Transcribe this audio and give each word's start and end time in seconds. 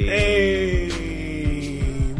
Hey, 0.00 0.92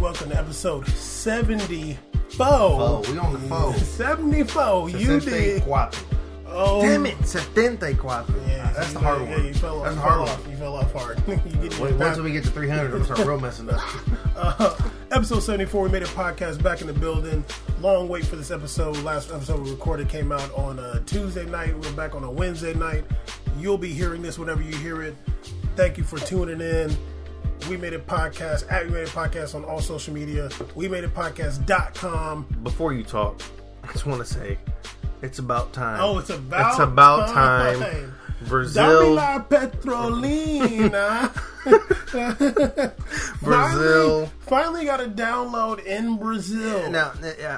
welcome 0.00 0.30
to 0.30 0.36
episode 0.36 0.84
74. 0.88 1.96
Oh, 2.40 3.04
we 3.08 3.16
on 3.18 3.32
the 3.32 3.38
phone. 3.48 3.72
74, 3.72 4.90
you 4.90 5.20
did. 5.20 5.62
74. 5.62 5.90
Oh, 6.48 6.82
Damn 6.82 7.06
it, 7.06 7.24
74. 7.24 8.24
Yeah, 8.48 8.72
That's 8.72 8.92
the 8.92 8.98
hard 8.98 9.22
yeah, 9.22 9.30
one. 9.30 9.46
You 9.46 9.54
fell 9.54 9.78
off. 9.78 9.84
That's 9.84 9.94
you 9.94 10.02
the 10.02 10.08
hard 10.08 10.12
fell 10.12 10.24
one. 10.26 10.28
off. 10.28 10.48
You 10.50 10.56
fell 10.56 10.74
off 10.74 10.92
hard. 10.92 11.22
you 11.28 11.68
get 11.68 11.78
Wait, 11.78 12.14
till 12.14 12.24
we 12.24 12.32
get 12.32 12.42
to 12.44 12.50
300, 12.50 12.84
I'm 12.84 12.90
gonna 12.90 13.04
start 13.04 13.20
real 13.20 13.38
messing 13.38 13.70
up. 13.70 13.80
uh, 14.36 14.76
episode 15.12 15.40
74, 15.40 15.80
we 15.84 15.88
made 15.88 16.02
a 16.02 16.06
podcast 16.06 16.60
back 16.60 16.80
in 16.80 16.88
the 16.88 16.92
building. 16.92 17.44
Long 17.80 18.08
wait 18.08 18.26
for 18.26 18.34
this 18.34 18.50
episode. 18.50 18.96
Last 19.04 19.30
episode 19.30 19.60
we 19.60 19.70
recorded 19.70 20.08
came 20.08 20.32
out 20.32 20.52
on 20.54 20.80
a 20.80 20.98
Tuesday 21.02 21.46
night. 21.46 21.78
We're 21.78 21.92
back 21.92 22.16
on 22.16 22.24
a 22.24 22.30
Wednesday 22.30 22.74
night. 22.74 23.04
You'll 23.56 23.78
be 23.78 23.92
hearing 23.92 24.20
this 24.20 24.36
whenever 24.36 24.62
you 24.62 24.74
hear 24.78 25.00
it. 25.02 25.16
Thank 25.76 25.96
you 25.96 26.02
for 26.02 26.18
tuning 26.18 26.60
in. 26.60 26.96
We 27.68 27.76
made 27.76 27.92
a 27.92 27.98
podcast 27.98 28.70
at 28.72 28.86
We 28.86 28.92
Made 28.92 29.08
a 29.08 29.10
Podcast 29.10 29.54
on 29.54 29.62
all 29.64 29.80
social 29.80 30.14
media. 30.14 30.48
We 30.74 30.88
made 30.88 31.04
a 31.04 31.08
podcast.com. 31.08 32.44
Before 32.62 32.94
you 32.94 33.02
talk, 33.04 33.42
I 33.84 33.92
just 33.92 34.06
want 34.06 34.20
to 34.20 34.32
say, 34.32 34.56
it's 35.20 35.38
about 35.38 35.74
time. 35.74 36.00
Oh, 36.00 36.18
it's 36.18 36.30
about 36.30 36.70
It's 36.70 36.78
about 36.78 37.28
time. 37.28 37.78
time. 37.80 38.14
Brazil, 38.46 39.16
Davila 39.16 39.46
Petrolina. 39.50 41.30
Brazil. 43.42 44.26
Finally, 44.26 44.30
finally 44.40 44.84
got 44.86 45.00
a 45.02 45.08
download 45.08 45.84
in 45.84 46.16
Brazil. 46.16 46.90
Now, 46.90 47.12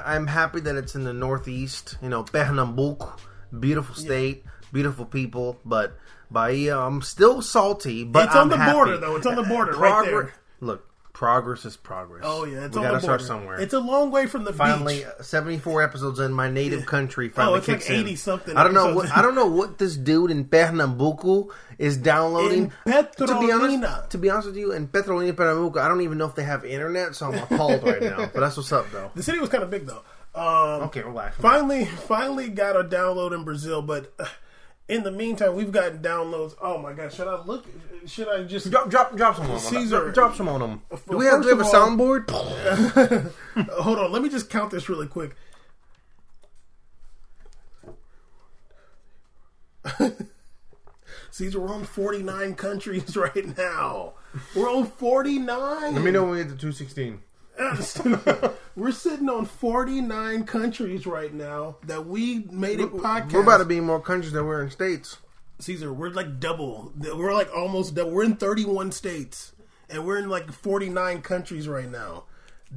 I'm 0.05 0.27
happy 0.27 0.59
that 0.61 0.75
it's 0.75 0.95
in 0.95 1.03
the 1.05 1.13
Northeast. 1.13 1.97
You 2.01 2.09
know, 2.09 2.23
Pernambuco, 2.23 3.13
beautiful 3.57 3.95
state, 3.95 4.43
beautiful 4.73 5.05
people, 5.05 5.59
but 5.63 5.97
Bahia, 6.31 6.77
I'm 6.77 7.01
still 7.01 7.41
salty. 7.41 8.03
But 8.03 8.27
It's 8.27 8.35
on 8.35 8.43
I'm 8.43 8.49
the 8.49 8.57
happy. 8.57 8.73
border, 8.73 8.97
though. 8.97 9.15
It's 9.17 9.25
on 9.25 9.35
the 9.35 9.43
border, 9.43 9.73
right 9.73 10.05
there. 10.05 10.33
Look, 10.61 10.87
progress 11.13 11.65
is 11.65 11.75
progress. 11.77 12.23
Oh 12.25 12.45
yeah, 12.45 12.65
it's 12.65 12.75
we 12.75 12.83
on 12.83 12.91
gotta 12.91 13.01
the 13.01 13.07
border. 13.07 13.19
start 13.19 13.21
somewhere. 13.21 13.59
It's 13.59 13.73
a 13.73 13.79
long 13.79 14.09
way 14.11 14.25
from 14.27 14.43
the 14.43 14.53
finally, 14.53 14.99
beach. 14.99 15.05
uh, 15.19 15.21
74 15.23 15.83
episodes 15.83 16.19
in 16.19 16.31
my 16.33 16.49
native 16.49 16.85
country 16.85 17.29
finally 17.29 17.55
Oh, 17.55 17.57
it's 17.57 17.67
like 17.67 17.77
kicks 17.79 17.89
in. 17.89 17.95
80 18.01 18.15
something 18.15 18.57
I 18.57 18.63
don't 18.63 18.73
know. 18.73 18.95
What, 18.95 19.11
I 19.11 19.21
don't 19.21 19.35
know 19.35 19.45
what 19.47 19.77
this 19.77 19.95
dude 19.97 20.31
in 20.31 20.45
Pernambuco 20.45 21.49
is 21.77 21.97
downloading. 21.97 22.71
In 22.85 23.07
to 23.17 23.39
be 23.39 23.51
honest, 23.51 24.09
to 24.11 24.17
be 24.17 24.29
honest 24.29 24.47
with 24.47 24.57
you, 24.57 24.71
in 24.71 24.87
Petrolina, 24.87 25.33
Pernambuco, 25.33 25.79
I 25.79 25.87
don't 25.87 26.01
even 26.01 26.17
know 26.17 26.25
if 26.27 26.35
they 26.35 26.43
have 26.43 26.63
internet, 26.65 27.15
so 27.15 27.27
I'm 27.31 27.37
appalled 27.51 27.83
right 27.83 28.01
now. 28.01 28.29
But 28.33 28.39
that's 28.39 28.57
what's 28.57 28.71
up, 28.71 28.89
though. 28.91 29.11
The 29.15 29.23
city 29.23 29.39
was 29.39 29.49
kind 29.49 29.63
of 29.63 29.69
big 29.69 29.85
though. 29.85 30.03
Um, 30.33 30.83
Okay, 30.83 31.01
relax. 31.01 31.35
Finally, 31.37 31.85
finally 31.85 32.49
got 32.49 32.75
a 32.79 32.83
download 32.83 33.33
in 33.35 33.43
Brazil, 33.43 33.81
but 33.81 34.13
uh, 34.17 34.25
in 34.91 35.03
the 35.03 35.11
meantime, 35.11 35.55
we've 35.55 35.71
gotten 35.71 35.99
downloads. 35.99 36.53
Oh 36.61 36.77
my 36.77 36.91
god, 36.91 37.13
should 37.13 37.27
I 37.27 37.41
look? 37.45 37.65
Should 38.05 38.27
I 38.27 38.43
just? 38.43 38.69
Drop, 38.69 38.89
drop, 38.89 39.15
drop 39.15 39.37
some 39.37 39.45
on 39.45 39.51
them. 39.51 39.59
Caesar. 39.59 40.01
Drop, 40.11 40.13
drop 40.13 40.35
some 40.35 40.49
on 40.49 40.59
them. 40.59 40.81
Do 41.09 41.17
we 41.17 41.25
have, 41.25 41.41
do 41.41 41.45
we 41.47 41.51
have 41.51 41.61
a 41.61 41.63
soundboard? 41.63 42.29
Hold 43.69 43.99
on, 43.99 44.11
let 44.11 44.21
me 44.21 44.27
just 44.27 44.49
count 44.49 44.69
this 44.69 44.89
really 44.89 45.07
quick. 45.07 45.33
Caesar, 51.31 51.61
we're 51.61 51.73
on 51.73 51.85
49 51.85 52.55
countries 52.55 53.15
right 53.35 53.57
now. 53.57 54.15
We're 54.53 54.69
on 54.69 54.87
49. 54.87 55.95
Let 55.95 56.03
me 56.03 56.11
know 56.11 56.23
when 56.23 56.31
we 56.31 56.37
get 56.39 56.49
to 56.49 56.57
216. 56.57 57.21
we're 58.75 58.91
sitting 58.91 59.29
on 59.29 59.45
49 59.45 60.43
countries 60.45 61.05
right 61.05 61.33
now 61.33 61.77
that 61.83 62.05
we 62.05 62.39
made 62.51 62.79
a 62.79 62.87
podcast. 62.87 63.33
We're 63.33 63.43
about 63.43 63.57
to 63.57 63.65
be 63.65 63.77
in 63.77 63.85
more 63.85 64.01
countries 64.01 64.31
than 64.31 64.45
we're 64.45 64.63
in 64.63 64.71
states. 64.71 65.17
Caesar, 65.59 65.93
we're 65.93 66.09
like 66.09 66.39
double. 66.39 66.91
We're 66.97 67.33
like 67.33 67.49
almost 67.55 67.93
double. 67.95 68.11
We're 68.11 68.23
in 68.23 68.35
31 68.35 68.91
states, 68.91 69.53
and 69.89 70.05
we're 70.05 70.17
in 70.17 70.29
like 70.29 70.51
49 70.51 71.21
countries 71.21 71.67
right 71.67 71.89
now. 71.89 72.23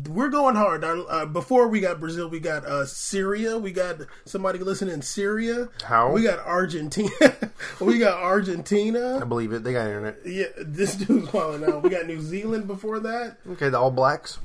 We're 0.08 0.28
going 0.28 0.56
hard. 0.56 0.82
Uh, 0.82 1.02
uh, 1.04 1.26
before 1.26 1.68
we 1.68 1.80
got 1.80 2.00
Brazil, 2.00 2.28
we 2.28 2.40
got 2.40 2.64
uh, 2.64 2.84
Syria. 2.84 3.56
We 3.56 3.70
got 3.70 3.98
somebody 4.24 4.58
listening 4.58 4.92
in 4.92 5.02
Syria. 5.02 5.68
How? 5.84 6.10
We 6.10 6.22
got 6.22 6.40
Argentina. 6.40 7.10
we 7.80 7.98
got 7.98 8.20
Argentina. 8.20 9.20
I 9.20 9.24
believe 9.24 9.52
it. 9.52 9.62
They 9.62 9.72
got 9.72 9.86
internet. 9.86 10.18
Yeah, 10.26 10.46
this 10.58 10.96
dude's 10.96 11.28
falling 11.28 11.64
out. 11.64 11.84
We 11.84 11.90
got 11.90 12.06
New 12.06 12.20
Zealand 12.20 12.66
before 12.66 12.98
that. 13.00 13.38
Okay, 13.52 13.68
the 13.68 13.78
All 13.78 13.92
Blacks. 13.92 14.38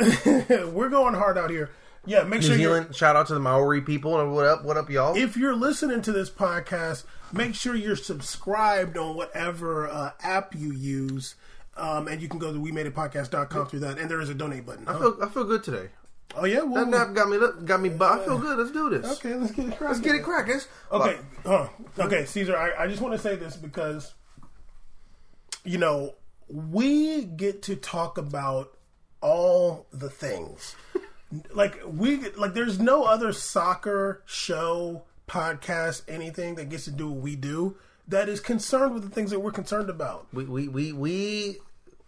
we're 0.72 0.88
going 0.88 1.14
hard 1.14 1.38
out 1.38 1.50
here. 1.50 1.70
Yeah, 2.04 2.24
make 2.24 2.40
New 2.40 2.46
sure 2.48 2.56
Zealand. 2.56 2.96
Shout 2.96 3.14
out 3.14 3.28
to 3.28 3.34
the 3.34 3.40
Maori 3.40 3.80
people. 3.80 4.20
And 4.20 4.34
what 4.34 4.44
up? 4.44 4.64
What 4.64 4.76
up, 4.76 4.90
y'all? 4.90 5.16
if 5.16 5.36
you're 5.36 5.54
listening 5.54 6.02
to 6.02 6.12
this 6.12 6.30
podcast, 6.30 7.04
make 7.32 7.54
sure 7.54 7.76
you're 7.76 7.94
subscribed 7.96 8.96
on 8.96 9.14
whatever 9.14 9.88
uh, 9.88 10.10
app 10.20 10.54
you 10.54 10.72
use. 10.72 11.36
Um, 11.76 12.08
and 12.08 12.20
you 12.20 12.28
can 12.28 12.38
go 12.38 12.52
to 12.52 12.60
we 12.60 12.72
made 12.72 12.86
it 12.86 12.94
podcast.com 12.94 13.68
through 13.68 13.80
that. 13.80 13.98
And 13.98 14.10
there 14.10 14.20
is 14.20 14.28
a 14.28 14.34
donate 14.34 14.66
button. 14.66 14.86
I 14.88 14.98
feel, 14.98 15.16
I 15.22 15.28
feel 15.28 15.44
good 15.44 15.62
today. 15.62 15.88
Oh, 16.34 16.44
yeah? 16.44 16.62
Well, 16.62 16.84
That 16.84 16.90
nap 16.90 17.14
got 17.14 17.28
me. 17.28 17.38
Got 17.64 17.80
me. 17.80 17.88
But 17.90 18.20
I 18.20 18.24
feel 18.24 18.38
good. 18.38 18.58
Let's 18.58 18.72
do 18.72 18.90
this. 18.90 19.18
okay, 19.18 19.34
let's 19.34 19.52
get 19.52 19.66
it 19.66 19.76
cracking. 19.76 19.86
Let's 19.86 20.00
get 20.00 20.14
it 20.16 20.22
cracking. 20.22 20.60
Okay, 20.90 21.18
huh. 21.44 21.68
okay, 21.98 22.24
Caesar. 22.24 22.56
I, 22.56 22.84
I 22.84 22.86
just 22.88 23.00
want 23.00 23.14
to 23.14 23.18
say 23.18 23.36
this 23.36 23.56
because, 23.56 24.14
you 25.64 25.78
know, 25.78 26.14
we 26.48 27.24
get 27.24 27.62
to 27.62 27.76
talk 27.76 28.18
about 28.18 28.76
all 29.22 29.86
the 29.92 30.10
things. 30.10 30.76
like 31.54 31.80
we 31.86 32.28
like, 32.32 32.52
there's 32.54 32.78
no 32.78 33.04
other 33.04 33.32
soccer 33.32 34.22
show, 34.26 35.04
podcast, 35.28 36.02
anything 36.08 36.56
that 36.56 36.68
gets 36.68 36.84
to 36.84 36.90
do 36.90 37.08
what 37.10 37.22
we 37.22 37.36
do 37.36 37.76
that 38.08 38.28
is 38.28 38.40
concerned 38.40 38.92
with 38.94 39.02
the 39.04 39.10
things 39.10 39.30
that 39.30 39.40
we're 39.40 39.52
concerned 39.52 39.88
about. 39.88 40.26
We 40.32 40.44
we 40.44 40.68
we 40.68 40.92
we 40.92 41.56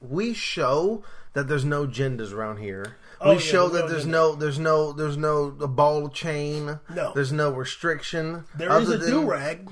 we 0.01 0.35
show 0.35 1.03
that 1.33 1.49
there's 1.49 1.65
no 1.65 1.87
genders 1.87 2.33
around 2.33 2.59
here. 2.59 2.97
Oh, 3.21 3.31
we 3.31 3.35
yeah, 3.37 3.41
show 3.41 3.69
that 3.69 3.83
no 3.83 3.89
there's 3.89 4.03
gender. 4.03 4.19
no 4.19 4.35
there's 4.35 4.59
no 4.59 4.93
there's 4.93 5.17
no 5.17 5.57
a 5.61 5.69
ball 5.69 6.09
chain. 6.09 6.79
No. 6.95 7.13
there's 7.15 7.33
no 7.33 7.51
restriction. 7.53 8.45
There 8.57 8.77
is 8.81 8.91
a 8.91 8.99
than- 8.99 9.11
do 9.11 9.25
rag. 9.25 9.71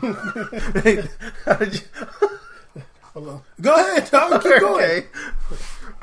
Go 3.60 3.74
ahead, 3.74 4.06
Tom. 4.06 4.40
Keep 4.40 4.60
going. 4.60 5.04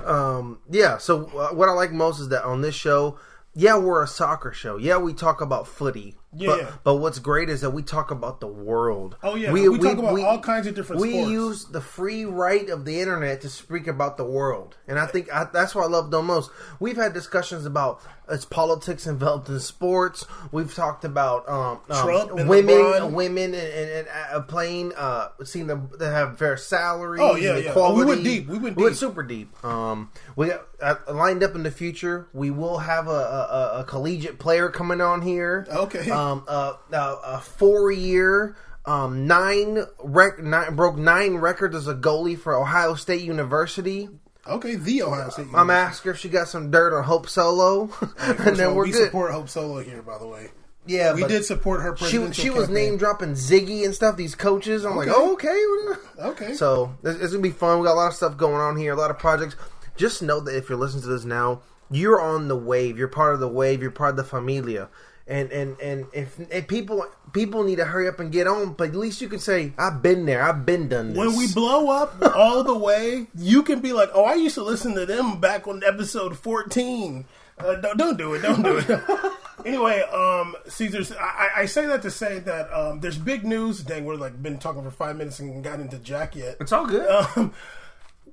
Um, 0.06 0.60
yeah. 0.70 0.98
So 0.98 1.26
uh, 1.38 1.54
what 1.54 1.70
I 1.70 1.74
like 1.74 1.92
most 1.92 2.20
is 2.20 2.30
that 2.30 2.44
on 2.44 2.62
this 2.62 2.76
show, 2.76 3.18
yeah, 3.54 3.78
we're 3.78 4.04
a 4.04 4.08
soccer 4.08 4.52
show. 4.52 4.78
Yeah, 4.78 4.98
we 4.98 5.14
talk 5.14 5.42
about 5.42 5.68
footy. 5.68 6.16
Yeah, 6.38 6.48
But, 6.50 6.60
yeah. 6.60 6.72
but 6.84 6.96
what's 6.96 7.20
great 7.20 7.50
is 7.50 7.62
that 7.62 7.70
we 7.72 7.82
talk 7.82 8.12
about 8.12 8.40
the 8.42 8.48
world. 8.48 9.16
Oh, 9.24 9.36
yeah. 9.36 9.52
We 9.52 9.66
talk 9.80 9.98
about 9.98 10.20
all 10.20 10.40
kinds 10.40 10.68
of 10.68 10.76
different 10.76 11.02
We 11.02 11.12
sports. 11.14 11.32
use 11.32 11.66
the 11.66 11.82
free 11.82 12.26
right 12.26 12.70
of 12.70 12.84
the 12.86 13.00
internet 13.00 13.42
to 13.42 13.50
speak 13.50 13.88
about 13.88 14.18
the 14.18 14.26
world, 14.26 14.78
and 14.88 15.00
I 15.00 15.06
think 15.06 15.34
I, 15.34 15.46
that's 15.46 15.74
what 15.74 15.84
I 15.86 15.88
love 15.88 16.12
the 16.12 16.22
most. 16.22 16.52
We've 16.80 16.98
had 16.98 17.14
discussions 17.14 17.66
about 17.66 18.02
its 18.28 18.44
politics 18.44 19.06
involved 19.06 19.48
in 19.50 19.60
sports. 19.60 20.26
We've 20.52 20.74
talked 20.74 21.06
about 21.06 21.48
um, 21.48 21.80
um, 21.92 22.48
women, 22.48 22.76
LeBron. 22.76 23.12
women, 23.12 23.54
and, 23.54 23.56
and, 23.56 23.90
and 23.92 24.08
uh, 24.34 24.42
playing, 24.42 24.94
uh, 24.98 25.30
seeing 25.44 25.68
them 25.68 25.90
that 26.00 26.12
have 26.12 26.38
fair 26.40 26.58
salaries. 26.58 27.22
Oh, 27.24 27.36
yeah, 27.36 27.56
yeah. 27.58 27.74
Oh, 27.76 27.94
we 27.96 28.04
went 28.04 28.24
deep. 28.24 28.48
We 28.48 28.58
went 28.58 28.78
deep. 28.78 28.94
super 28.96 29.22
deep. 29.24 29.64
Um, 29.64 30.10
we 30.36 30.48
got 30.48 30.66
uh, 30.82 30.96
lined 31.14 31.44
up 31.44 31.54
in 31.56 31.62
the 31.64 31.70
future. 31.72 32.28
We 32.34 32.50
will 32.50 32.80
have 32.80 33.08
a, 33.08 33.12
a, 33.12 33.16
a- 33.16 33.80
a 33.82 33.84
collegiate 33.84 34.40
player 34.40 34.70
coming 34.70 35.02
on 35.02 35.22
here. 35.22 35.68
Okay. 35.70 36.10
Um, 36.10 36.25
uh, 36.48 36.74
uh, 36.94 37.16
a 37.24 37.40
four 37.42 37.92
year. 37.92 38.56
Um, 38.88 39.26
nine, 39.26 39.80
rec- 40.04 40.38
nine 40.44 40.76
broke 40.76 40.96
nine 40.96 41.36
records 41.38 41.76
as 41.76 41.88
a 41.88 41.96
goalie 41.96 42.38
for 42.38 42.54
Ohio 42.56 42.94
State 42.94 43.22
University. 43.24 44.10
Okay, 44.48 44.76
the 44.76 45.02
Ohio 45.02 45.30
State. 45.30 45.48
I'm 45.56 45.72
asking 45.72 46.10
her 46.10 46.14
if 46.14 46.20
she 46.20 46.30
got 46.30 46.48
some 46.48 46.70
dirt 46.70 46.96
on 46.96 47.04
Hope 47.04 47.28
Solo, 47.28 47.90
and 48.20 48.56
then 48.56 48.68
all, 48.70 48.76
we're 48.76 48.84
we 48.86 48.92
good. 48.92 49.06
support 49.06 49.32
Hope 49.32 49.50
Solo 49.50 49.80
here, 49.82 50.04
by 50.04 50.20
the 50.20 50.28
way. 50.28 50.50
yeah, 50.86 51.14
We 51.16 51.26
did 51.26 51.44
support 51.46 51.82
her 51.82 51.98
She 51.98 52.32
she 52.32 52.52
was 52.52 52.68
campaign. 52.68 52.74
name 52.76 52.98
dropping 52.98 53.32
Ziggy 53.32 53.86
and 53.86 53.96
stuff. 53.96 54.18
These 54.18 54.36
coaches, 54.36 54.86
I'm 54.86 54.96
like, 54.96 55.08
Okay. 55.08 55.16
oh, 55.18 55.34
okay. 55.34 56.02
Okay. 56.46 56.54
So 56.54 56.96
it's, 57.04 57.20
it's 57.20 57.32
gonna 57.32 57.42
be 57.42 57.50
fun. 57.50 57.80
We 57.80 57.86
got 57.88 57.94
a 57.94 57.96
lot 57.96 58.08
of 58.10 58.14
stuff 58.14 58.38
going 58.38 58.62
on 58.62 58.78
here, 58.78 58.94
a 58.94 58.96
lot 58.96 59.10
of 59.10 59.18
projects. 59.18 59.56
Just 59.98 60.22
know 60.22 60.40
that 60.42 60.56
if 60.56 60.70
you're 60.70 60.78
listening 60.78 61.02
to 61.04 61.10
this 61.10 61.26
now, 61.26 61.62
you're 61.90 62.22
on 62.22 62.48
the 62.50 62.56
wave. 62.56 63.00
You're 63.00 63.08
part 63.08 63.34
of 63.34 63.40
the 63.40 63.48
wave. 63.48 63.82
You're 63.82 63.90
part 63.90 64.12
of 64.12 64.18
the 64.18 64.24
familia. 64.24 64.90
And 65.28 65.52
and 65.52 65.80
and 65.80 66.06
if, 66.14 66.40
if 66.52 66.68
people 66.68 67.04
people 67.34 67.64
need 67.64 67.78
to 67.78 67.86
hurry 67.86 68.08
up 68.08 68.20
and 68.20 68.32
get 68.32 68.46
on, 68.46 68.74
but 68.74 68.90
at 68.90 68.96
least 68.96 69.22
you 69.22 69.28
can 69.28 69.40
say, 69.40 69.74
I've 69.76 70.04
been 70.04 70.26
there. 70.28 70.44
I've 70.44 70.68
been 70.68 70.88
done 70.88 71.10
this. 71.10 71.18
when 71.18 71.36
we 71.36 71.52
blow 71.52 71.90
up 71.90 72.16
all 72.36 72.64
the 72.64 72.78
way, 72.78 73.26
you 73.36 73.64
can 73.64 73.80
be 73.80 73.92
like, 73.92 74.10
"Oh, 74.14 74.24
I 74.26 74.36
used 74.36 74.54
to 74.56 74.64
listen 74.64 74.94
to 74.94 75.06
them 75.08 75.40
back 75.40 75.68
on 75.68 75.84
episode 75.84 76.38
14." 76.38 77.26
Uh, 77.58 77.76
don't, 77.78 77.98
don't 77.98 78.18
do 78.18 78.34
it. 78.36 78.42
Don't 78.44 78.62
do 78.62 78.78
it. 78.78 79.02
anyway, 79.66 80.02
um, 80.14 80.56
Caesar's. 80.68 81.12
I, 81.14 81.16
I- 81.24 81.52
I 81.62 81.66
say 81.66 81.88
that 81.88 82.04
to 82.04 82.12
say 82.12 82.38
that 82.40 82.72
um, 82.72 83.00
there's 83.00 83.18
big 83.18 83.46
news. 83.46 83.80
Dang, 83.82 84.06
we're 84.06 84.18
like 84.18 84.40
been 84.44 84.60
talking 84.60 84.84
for 84.84 84.92
five 84.92 85.16
minutes 85.16 85.40
and 85.40 85.64
got 85.64 85.80
into 85.80 85.98
Jack 85.98 86.36
yet. 86.36 86.58
it's 86.60 86.72
all 86.72 86.86
good. 86.86 87.10
Um, 87.36 87.52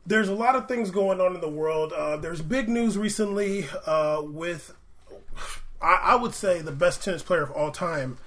there's 0.05 0.29
a 0.29 0.35
lot 0.35 0.57
of 0.57 0.67
things 0.69 0.91
going 0.91 1.21
on 1.23 1.37
in 1.37 1.41
the 1.41 1.49
world. 1.49 1.93
Uh, 1.93 2.17
there's 2.19 2.43
big 2.43 2.69
news 2.69 2.99
recently 2.99 3.67
uh, 3.87 4.21
with, 4.25 4.75
I, 5.83 6.01
I 6.03 6.15
would 6.17 6.35
say, 6.35 6.61
the 6.63 6.73
best 6.73 7.03
tennis 7.03 7.23
player 7.23 7.43
of 7.43 7.51
all 7.51 7.71
time, 7.71 8.19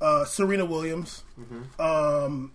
uh, 0.00 0.24
Serena 0.24 0.64
Williams. 0.64 1.22
Um, 1.78 2.52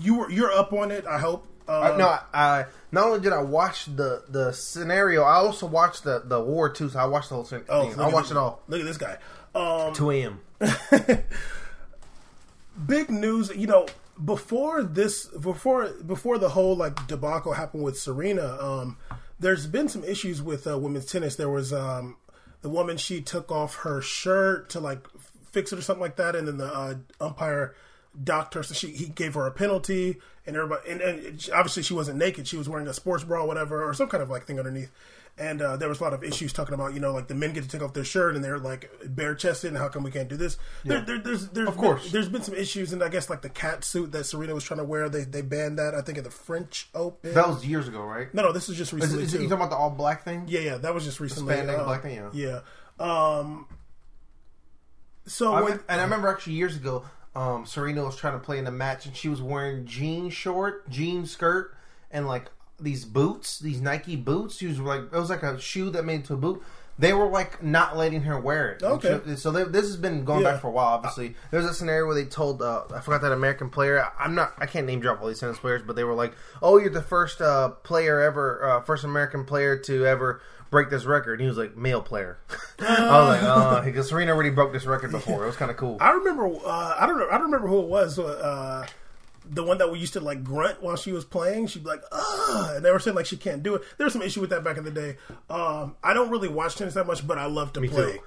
you 0.00 0.18
were 0.18 0.30
you're 0.30 0.52
up 0.52 0.72
on 0.72 0.90
it. 0.90 1.06
I 1.06 1.18
hope. 1.18 1.46
Uh, 1.66 1.94
no, 1.98 2.06
I, 2.08 2.20
I 2.32 2.64
not 2.92 3.06
only 3.06 3.20
did 3.20 3.32
I 3.32 3.42
watch 3.42 3.86
the 3.86 4.22
the 4.28 4.52
scenario, 4.52 5.22
I 5.22 5.34
also 5.36 5.66
watched 5.66 6.04
the 6.04 6.22
the 6.24 6.40
war 6.40 6.68
too. 6.68 6.88
So 6.90 6.98
I 6.98 7.06
watched 7.06 7.28
the 7.30 7.34
whole 7.36 7.44
thing. 7.44 7.64
oh, 7.68 7.90
I 7.98 8.08
watched 8.08 8.28
this- 8.28 8.30
it 8.32 8.36
all. 8.36 8.60
Look 8.68 8.80
at 8.80 8.86
this 8.86 8.96
guy. 8.98 9.18
Um, 9.54 9.92
Two 9.94 10.10
a.m. 10.10 10.40
big 12.86 13.10
news. 13.10 13.50
You 13.54 13.66
know, 13.66 13.86
before 14.22 14.82
this, 14.82 15.26
before 15.26 15.88
before 16.06 16.38
the 16.38 16.50
whole 16.50 16.76
like 16.76 17.06
debacle 17.06 17.52
happened 17.52 17.82
with 17.84 17.98
Serena, 17.98 18.56
um, 18.60 18.96
there's 19.38 19.66
been 19.66 19.88
some 19.88 20.04
issues 20.04 20.42
with 20.42 20.66
uh, 20.66 20.78
women's 20.78 21.06
tennis. 21.06 21.36
There 21.36 21.50
was 21.50 21.72
um, 21.72 22.16
the 22.64 22.70
woman 22.70 22.96
she 22.96 23.20
took 23.20 23.52
off 23.52 23.74
her 23.80 24.00
shirt 24.00 24.70
to 24.70 24.80
like 24.80 25.06
fix 25.52 25.70
it 25.70 25.78
or 25.78 25.82
something 25.82 26.00
like 26.00 26.16
that, 26.16 26.34
and 26.34 26.48
then 26.48 26.56
the 26.56 26.64
uh, 26.64 26.94
umpire 27.20 27.74
docked 28.22 28.54
her, 28.54 28.62
so 28.62 28.72
she 28.72 28.86
he 28.88 29.04
gave 29.04 29.34
her 29.34 29.46
a 29.46 29.50
penalty, 29.50 30.16
and 30.46 30.56
everybody, 30.56 30.90
and, 30.90 31.02
and 31.02 31.50
obviously 31.52 31.82
she 31.82 31.92
wasn't 31.92 32.16
naked; 32.16 32.48
she 32.48 32.56
was 32.56 32.66
wearing 32.66 32.88
a 32.88 32.94
sports 32.94 33.22
bra, 33.22 33.42
or 33.42 33.46
whatever, 33.46 33.84
or 33.84 33.92
some 33.92 34.08
kind 34.08 34.22
of 34.22 34.30
like 34.30 34.46
thing 34.46 34.58
underneath. 34.58 34.90
And 35.36 35.60
uh, 35.60 35.76
there 35.76 35.88
was 35.88 35.98
a 35.98 36.04
lot 36.04 36.14
of 36.14 36.22
issues 36.22 36.52
talking 36.52 36.74
about, 36.74 36.94
you 36.94 37.00
know, 37.00 37.12
like 37.12 37.26
the 37.26 37.34
men 37.34 37.52
get 37.52 37.64
to 37.64 37.68
take 37.68 37.82
off 37.82 37.92
their 37.92 38.04
shirt 38.04 38.36
and 38.36 38.44
they're 38.44 38.58
like 38.58 38.88
bare 39.04 39.34
chested, 39.34 39.70
and 39.70 39.76
how 39.78 39.88
come 39.88 40.04
we 40.04 40.12
can't 40.12 40.28
do 40.28 40.36
this? 40.36 40.58
There, 40.84 41.00
there, 41.00 41.18
there's, 41.18 41.48
there's 41.48 41.66
Of 41.68 41.76
course. 41.76 42.04
been, 42.04 42.12
there's 42.12 42.28
been 42.28 42.42
some 42.42 42.54
issues, 42.54 42.92
and 42.92 43.02
I 43.02 43.08
guess 43.08 43.28
like 43.28 43.42
the 43.42 43.48
cat 43.48 43.82
suit 43.82 44.12
that 44.12 44.24
Serena 44.26 44.54
was 44.54 44.62
trying 44.62 44.78
to 44.78 44.84
wear, 44.84 45.08
they 45.08 45.24
they 45.24 45.42
banned 45.42 45.76
that. 45.80 45.92
I 45.92 46.02
think 46.02 46.18
at 46.18 46.24
the 46.24 46.30
French 46.30 46.88
Open. 46.94 47.34
That 47.34 47.48
was 47.48 47.66
years 47.66 47.88
ago, 47.88 48.02
right? 48.04 48.32
no, 48.32 48.42
no, 48.42 48.52
this 48.52 48.68
is 48.68 48.76
just 48.76 48.92
Is, 48.92 49.00
recently 49.00 49.24
is, 49.24 49.32
too. 49.32 49.38
you 49.42 49.48
talking 49.48 49.56
about 49.64 49.70
the 49.70 49.76
all 49.76 49.90
black 49.90 50.22
thing? 50.22 50.44
yeah, 50.46 50.60
yeah, 50.60 50.76
that 50.76 50.94
was 50.94 51.02
just 51.04 51.18
recently. 51.18 51.52
spandex 51.56 51.80
uh, 51.80 51.84
black 51.84 52.02
thing, 52.02 52.14
yeah. 52.14 52.30
yeah. 52.32 52.60
Um. 53.00 53.66
So 55.26 55.52
I 55.54 55.62
when, 55.62 55.80
and 55.88 56.00
I 56.00 56.04
remember 56.04 56.28
actually 56.28 56.52
years 56.52 56.76
ago, 56.76 57.04
um, 57.34 57.66
Serena 57.66 58.04
was 58.04 58.14
trying 58.14 58.34
to 58.34 58.38
play 58.38 58.58
in 58.58 58.66
a 58.68 58.70
match, 58.70 59.06
and 59.06 59.16
she 59.16 59.28
was 59.28 59.42
wearing 59.42 59.84
jean 59.84 60.30
short, 60.30 60.88
jean 60.90 61.26
skirt, 61.26 61.74
and 62.10 62.28
like 62.28 62.50
these 62.84 63.04
boots, 63.04 63.58
these 63.58 63.80
Nike 63.80 64.14
boots. 64.16 64.56
She 64.58 64.66
was 64.66 64.78
like, 64.78 65.00
it 65.00 65.12
was 65.12 65.30
like 65.30 65.42
a 65.42 65.58
shoe 65.60 65.90
that 65.90 66.04
made 66.04 66.16
into 66.16 66.34
a 66.34 66.36
boot. 66.36 66.62
They 66.96 67.12
were 67.12 67.26
like 67.26 67.60
not 67.60 67.96
letting 67.96 68.22
her 68.22 68.38
wear 68.38 68.70
it. 68.70 68.82
Okay. 68.84 69.20
she- 69.26 69.34
so 69.34 69.50
they, 69.50 69.64
this 69.64 69.86
has 69.86 69.96
been 69.96 70.24
going 70.24 70.42
Yeah. 70.44 70.52
back 70.52 70.60
for 70.60 70.68
a 70.68 70.70
while. 70.70 70.86
Obviously, 70.94 71.34
there's 71.50 71.64
a 71.64 71.74
scenario 71.74 72.06
where 72.06 72.14
they 72.14 72.24
told 72.24 72.62
uh, 72.62 72.84
I 72.94 73.00
forgot 73.00 73.20
that 73.22 73.32
American 73.32 73.68
player. 73.68 74.06
I'm 74.16 74.36
not. 74.36 74.52
I 74.58 74.66
can't 74.66 74.86
name 74.86 75.00
drop 75.00 75.20
all 75.20 75.26
these 75.26 75.40
tennis 75.40 75.58
players, 75.58 75.82
but 75.84 75.96
they 75.96 76.04
were 76.04 76.14
like, 76.14 76.34
"Oh, 76.62 76.78
you're 76.78 76.90
the 76.90 77.02
first 77.02 77.40
uh, 77.40 77.70
player 77.82 78.20
ever, 78.20 78.64
uh, 78.64 78.80
first 78.82 79.02
American 79.02 79.44
player 79.44 79.76
to 79.76 80.06
ever." 80.06 80.40
Break 80.70 80.90
this 80.90 81.04
record. 81.04 81.34
And 81.34 81.42
he 81.42 81.46
was 81.48 81.56
like 81.58 81.76
male 81.76 82.00
player. 82.02 82.38
I 82.80 82.84
was 83.20 83.28
like, 83.28 83.42
uh, 83.44 83.80
because 83.84 84.08
Serena 84.08 84.32
already 84.32 84.50
broke 84.50 84.72
this 84.72 84.86
record 84.86 85.12
before. 85.12 85.44
It 85.44 85.46
was 85.46 85.54
kind 85.56 85.70
of 85.70 85.76
cool. 85.76 85.98
I 86.00 86.10
remember, 86.10 86.46
uh, 86.46 86.96
I 86.98 87.06
don't 87.06 87.16
know, 87.18 87.28
I 87.28 87.34
don't 87.38 87.44
remember 87.44 87.68
who 87.68 87.78
it 87.80 87.86
was. 87.88 88.18
Uh, 88.18 88.84
the 89.48 89.62
one 89.62 89.78
that 89.78 89.90
we 89.90 89.98
used 89.98 90.12
to 90.14 90.20
like 90.20 90.42
grunt 90.44 90.82
while 90.82 90.96
she 90.96 91.12
was 91.12 91.24
playing. 91.24 91.66
She'd 91.66 91.82
be 91.84 91.90
like, 91.90 92.02
"Ugh," 92.12 92.76
and 92.76 92.84
they 92.84 92.90
were 92.90 92.98
saying 92.98 93.16
like 93.16 93.26
she 93.26 93.36
can't 93.36 93.62
do 93.62 93.74
it. 93.74 93.82
There 93.98 94.04
was 94.04 94.12
some 94.12 94.22
issue 94.22 94.40
with 94.40 94.50
that 94.50 94.64
back 94.64 94.76
in 94.78 94.84
the 94.84 94.90
day. 94.90 95.16
Um, 95.50 95.96
I 96.02 96.14
don't 96.14 96.30
really 96.30 96.48
watch 96.48 96.76
tennis 96.76 96.94
that 96.94 97.06
much, 97.06 97.26
but 97.26 97.38
I 97.38 97.46
love 97.46 97.72
to 97.74 97.80
play. 97.80 98.12
too. 98.14 98.18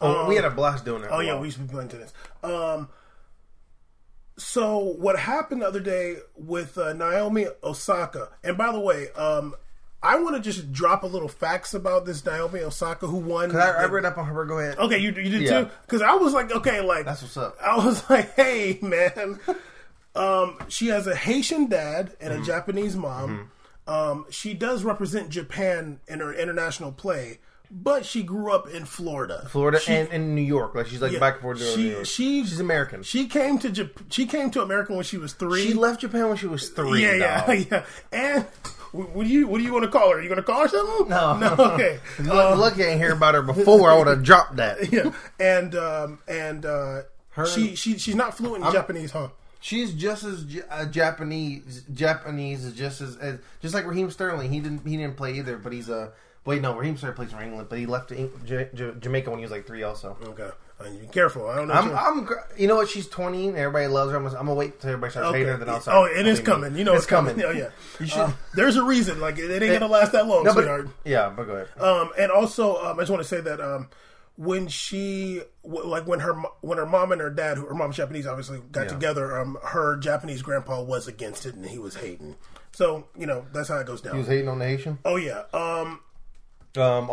Oh, 0.00 0.26
we 0.28 0.34
had 0.36 0.44
a 0.44 0.50
blast 0.50 0.84
doing 0.84 1.02
that. 1.02 1.12
Oh 1.12 1.20
yeah, 1.20 1.38
we 1.38 1.46
used 1.48 1.58
to 1.58 1.62
be 1.64 1.70
playing 1.70 1.88
tennis. 1.88 2.12
Um, 2.42 2.88
so 4.38 4.78
what 4.78 5.18
happened 5.18 5.62
the 5.62 5.66
other 5.66 5.80
day 5.80 6.16
with 6.36 6.76
uh, 6.78 6.92
Naomi 6.94 7.46
Osaka? 7.62 8.30
And 8.42 8.56
by 8.56 8.72
the 8.72 8.80
way, 8.80 9.08
um, 9.12 9.54
I 10.02 10.18
want 10.18 10.34
to 10.34 10.42
just 10.42 10.72
drop 10.72 11.02
a 11.04 11.06
little 11.06 11.28
facts 11.28 11.74
about 11.74 12.06
this 12.06 12.24
Naomi 12.24 12.60
Osaka 12.60 13.06
who 13.06 13.18
won. 13.18 13.54
I, 13.54 13.70
I 13.70 13.84
read 13.84 14.04
up 14.04 14.18
on 14.18 14.26
her. 14.26 14.44
Go 14.44 14.58
ahead. 14.58 14.78
Okay, 14.78 14.98
you 14.98 15.10
you 15.10 15.30
did 15.30 15.42
Yeah. 15.42 15.60
too? 15.64 15.70
Because 15.82 16.02
I 16.02 16.14
was 16.14 16.32
like, 16.32 16.50
okay, 16.50 16.80
like 16.80 17.04
That's 17.04 17.22
what's 17.22 17.36
up. 17.36 17.56
I 17.62 17.76
was 17.84 18.08
like, 18.10 18.34
hey 18.34 18.78
man, 18.82 19.38
um, 20.14 20.58
she 20.68 20.88
has 20.88 21.06
a 21.06 21.14
Haitian 21.16 21.66
dad 21.68 22.12
and 22.20 22.32
Mm-hmm. 22.32 22.42
a 22.42 22.46
Japanese 22.46 22.96
mom. 22.96 23.50
Um, 23.86 24.26
she 24.30 24.54
does 24.54 24.84
represent 24.84 25.28
Japan 25.30 25.98
in 26.06 26.20
her 26.20 26.32
international 26.32 26.92
play, 26.92 27.38
but 27.70 28.04
she 28.04 28.22
grew 28.22 28.52
up 28.52 28.68
in 28.68 28.84
Florida, 28.84 29.46
Florida 29.50 29.80
She- 29.80 29.92
and, 29.92 30.08
and 30.10 30.34
New 30.36 30.42
York. 30.42 30.74
Like 30.74 30.86
she's 30.86 31.00
like 31.02 31.12
yeah, 31.12 31.18
back 31.18 31.34
and 31.34 31.42
forth 31.42 31.58
to 31.58 31.64
she- 31.64 31.76
New 31.82 31.90
York. 31.90 32.06
she- 32.06 32.44
she's 32.44 32.60
American. 32.60 33.02
She, 33.02 33.26
came 33.26 33.58
to 33.58 33.70
Jap- 33.70 34.04
she 34.10 34.26
came 34.26 34.50
to 34.52 34.62
America 34.62 34.92
when 34.94 35.02
she 35.04 35.16
was 35.16 35.32
three. 35.32 35.66
She 35.66 35.74
left 35.74 36.00
Japan 36.02 36.28
when 36.28 36.36
she 36.36 36.46
was 36.46 36.68
three. 36.68 37.02
yeah, 37.02 37.14
yeah, 37.14 37.46
dog. 37.46 37.66
yeah. 37.70 37.84
And 38.12 38.44
what 38.92 39.24
do 39.24 39.28
you 39.30 39.48
what 39.48 39.58
do 39.58 39.64
you 39.64 39.72
want 39.72 39.84
to 39.84 39.90
call 39.90 40.10
her? 40.10 40.18
Are 40.18 40.22
you 40.22 40.28
going 40.28 40.36
to 40.36 40.42
call 40.44 40.60
her 40.62 40.68
something? 40.68 41.08
No. 41.08 41.38
no. 41.38 41.54
Okay. 41.74 41.98
Look, 42.20 42.58
look, 42.58 42.78
I 42.78 42.90
ain't 42.90 43.00
hear 43.00 43.12
about 43.14 43.34
her 43.34 43.42
before. 43.42 43.90
I 43.90 43.96
would 43.98 44.06
have 44.06 44.22
dropped 44.22 44.56
that. 44.56 44.92
yeah, 44.92 45.10
and 45.40 45.74
um, 45.74 46.18
and 46.28 46.64
uh, 46.66 47.02
she 47.52 47.74
she 47.74 47.96
she's 47.98 48.14
not 48.14 48.36
fluent 48.36 48.64
in 48.64 48.70
Japanese, 48.70 49.10
huh? 49.12 49.28
She's 49.62 49.92
just 49.94 50.24
as 50.24 50.44
uh, 50.70 50.86
Japanese. 50.86 51.84
Japanese 51.94 52.64
is 52.64 52.74
just 52.74 53.00
as, 53.00 53.16
as 53.16 53.38
just 53.60 53.74
like 53.74 53.86
Raheem 53.86 54.10
Sterling. 54.10 54.50
He 54.52 54.60
didn't 54.60 54.86
he 54.86 54.96
didn't 54.96 55.16
play 55.16 55.34
either, 55.38 55.56
but 55.56 55.72
he's 55.72 55.88
a 55.88 56.12
wait 56.44 56.60
no 56.60 56.76
Raheem 56.76 56.96
Sterling 56.96 57.16
plays 57.16 57.30
for 57.32 57.40
England, 57.40 57.68
but 57.70 57.78
he 57.78 57.86
left 57.86 58.10
J- 58.10 58.68
J- 58.74 58.92
Jamaica 59.00 59.30
when 59.30 59.38
he 59.38 59.44
was 59.44 59.52
like 59.52 59.66
three. 59.66 59.84
Also, 59.84 60.16
Okay, 60.24 60.50
uh, 60.80 60.84
you 60.88 61.06
careful. 61.12 61.48
I 61.48 61.54
don't 61.54 61.68
know. 61.68 61.74
I'm, 61.74 61.94
I'm 61.94 62.28
you 62.58 62.66
know 62.66 62.74
what? 62.74 62.88
She's 62.88 63.06
20. 63.06 63.50
and 63.50 63.56
Everybody 63.56 63.86
loves 63.86 64.10
her. 64.10 64.16
I'm 64.16 64.26
I'm 64.26 64.32
gonna 64.32 64.54
wait 64.54 64.80
till 64.80 64.90
everybody 64.90 65.12
starts 65.12 65.26
you're- 65.28 65.38
hating 65.38 65.52
her. 65.52 65.64
Then 65.64 65.68
I'll 65.68 65.82
Oh, 65.86 66.04
it 66.06 66.26
is 66.26 66.40
coming. 66.40 66.76
You 66.76 66.82
know 66.82 66.94
it's, 66.94 67.02
it's 67.04 67.10
coming. 67.10 67.40
Oh 67.44 67.50
yeah. 67.52 67.68
You 68.00 68.06
should. 68.06 68.18
Uh, 68.18 68.32
there's 68.54 68.74
a 68.76 68.82
reason. 68.82 69.20
Like 69.20 69.38
it, 69.38 69.48
it 69.48 69.62
ain't 69.62 69.78
gonna 69.78 69.92
last 69.92 70.10
that 70.10 70.26
long, 70.26 70.42
no, 70.42 70.52
but 70.54 70.62
sweetheart. 70.62 70.88
yeah, 71.04 71.32
but 71.34 71.44
go 71.46 71.52
ahead. 71.54 71.68
Um, 71.80 72.10
and 72.18 72.32
also, 72.32 72.76
um, 72.82 72.98
I 72.98 73.02
just 73.02 73.10
want 73.12 73.22
to 73.22 73.28
say 73.28 73.40
that 73.40 73.60
um, 73.60 73.88
when 74.44 74.66
she, 74.68 75.40
like 75.64 76.06
when 76.06 76.20
her 76.20 76.34
when 76.62 76.78
her 76.78 76.86
mom 76.86 77.12
and 77.12 77.20
her 77.20 77.30
dad, 77.30 77.58
her 77.58 77.74
mom's 77.74 77.96
Japanese, 77.96 78.26
obviously 78.26 78.60
got 78.72 78.82
Yeah. 78.84 78.88
together, 78.88 79.38
um, 79.40 79.56
her 79.62 79.96
Japanese 79.96 80.42
grandpa 80.42 80.82
was 80.82 81.06
against 81.06 81.46
it 81.46 81.54
and 81.54 81.66
he 81.66 81.78
was 81.78 81.94
hating. 81.96 82.36
So 82.72 83.06
you 83.16 83.26
know 83.26 83.46
that's 83.52 83.68
how 83.68 83.78
it 83.78 83.86
goes 83.86 84.00
down. 84.00 84.14
He 84.14 84.18
was 84.18 84.28
hating 84.28 84.48
on 84.48 84.58
the 84.58 84.64
Haitian. 84.66 84.98
oh 85.04 85.16
yeah. 85.16 85.42
Um, 85.52 86.00
Um, 86.76 87.10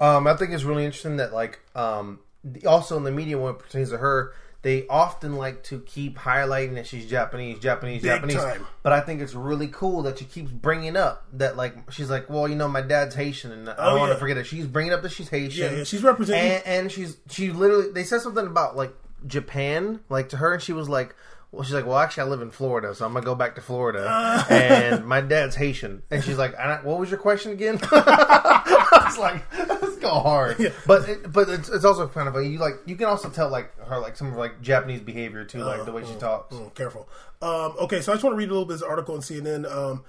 um, 0.00 0.26
I 0.26 0.34
think 0.34 0.50
it's 0.52 0.64
really 0.64 0.84
interesting 0.84 1.16
that 1.18 1.32
like 1.32 1.60
um, 1.76 2.18
the- 2.44 2.66
also 2.66 2.96
in 2.96 3.04
the 3.04 3.12
media 3.12 3.38
when 3.38 3.54
it 3.54 3.58
pertains 3.58 3.90
to 3.90 3.98
her, 3.98 4.32
they 4.62 4.86
often 4.88 5.36
like 5.36 5.62
to 5.64 5.80
keep 5.80 6.18
highlighting 6.18 6.74
that 6.74 6.86
she's 6.86 7.08
Japanese, 7.08 7.58
Japanese, 7.60 8.02
Big 8.02 8.10
Japanese. 8.10 8.36
time. 8.36 8.66
But 8.82 8.92
I 8.92 9.00
think 9.00 9.20
it's 9.22 9.34
really 9.34 9.68
cool 9.68 10.02
that 10.02 10.18
she 10.18 10.24
keeps 10.26 10.50
bringing 10.50 10.96
up 10.96 11.24
that 11.34 11.56
like 11.56 11.74
she's 11.90 12.10
like, 12.10 12.28
well, 12.28 12.46
you 12.46 12.56
know, 12.56 12.68
my 12.68 12.82
dad's 12.82 13.14
Haitian, 13.14 13.52
and 13.52 13.68
I 13.70 13.74
Oh, 13.78 13.90
don't 13.90 14.00
want 14.00 14.12
to 14.12 14.18
forget 14.18 14.36
it. 14.36 14.44
She's 14.46 14.66
bringing 14.66 14.92
up 14.92 15.02
that 15.02 15.12
she's 15.12 15.28
Haitian. 15.30 15.72
yeah, 15.72 15.78
yeah. 15.78 15.84
She's 15.84 16.02
representing. 16.02 16.52
and, 16.52 16.66
and 16.66 16.92
she's 16.92 17.16
she 17.30 17.50
literally 17.52 17.90
they 17.92 18.04
said 18.04 18.20
something 18.20 18.46
about 18.46 18.76
like 18.76 18.92
Japan, 19.26 20.00
like 20.08 20.28
to 20.30 20.36
her, 20.38 20.52
and 20.54 20.62
she 20.62 20.72
was 20.72 20.88
like. 20.88 21.14
Well, 21.52 21.64
she's 21.64 21.74
like, 21.74 21.84
well, 21.84 21.98
actually, 21.98 22.22
I 22.22 22.26
live 22.26 22.42
in 22.42 22.52
Florida, 22.52 22.94
so 22.94 23.04
I'm 23.04 23.12
gonna 23.12 23.24
go 23.26 23.34
back 23.34 23.56
to 23.56 23.60
Florida, 23.60 24.06
uh. 24.08 24.44
and 24.54 25.04
my 25.04 25.20
dad's 25.20 25.56
Haitian. 25.56 26.04
And 26.08 26.22
she's 26.22 26.38
like, 26.38 26.54
"I- 26.56 26.78
"What 26.84 27.00
was 27.00 27.10
your 27.10 27.18
question 27.18 27.50
again?" 27.50 27.80
I 27.90 29.02
was 29.06 29.18
like, 29.18 29.42
"Let's 29.68 29.89
go 30.00 30.20
hard." 30.20 30.56
But 30.86 31.08
it, 31.08 31.32
but 31.32 31.48
it's, 31.48 31.68
it's 31.68 31.84
also 31.84 32.08
kind 32.08 32.28
of 32.28 32.36
a 32.36 32.44
you 32.46 32.58
like 32.58 32.74
you 32.86 32.96
can 32.96 33.06
also 33.06 33.30
tell 33.30 33.48
like 33.48 33.76
her 33.86 33.98
like 33.98 34.16
some 34.16 34.28
of 34.28 34.36
like 34.36 34.60
Japanese 34.60 35.00
behavior 35.00 35.44
too, 35.44 35.58
like 35.58 35.84
the 35.84 35.92
way 35.92 36.04
she 36.04 36.14
talks. 36.14 36.54
Mm, 36.54 36.74
careful. 36.74 37.08
Um, 37.42 37.74
okay, 37.80 38.00
so 38.00 38.12
I 38.12 38.14
just 38.16 38.24
want 38.24 38.34
to 38.34 38.38
read 38.38 38.48
a 38.48 38.52
little 38.52 38.66
bit 38.66 38.74
of 38.74 38.80
this 38.80 38.88
article 38.88 39.14
on 39.14 39.20
CNN. 39.20 39.70
Um, 39.70 40.04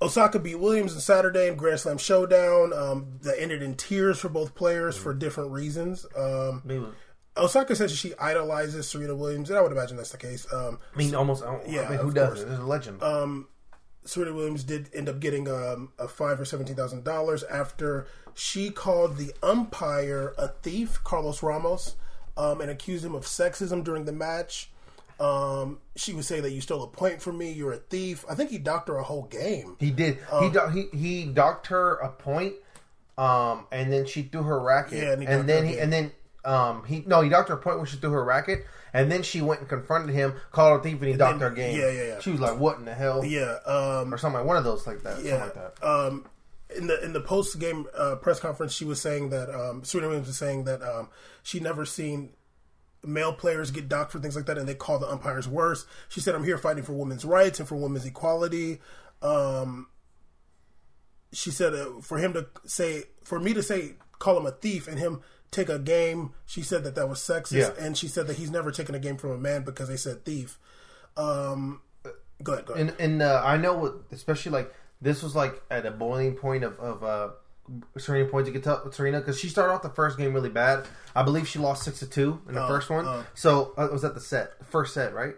Osaka 0.00 0.38
beat 0.38 0.56
Williams 0.56 0.94
on 0.94 1.00
Saturday 1.00 1.48
in 1.48 1.56
Grand 1.56 1.80
Slam 1.80 1.98
Showdown. 1.98 2.72
Um, 2.72 3.18
that 3.22 3.40
ended 3.40 3.62
in 3.62 3.74
tears 3.74 4.18
for 4.18 4.28
both 4.28 4.54
players 4.54 4.96
for 4.96 5.12
different 5.12 5.50
reasons. 5.50 6.06
Um, 6.16 6.62
Osaka 7.36 7.74
says 7.76 7.96
she 7.96 8.14
idolizes 8.16 8.88
Serena 8.88 9.14
Williams, 9.14 9.50
and 9.50 9.58
I 9.58 9.62
would 9.62 9.72
imagine 9.72 9.96
that's 9.96 10.10
the 10.10 10.18
case. 10.18 10.46
Um, 10.52 10.78
I 10.94 10.98
mean, 10.98 11.14
almost. 11.14 11.44
I 11.44 11.60
Yeah, 11.66 11.82
I 11.82 11.90
mean, 11.90 11.98
who 11.98 12.12
does 12.12 12.28
course. 12.28 12.40
it? 12.40 12.48
There's 12.48 12.60
a 12.60 12.66
legend. 12.66 13.02
Serena 14.04 14.32
Williams 14.32 14.64
did 14.64 14.88
end 14.94 15.08
up 15.08 15.20
getting 15.20 15.48
um, 15.48 15.92
a 15.98 16.08
fine 16.08 16.36
for 16.36 16.44
seventeen 16.44 16.76
thousand 16.76 17.04
dollars 17.04 17.42
after 17.44 18.06
she 18.38 18.70
called 18.70 19.16
the 19.16 19.32
umpire 19.42 20.32
a 20.38 20.46
thief, 20.46 21.02
Carlos 21.02 21.42
Ramos, 21.42 21.96
um, 22.36 22.60
and 22.60 22.70
accused 22.70 23.04
him 23.04 23.16
of 23.16 23.24
sexism 23.24 23.82
during 23.82 24.04
the 24.04 24.12
match. 24.12 24.70
Um, 25.18 25.80
she 25.96 26.12
would 26.12 26.24
say 26.24 26.38
that 26.38 26.52
you 26.52 26.60
stole 26.60 26.84
a 26.84 26.86
point 26.86 27.20
from 27.20 27.36
me. 27.36 27.50
You're 27.50 27.72
a 27.72 27.78
thief. 27.78 28.24
I 28.30 28.36
think 28.36 28.50
he 28.50 28.58
docked 28.58 28.86
her 28.88 28.96
a 28.96 29.02
whole 29.02 29.24
game. 29.24 29.76
He 29.80 29.90
did. 29.90 30.18
Oh. 30.30 30.42
he 30.44 30.50
do- 30.50 30.68
he 30.68 30.96
he 30.96 31.24
docked 31.24 31.66
her 31.66 31.94
a 31.96 32.10
point, 32.10 32.54
um, 33.18 33.66
and 33.72 33.92
then 33.92 34.06
she 34.06 34.22
threw 34.22 34.44
her 34.44 34.60
racket. 34.60 35.02
Yeah, 35.02 35.12
and 35.12 35.12
and, 35.14 35.22
he 35.22 35.26
docked 35.26 35.46
then 35.48 35.66
he 35.66 35.78
and 35.80 35.92
then 35.92 36.12
um 36.44 36.84
he 36.84 37.02
no 37.04 37.22
he 37.22 37.28
docked 37.28 37.48
her 37.48 37.56
a 37.56 37.60
point 37.60 37.78
when 37.78 37.86
she 37.86 37.96
threw 37.96 38.12
her 38.12 38.22
racket, 38.22 38.64
and 38.92 39.10
then 39.10 39.24
she 39.24 39.40
went 39.40 39.58
and 39.58 39.68
confronted 39.68 40.14
him, 40.14 40.34
called 40.52 40.74
her 40.74 40.78
a 40.78 40.82
thief, 40.82 41.02
and 41.02 41.10
he 41.10 41.16
docked 41.16 41.40
then- 41.40 41.50
her 41.50 41.54
game. 41.56 41.76
yeah, 41.76 41.90
yeah, 41.90 42.04
yeah. 42.04 42.20
She 42.20 42.30
was 42.30 42.38
like, 42.38 42.56
"What 42.56 42.78
in 42.78 42.84
the 42.84 42.94
hell?" 42.94 43.24
Yeah. 43.24 43.56
Um, 43.66 44.14
or 44.14 44.16
something 44.16 44.38
like 44.38 44.46
one 44.46 44.56
of 44.56 44.62
those 44.62 44.86
like 44.86 45.02
that. 45.02 45.14
Something 45.14 45.26
yeah. 45.26 45.42
like 45.42 45.54
that. 45.54 45.84
Um, 45.84 46.26
in 46.76 46.86
the 46.86 47.02
in 47.04 47.12
the 47.12 47.20
post 47.20 47.58
game 47.58 47.86
uh, 47.96 48.16
press 48.16 48.40
conference, 48.40 48.72
she 48.74 48.84
was 48.84 49.00
saying 49.00 49.30
that 49.30 49.48
um, 49.54 49.84
Serena 49.84 50.08
Williams 50.08 50.28
was 50.28 50.38
saying 50.38 50.64
that 50.64 50.82
um, 50.82 51.08
she 51.42 51.60
never 51.60 51.84
seen 51.84 52.30
male 53.04 53.32
players 53.32 53.70
get 53.70 53.88
docked 53.88 54.12
for 54.12 54.18
things 54.18 54.36
like 54.36 54.46
that, 54.46 54.58
and 54.58 54.68
they 54.68 54.74
call 54.74 54.98
the 54.98 55.08
umpires 55.08 55.48
worse. 55.48 55.86
She 56.08 56.20
said, 56.20 56.34
"I'm 56.34 56.44
here 56.44 56.58
fighting 56.58 56.82
for 56.84 56.92
women's 56.92 57.24
rights 57.24 57.58
and 57.58 57.68
for 57.68 57.76
women's 57.76 58.04
equality." 58.04 58.80
Um, 59.22 59.88
she 61.32 61.50
said, 61.50 61.74
uh, 61.74 62.00
"For 62.02 62.18
him 62.18 62.32
to 62.34 62.46
say, 62.66 63.04
for 63.24 63.38
me 63.38 63.54
to 63.54 63.62
say, 63.62 63.94
call 64.18 64.36
him 64.38 64.46
a 64.46 64.50
thief, 64.50 64.88
and 64.88 64.98
him 64.98 65.20
take 65.50 65.68
a 65.68 65.78
game," 65.78 66.32
she 66.46 66.62
said 66.62 66.84
that 66.84 66.94
that 66.94 67.08
was 67.08 67.18
sexist, 67.18 67.52
Yeah. 67.52 67.84
and 67.84 67.96
she 67.96 68.08
said 68.08 68.26
that 68.26 68.36
he's 68.36 68.50
never 68.50 68.70
taken 68.70 68.94
a 68.94 68.98
game 68.98 69.16
from 69.16 69.30
a 69.30 69.38
man 69.38 69.62
because 69.64 69.88
they 69.88 69.96
said 69.96 70.24
thief. 70.24 70.58
Um, 71.16 71.80
go 72.42 72.52
ahead. 72.54 72.66
Go 72.66 72.74
ahead. 72.74 72.88
And 72.90 73.00
and 73.00 73.22
uh, 73.22 73.42
I 73.44 73.56
know, 73.56 73.74
what, 73.74 73.94
especially 74.12 74.52
like 74.52 74.72
this 75.00 75.22
was 75.22 75.34
like 75.36 75.60
at 75.70 75.86
a 75.86 75.90
boiling 75.90 76.34
point 76.34 76.64
of 76.64 76.78
of 76.80 77.04
uh, 77.04 77.28
Serena 77.98 78.28
points. 78.28 78.46
You 78.48 78.52
could 78.52 78.64
tell 78.64 78.90
Serena 78.92 79.18
because 79.20 79.38
she 79.38 79.48
started 79.48 79.72
off 79.74 79.82
the 79.82 79.90
first 79.90 80.16
game 80.18 80.32
really 80.34 80.48
bad. 80.48 80.86
I 81.14 81.22
believe 81.22 81.46
she 81.48 81.58
lost 81.58 81.82
six 81.84 81.98
to 82.00 82.06
two 82.06 82.40
in 82.48 82.54
the 82.54 82.64
Oh, 82.64 82.68
first 82.68 82.88
one. 82.90 83.04
oh. 83.06 83.24
So 83.34 83.72
uh, 83.76 83.88
was 83.92 84.02
that 84.02 84.14
the 84.14 84.20
set, 84.20 84.58
the 84.58 84.64
first 84.64 84.94
set, 84.94 85.14
right? 85.14 85.34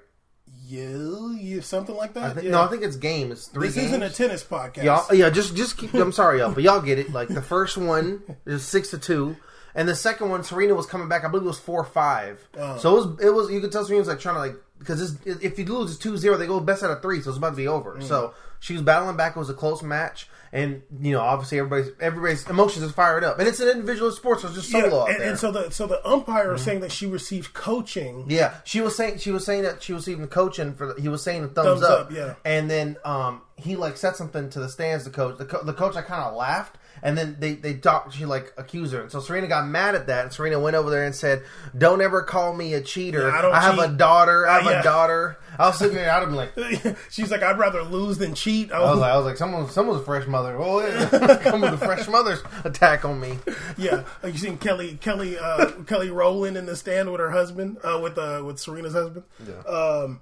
you, 0.66 1.36
you 1.40 1.60
something 1.62 1.96
like 1.96 2.12
that. 2.14 2.22
I 2.24 2.34
think, 2.34 2.44
Yeah. 2.44 2.52
No, 2.52 2.62
I 2.62 2.68
think 2.68 2.82
it's 2.82 2.96
game. 2.96 3.32
It's 3.32 3.46
three 3.46 3.68
this 3.68 3.76
games. 3.76 3.88
isn't 3.88 4.02
a 4.02 4.10
tennis 4.10 4.44
podcast. 4.44 4.84
Y'all, 4.84 5.14
yeah, 5.14 5.30
just 5.30 5.56
just 5.56 5.76
keep. 5.78 5.92
I'm 5.94 6.12
sorry, 6.12 6.38
y'all, 6.38 6.52
but 6.52 6.62
y'all 6.62 6.80
get 6.80 6.98
it. 6.98 7.12
Like 7.12 7.28
the 7.28 7.42
first 7.42 7.76
one 7.76 8.22
is 8.46 8.64
six 8.64 8.90
to 8.90 8.98
two, 8.98 9.36
and 9.74 9.88
the 9.88 9.96
second 9.96 10.28
one, 10.30 10.44
Serena 10.44 10.74
was 10.74 10.86
coming 10.86 11.08
back. 11.08 11.24
I 11.24 11.28
believe 11.28 11.44
it 11.44 11.48
was 11.48 11.58
four 11.58 11.84
five. 11.84 12.46
Oh. 12.56 12.78
So 12.78 12.90
it 12.90 12.94
was 13.06 13.20
it 13.26 13.30
was 13.30 13.50
you 13.50 13.60
could 13.60 13.72
tell 13.72 13.84
Serena 13.84 14.00
was 14.00 14.08
like 14.08 14.20
trying 14.20 14.36
to 14.36 14.40
like 14.40 14.56
because 14.78 15.16
if 15.26 15.58
you 15.58 15.64
lose 15.66 15.94
it's 15.94 16.04
2-0, 16.04 16.38
they 16.38 16.46
go 16.46 16.58
best 16.60 16.82
out 16.82 16.90
of 16.90 17.02
three, 17.02 17.20
so 17.20 17.30
it's 17.30 17.36
about 17.38 17.50
to 17.50 17.56
be 17.56 17.68
over. 17.68 17.96
Mm. 17.96 18.02
So 18.02 18.32
she 18.60 18.74
was 18.74 18.82
battling 18.82 19.16
back. 19.16 19.34
It 19.36 19.38
was 19.38 19.50
a 19.50 19.54
close 19.54 19.82
match, 19.82 20.28
and 20.52 20.82
you 21.00 21.12
know 21.12 21.20
obviously 21.20 21.58
everybody's 21.58 21.90
everybody's 22.00 22.48
emotions 22.48 22.84
is 22.84 22.92
fired 22.92 23.24
up, 23.24 23.38
and 23.38 23.48
it's 23.48 23.58
an 23.60 23.68
individual 23.68 24.10
sport, 24.12 24.40
so 24.40 24.46
it's 24.48 24.56
just 24.56 24.72
Yeah, 24.72 24.82
solo 24.82 25.02
out 25.02 25.10
and, 25.10 25.20
there. 25.20 25.28
and 25.30 25.38
so 25.38 25.50
the 25.50 25.70
so 25.70 25.86
the 25.86 26.06
umpire 26.06 26.54
is 26.54 26.62
saying 26.62 26.80
that 26.80 26.92
she 26.92 27.06
received 27.06 27.52
coaching. 27.54 28.26
Yeah, 28.28 28.54
she 28.64 28.80
was 28.80 28.96
saying 28.96 29.18
she 29.18 29.30
was 29.30 29.44
saying 29.44 29.62
that 29.62 29.82
she 29.82 29.92
was 29.92 30.08
even 30.08 30.28
coaching 30.28 30.74
for. 30.74 30.92
The, 30.94 31.00
he 31.00 31.08
was 31.08 31.22
saying 31.22 31.42
the 31.42 31.48
thumbs, 31.48 31.80
Thumbs 31.80 31.82
up, 31.84 32.06
up, 32.06 32.12
yeah. 32.12 32.34
And 32.44 32.70
then 32.70 32.96
um, 33.04 33.42
he 33.56 33.76
like 33.76 33.96
said 33.96 34.16
something 34.16 34.50
to 34.50 34.60
the 34.60 34.68
stands. 34.68 35.04
The 35.04 35.10
coach, 35.10 35.38
the, 35.38 35.46
co- 35.46 35.64
the 35.64 35.72
coach, 35.72 35.96
I 35.96 36.02
kind 36.02 36.22
of 36.22 36.34
laughed, 36.34 36.76
and 37.02 37.16
then 37.16 37.36
they 37.38 37.54
they 37.54 37.74
talked. 37.74 38.14
She 38.14 38.24
like 38.26 38.52
accused 38.56 38.92
her, 38.92 39.02
and 39.02 39.10
so 39.12 39.20
Serena 39.20 39.46
got 39.46 39.66
mad 39.66 39.94
at 39.94 40.06
that. 40.08 40.24
And 40.24 40.32
Serena 40.32 40.58
went 40.60 40.76
over 40.76 40.90
there 40.90 41.04
and 41.04 41.14
said, 41.14 41.42
"Don't 41.76 42.00
ever 42.00 42.22
call 42.22 42.54
me 42.54 42.74
a 42.74 42.80
cheater. 42.80 43.28
Yeah, 43.28 43.34
I 43.38 43.42
don't 43.42 43.54
have 43.54 43.78
a 43.78 43.88
daughter. 43.88 44.46
I 44.48 44.58
have 44.58 44.66
Uh, 44.66 44.70
yeah. 44.70 44.80
a 44.80 44.82
daughter." 44.82 45.36
I 45.58 45.66
was 45.66 45.78
sitting 45.78 45.96
there, 45.96 46.10
I'd 46.10 46.24
been 46.24 46.34
like. 46.36 46.96
She's 47.10 47.30
like, 47.30 47.42
I'd 47.42 47.58
rather 47.58 47.82
lose 47.82 48.16
than 48.16 48.34
cheat. 48.34 48.72
I 48.72 48.80
was 48.80 48.98
like, 48.98 49.12
I 49.12 49.16
was 49.16 49.26
like, 49.26 49.36
someone, 49.36 49.68
someone's 49.68 50.00
a 50.00 50.04
fresh 50.04 50.26
mother. 50.26 50.56
Oh, 50.56 50.80
yeah. 50.80 51.36
come 51.42 51.60
with 51.60 51.74
a 51.74 51.78
fresh 51.78 52.08
mother's 52.08 52.40
attack 52.64 53.04
on 53.04 53.20
me. 53.20 53.36
yeah, 53.76 54.04
like 54.22 54.32
you 54.32 54.38
seen 54.38 54.56
Kelly 54.56 54.96
Kelly 55.02 55.36
uh, 55.38 55.70
Kelly 55.86 56.08
Rowland 56.10 56.56
in 56.56 56.64
the 56.66 56.76
stand 56.76 57.10
with 57.10 57.20
her 57.20 57.30
husband, 57.32 57.76
uh, 57.84 57.98
with 58.02 58.16
uh, 58.16 58.42
with 58.46 58.58
Serena's 58.58 58.92
husband. 58.94 59.24
Um, 59.68 60.20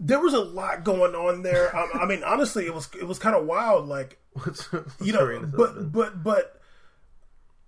there 0.00 0.18
was 0.20 0.34
a 0.34 0.40
lot 0.40 0.82
going 0.84 1.14
on 1.14 1.42
there. 1.42 1.74
I, 1.76 2.02
I 2.02 2.06
mean, 2.06 2.22
honestly, 2.24 2.64
it 2.66 2.74
was 2.74 2.88
it 2.98 3.06
was 3.06 3.18
kind 3.18 3.36
of 3.36 3.44
wild. 3.44 3.86
Like 3.88 4.18
What's, 4.34 4.68
you 5.00 5.12
know, 5.12 5.46
but 5.54 5.92
but 5.92 6.22
but 6.22 6.62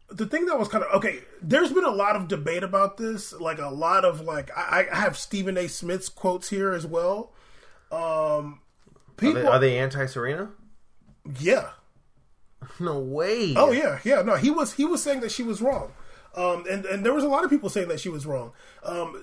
the 0.08 0.26
thing 0.26 0.46
that 0.46 0.58
was 0.58 0.68
kind 0.68 0.84
of 0.84 0.94
okay. 0.94 1.20
There's 1.42 1.72
been 1.72 1.84
a 1.84 1.90
lot 1.90 2.16
of 2.16 2.28
debate 2.28 2.62
about 2.62 2.96
this. 2.96 3.32
Like 3.32 3.58
a 3.58 3.68
lot 3.68 4.04
of 4.04 4.20
like 4.20 4.50
I, 4.56 4.86
I 4.90 4.96
have 4.96 5.16
Stephen 5.16 5.58
A. 5.58 5.68
Smith's 5.68 6.08
quotes 6.08 6.48
here 6.48 6.72
as 6.72 6.86
well. 6.86 7.32
Um, 7.90 7.98
are 7.98 9.00
people, 9.16 9.42
they, 9.42 9.46
are 9.46 9.58
they 9.58 9.78
anti 9.78 10.06
Serena? 10.06 10.50
yeah. 11.40 11.70
No 12.80 12.98
way. 12.98 13.54
Oh 13.56 13.72
yeah, 13.72 13.98
yeah. 14.04 14.22
No, 14.22 14.36
he 14.36 14.50
was 14.50 14.74
he 14.74 14.84
was 14.84 15.02
saying 15.02 15.20
that 15.20 15.30
she 15.30 15.42
was 15.42 15.60
wrong, 15.60 15.92
um, 16.34 16.64
and 16.70 16.86
and 16.86 17.04
there 17.04 17.12
was 17.12 17.24
a 17.24 17.28
lot 17.28 17.44
of 17.44 17.50
people 17.50 17.68
saying 17.68 17.88
that 17.88 18.00
she 18.00 18.08
was 18.08 18.24
wrong. 18.24 18.52
Um, 18.82 19.22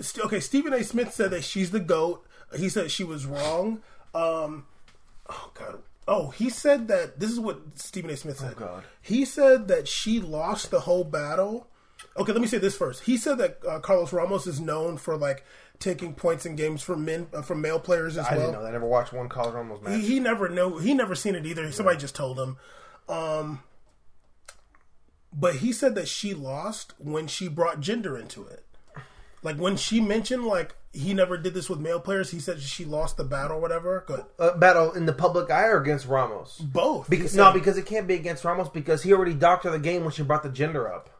st- 0.00 0.24
okay, 0.24 0.40
Stephen 0.40 0.72
A. 0.72 0.82
Smith 0.82 1.12
said 1.12 1.30
that 1.32 1.44
she's 1.44 1.70
the 1.70 1.80
goat. 1.80 2.26
He 2.56 2.68
said 2.68 2.90
she 2.90 3.04
was 3.04 3.26
wrong. 3.26 3.82
Um, 4.14 4.66
oh 5.28 5.50
god. 5.54 5.82
Oh, 6.08 6.30
he 6.30 6.48
said 6.48 6.88
that 6.88 7.20
this 7.20 7.30
is 7.30 7.38
what 7.38 7.78
Stephen 7.78 8.10
A. 8.10 8.16
Smith 8.16 8.38
said. 8.38 8.54
Oh, 8.56 8.60
God. 8.60 8.84
He 9.00 9.24
said 9.26 9.68
that 9.68 9.86
she 9.86 10.20
lost 10.20 10.70
the 10.70 10.80
whole 10.80 11.04
battle. 11.04 11.68
Okay, 12.16 12.32
let 12.32 12.40
me 12.40 12.46
say 12.48 12.58
this 12.58 12.76
first. 12.76 13.04
He 13.04 13.16
said 13.18 13.38
that 13.38 13.58
uh, 13.68 13.78
Carlos 13.80 14.12
Ramos 14.12 14.46
is 14.46 14.58
known 14.60 14.96
for 14.96 15.16
like 15.16 15.44
taking 15.78 16.14
points 16.14 16.46
in 16.46 16.56
games 16.56 16.82
from 16.82 17.04
men 17.04 17.28
uh, 17.32 17.42
from 17.42 17.60
male 17.60 17.78
players 17.78 18.16
as 18.16 18.26
I 18.26 18.30
well 18.32 18.38
I 18.40 18.44
didn't 18.46 18.52
know 18.54 18.62
that. 18.62 18.68
I 18.68 18.72
never 18.72 18.86
watched 18.86 19.12
one 19.12 19.28
Carlos 19.28 19.54
Ramos 19.54 19.80
match. 19.82 20.00
he, 20.00 20.06
he 20.14 20.20
never 20.20 20.48
knew 20.48 20.78
he 20.78 20.94
never 20.94 21.14
seen 21.14 21.34
it 21.36 21.46
either 21.46 21.70
somebody 21.70 21.98
just 21.98 22.16
told 22.16 22.36
him 22.38 22.56
um 23.08 23.62
but 25.32 25.56
he 25.56 25.72
said 25.72 25.94
that 25.94 26.08
she 26.08 26.34
lost 26.34 26.94
when 26.98 27.28
she 27.28 27.46
brought 27.46 27.78
gender 27.78 28.18
into 28.18 28.44
it 28.44 28.64
like 29.42 29.56
when 29.56 29.76
she 29.76 30.00
mentioned 30.00 30.44
like 30.44 30.74
he 30.92 31.14
never 31.14 31.36
did 31.36 31.54
this 31.54 31.68
with 31.68 31.78
male 31.78 32.00
players 32.00 32.30
he 32.30 32.38
said 32.40 32.60
she 32.60 32.84
lost 32.84 33.16
the 33.16 33.24
battle 33.24 33.58
or 33.58 33.60
whatever 33.60 34.04
good 34.06 34.24
uh, 34.38 34.56
battle 34.56 34.92
in 34.92 35.06
the 35.06 35.12
public 35.12 35.50
eye 35.50 35.66
or 35.66 35.80
against 35.80 36.06
Ramos? 36.06 36.58
both 36.58 37.08
Because, 37.10 37.34
no, 37.34 37.52
because 37.52 37.76
it 37.76 37.86
can't 37.86 38.06
be 38.08 38.14
against 38.14 38.44
Ramos 38.44 38.68
because 38.68 39.02
he 39.02 39.12
already 39.12 39.34
doctored 39.34 39.72
the 39.72 39.78
game 39.78 40.02
when 40.02 40.12
she 40.12 40.22
brought 40.22 40.42
the 40.42 40.48
gender 40.48 40.92
up. 40.92 41.10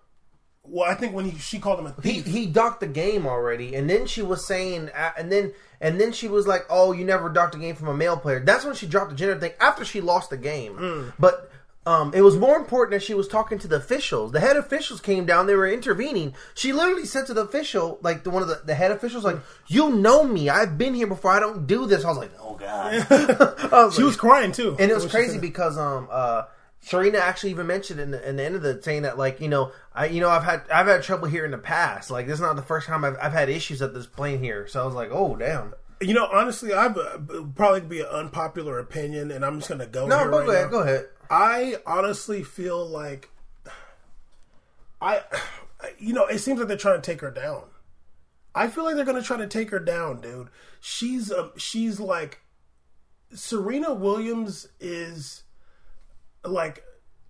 well 0.62 0.90
i 0.90 0.94
think 0.94 1.14
when 1.14 1.24
he, 1.26 1.38
she 1.38 1.58
called 1.58 1.78
him 1.78 1.86
a 1.86 1.94
He 2.02 2.20
thief 2.20 2.26
he 2.26 2.46
docked 2.46 2.80
the 2.80 2.86
game 2.86 3.26
already, 3.26 3.74
and 3.74 3.88
then 3.88 4.06
she 4.06 4.22
was 4.22 4.46
saying, 4.46 4.90
uh, 4.90 5.12
and 5.18 5.30
then 5.30 5.52
and 5.80 6.00
then 6.00 6.10
she 6.12 6.26
was 6.26 6.46
like, 6.46 6.62
"Oh, 6.68 6.90
you 6.92 7.04
never 7.04 7.28
docked 7.28 7.52
the 7.52 7.58
game 7.60 7.76
from 7.76 7.86
a 7.88 7.94
male 7.94 8.16
player." 8.16 8.40
That's 8.40 8.64
when 8.64 8.74
she 8.74 8.86
dropped 8.88 9.10
the 9.10 9.16
gender 9.16 9.38
thing 9.38 9.52
after 9.60 9.84
she 9.84 10.00
lost 10.00 10.30
the 10.30 10.36
game. 10.36 10.74
Mm. 10.74 11.12
But 11.18 11.50
um, 11.88 12.12
it 12.12 12.20
was 12.20 12.36
more 12.36 12.58
important 12.58 12.92
that 12.92 13.02
she 13.02 13.14
was 13.14 13.26
talking 13.26 13.58
to 13.60 13.66
the 13.66 13.76
officials. 13.76 14.32
The 14.32 14.40
head 14.40 14.58
officials 14.58 15.00
came 15.00 15.24
down; 15.24 15.46
they 15.46 15.54
were 15.54 15.66
intervening. 15.66 16.34
She 16.54 16.70
literally 16.70 17.06
said 17.06 17.26
to 17.28 17.34
the 17.34 17.40
official, 17.40 17.98
like 18.02 18.24
the 18.24 18.30
one 18.30 18.42
of 18.42 18.48
the, 18.48 18.60
the 18.62 18.74
head 18.74 18.90
officials, 18.90 19.24
like, 19.24 19.38
"You 19.68 19.96
know 19.96 20.22
me. 20.22 20.50
I've 20.50 20.76
been 20.76 20.92
here 20.92 21.06
before. 21.06 21.30
I 21.30 21.40
don't 21.40 21.66
do 21.66 21.86
this." 21.86 22.04
I 22.04 22.08
was 22.08 22.18
like, 22.18 22.32
"Oh 22.38 22.56
God." 22.56 23.06
Was 23.72 23.94
she 23.96 24.02
like- 24.02 24.06
was 24.06 24.16
crying 24.16 24.52
too 24.52 24.76
and 24.78 24.90
it 24.90 24.94
was 24.94 25.06
crazy 25.06 25.38
because 25.38 25.78
um 25.78 26.08
uh 26.10 26.44
Serena 26.80 27.18
actually 27.18 27.50
even 27.50 27.66
mentioned 27.66 28.00
in 28.00 28.10
the, 28.10 28.28
in 28.28 28.36
the 28.36 28.44
end 28.44 28.54
of 28.54 28.62
the 28.62 28.82
saying 28.82 29.02
that 29.02 29.16
like 29.18 29.40
you 29.40 29.48
know 29.48 29.72
I 29.94 30.06
you 30.06 30.20
know 30.20 30.28
I've 30.28 30.44
had 30.44 30.62
I've 30.72 30.86
had 30.86 31.02
trouble 31.02 31.28
here 31.28 31.44
in 31.44 31.50
the 31.50 31.58
past 31.58 32.10
like 32.10 32.26
this 32.26 32.34
is 32.34 32.40
not 32.40 32.56
the 32.56 32.62
first 32.62 32.86
time 32.86 33.04
I've, 33.04 33.16
I've 33.20 33.32
had 33.32 33.48
issues 33.48 33.82
at 33.82 33.94
this 33.94 34.06
plane 34.06 34.42
here 34.42 34.66
so 34.66 34.82
I 34.82 34.86
was 34.86 34.94
like 34.94 35.10
oh 35.12 35.36
damn 35.36 35.74
you 36.00 36.14
know 36.14 36.28
honestly 36.32 36.72
i've 36.72 36.96
uh, 36.96 37.18
probably 37.56 37.80
be 37.80 38.00
an 38.00 38.06
unpopular 38.06 38.78
opinion 38.78 39.32
and 39.32 39.44
i'm 39.44 39.58
just 39.58 39.68
gonna 39.68 39.86
go 39.86 40.06
no 40.06 40.30
go 40.30 40.48
ahead 40.48 40.70
go 40.70 40.80
ahead 40.80 41.08
I 41.30 41.76
honestly 41.86 42.42
feel 42.42 42.86
like 42.86 43.28
I, 45.00 45.22
you 45.98 46.12
know, 46.12 46.26
it 46.26 46.38
seems 46.38 46.58
like 46.58 46.68
they're 46.68 46.76
trying 46.76 47.00
to 47.00 47.06
take 47.10 47.20
her 47.20 47.30
down. 47.30 47.64
I 48.54 48.68
feel 48.68 48.84
like 48.84 48.96
they're 48.96 49.04
going 49.04 49.20
to 49.20 49.26
try 49.26 49.36
to 49.36 49.46
take 49.46 49.70
her 49.70 49.78
down, 49.78 50.20
dude. 50.20 50.48
She's 50.80 51.30
um, 51.30 51.52
she's 51.56 52.00
like 52.00 52.40
Serena 53.32 53.94
Williams 53.94 54.68
is 54.80 55.44
like 56.44 56.84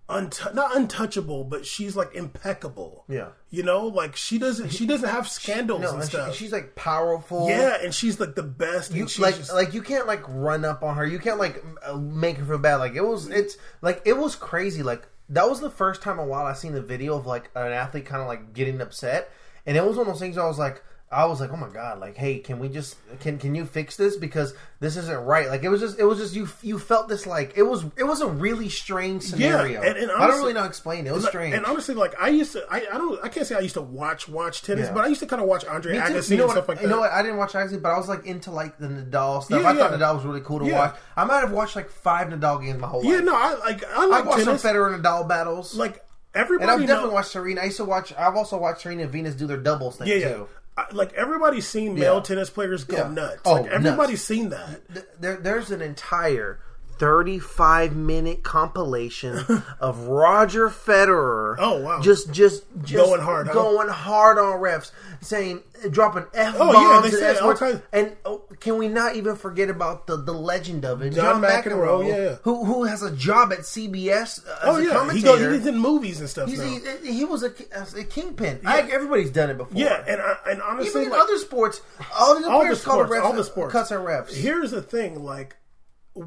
unt- 0.09 0.53
not 0.55 0.75
untouchable, 0.75 1.43
but 1.43 1.65
she's 1.65 1.95
like 1.95 2.13
impeccable. 2.15 3.05
Yeah. 3.07 3.29
you 3.49 3.63
know, 3.63 3.87
like 3.87 4.15
she 4.15 4.37
doesn't 4.37 4.69
she 4.69 4.85
doesn't 4.85 5.07
have 5.09 5.27
scandals 5.29 5.81
no 5.81 5.89
and 5.89 6.01
and 6.01 6.03
she, 6.09 6.17
stuff. 6.17 6.35
she's 6.35 6.51
like 6.51 6.75
powerful 6.75 7.47
yeah, 7.49 7.77
and 7.83 7.93
she's 7.93 8.19
like 8.19 8.35
the 8.35 8.43
best. 8.43 8.93
you 8.93 9.05
like 9.19 9.35
just- 9.37 9.53
like 9.53 9.73
you 9.73 9.81
can't 9.81 10.07
like 10.07 10.23
run 10.27 10.65
up 10.65 10.83
on 10.83 10.95
her 10.97 11.05
you 11.05 11.19
can't 11.19 11.39
like 11.39 11.63
uh, 11.85 11.95
make 11.95 12.37
her 12.37 12.45
feel 12.45 12.57
bad 12.57 12.77
like 12.77 12.95
it 12.95 13.01
was 13.05 13.27
it's 13.29 13.57
like 13.81 14.01
it 14.05 14.17
was 14.17 14.35
crazy 14.35 14.83
like 14.83 15.07
that 15.29 15.47
was 15.47 15.59
the 15.61 15.69
first 15.69 16.01
time 16.01 16.17
in 16.19 16.25
a 16.25 16.27
while 16.27 16.45
I 16.45 16.53
seen 16.53 16.73
the 16.73 16.81
video 16.81 17.15
of 17.15 17.25
like 17.25 17.49
an 17.55 17.71
athlete 17.71 18.05
kind 18.05 18.21
of 18.21 18.27
like 18.27 18.53
getting 18.53 18.81
upset 18.81 19.31
and 19.65 19.77
it 19.77 19.85
was 19.85 19.95
one 19.95 20.07
of 20.07 20.13
those 20.13 20.19
things 20.19 20.37
I 20.37 20.45
was 20.47 20.57
like 20.59 20.83
I 21.11 21.25
was 21.25 21.41
like, 21.41 21.51
oh 21.51 21.55
my 21.57 21.69
god, 21.69 21.99
like, 21.99 22.15
hey, 22.17 22.37
can 22.37 22.59
we 22.59 22.69
just 22.69 22.95
can 23.19 23.39
can 23.39 23.55
you 23.55 23.65
fix 23.65 23.97
this 23.97 24.15
because 24.15 24.53
this 24.79 24.95
isn't 24.95 25.25
right? 25.25 25.47
Like, 25.47 25.63
it 25.63 25.69
was 25.69 25.81
just 25.81 25.97
it 25.97 26.03
was 26.03 26.19
just 26.19 26.35
you 26.35 26.47
you 26.61 26.77
felt 26.77 27.09
this 27.09 27.25
like 27.25 27.53
it 27.55 27.63
was 27.63 27.83
it 27.97 28.03
was 28.03 28.21
a 28.21 28.27
really 28.27 28.69
strange 28.69 29.23
scenario. 29.23 29.81
and- 29.81 29.97
and 29.97 30.11
I 30.11 30.27
don't 30.27 30.37
really 30.37 30.53
know 30.53 30.59
how 30.59 30.65
to 30.65 30.69
explain 30.69 31.07
it. 31.07 31.09
It 31.09 31.13
was 31.13 31.25
strange. 31.25 31.55
And 31.55 31.65
honestly, 31.65 31.95
like 31.95 32.13
I 32.21 32.27
used 32.29 32.51
to, 32.51 32.63
I, 32.69 32.85
I 32.93 32.97
don't, 32.99 33.19
I 33.25 33.29
can't 33.29 33.47
say 33.47 33.55
I 33.55 33.59
used 33.59 33.73
to 33.73 33.81
watch 33.81 34.29
watch 34.29 34.61
tennis, 34.61 34.85
Yeah. 34.87 34.93
but 34.93 35.03
I 35.03 35.07
used 35.07 35.21
to 35.21 35.25
kind 35.25 35.41
of 35.41 35.47
watch 35.47 35.65
Andre 35.65 35.95
Agassi 35.97 36.29
You 36.29 36.37
know 36.37 36.43
and 36.43 36.47
what? 36.49 36.51
stuff 36.57 36.67
like 36.69 36.77
that. 36.77 36.83
You 36.83 36.89
know 36.89 36.99
what? 36.99 37.11
I 37.11 37.23
didn't 37.23 37.37
watch 37.37 37.53
Agassi, 37.53 37.81
but 37.81 37.89
I 37.89 37.97
was 37.97 38.07
like 38.07 38.27
into 38.27 38.51
like 38.51 38.77
the 38.77 38.87
Nadal 38.87 39.41
stuff. 39.43 39.61
Yeah, 39.63 39.67
I 39.69 39.75
thought. 39.75 39.91
Nadal 39.93 40.15
was 40.15 40.25
really 40.25 40.41
cool 40.41 40.59
to 40.59 40.65
Yeah. 40.67 40.77
watch. 40.77 40.95
I 41.17 41.23
might 41.25 41.39
have 41.39 41.51
watched 41.51 41.75
like 41.75 41.89
five 41.89 42.27
Nadal 42.27 42.63
games 42.63 42.79
my 42.79 42.87
whole 42.87 43.03
life. 43.03 43.11
Yeah, 43.11 43.19
no, 43.21 43.33
I 43.35 43.55
like 43.55 43.83
I 43.83 44.03
I 44.03 44.05
like 44.05 44.25
watched 44.25 44.43
tennis. 44.45 44.61
some 44.61 44.75
Federer 44.75 45.01
Nadal 45.01 45.27
battles. 45.27 45.75
Like 45.75 46.05
Everybody 46.35 46.71
and 46.71 46.81
I've 46.83 46.87
definitely 46.87 47.15
watched 47.15 47.31
Serena. 47.31 47.61
I 47.61 47.65
used 47.65 47.77
to 47.77 47.85
watch. 47.85 48.13
I've 48.15 48.35
also 48.35 48.55
watched 48.59 48.81
Serena 48.81 49.01
and 49.01 49.11
Venus 49.11 49.33
do 49.33 49.47
their 49.47 49.57
doubles 49.57 49.97
thing 49.97 50.07
yeah, 50.09 50.13
yeah. 50.15 50.33
too. 50.35 50.47
Like 50.91 51.13
everybody's 51.13 51.67
seen 51.67 51.95
male 51.95 52.15
Yeah. 52.15 52.21
tennis 52.21 52.49
players 52.49 52.83
go 52.83 52.97
Yeah. 52.97 53.07
nuts. 53.09 53.41
Oh, 53.45 53.53
like 53.53 53.67
everybody's 53.71 54.19
nuts. 54.19 54.23
seen 54.23 54.49
that. 54.49 54.81
There, 55.21 55.37
there's 55.37 55.71
an 55.71 55.81
entire 55.81 56.59
35 56.99 57.95
minute 57.95 58.43
compilation 58.43 59.39
of 59.79 59.99
Roger 60.07 60.69
Federer. 60.69 61.55
Oh, 61.57 61.81
wow. 61.81 62.01
Just, 62.01 62.31
just, 62.31 62.63
just 62.83 63.05
Going 63.09 63.21
hard, 63.21 63.47
huh? 63.47 63.53
going 63.53 63.87
hard 63.87 64.37
on 64.37 64.59
refs, 64.59 64.91
saying, 65.21 65.61
dropping 65.89 66.25
f 66.33 66.55
Oh, 66.59 66.71
yeah, 66.73 67.01
they 67.01 67.07
and 67.07 67.17
say 67.17 67.25
S 67.31 67.41
all 67.41 67.55
kinds- 67.55 67.81
And 67.93 68.15
oh, 68.25 68.43
can 68.59 68.77
we 68.77 68.87
not 68.89 69.15
even 69.15 69.35
forget 69.37 69.69
about 69.69 70.07
the, 70.07 70.17
the 70.17 70.33
legend 70.33 70.83
of 70.85 71.01
it, 71.01 71.11
John 71.11 71.41
McEnroe, 71.41 72.07
yeah. 72.07 72.35
who 72.43 72.65
who 72.65 72.83
has 72.83 73.01
a 73.01 73.11
job 73.15 73.53
at 73.53 73.59
CBS 73.59 74.45
uh, 74.45 74.51
as 74.51 74.57
Oh 74.63 74.75
a 74.77 74.83
yeah, 74.83 75.13
he 75.13 75.21
goes. 75.21 75.39
He 75.39 75.47
gets 75.47 75.65
in 75.67 75.77
movies 75.79 76.19
and 76.19 76.29
stuff. 76.29 76.49
He's, 76.49 76.59
now. 76.59 76.97
he, 77.01 77.13
he 77.13 77.23
was 77.23 77.43
a, 77.43 77.53
a 77.97 78.03
kingpin. 78.03 78.59
I, 78.65 78.81
everybody's 78.81 79.31
done 79.31 79.49
it 79.49 79.57
before. 79.57 79.79
yeah, 79.79 80.03
and 80.05 80.21
I, 80.21 80.35
and 80.51 80.61
honestly, 80.61 80.89
even 80.89 81.03
in 81.03 81.09
like, 81.11 81.21
other 81.21 81.37
sports, 81.37 81.81
all 82.19 82.39
the 82.39 82.47
all 82.49 82.59
the 82.59 82.65
players 82.65 82.83
call 82.83 82.97
the 82.97 83.05
sports, 83.05 83.21
refs, 83.21 83.23
all 83.23 83.33
the 83.33 83.43
sports, 83.45 83.71
cuts 83.71 83.91
and 83.91 84.05
refs. 84.05 84.33
Here's 84.35 84.71
the 84.71 84.81
thing, 84.81 85.23
like 85.23 85.55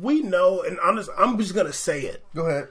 we 0.00 0.22
know, 0.22 0.62
and 0.62 0.78
honest, 0.80 1.10
I'm 1.18 1.38
just 1.38 1.54
gonna 1.54 1.72
say 1.72 2.02
it. 2.02 2.24
Go 2.34 2.46
ahead. 2.46 2.68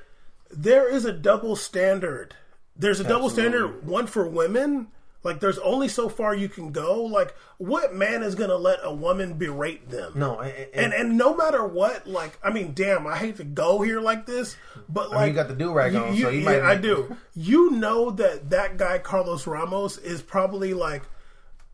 there 0.50 0.90
is 0.90 1.06
a 1.06 1.14
double 1.14 1.56
standard. 1.56 2.36
There's 2.76 3.00
a 3.00 3.04
double 3.04 3.30
standard, 3.30 3.86
one 3.86 4.08
for 4.08 4.28
women, 4.28 4.88
Like, 5.24 5.40
there's 5.40 5.60
only 5.60 5.88
so 5.88 6.10
far 6.10 6.34
you 6.34 6.50
can 6.50 6.72
go. 6.72 7.04
Like, 7.04 7.36
what 7.60 7.94
man 7.94 8.24
is 8.24 8.34
gonna 8.34 8.56
let 8.56 8.80
a 8.82 8.92
woman 8.92 9.36
berate 9.36 9.88
them? 9.92 10.14
No, 10.16 10.40
and, 10.40 10.52
and, 10.52 10.70
And 10.74 10.94
and 10.94 11.18
no 11.18 11.36
matter 11.36 11.64
what, 11.64 12.08
like, 12.08 12.40
I 12.44 12.50
mean, 12.50 12.74
damn, 12.74 13.06
I 13.06 13.18
hate 13.18 13.38
to 13.38 13.44
go 13.44 13.82
here 13.84 14.02
like 14.02 14.26
this, 14.26 14.58
but 14.90 15.12
like, 15.12 15.28
you 15.28 15.36
got 15.36 15.48
the 15.48 15.54
do-rag 15.54 15.94
on, 15.96 16.18
so 16.18 16.30
you 16.30 16.40
yeah, 16.40 16.46
might- 16.46 16.62
I 16.64 16.76
do. 16.76 17.16
You 17.36 17.70
know 17.72 18.10
that 18.12 18.50
that 18.50 18.78
guy 18.78 18.98
Carlos 18.98 19.46
Ramos 19.46 20.00
is 20.00 20.24
probably 20.24 20.74
like, 20.74 21.04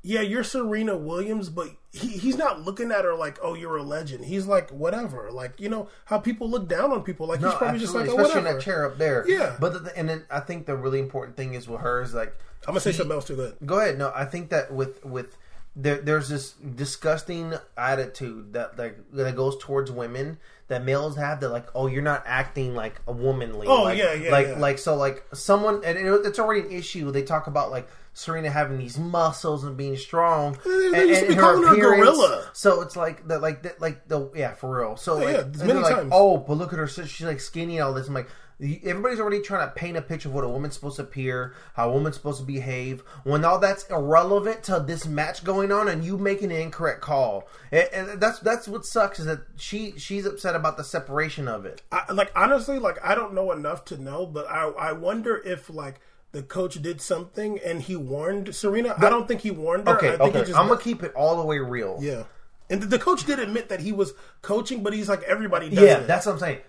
yeah, 0.04 0.22
you're 0.22 0.44
Serena 0.44 0.98
Williams, 0.98 1.50
but 1.50 1.70
he, 1.98 2.08
he's 2.18 2.38
not 2.38 2.62
looking 2.62 2.92
at 2.92 3.04
her 3.06 3.16
like, 3.16 3.38
oh, 3.42 3.54
you're 3.54 3.78
a 3.78 3.84
legend. 3.84 4.26
He's 4.26 4.46
like, 4.46 4.70
whatever. 4.70 5.30
Like, 5.32 5.60
you 5.60 5.70
know 5.70 5.90
how 6.06 6.20
people 6.20 6.50
look 6.50 6.68
down 6.68 6.92
on 6.92 7.04
people. 7.04 7.28
Like, 7.28 7.42
No, 7.42 7.50
he's 7.50 7.58
probably 7.58 7.80
just 7.80 7.94
like, 7.94 8.04
absolutely, 8.04 8.24
oh, 8.24 8.28
especially 8.28 8.40
in 8.40 8.44
whatever. 8.46 8.60
that 8.60 8.64
chair 8.66 8.86
up 8.86 8.98
there. 8.98 9.26
Yeah. 9.28 9.56
But 9.60 9.84
the, 9.84 9.98
and 9.98 10.08
then 10.10 10.26
I 10.30 10.40
think 10.40 10.66
the 10.66 10.76
really 10.76 11.00
important 11.00 11.36
thing 11.38 11.54
is 11.54 11.68
with 11.68 11.82
her 11.82 12.02
is 12.02 12.14
like 12.14 12.38
I'm 12.68 12.74
gonna 12.74 12.80
say 12.82 12.92
something 12.92 13.14
else 13.16 13.26
too. 13.26 13.36
Good. 13.36 13.58
Go 13.66 13.80
ahead. 13.80 13.98
No, 13.98 14.12
I 14.16 14.26
think 14.26 14.50
that 14.50 14.74
with 14.74 15.04
with 15.06 15.38
there, 15.76 15.98
there's 15.98 16.28
this 16.30 16.54
disgusting 16.54 17.54
attitude 17.78 18.54
that 18.54 18.78
like 18.78 18.98
that 19.14 19.36
goes 19.36 19.58
towards 19.60 19.92
women 19.92 20.38
that 20.70 20.84
males 20.84 21.16
have 21.18 21.40
that 21.40 21.50
like 21.50 21.68
oh 21.76 21.88
you're 21.88 22.02
not 22.02 22.24
acting 22.26 22.74
like 22.76 23.00
a 23.08 23.12
womanly. 23.12 23.68
Oh, 23.68 23.84
like, 23.84 23.98
yeah, 23.98 24.14
yeah, 24.14 24.32
Like 24.32 24.48
yeah. 24.48 24.58
like 24.58 24.78
so 24.80 24.96
like 24.96 25.24
someone 25.34 25.82
and 25.84 25.98
it, 25.98 26.26
it's 26.26 26.40
already 26.40 26.62
an 26.62 26.72
issue. 26.72 27.12
They 27.12 27.24
talk 27.24 27.48
about 27.48 27.72
like 27.72 27.88
Serena 28.18 28.50
having 28.50 28.80
these 28.80 28.98
muscles 28.98 29.64
and 29.64 29.78
being 29.78 29.96
strong. 29.96 30.58
And, 30.66 31.08
used 31.08 31.22
to 31.22 31.28
and 31.28 31.36
be 31.36 31.36
her 31.36 31.68
a 31.68 31.72
appearance. 31.72 32.00
gorilla. 32.00 32.50
So 32.54 32.82
it's 32.82 32.96
like 32.96 33.28
the 33.28 33.38
like 33.38 33.62
the, 33.62 33.76
like 33.80 34.08
the 34.08 34.32
yeah 34.34 34.56
for 34.56 34.76
real. 34.76 34.98
So 34.98 35.20
Yeah, 35.20 35.44
like 35.44 35.68
yeah, 35.68 35.74
like 35.76 36.08
oh 36.12 36.38
but 36.38 36.58
look 36.58 36.74
at 36.74 36.80
her 36.80 36.88
she's 36.88 37.22
like 37.22 37.40
skinny 37.40 37.78
and 37.78 37.86
all 37.86 37.94
this. 37.94 38.08
I'm 38.08 38.16
like 38.16 38.28
everybody's 38.60 39.20
already 39.20 39.40
trying 39.42 39.68
to 39.68 39.74
paint 39.76 39.98
a 39.98 40.02
picture 40.02 40.30
of 40.30 40.34
what 40.34 40.44
a 40.44 40.50
woman's 40.50 40.74
supposed 40.74 40.96
to 40.96 41.04
appear, 41.04 41.54
how 41.76 41.92
a 41.92 41.94
woman's 41.94 42.16
supposed 42.16 42.40
to 42.40 42.46
behave, 42.46 43.04
when 43.24 43.46
all 43.46 43.60
that's 43.60 43.88
irrelevant 43.92 44.64
to 44.64 44.80
this 44.80 45.06
match 45.06 45.44
going 45.44 45.72
on, 45.72 45.88
and 45.88 46.04
you 46.04 46.18
making 46.18 46.52
an 46.52 46.58
incorrect 46.58 47.02
call. 47.02 47.48
And, 47.72 47.88
and 47.94 48.20
that's 48.20 48.40
that's 48.40 48.68
what 48.68 48.84
sucks 48.84 49.20
is 49.20 49.28
that 49.28 49.42
she 49.58 49.94
she's 49.98 50.26
upset 50.26 50.56
about 50.56 50.78
the 50.78 50.84
separation 50.84 51.48
of 51.48 51.68
it. 51.68 51.84
I, 51.92 52.12
like 52.12 52.32
honestly, 52.36 52.80
like 52.80 52.98
I 53.06 53.14
don't 53.14 53.36
know 53.36 53.52
enough 53.52 53.86
to 53.86 54.02
know, 54.02 54.26
but 54.26 54.48
I 54.50 54.70
I 54.70 54.92
wonder 54.94 55.38
if 55.46 55.70
like 55.70 56.00
the 56.38 56.44
coach 56.44 56.80
did 56.82 57.02
something 57.02 57.60
and 57.66 57.82
he 57.82 57.96
warned 57.96 58.54
Serena. 58.56 58.94
I 58.98 59.10
don't 59.10 59.28
think 59.28 59.42
he 59.42 59.50
warned 59.50 59.88
her. 59.88 59.98
Okay, 59.98 60.10
I 60.10 60.12
think 60.12 60.22
okay, 60.30 60.40
he 60.40 60.46
just 60.46 60.60
I'm 60.60 60.68
gonna 60.68 60.80
keep 60.80 61.02
it 61.02 61.12
all 61.16 61.36
the 61.38 61.44
way 61.44 61.58
real. 61.60 61.98
yeah. 62.00 62.24
And 62.70 62.82
the, 62.82 62.86
the 62.86 63.00
coach 63.00 63.26
did 63.26 63.40
admit 63.40 63.70
that 63.70 63.80
he 63.80 63.92
was 63.92 64.14
coaching, 64.42 64.84
but 64.84 64.94
he's 64.94 65.10
like 65.10 65.24
everybody 65.24 65.70
does 65.70 65.80
Yeah, 65.80 65.98
it. 66.00 66.08
that's 66.08 66.26
what 66.28 66.34
I'm 66.34 66.40
saying. 66.40 66.60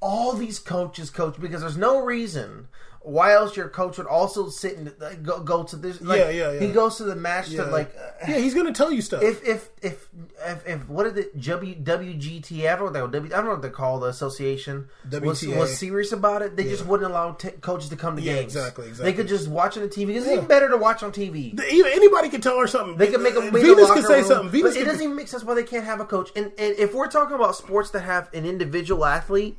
All 0.00 0.32
these 0.32 0.58
coaches 0.58 1.10
coach 1.10 1.38
because 1.40 1.60
there's 1.60 1.76
no 1.76 2.00
reason 2.00 2.68
why 3.02 3.32
else 3.32 3.56
your 3.56 3.68
coach 3.68 3.96
would 3.98 4.06
also 4.06 4.48
sit 4.48 4.76
and 4.76 4.92
uh, 5.00 5.14
go, 5.16 5.40
go 5.40 5.62
to 5.62 5.76
this. 5.76 6.00
Like, 6.00 6.18
Yeah, 6.18 6.30
yeah, 6.30 6.52
yeah. 6.52 6.60
He 6.60 6.72
goes 6.72 6.96
to 6.98 7.04
the 7.04 7.16
match 7.16 7.48
yeah. 7.48 7.64
to 7.64 7.70
like. 7.70 7.94
Uh, 7.96 8.26
yeah, 8.28 8.38
he's 8.38 8.54
gonna 8.54 8.72
tell 8.72 8.92
you 8.92 9.00
stuff. 9.02 9.22
if 9.22 9.42
if 9.46 9.70
if 9.82 10.08
if, 10.46 10.66
if 10.66 10.88
what 10.88 11.06
is 11.06 11.16
it 11.16 11.40
w, 11.40 11.74
WGT 11.76 12.70
I 12.70 12.76
don't 12.76 12.92
know 12.92 13.06
w, 13.06 13.32
I 13.32 13.36
don't 13.36 13.44
know 13.46 13.52
what 13.52 13.62
they 13.62 13.70
call 13.70 14.00
the 14.00 14.08
association 14.08 14.88
was, 15.22 15.42
WTA. 15.42 15.56
was 15.58 15.76
serious 15.78 16.12
about 16.12 16.42
it 16.42 16.56
they 16.56 16.64
just 16.64 16.84
wouldn't 16.86 17.10
allow 17.10 17.32
t- 17.32 17.50
coaches 17.50 17.88
to 17.90 17.96
come 17.96 18.16
to 18.16 18.22
Yeah, 18.22 18.34
games 18.34 18.56
exactly, 18.56 18.90
they 18.90 19.12
could 19.12 19.28
just 19.28 19.48
watch 19.48 19.76
on 19.76 19.82
the 19.84 19.88
TV 19.88 20.12
Yeah. 20.12 20.18
it's 20.18 20.26
even 20.28 20.46
better 20.46 20.68
to 20.68 20.76
watch 20.76 21.02
on 21.02 21.12
TV 21.12 21.56
The- 21.56 21.64
anybody 21.94 22.28
can 22.28 22.40
tell 22.40 22.58
her 22.58 22.66
something. 22.66 22.96
they 22.96 23.08
can 23.08 23.22
make 23.22 23.34
a 23.34 23.50
Venus 23.50 23.90
can 23.90 24.02
say 24.02 24.22
something. 24.22 24.50
Venus 24.50 24.74
but 24.74 24.82
it 24.82 24.84
doesn't 24.84 25.02
even 25.02 25.16
make 25.16 25.28
sense 25.28 25.44
why 25.44 25.54
they 25.54 25.62
can't 25.64 25.84
have 25.84 26.00
a 26.00 26.04
coach. 26.04 26.30
And, 26.36 26.46
and 26.58 26.74
if 26.78 26.94
we're 26.94 27.08
talking 27.08 27.34
about 27.36 27.56
sports 27.56 27.90
that 27.90 28.00
have 28.00 28.32
an 28.34 28.44
individual 28.44 29.04
athlete, 29.04 29.56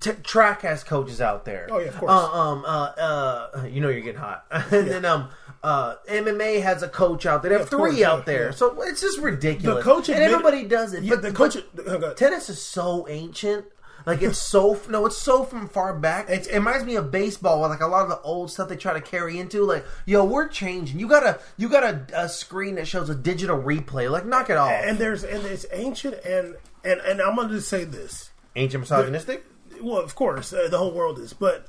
t- 0.00 0.12
track 0.22 0.62
has 0.62 0.84
coaches 0.84 1.20
out 1.20 1.44
there. 1.44 1.68
Oh, 1.70 1.78
yeah, 1.78 1.88
of 1.88 1.98
course. 1.98 2.10
Uh, 2.10 2.32
um, 2.32 2.64
uh, 2.66 2.68
uh, 2.68 3.66
you 3.70 3.80
know 3.80 3.88
you're 3.88 4.00
getting 4.00 4.20
hot. 4.20 4.46
and 4.50 4.88
then 4.88 5.04
um, 5.04 5.28
uh, 5.62 5.96
MMA 6.08 6.62
has 6.62 6.82
a 6.82 6.88
coach 6.88 7.26
out 7.26 7.42
there. 7.42 7.50
They 7.50 7.54
have 7.56 7.62
of 7.64 7.70
three 7.70 7.78
course, 7.78 7.96
yeah, 7.98 8.12
out 8.12 8.26
there. 8.26 8.46
yeah. 8.46 8.50
So 8.52 8.82
it's 8.82 9.00
just 9.00 9.18
ridiculous. 9.18 9.84
The 9.84 9.90
coach 9.90 10.08
and 10.08 10.18
everybody 10.18 10.64
does 10.64 10.94
it. 10.94 11.02
Yeah, 11.02 11.14
but 11.14 11.22
the 11.22 11.30
but 11.30 11.36
coach. 11.36 12.00
God. 12.00 12.16
tennis 12.16 12.48
is 12.48 12.60
so 12.60 13.06
ancient. 13.08 13.66
Like 14.06 14.20
it's 14.20 14.38
so 14.38 14.78
no, 14.88 15.06
it's 15.06 15.16
so 15.16 15.44
from 15.44 15.68
far 15.68 15.98
back. 15.98 16.28
It's, 16.28 16.46
it 16.46 16.56
reminds 16.56 16.84
me 16.84 16.96
of 16.96 17.10
baseball, 17.10 17.62
with 17.62 17.70
like 17.70 17.80
a 17.80 17.86
lot 17.86 18.02
of 18.02 18.10
the 18.10 18.20
old 18.20 18.50
stuff 18.50 18.68
they 18.68 18.76
try 18.76 18.92
to 18.92 19.00
carry 19.00 19.38
into. 19.38 19.64
Like, 19.64 19.84
yo, 20.04 20.24
we're 20.24 20.48
changing. 20.48 20.98
You 21.00 21.08
got 21.08 21.24
a 21.24 21.40
you 21.56 21.70
got 21.70 21.84
a, 21.84 22.06
a 22.24 22.28
screen 22.28 22.74
that 22.74 22.86
shows 22.86 23.08
a 23.08 23.14
digital 23.14 23.56
replay. 23.58 24.10
Like, 24.10 24.26
knock 24.26 24.50
it 24.50 24.58
off. 24.58 24.70
and 24.70 24.98
there's 24.98 25.24
and 25.24 25.44
it's 25.46 25.64
ancient 25.72 26.16
and 26.24 26.56
and 26.84 27.00
and 27.00 27.22
I'm 27.22 27.36
gonna 27.36 27.54
just 27.54 27.68
say 27.68 27.84
this. 27.84 28.30
Ancient 28.56 28.82
misogynistic. 28.82 29.44
Well, 29.82 29.98
of 29.98 30.14
course, 30.14 30.52
uh, 30.52 30.68
the 30.70 30.78
whole 30.78 30.92
world 30.92 31.18
is, 31.18 31.32
but 31.32 31.68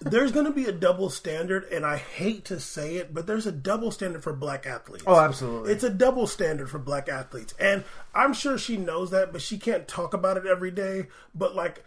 there's 0.00 0.32
going 0.32 0.44
to 0.46 0.52
be 0.52 0.64
a 0.66 0.72
double 0.72 1.08
standard, 1.08 1.64
and 1.72 1.86
I 1.86 1.96
hate 1.96 2.44
to 2.46 2.60
say 2.60 2.96
it, 2.96 3.14
but 3.14 3.26
there's 3.26 3.46
a 3.46 3.52
double 3.52 3.90
standard 3.90 4.22
for 4.22 4.32
black 4.34 4.66
athletes. 4.66 5.04
Oh, 5.06 5.18
absolutely. 5.18 5.72
It's 5.72 5.84
a 5.84 5.90
double 5.90 6.26
standard 6.26 6.68
for 6.68 6.78
black 6.78 7.08
athletes, 7.08 7.54
and 7.58 7.84
I'm 8.14 8.34
sure 8.34 8.58
she 8.58 8.76
knows 8.76 9.10
that, 9.12 9.32
but 9.32 9.40
she 9.40 9.56
can't 9.58 9.88
talk 9.88 10.12
about 10.12 10.36
it 10.36 10.46
every 10.46 10.70
day. 10.70 11.06
But 11.34 11.54
like, 11.54 11.84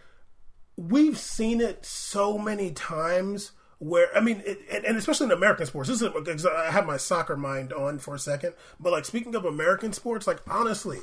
we've 0.76 1.18
seen 1.18 1.60
it 1.60 1.84
so 1.84 2.38
many 2.38 2.70
times. 2.72 3.52
Where 3.80 4.08
I 4.16 4.18
mean, 4.20 4.42
it, 4.44 4.58
and- 4.72 4.84
and 4.84 4.96
especially 4.96 5.26
in 5.26 5.30
American 5.32 5.64
sports, 5.66 5.88
this 5.88 6.02
is, 6.02 6.46
I 6.46 6.70
have 6.72 6.84
my 6.84 6.96
soccer 6.96 7.36
mind 7.36 7.72
on 7.72 8.00
for 8.00 8.16
a 8.16 8.18
second. 8.18 8.54
But 8.80 8.90
like 8.90 9.04
speaking 9.04 9.36
of 9.36 9.44
American 9.44 9.92
sports, 9.92 10.26
like 10.26 10.40
honestly, 10.50 10.98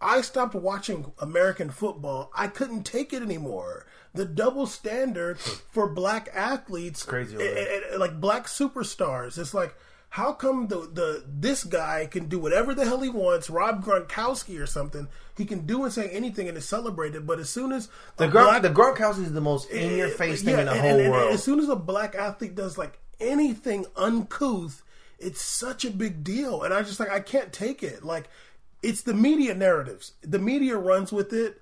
I 0.00 0.20
stopped 0.20 0.54
watching 0.54 1.12
American 1.18 1.70
football. 1.70 2.30
I 2.34 2.46
couldn't 2.48 2.84
take 2.84 3.12
it 3.12 3.22
anymore. 3.22 3.86
The 4.14 4.24
double 4.24 4.66
standard 4.66 5.38
for 5.38 5.88
black 5.88 6.28
athletes, 6.34 7.02
crazy 7.02 7.36
eh, 7.36 7.40
eh, 7.40 7.80
eh, 7.92 7.96
like 7.98 8.20
black 8.20 8.46
superstars. 8.46 9.38
It's 9.38 9.52
like, 9.54 9.74
how 10.10 10.32
come 10.32 10.68
the 10.68 10.76
the 10.92 11.24
this 11.28 11.64
guy 11.64 12.06
can 12.10 12.26
do 12.28 12.38
whatever 12.38 12.74
the 12.74 12.84
hell 12.84 13.00
he 13.00 13.10
wants, 13.10 13.50
Rob 13.50 13.84
Gronkowski 13.84 14.60
or 14.60 14.66
something? 14.66 15.08
He 15.36 15.44
can 15.44 15.66
do 15.66 15.84
and 15.84 15.92
say 15.92 16.08
anything 16.10 16.48
and 16.48 16.56
it's 16.56 16.66
celebrated. 16.66 17.26
But 17.26 17.38
as 17.40 17.50
soon 17.50 17.72
as 17.72 17.88
The 18.16 18.24
a 18.24 18.28
Gronk, 18.28 18.32
black- 18.32 18.62
the 18.62 18.70
Gronkowski 18.70 19.24
is 19.24 19.32
the 19.32 19.40
most 19.40 19.68
in 19.70 19.96
your 19.98 20.08
face 20.08 20.42
thing 20.42 20.54
yeah, 20.54 20.60
in 20.60 20.66
the 20.66 20.72
and- 20.72 20.80
whole 20.80 20.90
and- 20.92 21.00
and 21.02 21.10
world. 21.12 21.32
As 21.34 21.42
soon 21.44 21.58
as 21.60 21.68
a 21.68 21.76
black 21.76 22.14
athlete 22.14 22.54
does 22.54 22.78
like 22.78 22.98
anything 23.20 23.84
uncouth, 23.96 24.82
it's 25.18 25.42
such 25.42 25.84
a 25.84 25.90
big 25.90 26.22
deal, 26.24 26.62
and 26.62 26.72
I 26.72 26.82
just 26.82 26.98
like 27.00 27.10
I 27.10 27.20
can't 27.20 27.52
take 27.52 27.82
it. 27.82 28.04
Like 28.04 28.28
it's 28.82 29.02
the 29.02 29.14
media 29.14 29.54
narratives. 29.54 30.12
The 30.22 30.38
media 30.38 30.76
runs 30.76 31.12
with 31.12 31.32
it. 31.32 31.60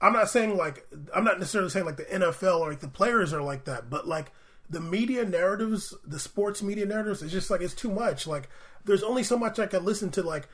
I'm 0.00 0.12
not 0.12 0.30
saying 0.30 0.56
like 0.56 0.86
I'm 1.14 1.24
not 1.24 1.38
necessarily 1.38 1.70
saying 1.70 1.86
like 1.86 1.96
the 1.96 2.04
NFL 2.04 2.60
or 2.60 2.70
like 2.70 2.80
the 2.80 2.88
players 2.88 3.32
are 3.32 3.42
like 3.42 3.64
that, 3.64 3.88
but 3.88 4.06
like 4.06 4.32
the 4.68 4.80
media 4.80 5.24
narratives, 5.24 5.94
the 6.04 6.18
sports 6.18 6.62
media 6.62 6.86
narratives, 6.86 7.22
it's 7.22 7.32
just 7.32 7.50
like 7.50 7.60
it's 7.60 7.74
too 7.74 7.90
much. 7.90 8.26
Like 8.26 8.48
there's 8.84 9.02
only 9.02 9.22
so 9.22 9.38
much 9.38 9.58
I 9.58 9.66
can 9.66 9.84
listen 9.84 10.10
to. 10.12 10.22
Like, 10.22 10.48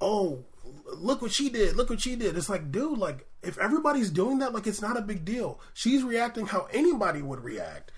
oh, 0.00 0.44
look 0.96 1.22
what 1.22 1.32
she 1.32 1.48
did, 1.48 1.76
look 1.76 1.90
what 1.90 2.00
she 2.00 2.14
did. 2.14 2.36
It's 2.36 2.48
like, 2.48 2.70
dude, 2.70 2.98
like 2.98 3.26
if 3.42 3.58
everybody's 3.58 4.10
doing 4.10 4.38
that, 4.38 4.52
like 4.52 4.66
it's 4.66 4.82
not 4.82 4.96
a 4.96 5.02
big 5.02 5.24
deal. 5.24 5.60
She's 5.72 6.02
reacting 6.02 6.46
how 6.46 6.68
anybody 6.72 7.22
would 7.22 7.42
react. 7.42 7.90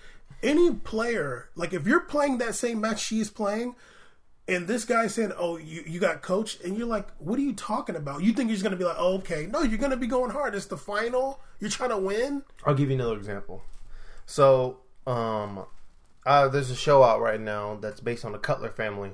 Any 0.43 0.71
player, 0.71 1.49
like 1.55 1.73
if 1.73 1.87
you're 1.87 2.01
playing 2.01 2.37
that 2.39 2.55
same 2.55 2.81
match 2.81 3.01
she's 3.01 3.29
playing, 3.29 3.75
and 4.47 4.67
this 4.67 4.85
guy 4.85 5.07
said, 5.07 5.33
"Oh, 5.37 5.57
you, 5.57 5.83
you 5.85 5.99
got 5.99 6.21
coached," 6.21 6.61
and 6.61 6.77
you're 6.77 6.87
like, 6.87 7.07
"What 7.19 7.37
are 7.37 7.41
you 7.41 7.53
talking 7.53 7.95
about? 7.95 8.23
You 8.23 8.33
think 8.33 8.49
you're 8.49 8.59
gonna 8.61 8.75
be 8.75 8.85
like, 8.85 8.95
oh, 8.97 9.15
okay? 9.15 9.47
No, 9.47 9.61
you're 9.61 9.77
gonna 9.77 9.97
be 9.97 10.07
going 10.07 10.31
hard. 10.31 10.55
It's 10.55 10.65
the 10.65 10.77
final. 10.77 11.41
You're 11.59 11.69
trying 11.69 11.89
to 11.89 11.97
win. 11.97 12.43
I'll 12.65 12.75
give 12.75 12.89
you 12.89 12.95
another 12.95 13.17
example. 13.17 13.63
So, 14.25 14.77
um, 15.05 15.65
uh, 16.25 16.47
there's 16.49 16.69
a 16.69 16.75
show 16.75 17.03
out 17.03 17.21
right 17.21 17.39
now 17.39 17.77
that's 17.81 17.99
based 17.99 18.25
on 18.25 18.31
the 18.31 18.37
Cutler 18.37 18.69
family, 18.69 19.13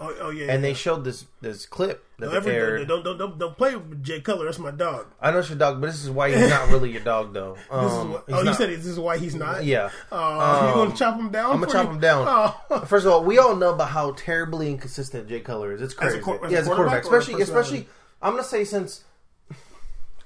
Oh, 0.00 0.12
oh 0.22 0.30
yeah. 0.30 0.42
and 0.52 0.62
yeah. 0.62 0.68
they 0.70 0.74
showed 0.74 1.04
this 1.04 1.24
this 1.40 1.66
clip 1.66 2.04
that 2.18 2.32
Every, 2.32 2.52
aired. 2.52 2.88
don't, 2.88 3.04
don't 3.04 3.16
don't 3.16 3.38
don't 3.38 3.56
play 3.56 3.76
with 3.76 4.02
Jay 4.02 4.20
Cutler. 4.20 4.46
That's 4.46 4.58
my 4.58 4.72
dog. 4.72 5.06
I 5.20 5.30
know 5.30 5.38
it's 5.38 5.48
your 5.48 5.58
dog, 5.58 5.80
but 5.80 5.86
this 5.86 6.02
is 6.02 6.10
why 6.10 6.34
he's 6.34 6.50
not 6.50 6.68
really 6.68 6.90
your 6.90 7.02
dog, 7.02 7.32
though. 7.32 7.56
Um, 7.70 7.84
This 7.84 7.92
is 7.92 8.04
what, 8.08 8.24
he's 8.26 8.34
oh, 8.36 8.42
you 8.42 8.54
said 8.54 8.70
this 8.70 8.86
is 8.86 8.98
why 8.98 9.18
he's 9.18 9.34
not. 9.36 9.64
Yeah. 9.64 9.90
Oh, 10.10 10.68
you 10.68 10.74
gonna 10.86 10.96
chop 10.96 11.16
him 11.16 11.30
down? 11.30 11.52
I'm 11.52 11.60
gonna 11.60 11.72
chop 11.72 11.86
you? 11.86 11.92
him 11.92 12.00
down. 12.00 12.26
Oh. 12.28 12.80
First 12.86 13.06
of 13.06 13.12
all, 13.12 13.22
we 13.24 13.38
all 13.38 13.54
know 13.54 13.72
about 13.72 13.90
how 13.90 14.12
terribly 14.12 14.68
inconsistent 14.68 15.28
Jay 15.28 15.40
Cutler 15.40 15.72
is. 15.72 15.80
It's 15.80 15.94
As 15.94 15.98
crazy. 15.98 16.18
a 16.18 16.22
quar- 16.22 16.44
as 16.44 16.50
yeah, 16.52 16.58
a 16.58 16.60
as 16.62 16.66
a 16.66 16.70
quarterback, 16.70 17.02
quarterback 17.04 17.20
especially 17.30 17.42
especially. 17.42 17.88
I'm 18.20 18.32
gonna 18.32 18.42
say 18.44 18.64
since 18.64 19.04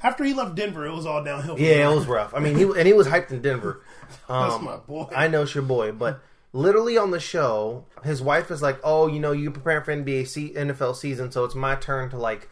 After 0.03 0.25
he 0.25 0.33
left 0.33 0.55
Denver, 0.55 0.87
it 0.87 0.93
was 0.95 1.05
all 1.07 1.23
downhill. 1.25 1.59
yeah, 1.59 1.91
it 1.91 1.95
was 1.95 2.07
rough. 2.07 2.33
I 2.35 2.39
mean, 2.39 2.57
he 2.57 2.63
and 2.63 2.87
he 2.87 2.93
was 2.93 3.07
hyped 3.09 3.33
in 3.33 3.43
Denver. 3.43 3.83
That's 4.29 4.55
Um, 4.55 4.65
my 4.65 4.77
boy. 4.77 5.09
I 5.15 5.29
know 5.29 5.43
it's 5.43 5.55
your 5.55 5.65
boy, 5.65 5.93
but 5.93 6.21
literally 6.53 6.97
on 6.97 7.11
the 7.11 7.21
show, 7.21 7.85
his 8.05 8.23
wife 8.23 8.51
is 8.51 8.63
like, 8.63 8.79
"Oh, 8.83 9.07
you 9.07 9.21
know, 9.21 9.33
you're 9.33 9.51
preparing 9.51 9.85
for 9.85 9.93
NBA 9.93 10.27
se- 10.27 10.55
NFL 10.55 10.97
season, 10.97 11.31
so 11.31 11.45
it's 11.45 11.55
my 11.55 11.75
turn 11.75 12.11
to 12.11 12.17
like 12.17 12.49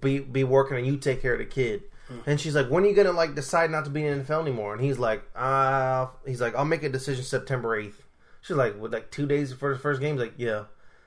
be 0.00 0.18
be 0.18 0.44
working, 0.44 0.76
and 0.76 0.86
you 0.86 0.96
take 0.96 1.22
care 1.22 1.32
of 1.32 1.38
the 1.38 1.44
kid." 1.44 1.82
Hmm. 2.08 2.18
And 2.26 2.40
she's 2.40 2.54
like, 2.54 2.68
"When 2.68 2.84
are 2.84 2.88
you 2.88 2.94
gonna 2.94 3.12
like 3.12 3.34
decide 3.34 3.70
not 3.70 3.84
to 3.84 3.90
be 3.90 4.04
in 4.04 4.24
NFL 4.24 4.42
anymore?" 4.42 4.74
And 4.74 4.82
he's 4.82 4.98
like, 4.98 5.22
"Uh, 5.34 6.08
he's 6.26 6.40
like, 6.40 6.54
I'll 6.54 6.64
make 6.64 6.82
a 6.82 6.88
decision 6.88 7.24
September 7.24 7.80
8th." 7.80 8.02
She's 8.40 8.56
like, 8.56 8.80
"With 8.80 8.92
like 8.92 9.10
two 9.10 9.26
days 9.26 9.52
before 9.52 9.72
the 9.72 9.78
first 9.78 10.00
game?" 10.00 10.14
He's 10.16 10.22
like, 10.22 10.34
"Yeah." 10.36 10.64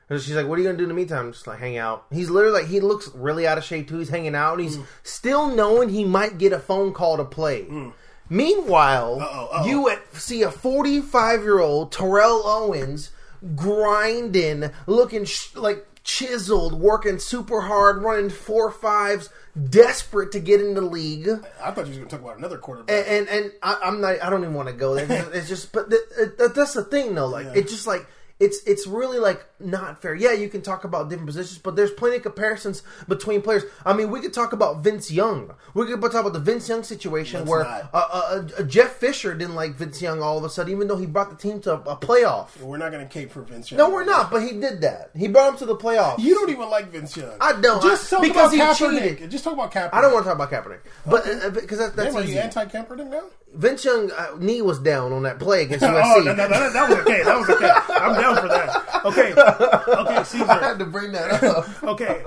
And 0.10 0.21
she's 0.21 0.36
like, 0.36 0.47
"What 0.47 0.60
are 0.60 0.62
you 0.62 0.67
gonna 0.67 0.77
do 0.77 0.84
in 0.84 0.89
the 0.89 0.95
meantime?" 0.95 1.32
Just 1.32 1.47
like 1.47 1.60
hang 1.60 1.77
out. 1.77 2.06
He's 2.12 2.29
literally 2.29 2.60
like, 2.60 2.69
he 2.69 2.79
looks 2.79 3.10
really 3.15 3.47
out 3.47 3.58
of 3.58 3.63
shape 3.63 3.88
too. 3.88 3.99
He's 3.99 4.10
hanging 4.10 4.36
out, 4.36 4.53
and 4.53 4.63
he's 4.63 4.75
hmm. 4.75 4.84
still 5.03 5.47
knowing 5.47 5.89
he 5.89 6.03
might 6.03 6.38
get 6.38 6.53
a 6.53 6.60
phone 6.60 6.93
call 6.93 7.17
to 7.17 7.25
play. 7.25 7.63
Hmm. 7.63 7.89
Meanwhile, 8.29 9.19
Uh-oh, 9.21 9.45
uh-oh. 9.51 9.65
you 9.67 9.89
at, 9.89 10.15
see 10.15 10.41
a 10.43 10.51
45 10.51 11.41
year 11.43 11.59
old 11.59 11.91
Terrell 11.91 12.41
Owens 12.45 13.12
grinding, 13.55 14.71
looking 14.88 15.25
sh- 15.25 15.55
like 15.55 15.86
chiseled, 16.03 16.73
working 16.79 17.17
super 17.19 17.62
hard, 17.62 18.01
running 18.03 18.29
four 18.29 18.71
fives, 18.71 19.29
desperate 19.69 20.31
to 20.33 20.39
get 20.39 20.62
in 20.62 20.73
the 20.73 20.81
league. 20.81 21.27
I 21.63 21.71
thought 21.71 21.86
you 21.86 21.89
was 21.89 21.97
going 21.97 22.09
to 22.09 22.15
talk 22.15 22.21
about 22.25 22.38
another 22.38 22.57
quarterback. 22.57 23.05
And 23.07 23.27
and, 23.27 23.43
and 23.45 23.51
I, 23.62 23.77
I'm 23.83 24.01
not. 24.01 24.21
I 24.23 24.29
don't 24.29 24.41
even 24.41 24.53
want 24.53 24.69
to 24.69 24.73
go 24.73 24.95
there. 24.95 25.05
It's, 25.09 25.29
it's 25.38 25.47
just, 25.49 25.71
but 25.71 25.89
the, 25.89 25.99
it, 26.39 26.55
that's 26.55 26.73
the 26.73 26.83
thing, 26.83 27.15
though. 27.15 27.27
Like 27.27 27.45
Yeah. 27.47 27.53
it's 27.55 27.71
just 27.71 27.88
like 27.88 28.05
it's 28.43 28.62
it's 28.65 28.86
really 28.86 29.19
like 29.19 29.45
not 29.60 30.01
fair. 30.01 30.13
Yeah, 30.13 30.34
you 30.34 30.49
can 30.49 30.62
talk 30.62 30.84
about 30.84 31.10
different 31.10 31.27
positions, 31.27 31.58
but 31.60 31.75
there's 31.75 31.91
plenty 31.91 32.17
of 32.17 32.23
comparisons 32.23 32.84
between 33.08 33.41
players. 33.41 33.63
I 33.86 33.93
mean, 33.93 34.12
we 34.12 34.19
could 34.19 34.34
talk 34.34 34.51
about 34.51 34.84
Vince 34.84 35.10
Young. 35.10 35.53
We 35.73 35.86
could 35.86 36.01
talk 36.01 36.13
about 36.13 36.34
the 36.34 36.39
Vince 36.39 36.67
Young 36.67 36.84
situation 36.84 37.45
where 37.45 37.65
uh, 37.65 37.88
uh, 37.93 38.47
uh, 38.60 38.63
Jeff 38.63 38.97
Fisher 38.97 39.34
didn't 39.34 39.56
like 39.56 39.75
Vince 39.75 40.01
Young 40.01 40.21
all 40.21 40.38
of 40.38 40.43
a 40.43 40.49
sudden, 40.49 40.73
even 40.73 40.88
though 40.88 40.97
he 40.97 41.06
brought 41.06 41.29
the 41.29 41.38
team 41.38 41.62
to 41.62 41.73
a, 41.73 41.97
playoff. 41.97 42.60
we're 42.60 42.77
not 42.77 42.91
going 42.91 43.08
to 43.08 43.12
cape 43.12 43.32
for 43.32 43.41
Vince 43.41 43.71
Young. 43.71 43.77
No, 43.77 43.89
we're 43.89 44.03
not. 44.03 44.29
But 44.29 44.43
he 44.43 44.60
did 44.60 44.82
that. 44.82 45.12
He 45.15 45.27
brought 45.29 45.53
him 45.53 45.58
to 45.60 45.65
the 45.65 45.77
playoffs. 45.77 46.19
You 46.19 46.36
don't 46.36 46.49
even 46.49 46.69
like 46.69 46.89
Vince 46.89 47.15
Young. 47.15 47.38
I 47.39 47.60
don't. 47.62 47.82
Just 47.82 48.10
talk 48.10 48.21
because 48.21 48.53
about 48.53 48.77
he 48.77 48.86
Kaepernick. 48.86 49.17
cheated. 49.17 49.32
Just 49.32 49.43
talk 49.43 49.53
about 49.53 49.71
Kaepernick. 49.71 49.93
I 49.93 50.01
don't 50.01 50.13
want 50.13 50.25
to 50.25 50.34
talk 50.34 50.36
about 50.36 50.51
Kaepernick, 50.51 50.79
but 51.06 51.27
uh, 51.27 51.49
because 51.49 51.79
that, 51.79 51.95
that's 51.95 52.13
Damn, 52.13 52.21
are 52.21 52.25
easy. 52.25 52.34
you 52.34 52.39
anti-Kaepernick 52.39 53.10
now? 53.10 53.23
Vince 53.53 53.85
Young 53.85 54.11
uh, 54.11 54.35
knee 54.39 54.61
was 54.61 54.79
down 54.79 55.13
on 55.13 55.23
that 55.23 55.39
play 55.39 55.63
against 55.63 55.85
USC. 55.85 56.03
Oh, 56.15 56.21
no, 56.23 56.33
no, 56.33 56.47
no, 56.47 56.71
that 56.73 56.89
was 56.89 56.99
okay. 56.99 57.23
That 57.23 57.37
was 57.37 57.49
okay. 57.49 57.69
I'm 57.89 58.13
down 58.21 58.35
for 58.41 58.47
that. 58.47 59.05
Okay, 59.05 59.31
okay, 59.31 60.15
I 60.17 60.23
Caesar. 60.23 60.45
had 60.45 60.79
to 60.79 60.85
bring 60.85 61.11
that 61.11 61.43
up. 61.43 61.83
Okay, 61.83 62.23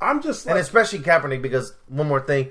I'm 0.00 0.22
just 0.22 0.46
and 0.46 0.58
especially 0.58 0.98
Kaepernick 1.00 1.40
because 1.42 1.74
one 1.88 2.08
more 2.08 2.20
thing, 2.20 2.50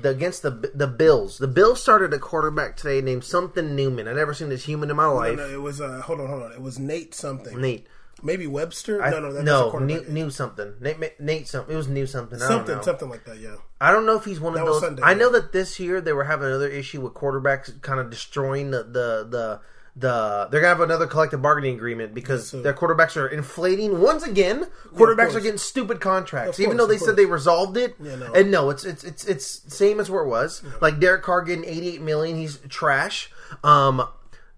the, 0.00 0.10
against 0.10 0.42
the 0.42 0.50
the 0.74 0.86
Bills. 0.86 1.38
The 1.38 1.48
Bills 1.48 1.82
started 1.82 2.12
a 2.14 2.18
quarterback 2.18 2.76
today 2.76 3.00
named 3.00 3.24
something 3.24 3.74
Newman. 3.76 4.08
I 4.08 4.12
never 4.12 4.32
seen 4.32 4.48
this 4.48 4.64
human 4.64 4.90
in 4.90 4.96
my 4.96 5.04
no, 5.04 5.14
life. 5.14 5.36
no, 5.36 5.48
it 5.48 5.60
was 5.60 5.80
uh, 5.80 6.00
hold 6.00 6.20
on, 6.20 6.28
hold 6.28 6.42
on. 6.44 6.52
It 6.52 6.62
was 6.62 6.78
Nate 6.78 7.14
something. 7.14 7.60
Nate. 7.60 7.86
Maybe 8.22 8.46
Webster. 8.46 9.02
I, 9.02 9.10
no, 9.10 9.20
no, 9.20 9.32
that, 9.32 9.44
no, 9.44 9.70
quarterback. 9.70 10.02
Nate, 10.02 10.08
knew 10.10 10.30
something. 10.30 10.74
Nate, 10.80 11.20
Nate 11.20 11.46
something. 11.48 11.72
It 11.72 11.76
was 11.76 11.88
new 11.88 12.06
something. 12.06 12.38
Something, 12.38 12.82
something 12.82 13.08
like 13.08 13.24
that. 13.24 13.38
Yeah. 13.38 13.56
I 13.80 13.92
don't 13.92 14.06
know 14.06 14.16
if 14.16 14.24
he's 14.24 14.40
one 14.40 14.54
of 14.54 14.58
That 14.58 14.64
was 14.66 14.80
those. 14.80 14.88
Sunday, 14.88 15.02
I 15.02 15.12
yeah. 15.12 15.16
know 15.18 15.32
that 15.32 15.52
this 15.52 15.78
year 15.78 16.00
they 16.00 16.12
were 16.12 16.24
having 16.24 16.48
another 16.48 16.68
issue 16.68 17.00
with 17.00 17.14
quarterbacks 17.14 17.80
kind 17.82 18.00
of 18.00 18.10
destroying 18.10 18.70
the 18.70 18.82
the 18.82 19.26
the. 19.28 19.60
The, 19.96 20.46
they're 20.52 20.60
gonna 20.60 20.74
have 20.74 20.80
another 20.80 21.08
collective 21.08 21.42
bargaining 21.42 21.74
agreement 21.74 22.14
because 22.14 22.50
so- 22.50 22.62
their 22.62 22.72
quarterbacks 22.72 23.16
are 23.16 23.26
inflating 23.26 24.00
once 24.00 24.22
again. 24.22 24.68
Quarterbacks 24.94 25.16
course. 25.16 25.34
are 25.34 25.40
getting 25.40 25.58
stupid 25.58 26.00
contracts, 26.00 26.60
Of 26.60 26.64
even 26.64 26.76
though 26.76 26.86
they 26.86 26.94
of 26.94 27.00
said 27.00 27.16
they 27.16 27.26
resolved 27.26 27.76
it. 27.76 27.96
Yeah, 28.00 28.14
no. 28.14 28.32
And 28.32 28.52
no, 28.52 28.70
it's 28.70 28.84
it's 28.84 29.02
it's 29.02 29.24
it's 29.24 29.74
same 29.74 29.98
as 29.98 30.08
where 30.08 30.22
it 30.22 30.28
was. 30.28 30.62
Like 30.80 31.00
Derek 31.00 31.24
Carr 31.24 31.42
getting 31.42 31.64
eighty 31.64 31.88
eight 31.88 32.00
million, 32.00 32.36
he's 32.36 32.58
trash. 32.68 33.32
Um, 33.64 34.06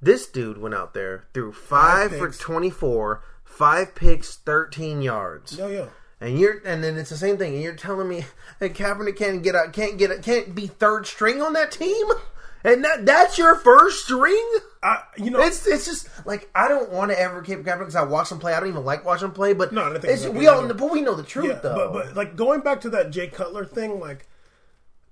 this 0.02 0.26
dude 0.26 0.58
went 0.58 0.74
out 0.74 0.92
there 0.92 1.24
threw 1.32 1.52
five, 1.52 2.10
Five 2.10 2.18
for 2.18 2.30
twenty 2.32 2.68
four, 2.68 3.22
five 3.60 3.94
picks, 3.94 4.36
thirteen 4.36 5.02
yards. 5.02 5.58
No, 5.58 5.68
yeah. 5.68 5.86
And 6.18 6.38
you're, 6.38 6.60
and 6.66 6.82
then 6.82 6.96
it's 6.96 7.10
the 7.10 7.16
same 7.16 7.36
thing. 7.36 7.54
And 7.54 7.62
you're 7.62 7.74
telling 7.74 8.08
me 8.08 8.24
that 8.58 8.72
Kaepernick 8.74 9.16
can't 9.16 9.42
get 9.42 9.54
out, 9.54 9.72
can't 9.74 9.98
get, 9.98 10.22
can't 10.22 10.54
be 10.54 10.66
third 10.66 11.06
string 11.06 11.42
on 11.42 11.52
that 11.52 11.70
team, 11.70 12.06
and 12.64 12.82
that 12.84 13.04
that's 13.04 13.36
your 13.36 13.54
first 13.54 14.04
string. 14.04 14.44
I, 14.82 15.02
you 15.18 15.30
know, 15.30 15.40
It's 15.40 15.66
it's 15.66 15.84
just 15.84 16.08
like 16.26 16.48
I 16.54 16.68
don't 16.68 16.90
want 16.90 17.10
to 17.10 17.20
ever 17.20 17.42
keep 17.42 17.58
Kaepernick 17.58 17.80
because 17.80 17.96
I 17.96 18.04
watch 18.04 18.32
him 18.32 18.38
play. 18.38 18.54
I 18.54 18.60
don't 18.60 18.70
even 18.70 18.84
like 18.84 19.04
watching 19.04 19.26
him 19.28 19.34
play, 19.34 19.52
but 19.52 19.74
No, 19.74 19.84
I 19.84 19.90
think 19.98 20.04
it's, 20.04 20.24
it's 20.24 20.34
we 20.34 20.46
all 20.46 20.66
but 20.66 20.90
we 20.90 21.02
know 21.02 21.14
the 21.14 21.22
truth 21.22 21.46
yeah, 21.48 21.60
though. 21.62 21.74
but 21.74 21.92
but 21.92 22.16
like 22.16 22.34
going 22.36 22.60
back 22.60 22.80
to 22.82 22.90
that 22.90 23.10
Jay 23.10 23.28
Cutler 23.28 23.66
thing, 23.66 24.00
like 24.00 24.26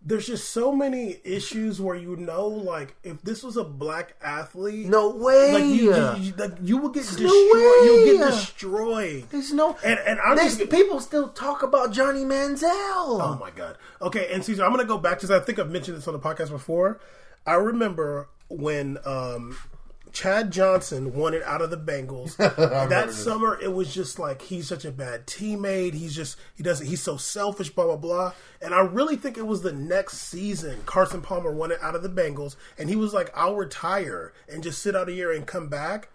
there's 0.09 0.27
just 0.27 0.49
so 0.51 0.73
many 0.73 1.19
issues 1.23 1.81
where 1.81 1.95
you 1.95 2.17
know, 2.17 2.47
like 2.49 2.97
if 3.05 3.21
this 3.23 3.43
was 3.43 3.57
a 3.59 3.63
black 3.65 4.15
athlete, 4.23 4.87
no 4.87 5.11
way. 5.11 5.53
like 5.53 5.65
you, 5.65 5.95
you, 5.95 6.15
you, 6.19 6.33
like, 6.37 6.53
you 6.63 6.79
will 6.79 6.89
get 6.89 7.05
no 7.05 7.11
destroyed. 7.11 7.31
way. 7.31 7.85
You'll 7.85 8.19
get 8.19 8.31
destroyed. 8.31 9.25
There's 9.31 9.53
no 9.53 9.77
And- 9.85 9.99
and 10.01 10.19
I'm 10.21 10.37
just- 10.39 10.71
people 10.71 11.01
still 11.01 11.29
talk 11.29 11.63
about 11.63 11.93
Johnny 11.93 12.25
Manziel. 12.25 12.65
Oh 13.21 13.37
my 13.39 13.51
god. 13.51 13.77
Okay, 14.01 14.33
and 14.33 14.43
Caesar, 14.45 14.65
I'm 14.65 14.71
gonna 14.71 14.85
go 14.87 14.97
back 14.99 15.19
because 15.19 15.31
I 15.31 15.41
think 15.41 15.59
I've 15.59 15.71
mentioned 15.71 15.97
this 15.99 16.09
on 16.09 16.15
the 16.15 16.21
podcast 16.21 16.51
before. 16.51 16.99
I 17.47 17.55
remember 17.55 18.29
when 18.49 18.97
um, 19.05 19.59
Chad 20.19 20.51
Johnson 20.51 21.15
won 21.15 21.33
it 21.33 21.45
out 21.45 21.63
of 21.63 21.71
the 21.71 21.77
Bengals. 21.77 22.35
that 22.89 23.13
summer, 23.13 23.57
it 23.63 23.73
was 23.73 23.95
just 23.95 24.19
like 24.19 24.43
he's 24.43 24.67
such 24.67 24.85
a 24.85 24.91
bad 24.91 25.29
teammate. 25.29 25.95
He's 25.95 26.13
just 26.13 26.37
he 26.57 26.65
doesn't. 26.65 26.89
He's 26.89 27.01
so 27.01 27.17
selfish. 27.17 27.71
Blah 27.71 27.85
blah 27.85 27.97
blah. 27.97 28.33
And 28.61 28.75
I 28.75 28.81
really 28.81 29.15
think 29.15 29.39
it 29.39 29.47
was 29.47 29.63
the 29.63 29.73
next 29.73 30.19
season 30.19 30.81
Carson 30.87 31.23
Palmer 31.23 31.53
won 31.53 31.71
it 31.71 31.79
out 31.81 31.95
of 31.95 32.03
the 32.03 32.09
Bengals, 32.09 32.57
and 32.77 32.89
he 32.89 32.97
was 32.97 33.15
like, 33.15 33.31
"I'll 33.33 33.55
retire 33.55 34.33
and 34.49 34.61
just 34.61 34.83
sit 34.83 34.97
out 34.97 35.09
a 35.09 35.13
year 35.13 35.31
and 35.31 35.47
come 35.47 35.69
back." 35.69 36.09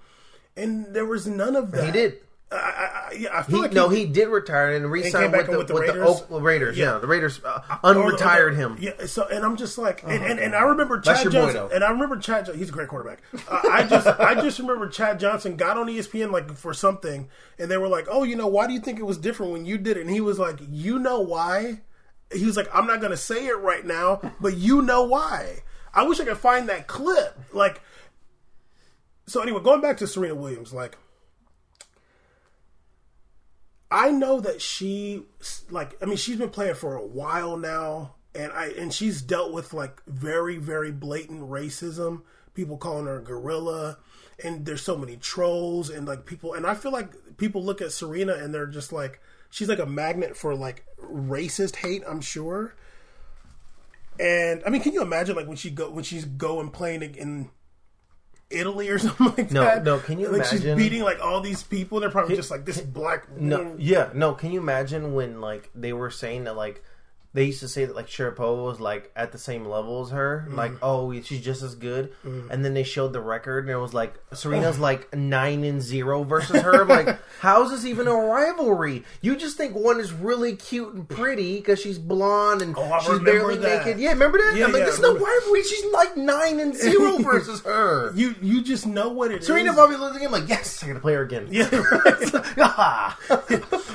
And 0.57 0.93
there 0.93 1.05
was 1.05 1.25
none 1.25 1.55
of 1.55 1.71
that. 1.71 1.85
He 1.85 1.91
did. 1.93 2.17
I, 2.53 2.57
I, 2.57 3.09
I, 3.09 3.11
yeah, 3.17 3.37
I 3.39 3.43
feel 3.43 3.55
He, 3.57 3.61
like 3.63 3.73
no, 3.73 3.89
he 3.89 4.05
did 4.05 4.27
retire 4.27 4.73
and 4.75 4.89
re-signed 4.91 5.31
with, 5.31 5.47
the, 5.47 5.57
with 5.57 5.67
the 5.67 5.73
with 5.73 5.87
the 5.87 5.93
Raiders? 5.93 6.07
Oakland 6.07 6.45
Raiders. 6.45 6.77
Yeah, 6.77 6.93
Yeah. 6.93 6.97
the 6.99 7.07
Raiders 7.07 7.41
uh, 7.43 7.59
unretired 7.83 8.55
him. 8.55 8.77
Yeah, 8.79 9.05
so 9.05 9.27
and 9.27 9.43
I'm 9.43 9.57
just 9.57 9.77
like, 9.77 10.03
and, 10.03 10.23
and, 10.23 10.39
and 10.39 10.55
I 10.55 10.61
remember 10.63 11.01
That's 11.01 11.23
Chad 11.23 11.31
boy, 11.31 11.39
Johnson, 11.39 11.55
though. 11.69 11.75
and 11.75 11.83
I 11.83 11.91
remember 11.91 12.17
Chad. 12.17 12.47
He's 12.55 12.69
a 12.69 12.71
great 12.71 12.87
quarterback. 12.87 13.21
Uh, 13.47 13.59
I 13.71 13.83
just, 13.83 14.07
I 14.07 14.35
just 14.35 14.59
remember 14.59 14.87
Chad 14.87 15.19
Johnson 15.19 15.55
got 15.55 15.77
on 15.77 15.87
ESPN 15.87 16.31
like 16.31 16.51
for 16.55 16.73
something, 16.73 17.29
and 17.59 17.69
they 17.71 17.77
were 17.77 17.87
like, 17.87 18.07
"Oh, 18.09 18.23
you 18.23 18.35
know, 18.35 18.47
why 18.47 18.67
do 18.67 18.73
you 18.73 18.79
think 18.79 18.99
it 18.99 19.05
was 19.05 19.17
different 19.17 19.51
when 19.51 19.65
you 19.65 19.77
did 19.77 19.97
it?" 19.97 20.01
And 20.01 20.09
he 20.09 20.21
was 20.21 20.39
like, 20.39 20.59
"You 20.69 20.99
know 20.99 21.19
why?" 21.19 21.81
He 22.31 22.45
was 22.45 22.57
like, 22.57 22.67
"I'm 22.73 22.87
not 22.87 22.99
going 22.99 23.11
to 23.11 23.17
say 23.17 23.47
it 23.47 23.59
right 23.59 23.85
now, 23.85 24.21
but 24.39 24.55
you 24.57 24.81
know 24.81 25.03
why." 25.03 25.63
I 25.93 26.03
wish 26.03 26.19
I 26.19 26.25
could 26.25 26.37
find 26.37 26.69
that 26.69 26.87
clip. 26.87 27.37
Like, 27.53 27.81
so 29.27 29.41
anyway, 29.41 29.61
going 29.61 29.81
back 29.81 29.97
to 29.97 30.07
Serena 30.07 30.35
Williams, 30.35 30.73
like. 30.73 30.97
I 33.93 34.09
know 34.09 34.39
that 34.39 34.59
she 34.59 35.23
like 35.69 35.95
I 36.01 36.05
mean 36.05 36.17
she's 36.17 36.37
been 36.37 36.49
playing 36.49 36.73
for 36.73 36.95
a 36.95 37.05
while 37.05 37.57
now 37.57 38.15
and 38.33 38.51
I 38.51 38.69
and 38.69 38.91
she's 38.91 39.21
dealt 39.21 39.53
with 39.53 39.71
like 39.71 40.01
very 40.07 40.57
very 40.57 40.91
blatant 40.91 41.47
racism 41.47 42.23
people 42.55 42.77
calling 42.77 43.05
her 43.05 43.19
a 43.19 43.23
gorilla 43.23 43.99
and 44.43 44.65
there's 44.65 44.81
so 44.81 44.97
many 44.97 45.15
trolls 45.17 45.91
and 45.91 46.07
like 46.07 46.25
people 46.25 46.55
and 46.55 46.65
I 46.65 46.73
feel 46.73 46.91
like 46.91 47.37
people 47.37 47.63
look 47.63 47.83
at 47.83 47.91
Serena 47.91 48.33
and 48.33 48.51
they're 48.51 48.65
just 48.65 48.91
like 48.91 49.21
she's 49.51 49.69
like 49.69 49.77
a 49.77 49.85
magnet 49.85 50.35
for 50.35 50.55
like 50.55 50.85
racist 50.99 51.75
hate 51.75 52.01
I'm 52.09 52.21
sure. 52.21 52.73
And 54.19 54.63
I 54.65 54.71
mean 54.71 54.81
can 54.81 54.93
you 54.93 55.03
imagine 55.03 55.35
like 55.35 55.47
when 55.47 55.57
she 55.57 55.69
go 55.69 55.91
when 55.91 56.03
she's 56.03 56.25
going 56.25 56.71
playing 56.71 57.03
in 57.03 57.51
Italy 58.53 58.89
or 58.89 58.99
something 58.99 59.27
like 59.35 59.51
No, 59.51 59.63
that 59.63 59.83
no, 59.83 59.99
can 59.99 60.19
you 60.19 60.29
like 60.29 60.45
she's 60.45 60.63
beating 60.63 61.01
like 61.03 61.19
all 61.21 61.41
these 61.41 61.63
people 61.63 61.99
they're 61.99 62.09
probably 62.09 62.35
just 62.35 62.51
like 62.51 62.65
this 62.65 62.79
black 62.81 63.29
No, 63.37 63.75
yeah, 63.77 64.09
no. 64.13 64.33
Can 64.33 64.51
you 64.51 64.59
imagine 64.59 65.13
when 65.13 65.41
like 65.41 65.69
they 65.75 65.93
were 65.93 66.09
saying 66.11 66.43
that 66.45 66.55
like 66.55 66.83
they 67.33 67.45
used 67.45 67.61
to 67.61 67.67
say 67.67 67.85
that 67.85 67.95
like 67.95 68.07
Sharapova 68.07 68.63
was 68.63 68.79
like 68.79 69.11
at 69.15 69.31
the 69.31 69.37
same 69.37 69.65
level 69.65 70.01
as 70.03 70.11
her, 70.11 70.45
Mm. 70.49 70.55
like 70.55 70.71
oh 70.81 71.11
she's 71.21 71.41
just 71.41 71.63
as 71.63 71.73
good, 71.75 72.13
and 72.23 72.63
then 72.63 72.73
they 72.73 72.83
showed 72.83 73.11
the 73.13 73.21
record 73.21 73.63
and 73.65 73.71
it 73.73 73.77
was 73.77 73.93
like 73.93 74.13
Serena's 74.33 74.77
like 74.79 75.13
nine 75.15 75.63
and 75.63 75.81
zero 75.81 76.23
versus 76.23 76.61
her. 76.61 76.81
I'm 76.83 76.87
like, 76.87 77.17
how 77.39 77.63
is 77.63 77.71
this 77.71 77.85
even 77.85 78.07
a 78.07 78.13
rivalry? 78.13 79.03
You 79.21 79.35
just 79.35 79.57
think 79.57 79.75
one 79.75 79.99
is 79.99 80.13
really 80.13 80.55
cute 80.55 80.93
and 80.93 81.09
pretty 81.09 81.57
because 81.57 81.81
she's 81.81 81.97
blonde 81.97 82.61
and 82.61 82.75
Oh, 82.77 82.99
she's 83.01 83.19
barely 83.19 83.57
that. 83.57 83.85
naked. 83.85 83.99
Yeah, 84.01 84.09
remember 84.11 84.37
that? 84.37 84.55
Yeah, 84.55 84.65
I'm 84.65 84.71
like, 84.71 84.81
yeah, 84.81 84.85
there's 84.85 84.99
I 84.99 85.01
no 85.01 85.13
rivalry. 85.17 85.63
She's 85.63 85.85
like 85.91 86.15
nine 86.15 86.59
and 86.59 86.75
zero 86.75 87.17
versus 87.19 87.61
her. 87.61 88.11
You 88.15 88.35
you 88.41 88.61
just 88.61 88.85
know 88.85 89.09
what 89.09 89.31
it 89.31 89.41
is. 89.41 89.47
Serena 89.47 89.73
probably 89.73 89.95
losing 89.97 90.21
him 90.21 90.31
like, 90.31 90.47
yes, 90.47 90.83
I 90.83 90.87
gotta 90.87 90.99
play 90.99 91.13
her 91.15 91.23
again. 91.23 91.47
Yeah. 91.49 91.67
Ah. 92.57 93.17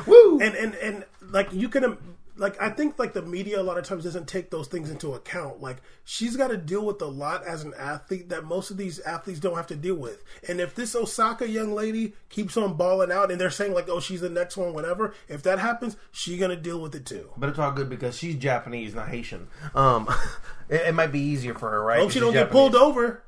Woo! 0.06 0.40
and 0.40 0.54
and 0.54 0.74
and 0.76 1.04
like 1.30 1.52
you 1.52 1.68
can 1.68 1.96
like 2.38 2.60
I 2.60 2.70
think 2.70 2.98
like 2.98 3.12
the 3.12 3.22
media 3.22 3.60
a 3.60 3.62
lot 3.62 3.78
of 3.78 3.84
times 3.84 4.04
doesn't 4.04 4.28
take 4.28 4.50
those 4.50 4.68
things 4.68 4.90
into 4.90 5.14
account. 5.14 5.60
Like 5.60 5.78
she's 6.04 6.36
got 6.36 6.48
to 6.48 6.56
deal 6.56 6.84
with 6.84 7.00
a 7.02 7.06
lot 7.06 7.46
as 7.46 7.64
an 7.64 7.74
athlete 7.78 8.28
that 8.28 8.44
most 8.44 8.70
of 8.70 8.76
these 8.76 9.00
athletes 9.00 9.40
don't 9.40 9.56
have 9.56 9.66
to 9.68 9.76
deal 9.76 9.96
with. 9.96 10.22
And 10.48 10.60
if 10.60 10.74
this 10.74 10.94
Osaka 10.94 11.48
young 11.48 11.72
lady 11.72 12.14
keeps 12.28 12.56
on 12.56 12.74
balling 12.74 13.12
out 13.12 13.30
and 13.30 13.40
they're 13.40 13.50
saying 13.50 13.74
like, 13.74 13.88
oh, 13.88 14.00
she's 14.00 14.20
the 14.20 14.28
next 14.28 14.56
one, 14.56 14.72
whatever. 14.72 15.14
If 15.28 15.42
that 15.42 15.58
happens, 15.58 15.96
she's 16.12 16.38
gonna 16.40 16.56
deal 16.56 16.80
with 16.80 16.94
it 16.94 17.06
too. 17.06 17.30
But 17.36 17.50
it's 17.50 17.58
all 17.58 17.72
good 17.72 17.88
because 17.88 18.16
she's 18.16 18.36
Japanese, 18.36 18.94
not 18.94 19.08
Haitian. 19.08 19.48
Um, 19.74 20.08
it, 20.68 20.82
it 20.88 20.94
might 20.94 21.12
be 21.12 21.20
easier 21.20 21.54
for 21.54 21.70
her, 21.70 21.82
right? 21.82 22.00
Hope 22.00 22.10
she 22.10 22.20
don't 22.20 22.32
get 22.32 22.50
pulled 22.50 22.74
over. 22.74 23.22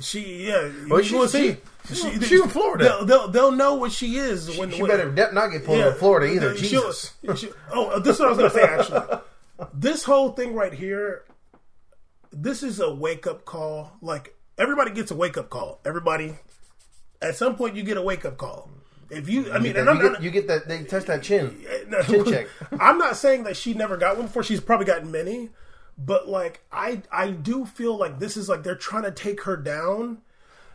She 0.00 0.46
yeah. 0.48 0.70
Well, 0.88 1.02
she- 1.02 1.14
wanna 1.16 1.28
she- 1.30 1.56
see? 1.92 2.20
she 2.26 2.36
in 2.42 2.48
Florida. 2.48 2.84
They'll, 2.84 3.04
they'll 3.06 3.28
they'll 3.28 3.52
know 3.52 3.74
what 3.74 3.92
she 3.92 4.16
is 4.18 4.56
when 4.58 4.70
She 4.70 4.82
when- 4.82 4.90
better 5.14 5.32
not 5.32 5.48
get 5.50 5.64
pulled 5.64 5.78
in 5.80 5.94
Florida 5.94 6.26
either. 6.32 6.56
She'll- 6.56 6.82
Jesus. 6.92 7.14
she- 7.36 7.50
oh, 7.72 7.86
uh, 7.88 7.98
this 7.98 8.16
is 8.16 8.20
what 8.20 8.28
I 8.28 8.32
was 8.32 8.38
going 8.38 8.50
to 8.50 8.56
say. 8.56 8.62
Actually, 8.64 9.20
this 9.74 10.04
whole 10.04 10.30
thing 10.32 10.54
right 10.54 10.72
here, 10.72 11.24
this 12.32 12.62
is 12.62 12.80
a 12.80 12.92
wake 12.94 13.26
up 13.26 13.44
call. 13.44 13.92
Like 14.02 14.34
everybody 14.58 14.90
gets 14.90 15.10
a 15.10 15.16
wake 15.16 15.36
up 15.38 15.48
call. 15.50 15.80
Everybody, 15.84 16.34
at 17.22 17.36
some 17.36 17.56
point, 17.56 17.74
you 17.76 17.82
get 17.82 17.96
a 17.96 18.02
wake 18.02 18.24
up 18.24 18.36
call. 18.36 18.70
If 19.10 19.28
you, 19.30 19.50
I 19.50 19.58
mean, 19.58 19.74
You 19.74 19.80
and 19.80 19.88
I'm 19.90 19.96
get, 19.98 20.12
not, 20.12 20.22
you 20.22 20.30
get 20.30 20.46
that. 20.48 20.68
They 20.68 20.84
touch 20.84 21.06
that 21.06 21.22
chin. 21.22 21.64
no, 21.88 22.02
Chin 22.02 22.24
check. 22.26 22.46
I'm 22.78 22.98
not 22.98 23.16
saying 23.16 23.44
that 23.44 23.56
she 23.56 23.72
never 23.72 23.96
got 23.96 24.18
one 24.18 24.26
before. 24.26 24.42
She's 24.42 24.60
probably 24.60 24.84
gotten 24.84 25.10
many, 25.10 25.48
but 25.98 26.28
like 26.28 26.62
I, 26.70 27.02
I 27.10 27.30
do 27.30 27.66
feel 27.66 27.96
like 27.96 28.18
this 28.20 28.36
is 28.36 28.48
like 28.48 28.62
they're 28.62 28.76
trying 28.76 29.02
to 29.02 29.10
take 29.10 29.42
her 29.42 29.56
down. 29.56 30.18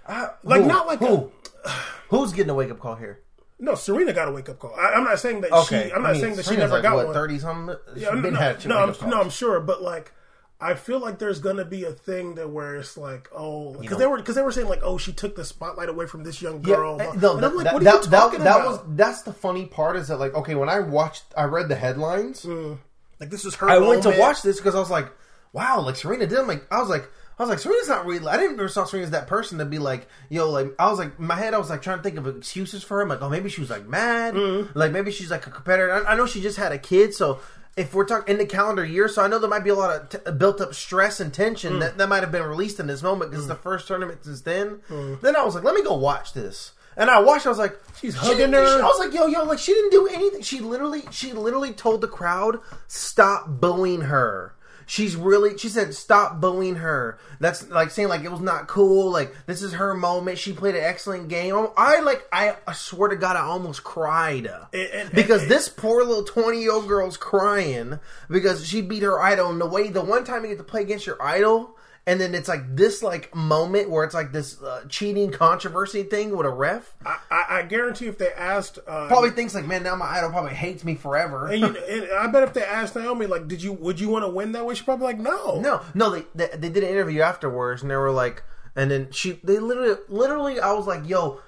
Uh, 0.06 0.28
like 0.44 0.62
Who? 0.62 0.68
not 0.68 0.86
like 0.86 1.00
who? 1.00 1.32
A, 1.66 1.70
Who's 2.10 2.34
getting 2.34 2.50
a 2.50 2.54
wake 2.54 2.70
up 2.70 2.80
call 2.80 2.96
here? 2.96 3.22
no. 3.58 3.76
Serena 3.76 4.12
got 4.12 4.28
a 4.28 4.32
wake 4.32 4.50
up 4.50 4.60
call. 4.60 4.76
I, 4.76 4.94
I'm 4.94 5.06
not 5.06 5.18
saying 5.20 5.42
that 5.42 5.52
Okay, 5.54 5.88
she. 5.88 5.94
I'm 5.94 6.02
not 6.02 6.10
I 6.10 6.14
mean, 6.14 6.22
saying 6.22 6.36
that 6.36 6.46
she 6.46 6.58
never 6.58 6.74
like, 6.74 6.84
got 6.84 6.96
what, 6.96 7.06
one. 7.06 7.14
Thirty 7.14 7.40
something. 7.40 7.76
Yeah, 7.96 8.10
no, 8.10 8.22
been 8.22 8.34
no, 8.34 8.40
had 8.40 8.66
no, 8.66 8.78
I'm, 8.78 9.10
no. 9.10 9.22
I'm 9.22 9.30
sure, 9.30 9.62
but 9.62 9.82
like, 9.82 10.12
I 10.60 10.74
feel 10.74 11.00
like 11.00 11.20
there's 11.20 11.40
gonna 11.40 11.64
be 11.64 11.86
a 11.86 11.92
thing 11.92 12.36
that 12.36 12.50
where 12.50 12.76
it's 12.76 12.98
like, 12.98 13.30
oh, 13.34 13.74
because 13.80 13.98
they 13.98 14.06
were 14.06 14.18
because 14.18 14.36
they 14.36 14.42
were 14.42 14.52
saying 14.52 14.68
like, 14.68 14.82
oh, 14.84 14.98
she 14.98 15.14
took 15.14 15.36
the 15.38 15.46
spotlight 15.46 15.88
away 15.88 16.06
from 16.06 16.24
this 16.24 16.42
young 16.42 16.62
Yeah, 16.66 16.76
girl. 16.76 17.02
Eh, 17.02 17.10
and 17.10 17.22
no, 17.22 17.38
that, 17.38 17.56
like, 17.56 17.64
that, 17.64 17.84
that, 17.84 18.04
you 18.04 18.10
that, 18.10 18.18
talking 18.20 18.40
that 18.42 18.56
about? 18.58 18.68
was 18.68 18.80
that's 18.98 19.22
the 19.22 19.34
funny 19.34 19.66
part 19.66 19.96
is 19.96 20.10
that 20.10 20.18
like 20.18 20.34
okay 20.36 20.56
when 20.56 20.68
I 20.68 20.80
watched 20.82 21.24
I 21.38 21.46
read 21.46 21.70
the 21.70 21.76
headlines 21.76 22.44
mm. 22.44 22.78
Like 23.24 23.32
this 23.32 23.46
is 23.46 23.56
her. 23.56 23.70
I 23.70 23.78
went 23.80 24.04
to 24.04 24.16
watch 24.20 24.42
this 24.42 24.58
because 24.58 24.76
I 24.76 24.80
was 24.80 24.90
like 24.92 25.08
wow 25.54 25.82
like 25.82 25.96
Serena 25.96 26.28
did 26.28 26.38
I'm 26.40 26.48
like 26.48 26.66
I 26.72 26.80
was 26.80 26.90
like 26.90 27.10
I 27.40 27.44
was 27.44 27.50
like 27.50 27.60
Serena's 27.60 27.88
not 27.90 28.06
really 28.06 28.28
I 28.28 28.38
didn't 28.38 28.54
ever 28.60 28.68
saw 28.68 28.86
Serena 28.86 29.06
as 29.06 29.12
that 29.12 29.28
person 29.28 29.58
to 29.60 29.66
be 29.66 29.80
like 29.80 30.08
yo 30.30 30.50
like 30.50 30.68
I 30.80 30.90
was 30.90 31.00
like 31.00 31.12
in 31.20 31.26
my 31.28 31.36
head 31.36 31.54
I 31.54 31.58
was 31.58 31.70
like 31.70 31.82
trying 31.82 31.98
to 31.98 32.04
think 32.04 32.18
of 32.18 32.28
excuses 32.28 32.84
for 32.84 33.02
him 33.02 33.10
like 33.10 33.22
oh 33.22 33.30
maybe 33.30 33.50
she 33.50 33.62
was 33.62 33.70
like 33.70 33.88
mad 33.88 34.34
Mm-hmm. 34.36 34.78
like 34.78 34.92
maybe 34.92 35.12
she's 35.12 35.32
like 35.32 35.48
a 35.48 35.52
competitor 35.52 35.92
I, 36.06 36.14
I 36.14 36.16
know 36.16 36.26
she 36.28 36.42
just 36.42 36.58
had 36.58 36.72
a 36.72 36.78
kid 36.78 37.14
so. 37.14 37.40
If 37.76 37.92
we're 37.96 38.06
talking 38.06 38.32
in 38.32 38.38
the 38.38 38.46
calendar 38.46 38.86
year, 38.86 39.08
so 39.08 39.24
I 39.24 39.28
know 39.28 39.40
there 39.40 39.50
might 39.50 39.64
be 39.64 39.72
a 39.72 39.76
lot 39.76 39.96
of 39.96 40.10
t- 40.24 40.32
built 40.34 40.62
up 40.62 40.76
stress 40.76 41.20
and 41.20 41.32
Mm. 41.32 41.36
tension 41.36 41.80
that, 41.80 41.98
that 41.98 42.08
might 42.08 42.22
have 42.22 42.32
been 42.32 42.44
released 42.44 42.80
in 42.80 42.86
this 42.86 43.02
moment 43.02 43.32
because 43.32 43.46
it's 43.46 43.52
the 43.52 43.60
first 43.60 43.88
tournament 43.88 44.24
since 44.24 44.42
then. 44.42 44.82
Then 45.24 45.36
I 45.36 45.44
was 45.44 45.56
like, 45.56 45.64
let 45.64 45.74
me 45.74 45.82
go 45.82 45.96
watch 45.96 46.34
this. 46.34 46.74
And 46.98 47.10
I 47.10 47.20
watched. 47.20 47.46
I 47.46 47.50
was 47.50 47.58
like. 47.60 47.78
She's 48.00 48.16
hugging 48.16 48.52
her. 48.52 48.66
she- 48.66 48.82
I 48.82 48.86
was 48.86 49.00
like, 49.00 49.14
yo, 49.14 49.28
yo, 49.28 49.44
like 49.46 49.60
she 49.60 49.74
didn't 49.74 49.92
do 49.92 50.08
anything. 50.08 50.42
She 50.42 50.60
literally, 50.60 51.04
she 51.12 51.32
literally 51.32 51.72
told 51.72 52.02
the 52.02 52.08
crowd, 52.10 52.60
stop 52.88 53.48
booing 53.48 54.02
her. 54.02 54.56
She's 54.86 55.16
really, 55.16 55.58
she 55.58 55.70
said, 55.70 55.94
stop 55.96 56.42
booing 56.42 56.76
her. 56.76 57.18
That's 57.40 57.70
like 57.70 57.90
saying 57.92 58.10
like 58.10 58.26
it 58.26 58.32
was 58.32 58.42
not 58.42 58.68
cool. 58.68 59.10
Like 59.10 59.34
this 59.46 59.62
is 59.62 59.72
her 59.74 59.94
moment. 59.94 60.38
She 60.38 60.52
played 60.52 60.76
an 60.76 60.84
excellent 60.84 61.30
game. 61.30 61.56
I 61.78 62.02
like, 62.02 62.28
I, 62.34 62.58
I 62.68 62.74
swear 62.74 63.08
to 63.08 63.16
God, 63.16 63.38
I 63.38 63.42
almost 63.44 63.86
cried 63.86 64.50
and- 64.74 65.10
because 65.14 65.44
and- 65.44 65.52
this 65.52 65.70
poor 65.70 66.04
little 66.04 66.26
twenty 66.26 66.62
year 66.62 66.74
old 66.74 66.90
girl's 66.90 67.16
crying 67.16 68.00
because 68.30 68.68
she 68.68 68.82
beat 68.82 69.04
her 69.04 69.22
idol. 69.22 69.50
And 69.50 69.62
the 69.62 69.66
way, 69.66 69.88
the 69.90 70.04
one 70.04 70.26
time 70.26 70.44
you 70.44 70.50
get 70.50 70.58
to 70.58 70.66
play 70.66 70.82
against 70.82 71.08
your 71.08 71.22
idol. 71.24 71.78
And 72.06 72.20
then 72.20 72.36
it's 72.36 72.50
like 72.50 72.76
this 72.76 73.02
like 73.02 73.34
moment 73.34 73.90
where 73.90 74.04
it's 74.04 74.14
like 74.14 74.34
this 74.34 74.62
uh, 74.62 74.84
cheating 74.90 75.32
controversy 75.32 76.04
thing 76.04 76.36
with 76.36 76.46
a 76.46 76.50
ref 76.50 76.94
I, 77.06 77.18
I, 77.32 77.46
I 77.50 77.62
guarantee 77.62 78.08
if 78.08 78.18
they 78.18 78.32
asked, 78.34 78.78
uh, 78.86 79.08
probably 79.08 79.30
thinks 79.30 79.56
like, 79.56 79.66
man, 79.66 79.84
now 79.84 79.96
my 79.96 80.08
idol 80.08 80.30
probably 80.32 80.54
hates 80.54 80.84
me 80.84 80.96
forever. 80.96 81.48
and, 81.48 81.62
you, 81.62 81.68
and 81.90 82.12
I 82.12 82.28
bet 82.28 82.44
if 82.44 82.54
they 82.54 82.64
asked 82.64 82.96
Naomi, 82.96 83.26
like, 83.26 83.48
did 83.48 83.64
you 83.64 83.72
would 83.74 84.02
you 84.02 84.10
want 84.10 84.26
to 84.26 84.30
win 84.30 84.52
that 84.52 84.66
way? 84.66 84.76
She's 84.76 84.84
probably 84.84 85.06
like, 85.06 85.20
no, 85.20 85.62
no, 85.62 85.82
no, 85.94 86.10
they, 86.10 86.26
they 86.36 86.48
they 86.58 86.70
did 86.70 86.84
an 86.84 86.90
interview 86.90 87.22
afterwards, 87.22 87.82
and 87.82 87.90
they 87.90 87.96
were 87.96 88.12
like, 88.12 88.44
and 88.76 88.92
then 88.92 89.12
she, 89.12 89.40
they 89.44 89.60
literally, 89.60 89.96
literally, 90.10 90.60
I 90.60 90.74
was 90.74 90.86
like, 90.86 91.08
yo, 91.08 91.40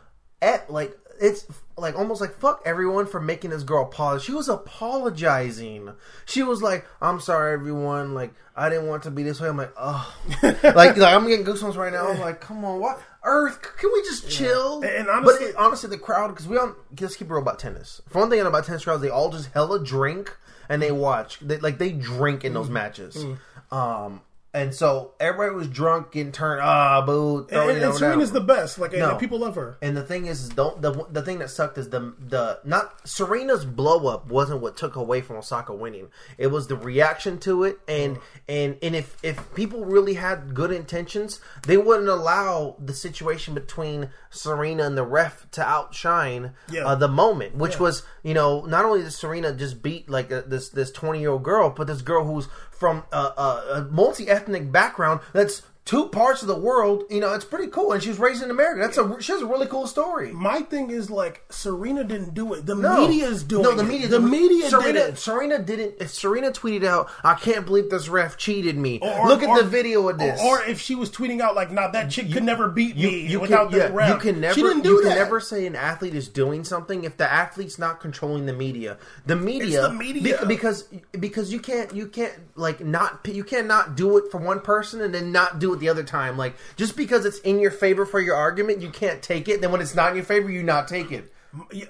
at 0.41 0.71
like 0.71 0.97
it's 1.19 1.45
like 1.77 1.95
almost 1.97 2.21
like 2.21 2.33
fuck 2.39 2.61
everyone 2.65 3.05
for 3.05 3.19
making 3.19 3.49
this 3.51 3.63
girl 3.63 3.85
pause. 3.85 4.23
She 4.23 4.31
was 4.31 4.47
apologizing. 4.49 5.91
She 6.25 6.43
was 6.43 6.61
like, 6.61 6.85
I'm 7.01 7.19
sorry, 7.19 7.53
everyone. 7.53 8.13
Like 8.13 8.33
I 8.55 8.69
didn't 8.69 8.87
want 8.87 9.03
to 9.03 9.11
be 9.11 9.23
this 9.23 9.39
way. 9.39 9.47
I'm 9.49 9.57
like, 9.57 9.73
oh, 9.77 10.15
like, 10.43 10.63
like 10.63 10.97
I'm 10.99 11.27
getting 11.27 11.45
goosebumps 11.45 11.75
right 11.75 11.91
now. 11.93 12.07
I'm 12.07 12.19
like, 12.19 12.41
come 12.41 12.63
on, 12.65 12.79
what? 12.79 13.01
Earth, 13.23 13.59
can 13.77 13.91
we 13.93 14.01
just 14.03 14.29
chill? 14.29 14.83
And 14.83 15.09
honestly- 15.09 15.45
but 15.45 15.49
it, 15.49 15.55
honestly, 15.55 15.89
the 15.89 15.97
crowd 15.97 16.27
because 16.29 16.47
we 16.47 16.55
don't 16.55 16.77
let's 16.99 17.15
keep 17.15 17.27
it 17.29 17.33
real 17.33 17.41
about 17.41 17.59
tennis. 17.59 18.01
For 18.07 18.19
one 18.19 18.29
thing 18.29 18.39
about 18.41 18.65
tennis 18.65 18.83
crowds, 18.83 19.01
they 19.01 19.09
all 19.09 19.29
just 19.31 19.51
hella 19.51 19.83
drink 19.83 20.35
and 20.69 20.81
they 20.81 20.91
watch. 20.91 21.39
They, 21.39 21.57
like 21.57 21.77
they 21.77 21.91
drink 21.91 22.43
in 22.45 22.51
Mm. 22.51 22.55
those 22.55 22.69
matches. 22.69 23.25
Um, 23.71 24.21
and 24.55 24.73
so 24.73 25.11
everybody 25.19 25.53
was 25.55 25.67
drunk, 25.67 26.13
getting 26.13 26.31
turned 26.31 26.61
ah 26.63 27.05
boo. 27.05 27.45
And, 27.51 27.69
and, 27.69 27.83
and. 27.83 27.93
Serena's 27.93 28.31
the 28.31 28.41
best. 28.41 28.79
Like, 28.79 28.93
and 28.93 29.01
No. 29.01 29.15
people 29.17 29.37
love 29.39 29.55
her. 29.55 29.77
And 29.81 29.95
the 29.95 30.01
thing 30.03 30.25
is, 30.25 30.49
don't 30.49 30.81
the 30.81 31.05
the 31.11 31.21
thing 31.21 31.39
that 31.39 31.49
sucked 31.49 31.77
is 31.77 31.89
the 31.89 32.13
the 32.19 32.59
not 32.63 33.07
Serena's 33.07 33.65
blow 33.65 34.07
up 34.07 34.27
wasn't 34.27 34.61
what 34.61 34.77
took 34.77 34.95
away 34.95 35.21
from 35.21 35.35
Osaka 35.37 35.73
winning. 35.73 36.07
It 36.37 36.47
was 36.47 36.67
the 36.67 36.75
reaction 36.75 37.37
to 37.39 37.63
it, 37.65 37.79
and 37.87 38.17
and 38.47 38.77
and 38.81 38.95
if 38.95 39.17
if 39.21 39.53
people 39.53 39.85
really 39.85 40.13
had 40.15 40.53
good 40.55 40.71
intentions, 40.71 41.39
they 41.67 41.77
wouldn't 41.77 42.09
allow 42.09 42.77
the 42.79 42.93
situation 42.93 43.53
between 43.53 44.09
Serena 44.29 44.83
and 44.85 44.97
the 44.97 45.03
ref 45.03 45.49
to 45.51 45.61
outshine 45.63 46.53
Yeah. 46.69 46.85
uh, 46.87 46.95
the 46.95 47.07
moment, 47.09 47.55
which 47.55 47.79
was 47.79 48.03
you 48.23 48.33
know 48.33 48.65
not 48.65 48.85
only 48.85 49.01
did 49.01 49.11
Serena 49.11 49.53
just 49.53 49.81
beat 49.81 50.09
like 50.09 50.31
uh, 50.31 50.43
this 50.47 50.69
this 50.69 50.91
twenty 50.91 51.19
year 51.19 51.31
old 51.31 51.43
girl, 51.43 51.69
but 51.69 51.87
this 51.87 52.01
girl 52.01 52.23
who's 52.25 52.47
from 52.77 53.03
a, 53.11 53.17
a, 53.17 53.65
a 53.75 53.87
multi 53.91 54.27
ethnic 54.27 54.71
background 54.71 55.21
that's 55.33 55.61
two 55.85 56.07
parts 56.09 56.41
of 56.41 56.47
the 56.47 56.57
world. 56.57 57.03
You 57.09 57.19
know, 57.21 57.33
it's 57.33 57.45
pretty 57.45 57.67
cool, 57.67 57.91
and 57.93 58.01
she 58.01 58.09
was 58.09 58.19
raised 58.19 58.43
in 58.43 58.49
America. 58.51 58.81
That's 58.81 58.97
a 58.97 59.21
she 59.21 59.31
has 59.31 59.41
a 59.41 59.45
really 59.45 59.67
cool 59.67 59.87
story. 59.87 60.31
My 60.33 60.61
thing 60.61 60.89
is 60.89 61.09
like 61.11 61.43
Serena 61.49 62.03
didn't 62.03 62.33
do 62.33 62.53
it. 62.53 62.65
The 62.65 62.75
No. 62.75 63.07
is 63.07 63.43
doing 63.43 63.63
no, 63.63 63.75
the 63.75 63.83
it. 63.83 63.87
media. 63.87 64.07
The 64.07 64.19
media 64.19 64.69
Serena, 64.69 64.93
did 64.93 65.09
it. 65.09 65.17
Serena 65.19 65.59
didn't. 65.59 65.95
If 65.99 66.11
Serena 66.13 66.51
tweeted 66.51 66.83
out, 66.85 67.09
"I 67.23 67.35
can't 67.35 67.65
believe 67.65 67.89
this 67.89 68.09
ref 68.09 68.35
cheated 68.37 68.77
me," 68.77 68.99
Or- 69.01 69.27
look 69.27 69.43
at 69.43 69.49
or- 69.49 69.61
the 69.61 69.67
video 69.69 70.09
of 70.09 70.17
this. 70.17 70.39
Or 70.41 70.61
if 70.63 70.79
she 70.81 70.95
was 70.95 71.09
tweeting 71.09 71.39
out 71.39 71.55
like, 71.55 71.71
"Nah, 71.71 71.91
that 71.91 72.09
chick 72.09 72.31
could 72.33 72.43
never 72.43 72.67
beat 72.67 72.95
you, 72.95 73.07
me 73.09 73.19
you 73.27 73.39
without 73.39 73.69
can, 73.69 73.79
the 73.79 73.85
yeah, 73.85 73.91
ref." 73.93 74.09
you 74.09 74.31
can 74.31 74.41
never 74.41 74.53
She 74.55 74.61
didn't 74.63 74.81
do 74.81 74.89
you 74.89 75.03
that. 75.03 75.09
can 75.09 75.17
never 75.19 75.39
say 75.39 75.65
an 75.67 75.75
athlete 75.75 76.15
is 76.15 76.27
doing 76.27 76.63
something 76.63 77.03
if 77.03 77.17
the 77.17 77.31
athlete's 77.31 77.77
not 77.77 77.99
controlling 78.01 78.45
the 78.47 78.53
media. 78.53 78.97
The 79.27 79.35
media, 79.35 79.83
the 79.83 79.89
media. 79.93 80.39
be- 80.41 80.47
because 80.47 80.85
because 81.19 81.53
you 81.53 81.59
can't 81.59 81.93
you 81.93 82.07
can't 82.07 82.33
like 82.55 82.83
not 82.83 83.19
you 83.31 83.43
can't 83.43 83.67
not 83.67 83.95
do 83.95 84.17
it 84.17 84.31
for 84.31 84.39
one 84.39 84.59
person 84.61 85.01
and 85.01 85.13
then 85.13 85.31
not 85.31 85.59
do 85.59 85.73
it 85.73 85.74
the 85.75 85.89
other 85.89 86.03
time. 86.03 86.37
Like 86.37 86.55
just 86.75 86.95
because 86.97 87.25
it's 87.25 87.39
in 87.39 87.59
your 87.59 87.71
favor 87.71 88.05
for 88.05 88.19
your 88.19 88.35
argument, 88.35 88.81
you 88.81 88.89
can't 88.89 89.21
take 89.21 89.47
it. 89.47 89.61
Then 89.61 89.71
when 89.71 89.81
it's 89.81 89.95
not 89.95 90.09
in 90.11 90.15
your 90.15 90.25
favor, 90.25 90.49
you 90.49 90.63
not 90.63 90.87
take 90.87 91.11
it. 91.11 91.31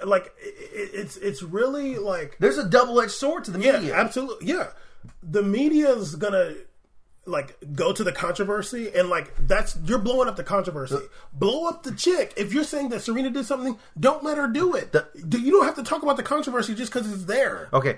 Like 0.03 0.31
it's 0.39 1.17
it's 1.17 1.41
really 1.41 1.97
like 1.97 2.37
There's 2.39 2.57
a 2.59 2.67
double 2.69 3.01
edged 3.01 3.11
sword 3.11 3.45
to 3.45 3.51
the 3.51 3.57
media. 3.57 3.81
yeah, 3.81 3.93
absolutely 3.99 4.47
yeah. 4.47 4.67
The 5.23 5.41
media's 5.41 6.15
gonna 6.15 6.53
like 7.27 7.57
go 7.73 7.91
to 7.91 8.03
the 8.03 8.11
controversy 8.11 8.91
and 8.95 9.09
like 9.09 9.33
that's 9.47 9.75
you're 9.85 9.97
blowing 9.97 10.27
up 10.27 10.35
the 10.35 10.43
controversy. 10.43 10.99
Blow 11.33 11.65
up 11.67 11.81
the 11.81 11.91
chick. 11.95 12.33
If 12.37 12.53
you're 12.53 12.63
saying 12.63 12.89
that 12.89 13.01
Serena 13.01 13.31
did 13.31 13.47
something, 13.47 13.79
don't 13.99 14.23
let 14.23 14.37
her 14.37 14.47
do 14.47 14.75
it. 14.75 14.91
Do- 15.27 15.41
you 15.41 15.51
don't 15.53 15.65
have 15.65 15.75
to 15.77 15.83
talk 15.83 16.03
about 16.03 16.17
the 16.17 16.23
controversy 16.23 16.75
just 16.75 16.93
because 16.93 17.11
it's 17.11 17.25
there. 17.25 17.67
Okay. 17.73 17.97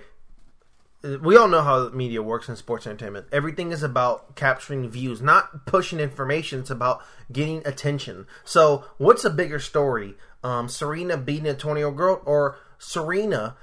We 1.04 1.38
all 1.38 1.48
know 1.48 1.62
how 1.62 1.90
media 1.90 2.24
works 2.24 2.50
in 2.50 2.56
sports 2.56 2.88
entertainment. 2.88 3.28
Everything 3.32 3.72
is 3.72 3.84
about 3.84 4.36
capturing 4.36 4.90
views, 4.90 5.22
not 5.22 5.66
pushing 5.66 6.00
information. 6.00 6.62
It's 6.62 6.72
about 6.72 7.04
getting 7.32 7.66
attention. 7.68 8.26
So, 8.44 8.86
what's 8.98 9.24
a 9.24 9.30
bigger 9.30 9.60
story? 9.60 10.16
Um, 10.44 10.68
Serena 10.68 11.18
beating 11.18 11.48
a 11.48 11.54
20 11.54 11.80
year 11.80 11.88
old 11.88 11.98
girl 11.98 12.22
or 12.26 12.58
Serena, 12.80 13.56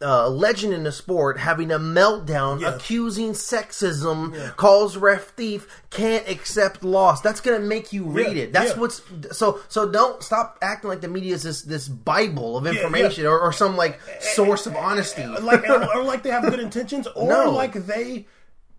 uh, 0.00 0.22
a 0.26 0.30
legend 0.30 0.72
in 0.72 0.84
the 0.84 0.92
sport, 0.92 1.38
having 1.38 1.72
a 1.72 1.78
meltdown, 1.78 2.62
accusing 2.64 3.32
sexism, 3.32 4.54
calls 4.56 4.96
ref 4.96 5.30
thief, 5.30 5.66
can't 5.90 6.28
accept 6.28 6.84
loss. 6.84 7.20
That's 7.20 7.40
going 7.40 7.60
to 7.60 7.66
make 7.66 7.92
you 7.92 8.04
read 8.04 8.36
Yeah, 8.36 8.42
it. 8.44 8.52
That's 8.52 8.74
yeah. 8.74 8.80
what's 8.80 9.02
so. 9.32 9.60
So 9.68 9.90
don't 9.90 10.22
stop 10.22 10.56
acting 10.62 10.88
like 10.90 11.00
the 11.00 11.08
media 11.08 11.34
is 11.34 11.42
this 11.42 11.62
this 11.62 11.88
bible 11.88 12.56
of 12.56 12.64
yeah. 12.64 12.72
information 12.72 13.26
Or, 13.26 13.40
or 13.40 13.52
some 13.52 13.76
like 13.76 14.00
source 14.20 14.66
of 14.66 14.76
honesty. 14.76 15.26
like 15.26 15.68
or, 15.68 16.04
like 16.04 16.22
they 16.22 16.30
have 16.30 16.44
good 16.44 16.60
intentions, 16.68 17.06
or 17.08 17.28
No. 17.28 17.50
like 17.50 17.72
they 17.74 18.26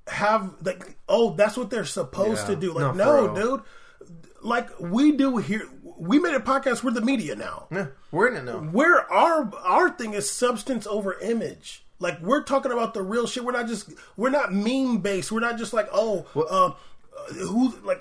have 0.08 0.54
like 0.64 0.98
oh 1.08 1.36
that's 1.36 1.56
what 1.58 1.70
they're 1.70 1.86
supposed 1.86 2.48
Yeah. 2.48 2.56
to 2.56 2.62
do. 2.62 2.74
Like 2.74 2.96
No, 2.96 3.28
no, 3.28 3.36
dude, 3.36 3.62
like 4.42 4.70
we 4.80 5.12
do 5.12 5.38
here. 5.38 5.68
We 6.00 6.18
made 6.18 6.34
a 6.34 6.40
podcast. 6.40 6.84
We're 6.84 6.92
the 6.92 7.02
media 7.02 7.36
now. 7.36 7.68
Yeah, 7.72 7.88
we're 8.12 8.30
in 8.30 8.38
it 8.38 8.46
now. 8.46 8.60
Where 8.60 9.12
our 9.12 9.52
our 9.64 9.90
thing 9.90 10.14
is 10.14 10.32
substance 10.32 10.88
over 10.88 11.20
image. 11.20 11.84
Like 12.00 12.22
we're 12.22 12.44
talking 12.44 12.72
about 12.72 12.94
the 12.94 13.02
real 13.04 13.28
shit. 13.28 13.44
We're 13.44 13.52
not 13.52 13.68
just 13.68 13.92
we're 14.16 14.30
not 14.30 14.54
meme 14.54 15.00
based. 15.00 15.32
We're 15.32 15.42
not 15.42 15.58
just 15.58 15.74
like 15.74 15.90
oh 15.92 16.26
uh, 16.36 16.72
who 17.34 17.76
like 17.84 18.00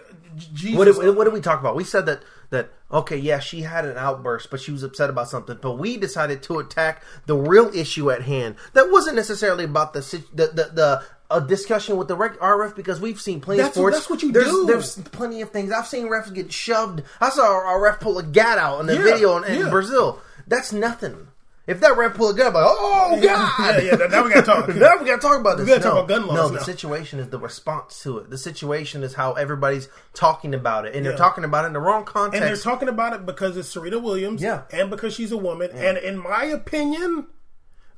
Jesus. 0.55 0.79
What 0.79 0.85
did, 0.85 1.17
what 1.17 1.25
did 1.25 1.33
we 1.33 1.41
talk 1.41 1.59
about? 1.59 1.75
We 1.75 1.83
said 1.83 2.07
that 2.07 2.23
that 2.51 2.71
okay, 2.93 3.17
yeah, 3.17 3.41
she 3.41 3.63
had 3.63 3.85
an 3.85 3.97
outburst, 3.97 4.51
but 4.51 4.61
she 4.61 4.71
was 4.71 4.85
upset 4.85 5.11
about 5.11 5.29
something. 5.29 5.59
But 5.61 5.73
we 5.73 5.97
decided 5.97 6.43
to 6.45 6.61
attack 6.61 7.03
the 7.27 7.37
real 7.37 7.75
issue 7.75 8.11
at 8.13 8.23
hand. 8.23 8.55
That 8.75 8.93
wasn't 8.93 9.17
necessarily 9.17 9.65
about 9.65 9.93
the 9.93 10.01
the 10.33 10.47
the. 10.47 10.71
the 10.73 11.03
a 11.31 11.41
discussion 11.41 11.97
with 11.97 12.09
the 12.09 12.17
rec- 12.17 12.39
RF 12.39 12.75
because 12.75 13.01
we've 13.01 13.21
seen 13.21 13.41
plenty 13.41 13.59
That's- 13.59 13.77
of 13.77 13.81
sports. 13.81 13.97
that's 13.97 14.11
what 14.11 14.23
you 14.23 14.33
there's, 14.33 14.47
do. 14.47 14.67
There's 14.67 14.97
plenty 14.97 15.43
of 15.43 15.51
things. 15.51 15.71
I've 15.73 15.87
seen 15.87 16.09
refs 16.09 16.33
get 16.33 16.51
shoved. 16.53 17.03
I 17.21 17.29
saw 17.31 17.75
a 17.75 17.79
ref 17.81 18.01
pull 18.01 18.19
a 18.19 18.23
gat 18.23 18.57
out 18.59 18.81
in 18.81 18.87
the 18.87 18.95
Yeah, 18.97 19.03
video 19.03 19.37
in, 19.37 19.45
in 19.45 19.61
yeah. 19.61 19.71
Brazil. 19.71 20.21
That's 20.47 20.73
nothing. 20.73 21.27
If 21.67 21.81
that 21.81 21.99
ref 21.99 22.15
pull 22.15 22.31
a 22.31 22.35
gun, 22.35 22.47
I'm 22.47 22.55
like, 22.55 22.65
oh 22.67 23.21
god, 23.23 23.83
yeah, 23.85 23.97
yeah, 24.01 24.07
now 24.07 24.25
we 24.25 24.31
gotta 24.33 24.47
talk. 24.47 24.69
now 24.75 24.97
we 24.99 25.05
gotta 25.05 25.21
talk 25.21 25.39
about 25.39 25.59
this. 25.59 25.67
We 25.67 25.73
gotta 25.75 25.85
no, 25.85 25.91
talk 25.97 26.05
about 26.05 26.09
gun 26.09 26.27
laws 26.27 26.37
no, 26.37 26.49
now. 26.49 26.59
the 26.61 26.65
situation 26.65 27.19
is 27.19 27.29
the 27.29 27.39
response 27.39 28.03
to 28.05 28.17
it. 28.21 28.31
The 28.31 28.39
situation 28.39 29.03
is 29.05 29.13
how 29.13 29.35
everybody's 29.35 29.91
talking 30.15 30.55
about 30.55 30.87
it, 30.87 30.95
and 30.95 31.05
Yeah. 31.05 31.11
they're 31.11 31.19
talking 31.19 31.45
about 31.45 31.65
it 31.65 31.67
in 31.67 31.73
the 31.75 31.81
wrong 31.81 32.07
context. 32.07 32.41
and 32.41 32.49
they're 32.49 32.57
talking 32.63 32.89
about 32.89 33.13
it 33.13 33.27
because 33.27 33.55
it's 33.59 33.69
Serena 33.69 33.99
Williams, 33.99 34.41
Yeah. 34.41 34.63
and 34.73 34.89
because 34.89 35.13
she's 35.13 35.31
a 35.31 35.37
woman, 35.37 35.71
and 35.75 35.99
in 35.99 36.17
my 36.17 36.45
opinion, 36.45 37.27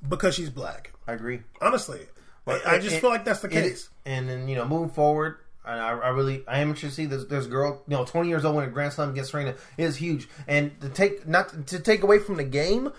because 0.09 0.35
she's 0.35 0.51
black. 0.51 0.91
I 1.07 1.13
agree. 1.13 1.43
Honestly, 1.61 2.01
But 2.51 2.67
I 2.67 2.79
just 2.79 2.97
it- 2.97 3.01
feel 3.01 3.11
like 3.11 3.25
that's 3.25 3.41
the 3.41 3.49
it- 3.49 3.53
case. 3.53 3.89
and 4.07 4.29
then 4.29 4.49
you 4.49 4.57
know, 4.57 4.65
moving 4.67 4.91
forward, 4.91 5.37
I, 5.65 5.73
and 5.73 5.81
I, 5.81 5.91
I 5.91 6.09
really 6.11 6.43
I 6.49 6.59
am 6.61 6.69
interested 6.71 6.89
to 6.89 6.95
see 6.95 7.07
this 7.07 7.25
this 7.27 7.47
girl, 7.47 7.83
you 7.89 7.97
know, 7.97 8.05
twenty 8.05 8.29
years 8.29 8.45
old 8.45 8.57
when 8.57 8.65
a 8.65 8.71
Grand 8.71 8.93
Slam 8.93 9.11
against 9.11 9.31
Serena 9.31 9.55
is 9.79 9.97
huge. 9.97 10.29
And 10.49 10.79
to 10.81 10.89
take 10.89 11.27
not 11.29 11.67
to 11.69 11.79
take 11.81 12.03
away 12.03 12.19
from 12.19 12.37
the 12.37 12.45
game, 12.45 12.93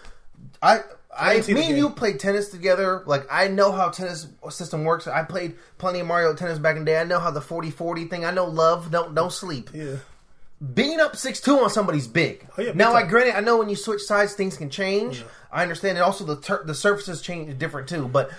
I. 0.61 0.81
I, 1.13 1.41
didn't 1.41 1.55
me 1.55 1.65
and 1.67 1.75
you 1.77 1.89
played 1.89 2.21
tennis 2.21 2.47
together. 2.47 3.03
Like 3.05 3.27
I 3.29 3.49
know 3.49 3.73
how 3.73 3.89
tennis 3.89 4.29
system 4.49 4.85
works. 4.85 5.07
I 5.07 5.23
played 5.23 5.55
plenty 5.77 5.99
of 5.99 6.07
Mario 6.07 6.33
tennis 6.33 6.57
back 6.57 6.77
in 6.77 6.85
the 6.85 6.91
day. 6.91 7.01
I 7.01 7.03
know 7.03 7.19
how 7.19 7.31
the 7.31 7.41
40-40 7.41 8.09
thing. 8.09 8.23
I 8.23 8.31
know 8.31 8.45
love. 8.45 8.91
Don't 8.91 9.13
don't 9.13 9.29
sleep 9.33 9.71
Yeah. 9.73 9.95
being 10.73 11.01
up 11.01 11.17
six 11.17 11.41
two 11.41 11.59
on 11.59 11.69
somebody's 11.69 12.07
big. 12.07 12.47
Oh, 12.57 12.61
yeah, 12.61 12.71
now, 12.75 12.93
time. 12.93 13.05
I 13.05 13.09
granted, 13.09 13.35
I 13.35 13.41
know 13.41 13.57
when 13.57 13.67
you 13.67 13.75
switch 13.75 14.01
sides, 14.03 14.35
things 14.35 14.55
can 14.55 14.69
change. 14.69 15.25
I 15.51 15.63
understand, 15.63 15.97
and 15.97 16.05
also 16.05 16.23
the 16.23 16.37
tur- 16.37 16.63
the 16.65 16.73
surfaces 16.73 17.21
change 17.21 17.57
different 17.57 17.89
too. 17.89 18.07
But 18.07 18.31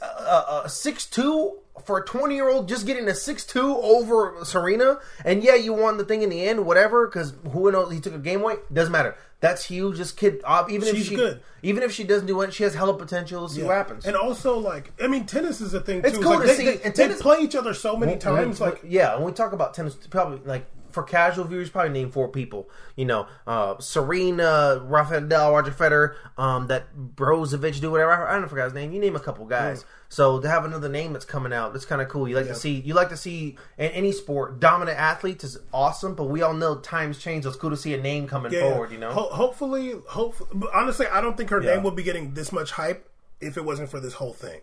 uh, 0.00 0.04
uh, 0.04 0.68
six 0.68 1.06
two 1.06 1.58
for 1.84 1.98
a 1.98 2.04
twenty 2.04 2.34
year 2.34 2.48
old 2.48 2.68
just 2.68 2.86
getting 2.86 3.08
a 3.08 3.14
six 3.14 3.44
two 3.44 3.76
over 3.78 4.36
Serena, 4.44 5.00
and 5.24 5.42
yeah, 5.42 5.54
you 5.54 5.72
won 5.72 5.96
the 5.96 6.04
thing 6.04 6.22
in 6.22 6.28
the 6.30 6.46
end, 6.46 6.64
whatever. 6.66 7.06
Because 7.06 7.34
who 7.52 7.70
knows? 7.72 7.92
He 7.92 8.00
took 8.00 8.14
a 8.14 8.18
game 8.18 8.42
away. 8.42 8.56
Doesn't 8.72 8.92
matter. 8.92 9.16
That's 9.40 9.64
huge. 9.64 9.98
This 9.98 10.12
kid, 10.12 10.40
even 10.70 10.86
if 10.86 10.94
She's 10.94 11.06
she, 11.06 11.16
good. 11.16 11.40
even 11.62 11.82
if 11.82 11.90
she 11.90 12.04
doesn't 12.04 12.26
do 12.28 12.40
it, 12.42 12.54
she 12.54 12.62
has 12.62 12.74
hella 12.74 12.96
potential. 12.96 13.48
See 13.48 13.64
what 13.64 13.74
happens. 13.74 14.06
And 14.06 14.14
also, 14.14 14.56
like, 14.56 14.92
I 15.02 15.08
mean, 15.08 15.26
tennis 15.26 15.60
is 15.60 15.74
a 15.74 15.80
thing 15.80 16.00
too. 16.02 16.08
It's 16.08 16.18
cool 16.18 16.30
like, 16.36 16.40
to 16.42 16.46
they, 16.46 16.54
see- 16.54 16.64
They, 16.66 16.72
and 16.74 16.94
they 16.94 17.02
tennis- 17.04 17.20
play 17.22 17.38
each 17.40 17.56
other 17.56 17.74
so 17.74 17.96
many 17.96 18.16
times. 18.18 18.60
Like, 18.60 18.80
yeah, 18.84 19.16
when 19.16 19.24
we 19.24 19.32
talk 19.32 19.52
about 19.52 19.74
tennis, 19.74 19.94
probably 19.94 20.38
like 20.44 20.64
for 20.92 21.02
casual 21.02 21.44
viewers, 21.44 21.70
probably 21.70 21.90
name 21.92 22.10
four 22.10 22.28
people. 22.28 22.68
You 22.96 23.06
know, 23.06 23.26
uh, 23.46 23.78
Serena, 23.80 24.80
Rafael 24.84 25.22
Nadal, 25.22 25.52
Roger 25.52 25.70
Federer, 25.70 26.14
um, 26.36 26.66
that 26.68 26.94
Brozovic, 26.96 27.80
do 27.80 27.90
whatever. 27.90 28.12
I, 28.12 28.36
I 28.36 28.38
don't 28.38 28.48
forgot 28.48 28.64
his 28.64 28.74
name. 28.74 28.92
You 28.92 29.00
name 29.00 29.16
a 29.16 29.20
couple 29.20 29.44
guys. 29.46 29.84
So 30.08 30.40
to 30.40 30.48
have 30.48 30.64
another 30.66 30.90
name 30.90 31.14
that's 31.14 31.24
coming 31.24 31.52
out, 31.54 31.72
that's 31.72 31.86
kind 31.86 32.02
of 32.02 32.08
cool. 32.08 32.28
You 32.28 32.36
like 32.36 32.46
Yeah. 32.46 32.52
to 32.52 32.58
see, 32.58 32.80
you 32.80 32.92
like 32.92 33.08
to 33.08 33.16
see 33.16 33.56
in 33.78 33.90
any 33.92 34.12
sport 34.12 34.60
dominant 34.60 34.98
athletes 34.98 35.42
is 35.42 35.58
awesome. 35.72 36.14
But 36.14 36.24
we 36.24 36.42
all 36.42 36.52
know 36.52 36.76
times 36.76 37.18
change. 37.18 37.44
So 37.44 37.48
it's 37.48 37.58
cool 37.58 37.70
to 37.70 37.76
see 37.76 37.94
a 37.94 38.00
name 38.00 38.28
coming 38.28 38.52
yeah, 38.52 38.60
forward. 38.60 38.92
You 38.92 38.98
know, 38.98 39.10
Ho- 39.12 39.30
hopefully, 39.30 39.94
hopefully, 40.08 40.68
honestly, 40.74 41.06
I 41.06 41.20
don't 41.20 41.36
think 41.36 41.50
her 41.50 41.60
name 41.60 41.82
would 41.82 41.96
be 41.96 42.02
getting 42.02 42.34
this 42.34 42.52
much 42.52 42.72
hype 42.72 43.08
if 43.40 43.56
it 43.56 43.64
wasn't 43.64 43.88
for 43.90 44.00
this 44.00 44.14
whole 44.14 44.34
thing. 44.34 44.60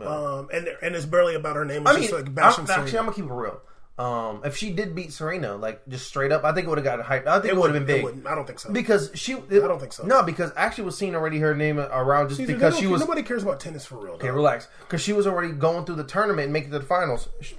Um, 0.00 0.48
and 0.52 0.68
and 0.82 0.96
it's 0.96 1.04
barely 1.04 1.34
about 1.34 1.56
her 1.56 1.64
name. 1.64 1.82
It's 1.82 1.90
I 1.90 1.94
mean, 1.94 2.02
just 2.08 2.14
like 2.14 2.34
bashing 2.34 2.64
I'm, 2.64 2.70
actually, 2.80 2.98
I'm 2.98 3.04
gonna 3.04 3.14
keep 3.14 3.26
it 3.26 3.32
real. 3.32 3.60
Um, 4.02 4.40
if 4.44 4.56
she 4.56 4.72
did 4.72 4.96
beat 4.96 5.12
Serena, 5.12 5.54
like 5.54 5.86
just 5.86 6.08
straight 6.08 6.32
up, 6.32 6.42
I 6.42 6.52
think 6.52 6.66
it 6.66 6.70
would 6.70 6.78
have 6.78 6.84
got 6.84 7.00
hype. 7.02 7.24
I 7.24 7.38
think 7.38 7.52
it, 7.52 7.56
would 7.56 7.72
have 7.72 7.86
been 7.86 8.02
big. 8.02 8.26
I 8.26 8.34
don't 8.34 8.46
think 8.46 8.58
so. 8.58 8.72
because 8.72 9.12
she. 9.14 9.34
I 9.34 9.38
don't 9.38 9.78
think 9.78 9.92
so. 9.92 10.04
No, 10.04 10.24
because 10.24 10.50
actually 10.56 10.84
was 10.84 10.98
seeing 10.98 11.14
already 11.14 11.38
her 11.38 11.54
name 11.54 11.78
around 11.78 12.28
just 12.28 12.40
Caesar, 12.40 12.52
because 12.52 12.76
she 12.76 12.88
was. 12.88 13.00
nobody 13.00 13.22
cares 13.22 13.44
about 13.44 13.60
tennis 13.60 13.86
for 13.86 13.98
real. 13.98 14.14
Okay, 14.14 14.30
relax. 14.30 14.66
Because 14.80 15.02
she 15.02 15.12
was 15.12 15.28
already 15.28 15.52
going 15.52 15.84
through 15.84 15.96
the 15.96 16.04
tournament 16.04 16.46
and 16.46 16.52
making 16.52 16.70
it 16.70 16.72
to 16.72 16.78
the 16.80 16.84
finals. 16.84 17.28
She, 17.42 17.56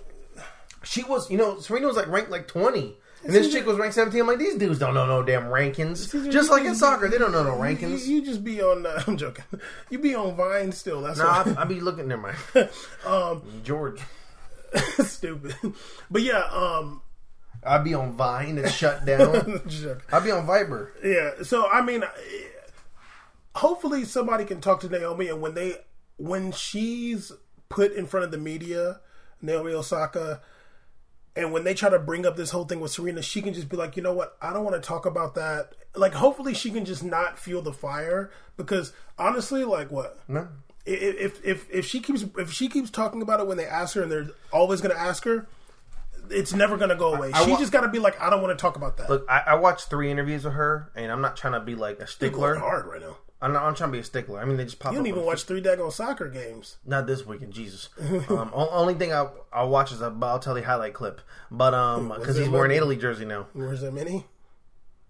she 0.84 1.04
was, 1.04 1.32
you 1.32 1.38
know, 1.38 1.62
Serena 1.62 1.88
was 1.88 1.96
like 1.96 2.08
ranked 2.08 2.30
like 2.30 2.50
twenty, 2.50 2.98
and 3.24 3.34
this 3.34 3.54
chick 3.54 3.66
was 3.66 3.78
ranked 3.78 3.96
seventeen. 3.96 4.20
I'm 4.20 4.28
like, 4.28 4.40
these 4.40 4.56
dudes 4.56 4.80
don't 4.80 4.96
know 4.96 5.06
no 5.06 5.24
damn 5.24 5.44
rankings. 5.44 6.10
Caesar, 6.10 6.30
just 6.30 6.52
like 6.52 6.66
in 6.66 6.76
soccer, 6.76 7.08
they 7.08 7.18
don't 7.20 7.32
know 7.32 7.44
no 7.44 7.56
rankings. 7.56 8.06
you 8.06 8.22
just 8.22 8.44
be 8.44 8.62
on. 8.62 8.86
Uh, 8.86 9.02
I'm 9.08 9.16
joking. 9.16 9.46
You 9.90 10.00
be 10.00 10.14
on 10.14 10.36
Vine 10.36 10.74
still. 10.74 11.02
That's 11.02 11.20
Nah, 11.20 11.46
I, 11.58 11.62
I 11.62 11.64
be 11.64 11.80
looking 11.80 12.10
there, 12.10 12.18
my 12.18 12.34
um, 13.06 13.44
George. 13.64 14.02
stupid. 15.06 15.56
But 16.10 16.22
yeah, 16.22 16.44
um, 16.52 17.02
I'd 17.66 17.84
be 17.84 17.94
on 17.94 18.14
Vine 18.14 18.58
and 18.58 18.72
shut 18.72 19.06
down. 19.06 19.62
joking. 19.68 20.02
I 20.12 20.20
be 20.20 20.32
on 20.32 20.46
Viber. 20.48 20.90
Yeah. 21.04 21.44
So 21.44 21.70
I 21.70 21.82
mean, 21.82 22.04
hopefully 23.56 24.06
somebody 24.06 24.46
can 24.46 24.62
talk 24.62 24.82
to 24.82 24.90
Naomi, 24.90 25.28
and 25.28 25.42
when 25.42 25.54
they 25.54 25.78
when 26.18 26.52
she's 26.52 27.32
put 27.70 27.94
in 27.94 28.06
front 28.06 28.26
of 28.26 28.32
the 28.32 28.38
media, 28.38 29.00
Naomi 29.42 29.74
Osaka, 29.74 30.42
and 31.36 31.52
when 31.52 31.64
they 31.64 31.74
try 31.74 31.90
to 31.90 32.00
bring 32.00 32.26
up 32.26 32.36
this 32.36 32.52
whole 32.52 32.66
thing 32.66 32.80
with 32.80 32.92
Serena, 32.92 33.22
she 33.22 33.42
can 33.42 33.54
just 33.54 33.70
be 33.70 33.78
like, 33.78 33.98
you 33.98 34.04
know 34.04 34.14
what, 34.14 34.38
I 34.42 34.54
don't 34.54 34.64
want 34.64 34.76
to 34.76 34.88
talk 34.88 35.06
about 35.06 35.36
that. 35.36 35.74
Like, 35.96 36.14
hopefully 36.14 36.54
she 36.54 36.70
can 36.72 36.86
just 36.86 37.04
not 37.04 37.40
feel 37.40 37.62
the 37.62 37.74
fire 37.74 38.32
because 38.58 38.94
honestly, 39.18 39.64
like, 39.64 39.92
what? 39.92 40.20
No. 40.28 40.48
I- 40.86 40.90
If 40.92 41.46
if 41.46 41.70
if 41.72 41.86
she 41.86 42.00
keeps 42.02 42.26
if 42.38 42.52
she 42.52 42.68
keeps 42.70 42.90
talking 42.90 43.22
about 43.22 43.40
it 43.40 43.48
when 43.48 43.58
they 43.58 43.66
ask 43.66 43.96
her 43.96 44.02
and 44.04 44.12
they're 44.12 44.28
always 44.52 44.82
going 44.82 44.94
to 44.96 45.02
ask 45.02 45.24
her, 45.24 45.48
it's 46.30 46.54
never 46.54 46.78
going 46.78 46.90
to 46.90 46.96
go 46.96 47.14
away. 47.14 47.32
I 47.34 47.44
she 47.46 47.52
wa- 47.52 47.60
just 47.60 47.72
got 47.72 47.82
to 47.82 47.88
be 47.90 48.00
like, 48.00 48.20
I 48.22 48.30
don't 48.30 48.42
want 48.42 48.58
to 48.58 48.62
talk 48.62 48.76
about 48.76 48.98
that. 48.98 49.10
Look, 49.10 49.26
I, 49.30 49.44
I 49.48 49.56
watched 49.56 49.90
three 49.90 50.10
interviews 50.12 50.44
with 50.46 50.54
her, 50.54 50.92
and 50.96 51.12
I'm 51.12 51.22
not 51.22 51.36
trying 51.38 51.54
to 51.54 51.60
be 51.62 51.76
like 51.76 52.00
a 52.00 52.08
stickler. 52.08 52.56
hard 52.56 52.86
right 52.88 53.02
now. 53.02 53.18
I'm 53.42 53.52
not. 53.52 53.64
I'm 53.64 53.76
trying 53.76 53.90
to 53.90 53.94
be 53.94 54.00
a 54.00 54.04
stickler. 54.06 54.40
I 54.40 54.46
mean, 54.46 54.56
they 54.56 54.64
just 54.64 54.80
pop 54.80 54.90
up. 54.90 54.94
You 54.94 55.00
don't 55.00 55.08
even 55.08 55.26
watch 55.26 55.44
three 55.44 55.62
daggone 55.62 55.92
soccer 55.92 56.30
games. 56.30 56.78
Not 56.86 57.08
this 57.08 57.26
weekend, 57.26 57.52
Jesus. 57.54 57.90
um, 58.30 58.52
o- 58.54 58.70
only 58.72 58.94
thing 58.94 59.12
I 59.12 59.28
I 59.52 59.64
watch 59.64 59.92
is 59.92 60.02
a 60.02 60.10
Balotelli 60.10 60.64
highlight 60.64 60.94
clip, 60.94 61.20
but 61.52 61.74
um, 61.74 62.08
because 62.18 62.38
he's 62.38 62.48
wearing? 62.48 62.72
Italy 62.72 62.96
jersey 62.96 63.26
now. 63.26 63.48
Where's 63.52 63.82
that 63.82 63.94
mini? 63.94 64.26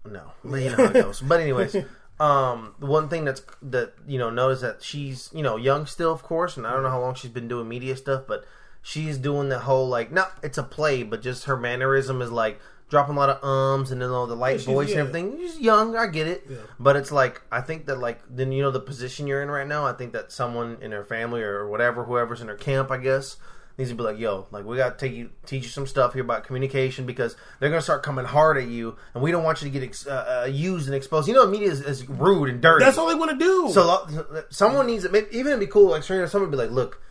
No, 0.04 0.32
but 0.44 0.56
you 0.62 0.70
know 0.70 0.76
how 0.76 0.84
it 0.84 0.92
goes. 0.94 1.20
But 1.20 1.40
anyways, 1.40 1.76
um, 2.20 2.74
the 2.78 2.86
one 2.86 3.08
thing 3.08 3.24
that's 3.24 3.42
that 3.62 3.94
you 4.06 4.18
know 4.18 4.30
notice 4.30 4.60
that 4.60 4.82
she's 4.82 5.30
you 5.34 5.42
know 5.42 5.56
young 5.56 5.86
still, 5.86 6.12
of 6.12 6.22
course, 6.22 6.56
and 6.56 6.66
I 6.66 6.72
don't 6.72 6.82
know 6.82 6.90
how 6.90 7.00
long 7.00 7.14
she's 7.14 7.30
been 7.30 7.48
doing 7.48 7.68
media 7.68 7.96
stuff, 7.96 8.24
but 8.28 8.44
she's 8.82 9.18
doing 9.18 9.48
the 9.48 9.60
whole 9.60 9.88
like 9.88 10.12
no, 10.12 10.26
it's 10.42 10.58
a 10.58 10.62
play, 10.62 11.02
but 11.02 11.22
just 11.22 11.44
her 11.44 11.56
mannerism 11.56 12.22
is 12.22 12.30
like 12.30 12.60
dropping 12.88 13.16
a 13.16 13.18
lot 13.18 13.30
of 13.30 13.42
ums 13.42 13.90
and 13.90 14.00
then 14.00 14.10
all 14.10 14.26
the 14.26 14.36
light 14.36 14.60
she's- 14.60 14.64
voice 14.66 14.90
yeah. 14.90 15.00
and 15.00 15.08
everything. 15.08 15.38
She's 15.38 15.58
young, 15.58 15.96
I 15.96 16.06
get 16.06 16.28
it, 16.28 16.46
but 16.78 16.94
it's 16.94 17.10
like 17.10 17.42
I 17.50 17.60
think 17.60 17.86
that 17.86 17.98
like 17.98 18.20
then 18.30 18.52
you 18.52 18.62
know 18.62 18.70
the 18.70 18.80
position 18.80 19.26
you're 19.26 19.42
in 19.42 19.50
right 19.50 19.66
now. 19.66 19.84
I 19.84 19.92
think 19.92 20.12
that 20.12 20.30
someone 20.30 20.78
in 20.80 20.92
her 20.92 21.04
family 21.04 21.42
or 21.42 21.68
whatever, 21.68 22.04
whoever's 22.04 22.40
in 22.40 22.48
her 22.48 22.54
camp, 22.56 22.90
I 22.90 22.98
guess. 22.98 23.36
Needs 23.76 23.90
to 23.90 23.96
be 23.96 24.04
like, 24.04 24.20
yo, 24.20 24.46
like 24.52 24.64
we 24.64 24.76
got 24.76 24.98
to 24.98 25.04
take 25.04 25.16
you, 25.16 25.30
teach 25.46 25.64
you 25.64 25.68
some 25.68 25.86
stuff 25.86 26.12
here 26.12 26.22
about 26.22 26.44
communication 26.44 27.06
because 27.06 27.34
they're 27.58 27.70
gonna 27.70 27.82
start 27.82 28.04
coming 28.04 28.24
hard 28.24 28.56
at 28.56 28.68
you, 28.68 28.96
and 29.14 29.22
we 29.22 29.32
don't 29.32 29.42
want 29.42 29.62
you 29.62 29.68
to 29.68 29.72
get 29.72 29.82
ex- 29.82 30.06
uh, 30.06 30.42
uh, 30.44 30.46
used 30.46 30.86
and 30.86 30.94
exposed. 30.94 31.26
You 31.26 31.34
know, 31.34 31.44
media 31.46 31.70
is, 31.70 31.80
is 31.80 32.08
rude 32.08 32.50
and 32.50 32.60
dirty. 32.60 32.84
That's 32.84 32.98
all 32.98 33.08
they 33.08 33.16
want 33.16 33.32
to 33.32 33.36
do. 33.36 33.70
So 33.72 34.44
someone 34.50 34.86
needs. 34.86 35.10
Maybe, 35.10 35.26
even 35.32 35.48
it'd 35.48 35.58
be 35.58 35.66
cool, 35.66 35.90
like 35.90 36.04
Serena. 36.04 36.28
Someone 36.28 36.50
would 36.50 36.56
be 36.56 36.62
like, 36.62 36.70
"Look, 36.70 37.02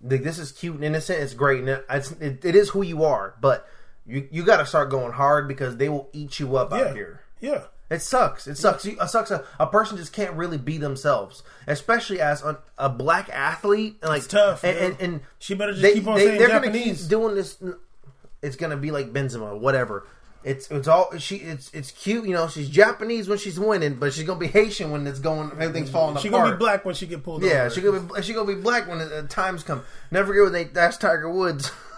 like, 0.00 0.22
this 0.22 0.38
is 0.38 0.52
cute 0.52 0.76
and 0.76 0.84
innocent. 0.84 1.20
It's 1.20 1.34
great, 1.34 1.60
and 1.60 1.82
it's, 1.90 2.12
it, 2.12 2.44
it 2.44 2.54
is 2.54 2.68
who 2.68 2.82
you 2.82 3.02
are. 3.02 3.34
But 3.40 3.66
you 4.06 4.28
you 4.30 4.44
got 4.44 4.58
to 4.58 4.66
start 4.66 4.90
going 4.90 5.12
hard 5.12 5.48
because 5.48 5.76
they 5.76 5.88
will 5.88 6.08
eat 6.12 6.38
you 6.38 6.56
up 6.56 6.70
yeah, 6.70 6.78
out 6.78 6.94
here. 6.94 7.20
yeah. 7.40 7.62
It 7.92 8.00
sucks. 8.02 8.46
It 8.46 8.56
sucks. 8.56 8.84
You- 8.84 8.98
It 9.00 9.08
sucks. 9.08 9.30
A, 9.30 9.44
a 9.60 9.66
person 9.66 9.96
just 9.98 10.12
can't 10.12 10.32
really 10.34 10.58
be 10.58 10.78
themselves, 10.78 11.42
especially 11.66 12.20
as 12.20 12.42
a, 12.42 12.58
a 12.78 12.88
black 12.88 13.28
athlete. 13.30 13.98
and, 14.02 14.08
Like 14.10 14.18
It's 14.20 14.26
tough, 14.28 14.64
and, 14.64 14.76
and, 14.78 14.96
and 15.00 15.20
She 15.38 15.54
better 15.54 15.72
just 15.72 15.82
they, 15.82 15.94
keep 15.94 16.06
on 16.08 16.16
they, 16.16 16.26
saying 16.26 16.38
they're 16.38 16.48
Japanese. 16.48 16.84
Gonna 16.84 16.94
keep 16.96 17.08
doing 17.08 17.34
this. 17.34 17.62
It's 18.42 18.56
gonna 18.56 18.76
be 18.76 18.90
like 18.90 19.12
Benzema, 19.12 19.58
whatever. 19.58 20.06
It's 20.44 20.68
it's 20.72 20.88
all 20.88 21.16
she. 21.18 21.36
It's 21.36 21.70
it's 21.72 21.92
cute, 21.92 22.24
you 22.26 22.32
know. 22.34 22.48
She's 22.48 22.68
Japanese 22.68 23.28
when 23.28 23.38
she's 23.38 23.60
winning, 23.60 23.94
but 23.94 24.12
she's 24.12 24.24
gonna 24.24 24.40
be 24.40 24.48
Haitian 24.48 24.90
when 24.90 25.06
it's 25.06 25.20
going. 25.20 25.52
Everything's 25.52 25.90
falling 25.90 26.16
She 26.16 26.26
apart. 26.26 26.44
gonna 26.46 26.56
be 26.56 26.58
black 26.58 26.84
when 26.84 26.96
she 26.96 27.06
get 27.06 27.22
pulled 27.22 27.44
Yeah, 27.44 27.66
over. 27.66 27.70
she 27.70 27.80
gonna 27.80 28.00
be 28.00 28.22
she 28.22 28.32
gonna 28.34 28.52
be 28.52 28.60
black 28.60 28.88
when 28.88 28.98
the 28.98 29.22
times 29.28 29.62
come. 29.62 29.82
Never 30.10 30.26
forget 30.34 30.42
when 30.42 30.52
they 30.74 30.80
asked 30.80 31.00
Tiger 31.00 31.30
Woods, 31.30 31.70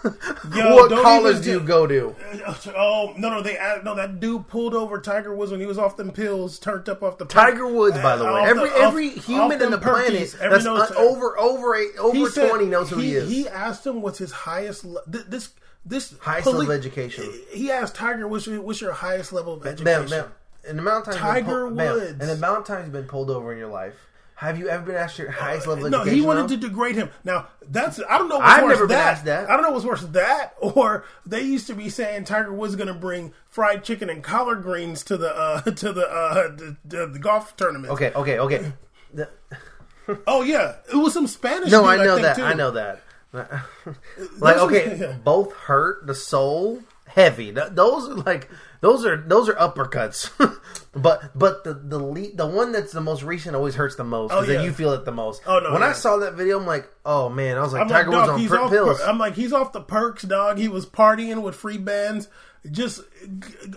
Yo, 0.55 0.75
what 0.75 0.91
college 1.03 1.43
do 1.43 1.51
you 1.51 1.59
go 1.59 1.87
to? 1.87 2.15
Oh 2.75 3.13
no 3.17 3.29
no 3.29 3.41
they 3.41 3.55
no 3.83 3.95
that 3.95 4.19
dude 4.19 4.47
pulled 4.47 4.73
over 4.73 4.99
Tiger 4.99 5.35
Woods 5.35 5.51
when 5.51 5.59
he 5.59 5.65
was 5.65 5.77
off 5.77 5.97
them 5.97 6.11
pills 6.11 6.59
turned 6.59 6.87
up 6.89 7.01
off 7.03 7.17
the 7.17 7.25
Tiger 7.25 7.67
Woods, 7.67 7.97
by 7.99 8.15
the 8.17 8.25
Uh, 8.29 8.33
way, 8.35 8.41
every 8.49 8.69
the- 8.69 8.75
every 8.77 9.07
off 9.09 9.25
human 9.25 9.61
in 9.61 9.71
the 9.71 9.77
planet 9.77 10.11
perkies. 10.13 10.35
Every 10.39 10.49
that's 10.49 10.65
knows- 10.65 10.91
over 10.91 11.37
over 11.39 11.75
eight, 11.75 11.91
over 11.99 12.29
said- 12.29 12.49
twenty 12.49 12.65
knows 12.65 12.89
who 12.89 12.97
he, 12.99 13.15
is. 13.15 13.29
He 13.29 13.47
asked 13.47 13.85
him 13.85 14.01
what's 14.01 14.17
his 14.17 14.31
highest 14.31 14.85
le- 14.85 15.01
this 15.07 15.49
this 15.85 16.15
Highest 16.19 16.45
poli- 16.45 16.59
level 16.59 16.73
of 16.73 16.79
education. 16.79 17.31
He 17.51 17.71
asked 17.71 17.95
Tiger 17.95 18.27
what's 18.27 18.47
your, 18.47 18.61
what's 18.61 18.81
your 18.81 18.91
highest 18.93 19.31
level 19.33 19.53
of 19.53 19.65
education. 19.67 19.83
Bam, 19.85 20.09
bam. 20.09 20.31
And 20.67 20.79
the 20.79 20.81
amount 20.81 21.07
of 21.07 21.13
times 21.13 21.17
Tiger. 21.19 21.67
Woods. 21.67 22.09
and 22.19 22.21
the 22.21 22.33
amount 22.33 22.59
of 22.59 22.65
times 22.65 22.85
you've 22.85 22.93
been 22.93 23.03
pulled 23.05 23.29
over 23.29 23.51
in 23.53 23.59
your 23.59 23.67
life. 23.69 23.93
Have 24.35 24.59
you 24.59 24.67
ever 24.67 24.85
been 24.85 24.95
asked 24.95 25.17
your 25.17 25.31
highest 25.31 25.65
level 25.65 25.85
of 25.85 25.91
No, 25.91 26.03
he 26.03 26.19
wanted 26.19 26.49
to 26.49 26.57
degrade 26.57 26.95
him. 26.95 27.09
Now 27.23 27.47
that's 27.69 28.01
I 28.09 28.17
don't 28.17 28.27
know. 28.27 28.37
What's 28.37 28.49
I've 28.49 28.63
worse, 28.63 28.69
never 28.73 28.87
been 28.87 28.97
that. 28.97 29.13
asked 29.13 29.25
that. 29.25 29.49
I 29.49 29.53
don't 29.53 29.63
know 29.63 29.71
what's 29.71 29.85
worse 29.85 30.01
than 30.01 30.11
that 30.11 30.55
or 30.59 31.05
they 31.25 31.41
used 31.41 31.67
to 31.67 31.73
be 31.73 31.89
saying 31.89 32.25
Tiger 32.25 32.51
was 32.53 32.75
going 32.75 32.87
to 32.89 32.93
bring 32.93 33.33
fried 33.47 33.83
chicken 33.83 34.09
and 34.09 34.21
collard 34.23 34.61
greens 34.61 35.03
to 35.05 35.15
the 35.17 35.33
uh, 35.35 35.61
to 35.63 35.93
the, 35.93 36.05
uh, 36.07 36.55
the, 36.55 36.75
the 36.83 37.07
the 37.07 37.19
golf 37.19 37.55
tournament. 37.55 37.93
Okay, 37.93 38.11
okay, 38.13 38.39
okay. 38.39 38.73
The- 39.13 39.29
Oh 40.27 40.43
yeah, 40.43 40.75
it 40.91 40.95
was 40.97 41.13
some 41.13 41.25
Spanish. 41.27 41.71
no, 41.71 41.81
dude, 41.81 41.89
I 41.89 42.03
know 42.03 42.15
think, 42.15 42.21
that. 42.27 42.35
too. 42.35 42.43
I 42.43 42.53
know 42.53 42.71
that. 42.71 43.01
like 44.37 44.57
okay, 44.57 45.17
both 45.23 45.53
hurt 45.53 46.05
the 46.07 46.13
soul 46.15 46.81
heavy. 47.07 47.51
Those 47.51 48.09
are 48.09 48.15
like 48.15 48.49
those 48.81 49.05
are 49.05 49.17
those 49.17 49.49
are 49.49 49.53
uppercuts. 49.55 50.29
but 50.93 51.37
but 51.37 51.63
the 51.63 51.73
the 51.73 51.99
le- 51.99 52.33
the 52.35 52.45
one 52.47 52.71
that's 52.71 52.91
the 52.91 53.01
most 53.01 53.23
recent 53.23 53.55
always 53.55 53.75
hurts 53.75 53.95
the 53.95 54.03
most 54.03 54.31
Oh, 54.31 54.35
because 54.41 54.47
yeah. 54.49 54.55
then 54.57 54.65
you 54.65 54.71
feel 54.73 54.91
it 54.93 55.05
the 55.05 55.11
most. 55.11 55.41
Oh, 55.45 55.59
no, 55.59 55.71
When 55.73 55.81
yeah. 55.81 55.89
I 55.89 55.93
saw 55.93 56.17
that 56.17 56.33
video, 56.35 56.59
I'm 56.59 56.65
like, 56.65 56.89
oh 57.05 57.29
man, 57.29 57.57
I 57.57 57.61
was 57.61 57.73
like, 57.73 57.81
I'm 57.83 57.87
like, 57.87 58.05
Tiger 58.05 58.11
Woods 58.11 58.27
dog, 58.27 58.39
on 58.39 58.47
per- 58.47 58.69
pills. 58.69 59.01
I'm 59.01 59.17
like, 59.17 59.35
he's 59.35 59.53
off 59.53 59.73
the 59.73 59.81
perks, 59.81 60.23
dog. 60.23 60.57
He 60.57 60.67
was 60.67 60.85
partying 60.85 61.41
with 61.41 61.55
free 61.55 61.77
bands. 61.77 62.27
Just 62.71 63.01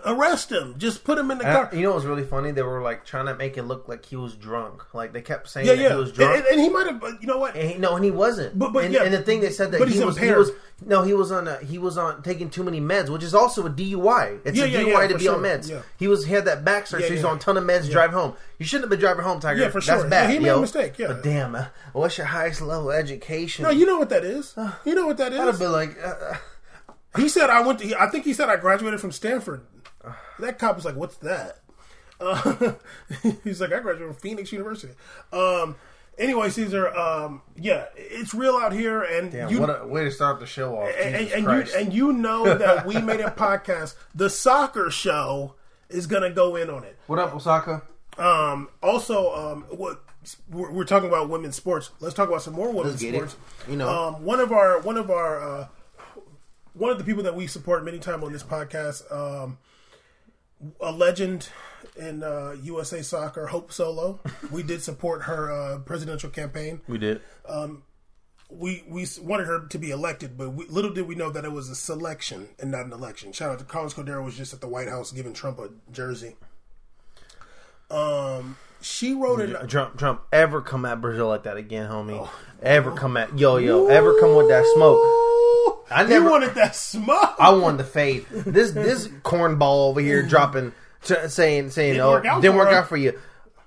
arrest 0.06 0.50
him. 0.50 0.74
Just 0.78 1.04
put 1.04 1.18
him 1.18 1.30
in 1.30 1.38
the 1.38 1.44
And 1.46 1.56
I- 1.56 1.64
car. 1.66 1.70
you 1.74 1.82
know 1.82 1.90
what 1.90 1.96
was 1.96 2.06
really 2.06 2.24
funny? 2.24 2.50
They 2.52 2.62
were 2.62 2.80
like 2.82 3.04
trying 3.04 3.26
to 3.26 3.34
make 3.34 3.56
it 3.58 3.64
look 3.64 3.88
like 3.88 4.04
he 4.06 4.16
was 4.16 4.34
drunk. 4.34 4.94
Like 4.94 5.12
they 5.12 5.20
kept 5.22 5.48
saying 5.48 5.66
Yeah, 5.66 5.74
that 5.74 5.82
yeah. 5.82 5.88
he 5.90 5.94
was 5.96 6.12
drunk. 6.12 6.36
and- 6.38 6.46
and 6.46 6.60
he 6.60 6.68
might 6.68 6.86
have. 6.86 7.02
You 7.20 7.26
know 7.26 7.38
what? 7.38 7.54
And 7.56 7.70
he, 7.70 7.78
no, 7.78 7.96
and 7.96 8.04
he 8.04 8.10
wasn't. 8.10 8.58
But- 8.58 8.72
but 8.72 8.84
and, 8.84 8.94
yeah, 8.94 9.02
and 9.04 9.12
the 9.12 9.22
thing 9.22 9.40
they 9.40 9.50
said 9.50 9.72
that 9.72 9.86
he 9.88 10.02
was, 10.04 10.16
he 10.18 10.30
was 10.32 10.50
no, 10.86 11.02
he 11.02 11.12
was 11.12 11.32
on 11.32 11.48
a, 11.48 11.58
he 11.58 11.76
was 11.76 11.98
on 11.98 12.22
taking 12.22 12.50
too 12.50 12.62
many 12.62 12.80
meds, 12.80 13.08
which 13.08 13.24
is 13.24 13.34
also 13.34 13.66
a 13.66 13.70
DUI. 13.70 14.38
It's 14.44 14.56
Yeah, 14.56 14.64
a 14.64 14.68
yeah, 14.68 14.80
DUI 14.80 15.02
yeah, 15.02 15.06
to 15.08 15.18
be 15.18 15.28
on 15.28 15.40
meds. 15.40 15.82
He 15.98 16.06
was 16.08 16.24
he 16.24 16.32
had 16.32 16.44
that 16.44 16.64
back 16.64 16.86
surgery. 16.86 17.08
So 17.08 17.14
he's 17.14 17.24
on 17.24 17.36
a 17.36 17.40
ton 17.40 17.56
of 17.56 17.64
meds. 17.64 17.90
Drive 17.90 18.12
home. 18.12 18.34
You 18.58 18.64
shouldn't 18.66 18.84
have 18.84 18.90
been 18.90 19.00
driving 19.00 19.24
home, 19.24 19.40
Tiger. 19.40 19.60
Yeah, 19.60 19.70
for 19.70 19.80
sure. 19.80 19.96
That's 19.98 20.08
bad. 20.08 20.28
Yeah, 20.28 20.32
he 20.34 20.38
made 20.38 20.46
yo. 20.46 20.58
a 20.58 20.60
mistake, 20.60 20.98
yeah. 20.98 21.08
But 21.08 21.22
damn, 21.22 21.54
uh, 21.54 21.66
what's 21.92 22.16
your 22.18 22.26
highest 22.28 22.60
level 22.62 22.90
education? 22.90 23.64
No, 23.64 23.70
you 23.70 23.86
know 23.86 23.98
what 23.98 24.08
that 24.10 24.24
is. 24.24 24.54
You 24.84 24.94
know 24.94 25.06
what 25.06 25.16
that 25.18 25.32
is. 25.32 25.38
I'd 25.40 25.46
have 25.46 25.58
been 25.58 25.72
like, 25.72 25.96
uh, 26.02 26.34
He 27.18 27.28
said 27.28 27.50
I 27.50 27.60
went 27.60 27.78
to. 27.80 28.00
I 28.00 28.08
think 28.08 28.24
he 28.24 28.32
said 28.32 28.48
I 28.48 28.56
graduated 28.56 29.00
from 29.00 29.12
Stanford. 29.12 29.66
That 30.38 30.58
cop 30.58 30.76
was 30.76 30.84
like, 30.84 30.96
"What's 30.96 31.16
that?" 31.18 31.58
Uh, 32.20 32.72
he's 33.44 33.60
like, 33.60 33.72
"I 33.72 33.80
graduated 33.80 34.14
from 34.14 34.20
Phoenix 34.20 34.52
University." 34.52 34.94
Um. 35.32 35.76
Anyway, 36.18 36.50
Caesar. 36.50 36.88
Um. 36.96 37.42
Yeah, 37.56 37.86
it's 37.96 38.34
real 38.34 38.56
out 38.56 38.72
here, 38.72 39.02
and 39.02 39.30
damn, 39.30 39.50
you 39.50 39.60
what 39.60 39.82
a 39.82 39.86
way 39.86 40.04
to 40.04 40.10
start 40.10 40.40
the 40.40 40.46
show 40.46 40.76
off. 40.76 40.90
and, 41.00 41.14
and 41.28 41.44
Christ. 41.44 41.72
you 41.74 41.78
and 41.80 41.92
you 41.92 42.12
know 42.12 42.54
that 42.56 42.86
we 42.86 43.00
made 43.00 43.20
a 43.20 43.30
podcast. 43.30 43.94
The 44.14 44.30
soccer 44.30 44.90
show 44.90 45.54
is 45.88 46.06
gonna 46.06 46.30
go 46.30 46.56
in 46.56 46.70
on 46.70 46.84
it. 46.84 46.98
what 47.06 47.18
up, 47.18 47.34
Osaka? 47.34 47.82
Um, 48.16 48.68
also, 48.82 49.32
um, 49.34 49.64
what 49.70 50.02
we're, 50.50 50.70
we're 50.72 50.84
talking 50.84 51.08
about 51.08 51.28
women's 51.28 51.56
sports. 51.56 51.90
Let's 52.00 52.14
talk 52.14 52.28
about 52.28 52.42
some 52.42 52.54
more 52.54 52.72
women's 52.72 53.00
get 53.00 53.14
it. 53.14 53.30
sports. 53.30 53.36
You 53.68 53.76
know. 53.76 53.88
um, 53.88 54.24
one 54.24 54.40
of 54.40 54.50
our 54.52 54.80
one 54.80 54.96
of 54.96 55.10
our 55.10 55.40
uh, 55.40 55.68
one 56.78 56.90
of 56.90 56.98
the 56.98 57.04
people 57.04 57.24
that 57.24 57.34
we 57.34 57.46
support 57.46 57.84
many 57.84 57.98
times 57.98 58.22
on 58.22 58.32
this 58.32 58.44
podcast, 58.44 59.10
um, 59.12 59.58
a 60.80 60.92
legend 60.92 61.48
in 61.96 62.22
uh, 62.22 62.54
USA 62.62 63.02
soccer, 63.02 63.46
Hope 63.46 63.72
Solo. 63.72 64.20
we 64.52 64.62
did 64.62 64.82
support 64.82 65.22
her 65.22 65.50
uh, 65.50 65.78
presidential 65.80 66.30
campaign. 66.30 66.80
We 66.86 66.98
did. 66.98 67.20
We 68.50 68.82
we 68.88 69.06
wanted 69.20 69.46
her 69.46 69.66
to 69.66 69.78
be 69.78 69.90
elected, 69.90 70.38
but 70.38 70.50
we, 70.50 70.64
little 70.68 70.90
did 70.90 71.06
we 71.06 71.14
know 71.14 71.28
that 71.28 71.44
it 71.44 71.52
was 71.52 71.68
a 71.68 71.74
selection 71.74 72.48
and 72.58 72.70
not 72.70 72.86
an 72.86 72.94
election. 72.94 73.32
Shout 73.32 73.50
out 73.50 73.58
to 73.58 73.64
Carlos 73.66 73.92
Cordeiro 73.92 74.24
was 74.24 74.38
just 74.38 74.54
at 74.54 74.62
the 74.62 74.68
White 74.68 74.88
House 74.88 75.12
giving 75.12 75.34
Trump 75.34 75.58
a 75.58 75.68
jersey. 75.92 76.36
Um, 77.90 78.56
she 78.80 79.12
wrote 79.12 79.40
it. 79.40 79.68
Trump, 79.68 79.98
Trump, 79.98 80.22
ever 80.32 80.62
come 80.62 80.86
at 80.86 81.00
Brazil 81.02 81.28
like 81.28 81.42
that 81.42 81.58
again, 81.58 81.90
homie? 81.90 82.26
Ever 82.62 82.92
come 82.92 83.18
at 83.18 83.38
yo, 83.38 83.58
yo? 83.58 83.88
Ever 83.88 84.18
come 84.18 84.34
with 84.34 84.48
that 84.48 84.64
smoke? 84.74 85.67
I 85.90 86.04
never- 86.04 86.30
wanted 86.30 86.54
that 86.56 86.74
smoke. 86.76 87.34
I 87.38 87.50
wanted 87.50 87.78
the 87.78 87.84
fade. 87.84 88.26
This 88.30 88.72
this 88.72 89.08
cornball 89.24 89.88
over 89.90 90.00
here 90.00 90.22
dropping, 90.22 90.72
t- 91.04 91.14
saying 91.28 91.70
saying 91.70 91.94
Didn't 91.94 92.06
oh 92.06 92.10
work 92.12 92.22
didn't 92.42 92.56
work 92.56 92.70
her." 92.70 92.76
out 92.76 92.88
for 92.88 92.96
you. 92.96 93.18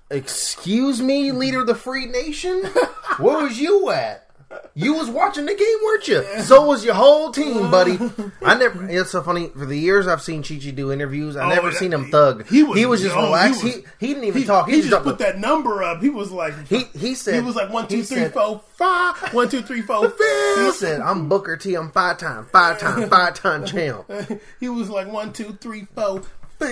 Excuse 0.10 1.02
me, 1.02 1.32
leader 1.32 1.62
of 1.62 1.68
the 1.68 1.76
free 1.76 2.06
nation. 2.06 2.64
Where 3.18 3.44
was 3.44 3.60
you 3.60 3.90
at? 3.92 4.28
You 4.74 4.94
was 4.94 5.10
watching 5.10 5.46
the 5.46 5.54
game, 5.54 5.78
weren't 5.84 6.08
you? 6.08 6.42
So 6.44 6.66
was 6.66 6.86
your 6.86 6.94
whole 6.94 7.32
team, 7.32 7.70
buddy. 7.70 8.00
I 8.42 8.58
never. 8.58 8.90
It's 8.90 9.12
so 9.12 9.22
funny. 9.22 9.50
For 9.50 9.66
the 9.66 9.78
years 9.78 10.08
I've 10.08 10.22
seen 10.22 10.44
Chi 10.44 10.60
Chi 10.64 10.72
do 10.72 10.92
interviews, 10.92 11.36
I 11.36 11.46
oh, 11.46 11.50
never 11.50 11.72
that- 11.72 11.78
seen 11.78 11.92
him 11.92 12.10
thug. 12.10 12.48
he 12.48 12.64
was- 12.64 13.02
just 13.02 13.16
oh, 13.16 13.20
he 13.20 13.26
relaxed. 13.26 13.62
He 13.62 13.66
was- 13.68 13.84
he, 14.00 14.08
didn't 14.08 14.24
even 14.24 14.42
he, 14.42 14.48
talk. 14.48 14.68
He, 14.70 14.76
he 14.76 14.82
just, 14.82 14.92
just 14.92 15.04
put 15.04 15.18
that 15.20 15.40
number 15.40 15.84
up. 15.84 16.02
He 16.02 16.10
was 16.10 16.32
like, 16.32 16.54
He 16.68 16.86
he 16.98 17.16
said 17.16 17.36
he 17.36 17.42
was 17.42 17.56
like 17.56 17.70
one, 17.72 17.88
two, 17.88 17.98
he 17.98 18.04
said- 18.04 18.34
four, 18.34 18.62
five. 18.76 19.34
One, 19.34 19.50
two, 19.50 19.62
three, 19.62 19.82
four, 19.82 20.08
He 20.58 20.72
said, 20.72 21.02
"I'm 21.02 21.28
Booker 21.28 21.58
T. 21.58 21.76
I'm 21.76 21.92
five 21.92 22.18
time, 22.18 22.46
five 22.46 22.80
time, 22.80 23.10
five 23.10 23.34
time 23.34 23.66
champ." 23.66 24.10
he 24.60 24.70
was 24.70 24.90
like 24.90 25.12
one 25.12 25.34
two 25.34 25.58
three 25.60 25.86
four 25.96 26.22
five. 26.60 26.72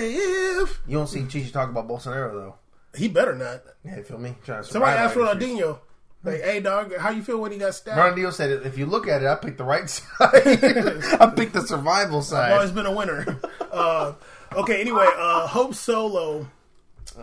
You 0.86 0.96
don't 0.96 1.06
see 1.06 1.22
Chi 1.24 1.44
Chi 1.44 1.50
talk 1.50 1.68
about 1.70 1.86
Bolsonaro 1.88 2.32
though. 2.32 2.54
He 2.96 3.08
better 3.08 3.34
not. 3.34 3.62
Yeah, 3.84 4.02
feel 4.02 4.18
me? 4.18 4.34
Somebody 4.62 4.98
asked 4.98 5.16
all 5.16 5.34
these 5.34 5.48
years. 5.48 5.60
Ronaldinho, 5.60 5.78
like, 6.24 6.42
"Hey, 6.42 6.60
dog, 6.60 6.96
how 6.96 7.10
you 7.10 7.22
feel 7.22 7.38
when 7.38 7.52
he 7.52 7.58
got 7.58 7.74
stabbed?" 7.74 7.98
Ronaldinho 8.16 8.32
said, 8.32 8.50
"If 8.66 8.76
you 8.78 8.86
look 8.86 9.08
at 9.08 9.22
it, 9.22 9.26
I 9.28 9.34
picked 9.36 9.58
the 9.58 9.64
right 9.64 9.88
side. 9.90 10.10
I 11.20 11.32
picked 11.34 11.52
the 11.54 11.62
survival 11.66 12.18
I've 12.18 12.24
side." 12.24 12.52
always 12.52 12.70
been 12.72 12.86
a 12.86 12.92
winner. 12.92 13.38
uh, 13.72 14.12
okay, 14.56 14.80
anyway, 14.80 15.06
uh, 15.16 15.46
Hope 15.46 15.74
Solo. 15.74 16.46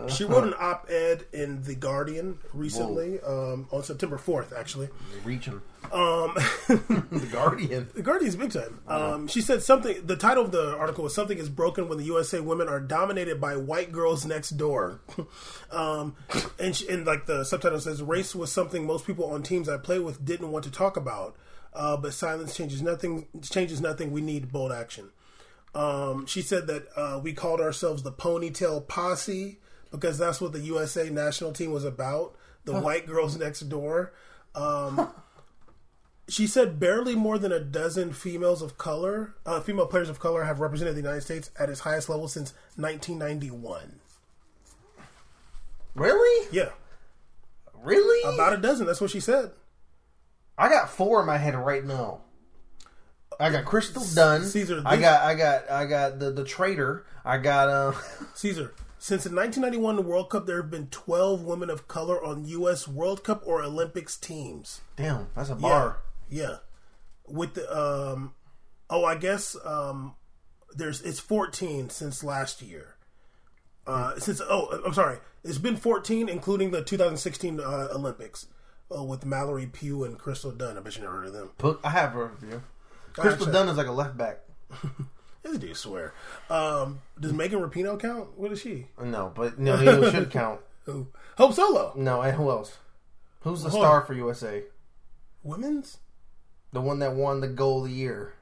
She 0.06 0.24
wrote 0.24 0.44
an 0.44 0.54
op-ed 0.58 1.26
in 1.32 1.62
the 1.62 1.74
Guardian 1.74 2.38
recently, 2.52 3.20
um, 3.20 3.66
on 3.72 3.82
September 3.82 4.16
fourth, 4.18 4.52
actually. 4.56 4.88
Reaching 5.24 5.60
Um, 5.90 6.34
the 6.68 7.28
Guardian. 7.32 7.88
The 7.94 8.02
Guardian's 8.02 8.36
big 8.36 8.52
time. 8.52 8.80
Um, 8.86 9.26
she 9.26 9.40
said 9.40 9.62
something. 9.62 10.06
The 10.06 10.16
title 10.16 10.44
of 10.44 10.52
the 10.52 10.76
article 10.76 11.04
was 11.04 11.14
"Something 11.14 11.38
is 11.38 11.48
broken 11.48 11.88
when 11.88 11.98
the 11.98 12.04
USA 12.04 12.40
women 12.40 12.68
are 12.68 12.80
dominated 12.80 13.40
by 13.40 13.56
white 13.56 13.90
girls 13.92 14.24
next 14.26 14.50
door." 14.50 15.00
um, 15.72 16.14
and 16.58 16.76
she, 16.76 16.88
and 16.88 17.06
like 17.06 17.26
the 17.26 17.44
subtitle 17.44 17.80
says, 17.80 18.02
"Race 18.02 18.34
was 18.34 18.52
something 18.52 18.86
most 18.86 19.06
people 19.06 19.24
on 19.26 19.42
teams 19.42 19.68
I 19.68 19.78
play 19.78 19.98
with 19.98 20.24
didn't 20.24 20.50
want 20.52 20.64
to 20.64 20.70
talk 20.70 20.96
about, 20.96 21.36
uh, 21.74 21.96
but 21.96 22.12
silence 22.12 22.56
changes 22.56 22.82
nothing. 22.82 23.26
Changes 23.42 23.80
nothing. 23.80 24.10
We 24.12 24.20
need 24.20 24.52
bold 24.52 24.72
action." 24.72 25.10
Um, 25.74 26.26
she 26.26 26.42
said 26.42 26.66
that 26.66 26.86
uh, 26.96 27.20
we 27.22 27.32
called 27.34 27.60
ourselves 27.60 28.02
the 28.02 28.12
Ponytail 28.12 28.88
Posse 28.88 29.58
because 29.90 30.18
that's 30.18 30.40
what 30.40 30.52
the 30.52 30.60
USA 30.60 31.10
national 31.10 31.52
team 31.52 31.72
was 31.72 31.84
about. 31.84 32.34
The 32.64 32.80
white 32.80 33.06
girls 33.06 33.36
next 33.38 33.60
door. 33.68 34.12
Um, 34.54 35.08
she 36.28 36.46
said 36.46 36.78
barely 36.78 37.14
more 37.14 37.38
than 37.38 37.52
a 37.52 37.60
dozen 37.60 38.12
females 38.12 38.60
of 38.60 38.76
color, 38.76 39.34
uh, 39.46 39.60
female 39.60 39.86
players 39.86 40.08
of 40.10 40.20
color, 40.20 40.44
have 40.44 40.60
represented 40.60 40.94
the 40.94 41.00
United 41.00 41.22
States 41.22 41.50
at 41.58 41.70
its 41.70 41.80
highest 41.80 42.08
level 42.10 42.28
since 42.28 42.52
1991. 42.76 44.00
Really? 45.94 46.48
Yeah, 46.52 46.70
Really? 47.82 48.34
about 48.34 48.52
a 48.52 48.56
dozen. 48.58 48.86
That's 48.86 49.00
what 49.00 49.10
she 49.10 49.20
said. 49.20 49.52
I 50.56 50.68
got 50.68 50.90
four 50.90 51.20
in 51.20 51.26
my 51.26 51.38
head 51.38 51.54
right 51.54 51.84
now. 51.84 52.20
I 53.40 53.50
got 53.50 53.64
Crystal 53.64 54.02
Dunn. 54.14 54.44
Caesar, 54.44 54.82
I 54.84 54.96
got 54.96 55.22
I 55.22 55.34
got 55.34 55.70
I 55.70 55.86
got 55.86 56.18
the 56.18 56.32
the 56.32 56.42
traitor. 56.44 57.06
I 57.24 57.38
got 57.38 57.68
uh 57.68 57.92
Caesar. 58.34 58.74
Since 59.00 59.24
the 59.24 59.30
1991 59.34 60.04
World 60.06 60.30
Cup, 60.30 60.46
there 60.46 60.60
have 60.60 60.70
been 60.70 60.88
12 60.88 61.42
women 61.42 61.70
of 61.70 61.86
color 61.86 62.22
on 62.22 62.44
U.S. 62.46 62.88
World 62.88 63.22
Cup 63.22 63.42
or 63.46 63.62
Olympics 63.62 64.16
teams. 64.16 64.80
damn. 64.96 65.28
That's 65.36 65.50
a 65.50 65.54
bar. 65.54 66.00
yeah. 66.28 66.56
With 67.26 67.54
the 67.54 67.70
um, 67.70 68.34
oh, 68.90 69.04
I 69.04 69.14
guess 69.14 69.56
um, 69.64 70.14
there's 70.74 71.00
it's 71.02 71.20
14 71.20 71.90
since 71.90 72.24
last 72.24 72.62
year. 72.62 72.96
Uh, 73.86 74.18
since 74.18 74.40
oh, 74.40 74.82
I'm 74.84 74.94
sorry, 74.94 75.18
it's 75.44 75.58
been 75.58 75.76
14, 75.76 76.28
including 76.28 76.72
the 76.72 76.82
2016 76.82 77.60
uh, 77.60 77.88
Olympics 77.92 78.46
uh, 78.94 79.02
with 79.02 79.24
Mallory 79.24 79.66
Pugh 79.66 80.04
and 80.04 80.18
Crystal 80.18 80.50
Dunn. 80.50 80.76
I 80.76 80.80
bet 80.80 80.96
you 80.96 81.02
never 81.02 81.18
heard 81.18 81.26
of 81.26 81.32
them. 81.32 81.78
I 81.84 81.90
have 81.90 82.12
her 82.12 82.26
review. 82.26 82.62
Crystal 83.14 83.46
Dunn 83.46 83.68
is 83.68 83.76
like 83.76 83.86
a 83.86 83.92
left 83.92 84.16
back. 84.16 84.40
This 85.48 85.58
dude 85.58 85.76
swear. 85.76 86.12
Um, 86.50 87.00
does 87.18 87.32
Megan 87.32 87.60
Rapinoe 87.60 87.98
count? 88.00 88.38
What 88.38 88.52
is 88.52 88.60
she? 88.60 88.86
No, 89.02 89.32
but 89.34 89.58
no, 89.58 89.76
he 89.76 89.86
should 90.10 90.30
count. 90.30 90.60
Who? 90.84 91.06
Hope 91.36 91.54
Solo. 91.54 91.92
No, 91.96 92.20
and 92.22 92.36
who 92.36 92.50
else? 92.50 92.76
Who's 93.40 93.62
the 93.62 93.70
Hold 93.70 93.82
star 93.82 94.00
for 94.02 94.14
USA? 94.14 94.64
Women's. 95.42 95.98
The 96.72 96.80
one 96.80 96.98
that 96.98 97.14
won 97.14 97.40
the 97.40 97.48
goal 97.48 97.82
of 97.84 97.88
the 97.90 97.94
year 97.94 98.34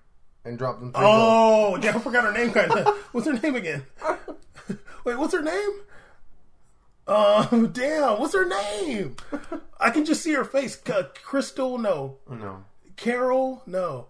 and 0.44 0.59
dropped 0.59 0.80
them 0.80 0.92
three 0.92 1.02
Oh, 1.04 1.72
goals. 1.72 1.84
yeah, 1.84 1.94
I 1.96 1.98
forgot 2.00 2.24
her 2.24 2.32
name. 2.32 2.52
Kind 2.52 2.70
of. 2.72 2.96
What's 3.12 3.26
her 3.26 3.34
name 3.34 3.54
again? 3.54 3.84
Wait, 5.04 5.16
what's 5.18 5.32
her 5.34 5.42
name? 5.42 5.70
Oh, 7.07 7.68
damn. 7.72 8.18
What's 8.18 8.34
her 8.34 8.44
name? 8.48 9.14
I 9.78 9.90
can 9.90 10.04
just 10.04 10.22
see 10.22 10.32
her 10.32 10.44
face. 10.44 10.80
Crystal, 11.22 11.78
no. 11.78 12.16
No. 12.28 12.64
Carol, 12.96 13.62
no. 13.66 14.07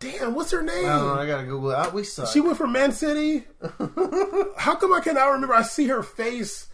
Damn, 0.00 0.34
what's 0.34 0.52
her 0.52 0.62
name? 0.62 0.86
I 0.86 0.90
don't 0.90 1.06
know. 1.08 1.14
I 1.14 1.26
gotta 1.26 1.44
Google 1.44 1.72
it. 1.72 1.92
We 1.92 2.04
suck. 2.04 2.28
She 2.28 2.40
went 2.40 2.56
from 2.56 2.70
Man 2.70 2.92
City. 2.92 3.44
How 4.56 4.76
come 4.76 4.92
I 4.92 5.00
cannot 5.02 5.26
remember? 5.26 5.54
I 5.54 5.62
see 5.62 5.88
her 5.88 6.04
face. 6.04 6.68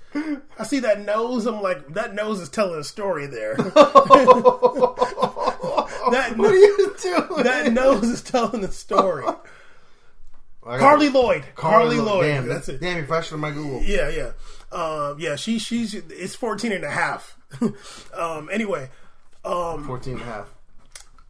I 0.58 0.64
see 0.64 0.80
that 0.80 1.00
nose. 1.00 1.46
I'm 1.46 1.60
like, 1.62 1.94
that 1.94 2.14
nose 2.14 2.40
is 2.40 2.48
telling 2.48 2.78
a 2.78 2.84
story 2.84 3.26
there. 3.26 3.56
that, 6.14 6.34
what 6.36 6.52
are 6.52 6.56
you 6.56 6.94
doing? 7.00 7.42
that 7.42 7.72
nose 7.72 8.04
is 8.04 8.22
telling 8.22 8.62
a 8.62 8.70
story. 8.70 9.24
Carli 10.62 11.12
Lloyd. 11.12 11.44
Carli, 11.56 12.02
Lloyd. 12.02 12.24
Damn, 12.26 12.48
That's 12.48 12.68
it. 12.68 12.80
Damn, 12.80 12.96
you're 12.98 13.06
faster 13.06 13.32
than 13.32 13.40
my 13.40 13.50
Google. 13.50 13.82
Yeah, 13.82 14.08
yeah. 14.08 14.32
Um, 14.72 15.16
yeah, 15.18 15.36
she 15.36 15.58
she's 15.58 15.94
it's 15.94 16.34
14 16.34 16.72
and 16.72 16.84
a 16.84 16.90
half. 16.90 17.36
um, 18.14 18.48
anyway, 18.52 18.90
um, 19.44 19.84
14 19.86 20.14
and 20.14 20.22
a 20.22 20.24
half. 20.24 20.53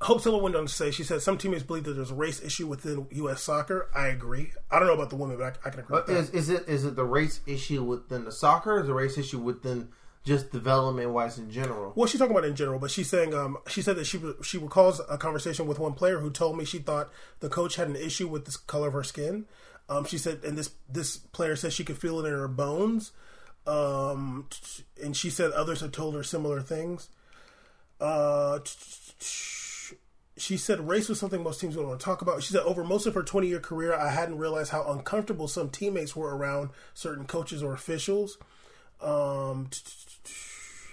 Hope 0.04 0.20
Solo 0.20 0.38
went 0.42 0.54
on 0.54 0.66
to 0.66 0.72
say, 0.72 0.90
she 0.90 1.02
said, 1.02 1.22
some 1.22 1.38
teammates 1.38 1.62
believe 1.62 1.84
that 1.84 1.94
there's 1.94 2.10
a 2.10 2.14
race 2.14 2.42
issue 2.42 2.66
within 2.66 3.06
U.S. 3.10 3.42
soccer. 3.42 3.88
I 3.94 4.08
agree. 4.08 4.52
I 4.70 4.78
don't 4.78 4.86
know 4.86 4.94
about 4.94 5.08
the 5.08 5.16
women, 5.16 5.38
but 5.38 5.44
I, 5.64 5.68
I 5.68 5.70
can 5.70 5.80
agree 5.80 5.96
But 5.96 6.06
with 6.08 6.16
that. 6.30 6.34
is, 6.34 6.48
is 6.48 6.50
it 6.50 6.68
is 6.68 6.84
it 6.84 6.94
the 6.94 7.04
race 7.06 7.40
issue 7.46 7.82
within 7.82 8.24
the 8.26 8.32
soccer? 8.32 8.78
Or 8.78 8.82
the 8.82 8.92
race 8.92 9.16
issue 9.16 9.38
within 9.38 9.88
just 10.22 10.52
development 10.52 11.10
wise 11.10 11.38
in 11.38 11.50
general? 11.50 11.94
Well, 11.96 12.06
she's 12.06 12.18
talking 12.20 12.36
about 12.36 12.46
in 12.46 12.54
general, 12.54 12.78
but 12.78 12.90
she's 12.90 13.08
saying 13.08 13.32
um, 13.34 13.56
she 13.66 13.80
said 13.80 13.96
that 13.96 14.04
she 14.04 14.20
she 14.42 14.58
recalls 14.58 15.00
a 15.08 15.16
conversation 15.16 15.66
with 15.66 15.78
one 15.78 15.94
player 15.94 16.18
who 16.18 16.30
told 16.30 16.58
me 16.58 16.66
she 16.66 16.78
thought 16.80 17.10
the 17.40 17.48
coach 17.48 17.76
had 17.76 17.88
an 17.88 17.96
issue 17.96 18.28
with 18.28 18.44
the 18.44 18.56
color 18.66 18.88
of 18.88 18.92
her 18.94 19.04
skin. 19.04 19.46
Um, 19.88 20.04
she 20.04 20.18
said, 20.18 20.44
and 20.44 20.58
this 20.58 20.70
this 20.86 21.16
player 21.16 21.56
says 21.56 21.72
she 21.72 21.82
could 21.84 21.96
feel 21.96 22.20
it 22.20 22.28
in 22.28 22.34
her 22.34 22.46
bones. 22.48 23.12
Um, 23.66 24.48
and 25.02 25.16
she 25.16 25.30
said 25.30 25.50
others 25.52 25.80
have 25.80 25.92
told 25.92 26.14
her 26.14 26.22
similar 26.22 26.60
things. 26.60 27.08
Uh, 28.00 28.58
she 30.36 30.56
said 30.56 30.88
race 30.88 31.08
was 31.08 31.20
something 31.20 31.42
most 31.42 31.60
teams 31.60 31.76
don't 31.76 31.86
want 31.86 32.00
to 32.00 32.04
talk 32.04 32.22
about. 32.22 32.42
She 32.42 32.52
said 32.52 32.62
over 32.62 32.82
most 32.82 33.06
of 33.06 33.14
her 33.14 33.22
20 33.22 33.46
year 33.46 33.60
career, 33.60 33.94
I 33.94 34.10
hadn't 34.10 34.38
realized 34.38 34.70
how 34.70 34.90
uncomfortable 34.90 35.46
some 35.46 35.70
teammates 35.70 36.16
were 36.16 36.36
around 36.36 36.70
certain 36.92 37.24
coaches 37.24 37.62
or 37.62 37.72
officials. 37.72 38.38
Um, 39.00 39.70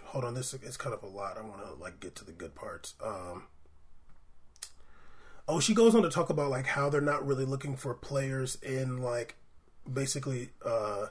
hold 0.06 0.26
on, 0.26 0.36
this 0.36 0.54
is 0.54 0.78
kind 0.78 0.94
of 0.94 1.02
a 1.04 1.08
lot. 1.08 1.38
I 1.38 1.42
want 1.42 1.66
to 1.66 1.74
like 1.74 2.00
get 2.00 2.16
to 2.18 2.26
the 2.26 2.32
good 2.32 2.54
parts. 2.54 2.94
Um, 3.04 3.44
oh, 5.48 5.60
she 5.60 5.74
goes 5.74 5.96
on 5.96 6.04
to 6.04 6.10
talk 6.10 6.30
about 6.30 6.52
like 6.52 6.68
how 6.68 6.90
they're 6.90 7.02
not 7.02 7.26
really 7.26 7.46
looking 7.46 7.76
for 7.76 7.94
players 7.94 8.56
in 8.62 9.02
like 9.02 9.36
basically 9.92 10.50
uh 10.64 11.08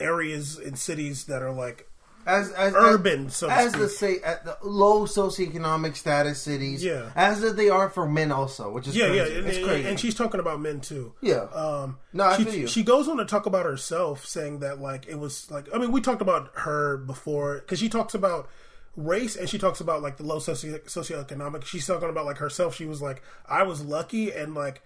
areas 0.00 0.58
in 0.58 0.74
cities 0.76 1.24
that 1.24 1.42
are 1.42 1.52
like 1.52 1.88
As 2.26 2.50
as 2.52 2.74
urban, 2.74 3.26
as, 3.26 3.36
so 3.36 3.48
as 3.48 3.70
speak. 3.70 3.80
the 3.82 3.88
say 3.88 4.18
at 4.24 4.44
the 4.44 4.56
low 4.64 5.06
socioeconomic 5.06 5.94
status 5.96 6.42
cities, 6.42 6.82
Yeah. 6.82 7.10
as 7.14 7.40
that 7.42 7.56
they 7.56 7.68
are 7.68 7.88
for 7.88 8.06
men 8.08 8.32
also, 8.32 8.70
which 8.70 8.88
is 8.88 8.96
yeah, 8.96 9.06
crazy. 9.06 9.16
yeah, 9.32 9.38
and, 9.38 9.46
it's 9.46 9.56
and- 9.58 9.66
crazy. 9.66 9.88
and 9.88 10.00
she's 10.00 10.14
talking 10.14 10.40
about 10.40 10.60
men 10.60 10.80
too. 10.80 11.12
yeah, 11.20 11.44
Um, 11.54 11.98
No, 12.12 12.24
I 12.24 12.36
she, 12.36 12.44
feel 12.44 12.54
you. 12.54 12.66
she 12.66 12.82
goes 12.82 13.06
on 13.08 13.18
to 13.18 13.24
talk 13.24 13.46
about 13.46 13.64
herself, 13.64 14.26
saying 14.26 14.58
that 14.58 14.80
like 14.80 15.06
it 15.06 15.18
was 15.18 15.50
like 15.50 15.68
I 15.74 15.78
mean 15.78 15.92
we 15.92 16.00
talked 16.00 16.20
about 16.22 16.50
her 16.54 16.96
before 16.96 17.56
because 17.60 17.78
she 17.78 17.88
talks 17.88 18.12
about 18.14 18.48
race 18.96 19.36
and 19.36 19.48
she 19.48 19.58
talks 19.58 19.80
about 19.80 20.02
like 20.02 20.16
the 20.16 20.22
low 20.24 20.38
socio 20.38 20.78
socioeconomic. 20.78 21.64
She's 21.64 21.86
talking 21.86 22.08
about 22.08 22.24
like 22.26 22.38
herself. 22.38 22.74
She 22.74 22.86
was 22.86 23.00
like 23.02 23.22
I 23.48 23.62
was 23.62 23.82
lucky 23.84 24.32
and 24.32 24.54
like 24.54 24.82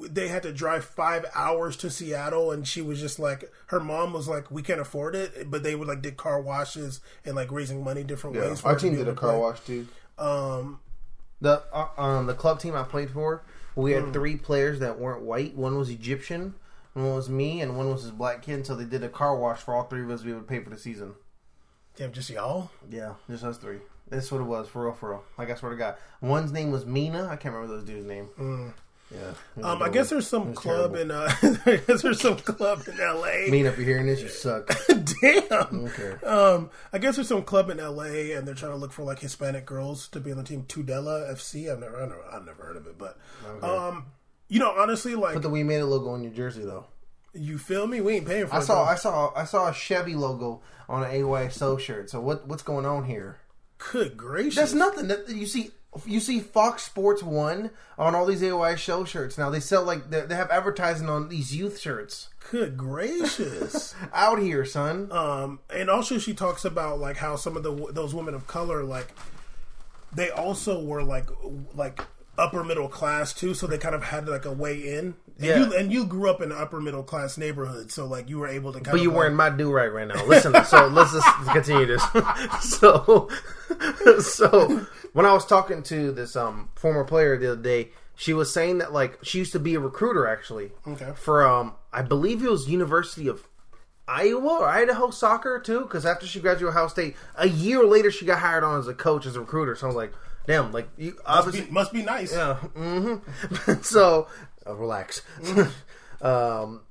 they 0.00 0.28
had 0.28 0.42
to 0.42 0.52
drive 0.52 0.84
five 0.84 1.24
hours 1.34 1.76
to 1.78 1.90
Seattle 1.90 2.50
and 2.50 2.66
she 2.66 2.82
was 2.82 3.00
just 3.00 3.18
like 3.18 3.50
her 3.66 3.80
mom 3.80 4.12
was 4.12 4.28
like 4.28 4.50
we 4.50 4.62
can't 4.62 4.80
afford 4.80 5.14
it, 5.14 5.50
but 5.50 5.62
they 5.62 5.74
would 5.74 5.88
like 5.88 6.02
did 6.02 6.16
car 6.16 6.40
washes 6.40 7.00
and 7.24 7.34
like 7.34 7.50
raising 7.50 7.82
money 7.82 8.04
different 8.04 8.36
yeah. 8.36 8.42
ways. 8.48 8.60
for 8.60 8.68
Our 8.68 8.76
team 8.76 8.94
did 8.94 9.08
a 9.08 9.14
car 9.14 9.30
play. 9.30 9.38
wash 9.40 9.60
too. 9.60 9.88
Um, 10.18 10.80
The 11.40 11.62
uh, 11.72 11.88
um 11.96 12.26
the 12.26 12.34
club 12.34 12.60
team 12.60 12.74
I 12.74 12.82
played 12.82 13.10
for, 13.10 13.42
we 13.74 13.92
had 13.92 14.12
three 14.12 14.36
players 14.36 14.80
that 14.80 14.98
weren't 14.98 15.22
white. 15.22 15.56
One 15.56 15.78
was 15.78 15.88
Egyptian, 15.88 16.54
one 16.92 17.14
was 17.14 17.28
me, 17.30 17.60
and 17.62 17.76
one 17.78 17.90
was 17.90 18.02
his 18.02 18.10
black 18.10 18.42
kid. 18.42 18.66
So 18.66 18.74
they 18.74 18.84
did 18.84 19.02
a 19.02 19.08
car 19.08 19.36
wash 19.36 19.60
for 19.60 19.74
all 19.74 19.84
three 19.84 20.02
of 20.02 20.10
us. 20.10 20.22
We 20.24 20.32
would 20.34 20.46
pay 20.46 20.60
for 20.60 20.70
the 20.70 20.78
season. 20.78 21.14
damn, 21.96 22.12
just 22.12 22.28
y'all. 22.30 22.70
Yeah, 22.90 23.14
just 23.30 23.44
us 23.44 23.56
three. 23.56 23.78
That's 24.08 24.30
what 24.32 24.40
it 24.40 24.44
was 24.44 24.68
for 24.68 24.84
real, 24.84 24.92
for 24.92 25.10
real. 25.10 25.24
Like 25.38 25.50
I 25.50 25.54
swear 25.54 25.70
to 25.70 25.78
God, 25.78 25.94
one's 26.20 26.52
name 26.52 26.70
was 26.72 26.84
Mina. 26.84 27.26
I 27.26 27.36
can't 27.36 27.54
remember 27.54 27.74
those 27.74 27.84
dude's 27.84 28.04
name. 28.06 28.74
Yeah. 29.12 29.64
Um, 29.68 29.82
I 29.82 29.88
guess 29.88 30.10
there's 30.10 30.28
some 30.28 30.54
club 30.54 30.94
terrible. 30.94 31.00
in 31.00 31.10
uh, 31.10 31.30
I 31.66 31.76
guess 31.86 32.02
there's 32.02 32.20
some 32.20 32.36
club 32.36 32.82
in 32.86 33.00
L.A. 33.00 33.48
Mina, 33.50 33.70
if 33.70 33.76
you're 33.76 33.86
hearing 33.86 34.06
this, 34.06 34.22
you 34.22 34.28
suck. 34.30 34.70
Damn. 34.88 35.86
Okay. 35.86 36.24
Um, 36.24 36.70
I 36.92 36.98
guess 36.98 37.16
there's 37.16 37.26
some 37.28 37.42
club 37.42 37.70
in 37.70 37.78
LA, 37.78 38.36
and 38.36 38.46
they're 38.46 38.54
trying 38.54 38.72
to 38.72 38.76
look 38.78 38.92
for 38.92 39.02
like 39.02 39.18
Hispanic 39.18 39.66
girls 39.66 40.06
to 40.08 40.20
be 40.20 40.30
on 40.30 40.38
the 40.38 40.44
team. 40.44 40.64
Tudela 40.68 41.28
FC. 41.32 41.70
I've 41.72 41.80
never, 41.80 41.96
I 41.96 42.06
never, 42.06 42.24
I've 42.32 42.46
never 42.46 42.62
heard 42.62 42.76
of 42.76 42.86
it, 42.86 42.96
but 42.98 43.18
um, 43.62 44.06
you 44.48 44.58
know, 44.60 44.72
honestly, 44.78 45.14
like 45.16 45.34
Put 45.34 45.42
the 45.42 45.50
We 45.50 45.64
Made 45.64 45.80
It 45.80 45.86
logo 45.86 46.10
on 46.10 46.22
your 46.22 46.32
jersey 46.32 46.62
though. 46.62 46.86
you 47.34 47.58
feel 47.58 47.86
me? 47.88 48.00
We 48.00 48.14
ain't 48.16 48.26
paying 48.26 48.46
for 48.46 48.54
I 48.54 48.58
it. 48.58 48.62
saw, 48.62 48.84
though. 48.84 48.90
I 48.90 48.94
saw, 48.94 49.32
I 49.34 49.44
saw 49.44 49.68
a 49.68 49.74
Chevy 49.74 50.14
logo 50.14 50.62
on 50.88 51.02
an 51.02 51.10
AYSO 51.10 51.80
shirt. 51.80 52.10
So 52.10 52.20
what, 52.20 52.46
what's 52.46 52.62
going 52.62 52.86
on 52.86 53.04
here? 53.04 53.38
Good 53.92 54.16
gracious! 54.16 54.56
That's 54.56 54.74
nothing. 54.74 55.08
That 55.08 55.28
you 55.30 55.46
see, 55.46 55.70
you 56.06 56.20
see 56.20 56.40
Fox 56.40 56.84
Sports 56.84 57.22
One 57.22 57.70
on 57.98 58.14
all 58.14 58.24
these 58.26 58.42
AYSO 58.42 59.06
shirts 59.06 59.36
now. 59.36 59.50
They 59.50 59.60
sell 59.60 59.82
like 59.82 60.10
they 60.10 60.20
they 60.22 60.36
have 60.36 60.50
advertising 60.50 61.08
on 61.08 61.28
these 61.28 61.54
youth 61.54 61.78
shirts 61.80 62.28
Good 62.50 62.76
gracious. 62.76 63.94
out 64.14 64.38
here, 64.38 64.64
son. 64.64 65.10
um, 65.12 65.60
and 65.68 65.90
also 65.90 66.18
she 66.18 66.32
talks 66.34 66.64
about 66.64 66.98
like 66.98 67.16
how 67.18 67.36
some 67.36 67.56
of 67.56 67.62
the 67.62 67.72
those 67.92 68.14
women 68.14 68.34
of 68.34 68.46
color 68.46 68.82
like 68.84 69.12
they 70.12 70.30
also 70.30 70.82
were 70.82 71.02
like 71.02 71.28
like 71.74 72.00
upper 72.38 72.64
middle 72.64 72.88
class 72.88 73.32
too, 73.34 73.52
so 73.54 73.66
they 73.66 73.78
kind 73.78 73.94
of 73.94 74.02
had 74.04 74.28
like 74.28 74.44
a 74.44 74.52
way 74.52 74.76
in. 74.96 75.14
And 75.38 75.46
Yeah. 75.46 75.58
you, 75.58 75.74
and 75.76 75.92
you 75.92 76.04
grew 76.06 76.28
up 76.30 76.40
in 76.42 76.52
an 76.52 76.58
upper 76.58 76.80
middle 76.80 77.02
class 77.02 77.36
neighborhood, 77.38 77.90
so 77.92 78.06
like 78.06 78.28
you 78.28 78.38
were 78.38 78.48
able 78.48 78.72
to. 78.72 78.78
Kind 78.78 78.86
But 78.92 78.94
of 78.94 79.02
you 79.02 79.08
like, 79.10 79.16
wearing 79.18 79.34
my 79.36 79.50
do 79.50 79.70
right 79.70 79.92
right 79.92 80.06
now. 80.08 80.24
Listen, 80.26 80.52
so 80.64 80.86
let's 80.88 81.12
just 81.12 81.28
continue 81.50 81.86
this. 81.86 82.02
so, 82.60 83.28
so 84.20 84.86
when 85.12 85.26
I 85.26 85.32
was 85.32 85.46
talking 85.46 85.82
to 85.84 86.12
this 86.12 86.36
um 86.36 86.70
former 86.74 87.04
player 87.04 87.36
the 87.36 87.52
other 87.52 87.62
day, 87.62 87.88
she 88.14 88.32
was 88.32 88.52
saying 88.52 88.78
that 88.78 88.92
like 88.92 89.18
she 89.22 89.38
used 89.38 89.52
to 89.52 89.58
be 89.58 89.74
a 89.74 89.80
recruiter 89.80 90.26
actually. 90.26 90.72
Okay. 90.86 91.12
For 91.14 91.46
um, 91.46 91.74
I 91.92 92.02
believe 92.02 92.44
it 92.44 92.50
was 92.50 92.68
University 92.68 93.28
of 93.28 93.46
Iowa 94.06 94.58
or 94.60 94.66
Idaho 94.68 95.10
soccer 95.10 95.58
too. 95.58 95.80
Because 95.80 96.04
after 96.04 96.26
she 96.26 96.40
graduated 96.40 96.76
Ohio 96.76 96.88
State, 96.88 97.16
a 97.36 97.48
year 97.48 97.84
later 97.84 98.10
she 98.10 98.24
got 98.26 98.40
hired 98.40 98.64
on 98.64 98.78
as 98.78 98.88
a 98.88 98.94
coach 98.94 99.26
as 99.26 99.36
a 99.36 99.40
recruiter. 99.40 99.74
So 99.74 99.86
I 99.86 99.88
was 99.88 99.96
like, 99.96 100.12
damn, 100.46 100.72
like 100.72 100.88
you 100.96 101.12
Must 101.12 101.22
obviously 101.26 101.66
be, 101.66 101.70
must 101.70 101.92
be 101.92 102.02
nice. 102.02 102.32
yeah. 102.32 102.58
mm-hmm. 102.76 103.72
so 103.82 104.28
uh, 104.66 104.74
relax. 104.74 105.22
um, 106.22 106.82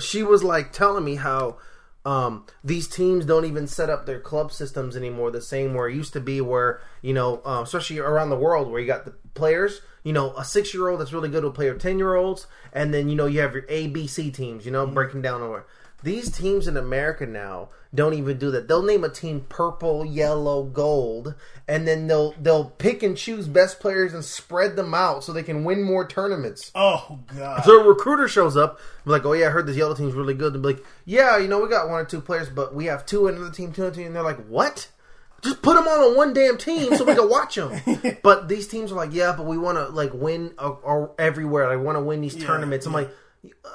she 0.00 0.22
was 0.22 0.42
like 0.42 0.72
telling 0.72 1.04
me 1.04 1.14
how 1.16 1.58
um, 2.04 2.46
these 2.64 2.88
teams 2.88 3.24
don't 3.24 3.44
even 3.44 3.66
set 3.66 3.88
up 3.88 4.06
their 4.06 4.18
club 4.18 4.52
systems 4.52 4.96
anymore 4.96 5.30
the 5.30 5.40
same 5.40 5.74
where 5.74 5.88
it 5.88 5.94
used 5.94 6.12
to 6.14 6.20
be. 6.20 6.40
Where 6.40 6.80
you 7.00 7.14
know, 7.14 7.40
uh, 7.44 7.60
especially 7.62 7.98
around 7.98 8.30
the 8.30 8.36
world, 8.36 8.70
where 8.70 8.80
you 8.80 8.86
got 8.86 9.04
the 9.04 9.14
players. 9.34 9.80
You 10.04 10.12
know, 10.12 10.34
a 10.36 10.44
six-year-old 10.44 11.00
that's 11.00 11.12
really 11.12 11.28
good 11.28 11.44
will 11.44 11.52
play 11.52 11.70
with 11.70 11.80
ten-year-olds, 11.80 12.48
and 12.72 12.92
then 12.92 13.08
you 13.08 13.14
know 13.14 13.26
you 13.26 13.40
have 13.40 13.54
your 13.54 13.64
A, 13.68 13.86
B, 13.86 14.08
C 14.08 14.32
teams. 14.32 14.66
You 14.66 14.72
know, 14.72 14.84
breaking 14.86 15.22
down 15.22 15.42
over. 15.42 15.64
These 16.02 16.30
teams 16.36 16.66
in 16.66 16.76
America 16.76 17.26
now 17.26 17.68
don't 17.94 18.14
even 18.14 18.38
do 18.38 18.50
that. 18.50 18.68
They'll 18.68 18.82
name 18.82 19.04
a 19.04 19.08
team 19.08 19.44
purple, 19.48 20.04
yellow, 20.04 20.64
gold, 20.64 21.34
and 21.68 21.86
then 21.86 22.06
they'll 22.06 22.32
they'll 22.40 22.70
pick 22.70 23.02
and 23.02 23.16
choose 23.16 23.46
best 23.46 23.80
players 23.80 24.14
and 24.14 24.24
spread 24.24 24.76
them 24.76 24.94
out 24.94 25.22
so 25.22 25.32
they 25.32 25.42
can 25.42 25.64
win 25.64 25.82
more 25.82 26.06
tournaments. 26.06 26.72
Oh 26.74 27.20
god. 27.36 27.64
So 27.64 27.80
a 27.80 27.86
recruiter 27.86 28.28
shows 28.28 28.56
up, 28.56 28.80
like, 29.04 29.24
"Oh 29.24 29.32
yeah, 29.32 29.48
I 29.48 29.50
heard 29.50 29.66
this 29.66 29.76
yellow 29.76 29.94
team's 29.94 30.14
really 30.14 30.34
good." 30.34 30.54
And 30.54 30.62
be 30.62 30.70
like, 30.70 30.84
"Yeah, 31.04 31.36
you 31.36 31.48
know, 31.48 31.60
we 31.60 31.68
got 31.68 31.88
one 31.88 32.00
or 32.00 32.04
two 32.04 32.20
players, 32.20 32.48
but 32.48 32.74
we 32.74 32.86
have 32.86 33.04
two 33.04 33.28
in 33.28 33.36
another 33.36 33.52
team, 33.52 33.72
two 33.72 33.82
in 33.82 33.86
another 33.86 33.96
team." 33.96 34.06
And 34.06 34.16
they're 34.16 34.22
like, 34.22 34.44
"What? 34.46 34.88
Just 35.42 35.60
put 35.60 35.74
them 35.74 35.88
all 35.88 36.10
on 36.10 36.16
one 36.16 36.32
damn 36.32 36.56
team 36.56 36.96
so 36.96 37.04
we 37.04 37.14
can 37.14 37.28
watch 37.28 37.56
them." 37.56 38.18
but 38.22 38.48
these 38.48 38.66
teams 38.66 38.90
are 38.90 38.96
like, 38.96 39.12
"Yeah, 39.12 39.34
but 39.36 39.44
we 39.44 39.58
want 39.58 39.76
to 39.76 39.88
like 39.88 40.14
win 40.14 40.54
uh, 40.58 40.72
uh, 40.84 41.08
everywhere. 41.18 41.70
I 41.70 41.76
want 41.76 41.96
to 41.96 42.02
win 42.02 42.22
these 42.22 42.42
tournaments." 42.42 42.86
I'm 42.86 42.94
like, 42.94 43.10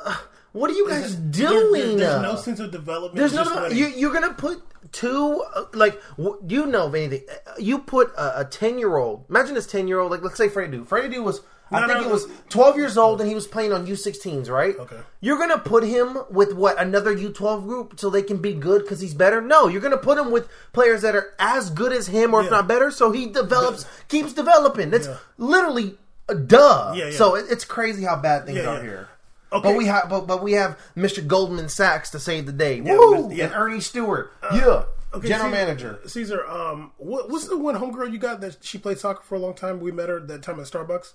uh, 0.05 0.17
"What 0.53 0.69
are 0.69 0.73
you 0.73 0.87
guys 0.89 1.15
There- 1.19 1.49
doing?" 1.49 1.97
there- 1.97 2.07
there's 2.07 2.13
Uh, 2.15 2.21
no 2.21 2.35
sense 2.35 2.59
of 2.59 2.71
development. 2.71 3.15
there's 3.15 3.33
no, 3.33 3.43
winning. 3.63 3.77
you, 3.77 3.87
you're 3.87 4.13
gonna 4.13 4.33
put 4.33 4.61
two 4.91 5.43
uh, 5.55 5.63
like 5.73 5.99
w- 6.17 6.37
you 6.47 6.65
know 6.65 6.85
of 6.87 6.95
anything. 6.95 7.23
Uh, 7.29 7.51
You 7.57 7.79
put 7.79 8.11
a 8.17 8.45
ten 8.45 8.77
year 8.79 8.95
old. 8.97 9.25
Imagine 9.29 9.55
this 9.55 9.67
ten 9.67 9.87
year 9.87 9.99
old. 9.99 10.11
Like 10.11 10.23
let's 10.23 10.37
say 10.37 10.49
Freddy 10.49 10.77
Adu 10.77 11.23
was. 11.23 11.41
I 11.69 11.79
think 11.85 11.99
no, 11.99 12.03
he 12.05 12.09
was 12.09 12.25
12 12.47 12.77
years 12.77 12.97
old 12.97 13.19
and 13.19 13.27
he 13.27 13.35
was 13.35 13.45
playing 13.45 13.73
on 13.73 13.85
U16s, 13.85 14.49
right? 14.49 14.79
Okay. 14.79 14.99
You're 15.19 15.37
gonna 15.37 15.57
put 15.59 15.83
him 15.83 16.17
with 16.29 16.53
what 16.53 16.79
another 16.81 17.13
U12 17.13 17.63
group 17.67 17.99
so 17.99 18.09
they 18.09 18.21
can 18.21 18.37
be 18.37 18.53
good 18.53 18.83
because 18.83 19.01
he's 19.01 19.13
better? 19.13 19.41
No, 19.41 19.67
you're 19.67 19.81
gonna 19.81 19.97
put 19.97 20.17
him 20.17 20.31
with 20.31 20.47
players 20.71 21.01
that 21.01 21.13
are 21.13 21.33
as 21.39 21.69
good 21.69 21.91
as 21.91 22.07
him 22.07 22.33
or 22.33 22.41
if 22.41 22.49
not 22.49 22.69
better, 22.69 22.89
so 22.89 23.11
he 23.11 23.25
develops, 23.27 23.85
keeps 24.07 24.31
developing. 24.31 24.91
That's 24.91 25.07
Yeah. 25.07 25.17
literally 25.37 25.97
a 26.29 26.35
duh. 26.35 26.93
Yeah, 26.95 27.07
yeah. 27.09 27.17
So 27.17 27.35
it, 27.35 27.47
it's 27.49 27.65
crazy 27.65 28.05
how 28.05 28.15
bad 28.15 28.45
things 28.45 28.59
Yeah, 28.59 28.69
are 28.69 28.75
yeah. 28.77 28.81
here. 28.83 29.09
Okay. 29.51 29.61
But 29.69 29.77
we 29.77 29.85
have, 29.85 30.09
but, 30.09 30.27
but 30.27 30.43
we 30.43 30.53
have 30.53 30.77
Mr. 30.95 31.25
Goldman 31.25 31.69
Sachs 31.69 32.09
to 32.11 32.19
save 32.19 32.45
the 32.45 32.51
day. 32.51 32.81
Yeah, 32.83 32.97
Woo! 32.97 33.31
Yeah. 33.33 33.45
And 33.45 33.53
Earnie 33.53 33.79
Stewart, 33.81 34.31
yeah, 34.53 34.83
Okay, 35.13 35.29
general 35.29 35.49
Caesar- 35.49 35.65
manager. 35.65 35.99
Caesar, 36.05 36.47
um, 36.47 36.91
what, 36.97 37.29
what's 37.29 37.47
the 37.47 37.57
one 37.57 37.75
homegirl 37.75 38.11
you 38.11 38.17
got 38.17 38.41
that 38.41 38.57
she 38.61 38.77
played 38.77 38.99
soccer 38.99 39.23
for 39.23 39.35
a 39.35 39.39
long 39.39 39.53
time? 39.53 39.79
We 39.79 39.91
met 39.91 40.09
her 40.09 40.19
that 40.19 40.43
time 40.43 40.59
at 40.59 40.65
Starbucks. 40.65 41.13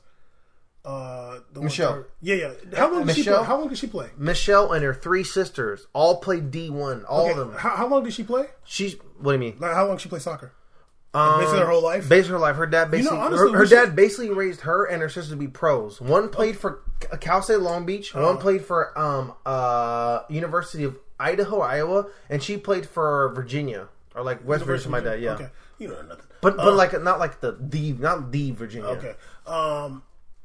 Uh, 0.84 1.40
the 1.52 1.60
one- 1.60 1.64
Michelle. 1.66 2.04
yeah, 2.20 2.34
yeah. 2.34 2.52
How 2.76 2.90
long 2.90 3.06
did 3.06 3.14
she 3.14 3.20
Michelle? 3.20 3.38
play? 3.38 3.46
How 3.46 3.58
long 3.58 3.68
did 3.68 3.78
she 3.78 3.86
play? 3.86 4.08
Michelle 4.16 4.72
and 4.72 4.82
her 4.82 4.94
three 4.94 5.22
sisters 5.22 5.86
all 5.92 6.16
played 6.16 6.50
D 6.50 6.70
one. 6.70 7.04
All 7.04 7.30
of 7.30 7.36
them. 7.36 7.52
How, 7.52 7.76
how 7.76 7.86
long 7.86 8.02
did 8.02 8.12
she 8.14 8.24
play? 8.24 8.46
She's 8.64 8.96
what 9.20 9.32
do 9.32 9.44
you 9.44 9.52
mean? 9.52 9.60
Like 9.60 9.74
how 9.74 9.86
long 9.86 9.96
did 9.96 10.02
she 10.02 10.08
play 10.08 10.18
soccer? 10.18 10.52
Like, 11.14 11.40
basically 11.40 11.60
her 11.60 11.66
whole 11.66 11.82
life. 11.82 12.08
Basically, 12.08 12.32
her 12.32 12.38
life. 12.38 12.56
Her 12.56 12.66
dad 12.66 12.90
basically. 12.90 13.18
honestly, 13.18 13.50
her 13.50 13.56
her 13.56 13.60
we 13.62 13.66
should- 13.68 13.74
dad 13.74 13.96
basically 13.96 14.30
raised 14.30 14.60
her 14.62 14.84
and 14.86 15.02
her 15.02 15.08
sister 15.08 15.32
to 15.32 15.36
be 15.36 15.48
pros. 15.48 16.00
One 16.00 16.28
played 16.30 16.56
for 16.56 16.82
Cal 17.20 17.42
State 17.42 17.60
Long 17.60 17.84
Beach. 17.84 18.14
Uh-huh. 18.14 18.24
One 18.24 18.38
played 18.38 18.64
for 18.64 18.96
um 18.98 19.34
uh 19.44 20.20
University 20.30 20.84
of 20.84 20.96
Idaho, 21.20 21.60
Iowa, 21.60 22.06
and 22.30 22.42
she 22.42 22.56
played 22.56 22.86
for 22.86 23.32
Virginia 23.34 23.88
or 24.14 24.22
like 24.22 24.46
West 24.46 24.64
Virginia. 24.64 24.90
My 24.90 25.00
dad, 25.00 25.20
yeah. 25.20 25.32
Okay. 25.34 25.48
you 25.78 25.88
know 25.88 26.00
nothing. 26.02 26.24
But 26.40 26.56
but 26.56 26.74
like 26.74 27.00
not 27.02 27.18
like 27.18 27.40
the 27.40 27.56
the 27.60 27.92
not 27.92 28.32
the 28.32 28.50
Virginia. 28.52 28.88
Okay. 28.88 29.14
Um, 29.46 30.02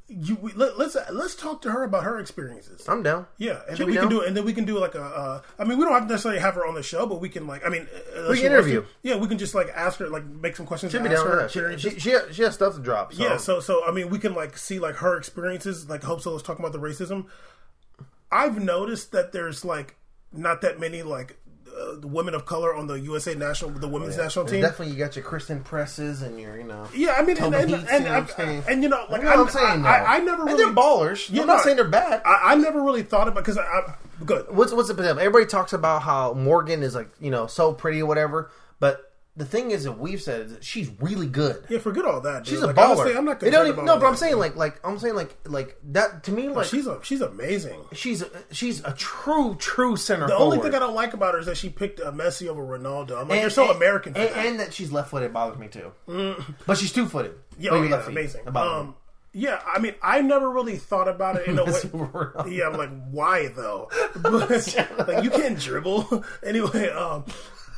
you 0.08 0.36
we, 0.36 0.52
let, 0.52 0.78
let's 0.78 0.96
uh, 0.96 1.06
let's 1.12 1.34
talk 1.34 1.60
to 1.62 1.70
her 1.70 1.84
about 1.84 2.04
her 2.04 2.18
experiences. 2.18 2.88
I'm 2.88 3.02
down. 3.02 3.26
Yeah, 3.36 3.60
and 3.68 3.76
Should 3.76 3.86
then 3.86 3.86
we 3.86 3.92
we 3.92 3.98
can 3.98 4.08
do 4.08 4.22
and 4.22 4.36
then 4.36 4.44
we 4.44 4.52
can 4.54 4.64
do 4.64 4.78
like 4.78 4.94
a. 4.94 5.02
Uh, 5.02 5.42
I 5.58 5.64
mean, 5.64 5.78
we 5.78 5.84
don't 5.84 5.92
have 5.92 6.04
to 6.04 6.08
necessarily 6.08 6.40
have 6.40 6.54
her 6.54 6.66
on 6.66 6.74
the 6.74 6.82
show, 6.82 7.06
but 7.06 7.20
we 7.20 7.28
can 7.28 7.46
like. 7.46 7.64
I 7.64 7.68
mean, 7.68 7.86
uh, 8.16 8.26
uh, 8.26 8.30
We 8.30 8.36
can 8.38 8.46
interview. 8.46 8.82
to. 8.82 8.86
Yeah, 9.02 9.16
we 9.16 9.28
can 9.28 9.36
just 9.36 9.54
like 9.54 9.68
ask 9.68 9.98
her, 9.98 10.08
like 10.08 10.24
make 10.24 10.56
some 10.56 10.66
questions. 10.66 10.92
Should 10.92 11.02
be 11.02 11.10
down 11.10 11.26
her. 11.26 11.48
She, 11.48 11.60
she, 11.78 12.00
she, 12.00 12.10
has, 12.10 12.34
she 12.34 12.42
has 12.42 12.54
stuff 12.54 12.74
to 12.74 12.80
drop. 12.80 13.12
So. 13.12 13.22
yeah, 13.22 13.36
so 13.36 13.60
so 13.60 13.84
I 13.86 13.92
mean, 13.92 14.08
we 14.08 14.18
can 14.18 14.34
like 14.34 14.56
see 14.56 14.78
like 14.78 14.96
her 14.96 15.16
experiences. 15.16 15.88
Like 15.88 16.02
Hope 16.02 16.22
Solo's 16.22 16.42
talking 16.42 16.64
about 16.64 16.72
the 16.72 16.84
racism. 16.86 17.26
I've 18.32 18.62
noticed 18.62 19.12
that 19.12 19.32
there's 19.32 19.64
like 19.64 19.96
not 20.32 20.62
that 20.62 20.80
many 20.80 21.02
like 21.02 21.38
the 21.96 22.06
women 22.06 22.34
of 22.34 22.44
color 22.46 22.74
on 22.74 22.86
the 22.86 22.94
USA 23.00 23.34
national, 23.34 23.70
the 23.70 23.88
women's 23.88 24.16
national 24.16 24.44
And 24.44 24.52
team. 24.52 24.60
definitely 24.62 24.92
you 24.94 24.98
got 24.98 25.16
your 25.16 25.24
Christen 25.24 25.62
Presses 25.62 26.22
and 26.22 26.40
your 26.40 26.56
you 26.58 26.64
know. 26.64 26.86
Yeah, 26.94 27.12
I 27.12 27.22
mean, 27.22 27.36
and, 27.38 27.54
and, 27.54 27.70
Heaths, 27.70 27.90
and, 27.90 28.04
you 28.04 28.10
know 28.10 28.14
I'm 28.16 28.22
and, 28.22 28.30
saying? 28.30 28.62
and, 28.68 28.82
you 28.82 28.88
know, 28.88 29.04
like 29.10 29.22
You 29.22 29.28
know 29.28 29.42
I'm, 29.42 29.48
saying? 29.48 29.86
I. 29.86 29.98
I, 29.98 30.16
I 30.16 30.18
never 30.20 30.42
And 30.42 30.50
really 30.52 30.64
they're 30.64 30.74
ballers. 30.74 31.28
Yeah, 31.32 31.42
I'm 31.42 31.46
not 31.48 31.62
saying 31.64 31.76
they're 31.76 31.88
bad. 31.88 32.22
I, 32.24 32.52
I 32.52 32.54
never 32.56 32.82
really 32.82 33.02
thought 33.02 33.28
about 33.28 33.44
because 33.44 33.58
I, 33.58 33.94
good. 34.24 34.46
what's 34.50 34.72
what's 34.72 34.88
the? 34.92 35.02
Everybody 35.02 35.46
talks 35.46 35.72
about 35.72 36.02
how 36.02 36.34
Morgan 36.34 36.82
is 36.82 36.94
like 36.94 37.10
you 37.20 37.30
know 37.30 37.46
so 37.46 37.72
pretty 37.72 38.00
or 38.02 38.06
whatever, 38.06 38.50
but 38.80 39.07
the 39.38 39.44
thing 39.46 39.70
is 39.70 39.84
that 39.84 39.92
we've 39.98 40.20
said 40.20 40.42
is 40.42 40.52
that 40.52 40.64
she's 40.64 40.90
really 41.00 41.26
good. 41.26 41.64
Yeah, 41.70 41.78
forget 41.78 42.04
all 42.04 42.20
that. 42.20 42.44
Dude. 42.44 42.48
She's 42.48 42.60
like, 42.60 42.76
a 42.76 42.78
baller. 42.78 42.96
Honestly, 42.98 43.16
I'm 43.16 43.24
not 43.24 43.40
They 43.40 43.50
don't 43.50 43.66
even, 43.68 43.84
no, 43.84 43.98
but 43.98 44.06
I'm 44.06 44.16
saying 44.16 44.36
like 44.36 44.56
like 44.56 44.78
I'm 44.84 44.98
saying 44.98 45.14
like 45.14 45.34
like 45.46 45.76
that 45.92 46.24
to 46.24 46.32
me 46.32 46.48
like 46.48 46.66
she's 46.66 46.86
a, 46.86 46.98
she's 47.02 47.20
amazing. 47.20 47.80
she's 47.92 48.20
a, 48.22 48.28
she's 48.50 48.84
a 48.84 48.92
true 48.94 49.54
true 49.58 49.96
center. 49.96 50.26
The 50.26 50.36
forward. 50.36 50.56
only 50.56 50.58
thing 50.68 50.74
I 50.74 50.80
don't 50.80 50.94
like 50.94 51.14
about 51.14 51.34
her 51.34 51.40
is 51.40 51.46
that 51.46 51.56
she 51.56 51.70
picked 51.70 52.00
uh, 52.00 52.12
Messi 52.12 52.48
over 52.48 52.62
Ronaldo. 52.62 53.12
I'm 53.12 53.28
like, 53.28 53.30
And- 53.32 53.40
you're 53.40 53.50
so 53.50 53.68
and- 53.68 53.76
American. 53.76 54.12
For 54.14 54.20
and, 54.20 54.28
that. 54.34 54.46
and 54.46 54.60
that 54.60 54.74
she's 54.74 54.92
left 54.92 55.10
footed 55.10 55.32
bothers 55.32 55.58
me 55.58 55.68
too. 55.68 55.92
But 56.66 56.76
she's 56.78 56.92
two 56.92 57.06
footed. 57.06 57.34
yeah, 57.58 57.70
oh, 57.72 57.82
yeah, 57.82 58.06
amazing. 58.06 58.42
Um, 58.56 58.96
yeah, 59.32 59.60
I 59.72 59.78
mean, 59.78 59.94
I 60.02 60.20
never 60.22 60.50
really 60.50 60.76
thought 60.78 61.06
about 61.06 61.36
it 61.36 61.46
in 61.46 61.58
a 61.58 61.64
way. 62.44 62.50
Yeah, 62.50 62.66
I'm 62.68 62.76
like, 62.76 62.90
why 63.10 63.48
though? 63.48 63.88
But, 64.16 64.50
like, 65.06 65.22
you 65.22 65.30
can't 65.30 65.58
dribble 65.58 66.24
anyway. 66.44 66.88
Um, 66.90 67.24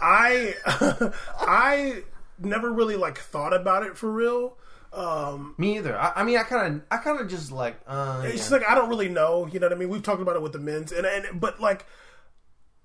I 0.01 0.55
I 1.41 2.03
never 2.39 2.73
really 2.73 2.97
like 2.97 3.19
thought 3.19 3.55
about 3.55 3.85
it 3.85 3.97
for 3.97 4.11
real. 4.11 4.57
Um, 4.93 5.55
me 5.57 5.77
either. 5.77 5.97
I, 5.97 6.13
I 6.17 6.25
mean, 6.25 6.37
I 6.37 6.43
kind 6.43 6.77
of 6.77 6.83
I 6.91 6.97
kind 6.97 7.21
of 7.21 7.29
just 7.29 7.53
like 7.53 7.81
uh, 7.87 8.23
it's 8.25 8.33
yeah. 8.33 8.39
just 8.39 8.51
like 8.53 8.69
I 8.69 8.75
don't 8.75 8.89
really 8.89 9.09
know. 9.09 9.49
You 9.51 9.61
know 9.61 9.67
what 9.67 9.77
I 9.77 9.79
mean? 9.79 9.89
We've 9.89 10.03
talked 10.03 10.23
about 10.23 10.37
it 10.37 10.43
with 10.43 10.53
the 10.53 10.59
men's, 10.59 10.93
and 10.93 11.07
and 11.07 11.41
but 11.41 11.61
like. 11.61 11.87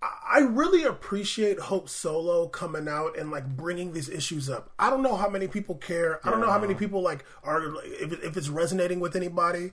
I- 0.02 0.12
I 0.28 0.40
really 0.40 0.84
appreciate 0.84 1.58
Hope 1.58 1.88
Solo 1.88 2.48
coming 2.48 2.88
out 2.88 3.18
and 3.18 3.32
like 3.32 3.48
bringing 3.56 3.94
these 3.94 4.10
issues 4.10 4.50
up. 4.50 4.72
I 4.78 4.90
don't 4.90 5.02
know 5.02 5.16
how 5.16 5.30
many 5.30 5.48
people 5.48 5.76
care. 5.76 6.20
I 6.28 6.30
don't 6.30 6.42
know 6.42 6.52
how 6.52 6.60
many 6.60 6.76
people 6.76 7.02
like 7.02 7.24
are 7.44 7.64
if, 7.86 8.12
if 8.24 8.38
it's 8.38 8.50
resonating 8.50 9.00
with 9.00 9.16
anybody, 9.16 9.72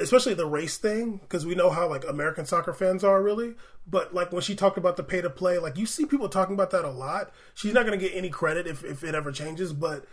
especially 0.00 0.34
the 0.34 0.46
race 0.46 0.78
thing 0.78 1.18
because 1.18 1.46
we 1.46 1.54
know 1.54 1.70
how 1.70 1.88
like 1.88 2.04
American 2.08 2.46
soccer 2.46 2.72
fans 2.72 3.04
are 3.04 3.22
really. 3.22 3.54
But 3.86 4.14
like 4.14 4.32
when 4.32 4.42
she 4.42 4.54
talked 4.54 4.78
about 4.78 4.96
the 4.96 5.02
pay 5.02 5.20
to 5.20 5.30
play, 5.30 5.58
like 5.58 5.76
you 5.76 5.86
see 5.86 6.06
people 6.06 6.28
talking 6.28 6.54
about 6.54 6.70
that 6.70 6.84
a 6.84 6.90
lot. 6.90 7.32
She's 7.54 7.74
not 7.74 7.86
going 7.86 7.98
to 7.98 8.04
get 8.04 8.16
any 8.16 8.30
credit 8.30 8.66
if 8.66 8.84
if 8.84 9.04
it 9.04 9.14
ever 9.14 9.32
changes, 9.32 9.72
but 9.72 10.06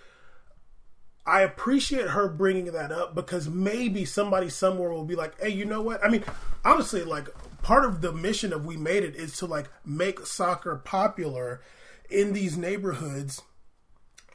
I 1.25 1.41
appreciate 1.41 2.09
her 2.09 2.29
bringing 2.29 2.71
that 2.71 2.91
up 2.91 3.13
because 3.13 3.49
maybe 3.49 4.05
somebody 4.05 4.49
somewhere 4.49 4.91
will 4.91 5.05
be 5.05 5.15
like, 5.15 5.39
"Hey, 5.41 5.49
you 5.49 5.65
know 5.65 5.81
what? 5.81 6.03
I 6.03 6.09
mean, 6.09 6.23
honestly, 6.63 7.03
like 7.03 7.27
part 7.61 7.83
of 7.85 8.01
the 8.01 8.13
mission 8.13 8.53
of 8.53 8.65
We 8.65 8.77
Made 8.77 9.03
It 9.03 9.15
is 9.15 9.35
to 9.38 9.45
like 9.45 9.69
make 9.85 10.25
soccer 10.25 10.77
popular 10.77 11.61
in 12.09 12.33
these 12.33 12.57
neighborhoods, 12.57 13.41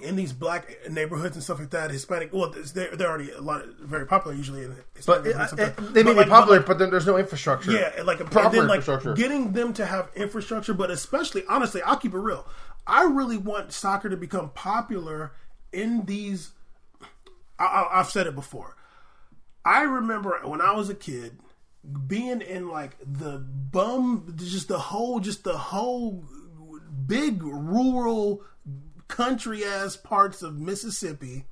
in 0.02 0.16
these 0.16 0.32
black 0.32 0.76
neighborhoods 0.90 1.36
and 1.36 1.42
stuff 1.42 1.58
like 1.58 1.70
that. 1.70 1.90
Hispanic, 1.90 2.32
well, 2.32 2.52
they're, 2.74 2.94
they're 2.96 3.08
already 3.08 3.30
a 3.30 3.40
lot 3.40 3.62
of, 3.62 3.74
very 3.76 4.06
popular 4.06 4.36
usually 4.36 4.64
in 4.64 4.76
Hispanic 4.94 5.22
But 5.24 5.30
it, 5.30 5.36
neighborhoods 5.36 5.52
it, 5.52 5.60
uh, 5.60 5.66
sometimes. 5.74 5.92
they 5.94 6.02
may 6.02 6.10
But, 6.10 6.12
be 6.12 6.16
like, 6.18 6.28
but, 6.28 6.34
popular, 6.34 6.56
like, 6.58 6.66
but 6.66 6.78
then 6.78 6.90
there's 6.90 7.06
no 7.06 7.16
infrastructure. 7.16 7.72
yeah, 7.72 8.02
like 8.02 8.18
Proper 8.30 8.56
then 8.56 8.66
like 8.68 8.78
infrastructure. 8.78 9.14
getting 9.14 9.52
them 9.52 9.72
to 9.74 9.86
have 9.86 10.10
infrastructure, 10.14 10.74
but 10.74 10.90
especially 10.90 11.44
honestly, 11.48 11.82
I'll 11.82 11.96
keep 11.96 12.14
it 12.14 12.18
real. 12.18 12.46
I 12.86 13.04
really 13.04 13.36
want 13.36 13.72
soccer 13.72 14.08
to 14.08 14.16
become 14.16 14.50
popular 14.50 15.32
in 15.72 16.04
these. 16.04 16.50
I, 17.58 17.64
I, 17.64 18.00
I've 18.00 18.10
said 18.10 18.26
it 18.26 18.34
before. 18.34 18.76
I 19.64 19.82
remember 19.82 20.40
when 20.44 20.60
I 20.60 20.72
was 20.72 20.90
a 20.90 20.94
kid 20.94 21.38
being 22.06 22.40
in 22.40 22.68
like 22.68 22.96
the 23.00 23.38
bum, 23.38 24.34
just 24.36 24.68
the 24.68 24.78
whole, 24.78 25.20
just 25.20 25.44
the 25.44 25.56
whole 25.56 26.24
big 27.06 27.42
rural 27.42 28.42
country 29.12 29.62
ass 29.62 29.94
parts 29.94 30.42
of 30.42 30.58
Mississippi 30.58 31.44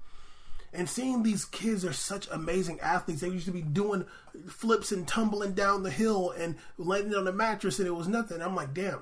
and 0.72 0.88
seeing 0.88 1.22
these 1.22 1.44
kids 1.44 1.84
are 1.84 1.92
such 1.92 2.26
amazing 2.30 2.80
athletes. 2.80 3.20
They 3.20 3.28
used 3.28 3.44
to 3.44 3.52
be 3.52 3.60
doing 3.60 4.06
flips 4.48 4.92
and 4.92 5.06
tumbling 5.06 5.52
down 5.52 5.82
the 5.82 5.90
hill 5.90 6.30
and 6.30 6.56
landing 6.78 7.14
on 7.14 7.24
the 7.24 7.32
mattress, 7.32 7.78
and 7.78 7.86
it 7.86 7.92
was 7.92 8.08
nothing. 8.08 8.40
I'm 8.40 8.54
like, 8.54 8.72
damn, 8.72 9.00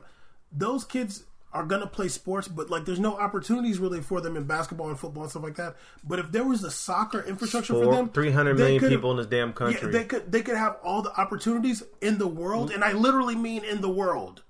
those 0.51 0.85
kids 0.85 1.25
are 1.53 1.65
gonna 1.65 1.87
play 1.87 2.09
sports, 2.09 2.49
but 2.49 2.69
like, 2.69 2.85
there's 2.85 2.99
no 2.99 3.17
opportunities 3.17 3.79
really 3.79 4.01
for 4.01 4.21
them 4.21 4.37
in 4.37 4.43
basketball 4.45 4.89
and 4.89 4.99
football 4.99 5.23
and 5.23 5.31
stuff 5.31 5.45
like 5.45 5.57
that. 5.57 5.77
But 6.03 6.19
if 6.19 6.33
there 6.33 6.45
was 6.45 6.65
a 6.65 6.71
soccer 6.71 7.23
infrastructure 7.23 7.75
for 7.75 7.95
them, 7.95 8.09
300 8.09 8.59
million 8.59 8.89
people 8.89 9.13
in 9.13 9.19
this 9.19 9.27
damn 9.27 9.53
country. 9.53 9.93
Yeah, 9.93 9.99
they 9.99 10.05
could 10.05 10.33
they 10.33 10.43
could 10.43 10.57
have 10.57 10.79
all 10.83 11.03
the 11.03 11.15
opportunities 11.21 11.85
in 12.01 12.19
the 12.19 12.29
world, 12.29 12.73
and 12.73 12.83
I 12.83 12.93
literally 12.93 13.37
mean 13.37 13.63
in 13.65 13.83
the 13.83 13.91
world, 13.91 14.43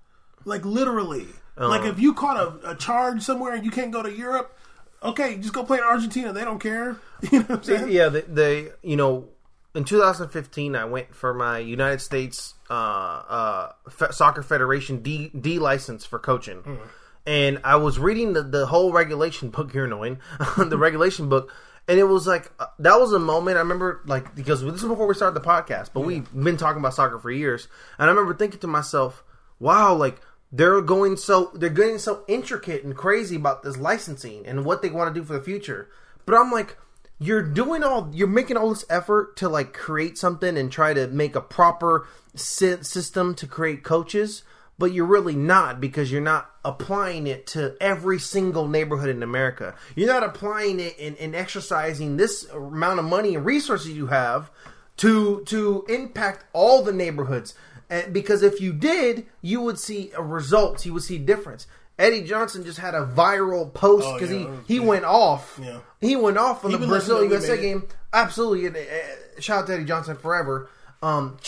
like 0.44 0.64
literally. 0.64 1.26
Like 1.58 1.80
Uh-huh. 1.82 1.90
if 1.90 1.98
you 2.00 2.14
caught 2.14 2.36
a, 2.36 2.70
a 2.70 2.74
charge 2.76 3.22
somewhere 3.22 3.54
and 3.54 3.64
you 3.64 3.70
can't 3.70 3.90
go 3.92 4.02
to 4.02 4.10
Europe, 4.12 4.56
okay, 5.02 5.36
just 5.36 5.52
go 5.52 5.64
play 5.64 5.78
in 5.78 5.84
Argentina. 5.84 6.32
They 6.32 6.44
don't 6.44 6.60
care. 6.60 6.96
You 7.32 7.40
know 7.40 7.44
what 7.46 7.56
I'm 7.58 7.62
saying? 7.64 7.90
yeah, 7.90 8.08
they, 8.08 8.20
they 8.22 8.68
you 8.82 8.96
know, 8.96 9.28
in 9.74 9.84
2015, 9.84 10.76
I 10.76 10.84
went 10.84 11.14
for 11.14 11.34
my 11.34 11.58
United 11.58 12.00
States 12.00 12.54
uh, 12.70 12.72
uh, 12.74 13.72
Fe- 13.90 14.12
Soccer 14.12 14.42
Federation 14.42 15.02
D, 15.02 15.30
D 15.38 15.58
license 15.58 16.04
for 16.04 16.18
coaching, 16.18 16.58
Hmm. 16.62 16.74
and 17.26 17.60
I 17.64 17.76
was 17.76 17.98
reading 17.98 18.32
the, 18.34 18.42
the 18.42 18.66
whole 18.66 18.92
regulation 18.92 19.50
book. 19.54 19.74
You're 19.74 19.86
annoying, 19.86 20.18
the 20.58 20.78
regulation 20.78 21.28
book. 21.28 21.52
And 21.88 21.98
it 21.98 22.04
was 22.04 22.26
like 22.26 22.52
uh, 22.60 22.66
that 22.80 23.00
was 23.00 23.12
a 23.14 23.18
moment 23.18 23.56
I 23.56 23.60
remember, 23.60 24.02
like 24.06 24.34
because 24.34 24.62
this 24.62 24.82
is 24.82 24.88
before 24.88 25.06
we 25.06 25.14
started 25.14 25.34
the 25.40 25.46
podcast, 25.46 25.90
but 25.94 26.00
we've 26.02 26.30
been 26.34 26.56
talking 26.58 26.80
about 26.80 26.92
soccer 26.94 27.18
for 27.18 27.30
years, 27.30 27.66
and 27.98 28.06
I 28.10 28.12
remember 28.12 28.34
thinking 28.34 28.60
to 28.60 28.66
myself, 28.66 29.24
"Wow, 29.58 29.94
like 29.94 30.20
they're 30.50 30.80
going 30.80 31.16
so 31.16 31.50
they're 31.54 31.70
getting 31.70 31.98
so 31.98 32.24
intricate 32.28 32.84
and 32.84 32.96
crazy 32.96 33.36
about 33.36 33.62
this 33.62 33.76
licensing 33.76 34.46
and 34.46 34.64
what 34.64 34.82
they 34.82 34.90
want 34.90 35.12
to 35.12 35.20
do 35.20 35.24
for 35.24 35.34
the 35.34 35.42
future." 35.42 35.88
But 36.26 36.34
I'm 36.34 36.50
like, 36.50 36.76
you're 37.18 37.42
doing 37.42 37.82
all 37.82 38.10
you're 38.12 38.28
making 38.28 38.56
all 38.56 38.68
this 38.68 38.84
effort 38.88 39.36
to 39.36 39.48
like 39.48 39.72
create 39.72 40.16
something 40.16 40.56
and 40.56 40.70
try 40.70 40.94
to 40.94 41.06
make 41.08 41.34
a 41.34 41.40
proper 41.40 42.06
sy- 42.34 42.80
system 42.80 43.34
to 43.34 43.46
create 43.46 43.82
coaches 43.82 44.42
but 44.78 44.92
you're 44.92 45.04
really 45.04 45.34
not 45.34 45.80
because 45.80 46.12
you're 46.12 46.20
not 46.20 46.52
applying 46.64 47.26
it 47.26 47.44
to 47.48 47.76
every 47.80 48.18
single 48.18 48.68
neighborhood 48.68 49.08
in 49.08 49.22
america 49.22 49.74
you're 49.96 50.12
not 50.12 50.22
applying 50.22 50.78
it 50.78 50.96
and 50.98 51.34
exercising 51.34 52.16
this 52.16 52.48
amount 52.50 52.98
of 52.98 53.04
money 53.04 53.34
and 53.34 53.44
resources 53.44 53.90
you 53.90 54.06
have 54.06 54.50
to 54.96 55.42
to 55.46 55.84
impact 55.88 56.44
all 56.52 56.82
the 56.82 56.92
neighborhoods 56.92 57.54
and 57.90 58.12
because 58.12 58.42
if 58.42 58.60
you 58.60 58.72
did 58.72 59.26
you 59.42 59.60
would 59.60 59.78
see 59.78 60.10
a 60.16 60.22
results 60.22 60.84
you 60.86 60.92
would 60.92 61.02
see 61.02 61.18
difference 61.18 61.66
Eddie 61.98 62.22
Johnson 62.22 62.62
just 62.64 62.78
had 62.78 62.94
a 62.94 63.04
viral 63.04 63.74
post 63.74 64.06
Oh, 64.06 64.14
because 64.14 64.30
yeah, 64.30 64.46
he 64.68 64.74
he 64.74 64.78
big. 64.78 64.86
went 64.88 65.04
off. 65.04 65.58
Yeah. 65.60 65.80
He 66.00 66.14
went 66.14 66.38
off 66.38 66.64
on 66.64 66.70
the 66.70 66.78
Brazil 66.78 67.18
listening 67.18 67.28
to 67.30 67.34
We 67.34 67.34
USA 67.34 67.60
game. 67.60 67.88
Absolutely. 68.12 68.66
And, 68.66 68.76
uh, 68.76 69.40
shout 69.40 69.62
out 69.62 69.66
to 69.66 69.74
Eddie 69.74 69.84
Johnson 69.84 70.16
forever. 70.16 70.70
Um, 71.02 71.38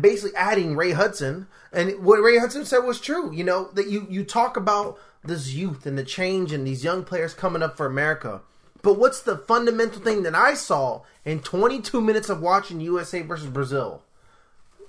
basically 0.00 0.34
adding 0.34 0.76
Ray 0.76 0.92
Hudson, 0.92 1.46
and 1.72 2.02
what 2.02 2.22
Ray 2.22 2.38
Hudson 2.38 2.64
said 2.64 2.80
was 2.80 3.00
true. 3.00 3.30
You 3.34 3.44
know 3.44 3.68
that 3.74 3.88
you 3.88 4.06
you 4.08 4.24
talk 4.24 4.56
about 4.56 4.98
this 5.22 5.52
youth 5.52 5.84
and 5.84 5.98
the 5.98 6.04
change 6.04 6.52
and 6.52 6.66
these 6.66 6.82
young 6.82 7.04
players 7.04 7.34
coming 7.34 7.62
up 7.62 7.76
for 7.76 7.84
America. 7.84 8.40
But 8.80 8.98
what's 8.98 9.20
the 9.20 9.36
fundamental 9.36 10.00
thing 10.00 10.22
that 10.22 10.34
I 10.34 10.54
saw 10.54 11.02
in 11.24 11.40
22 11.40 12.00
minutes 12.00 12.30
of 12.30 12.40
watching 12.40 12.80
USA 12.80 13.20
versus 13.20 13.48
Brazil? 13.48 14.02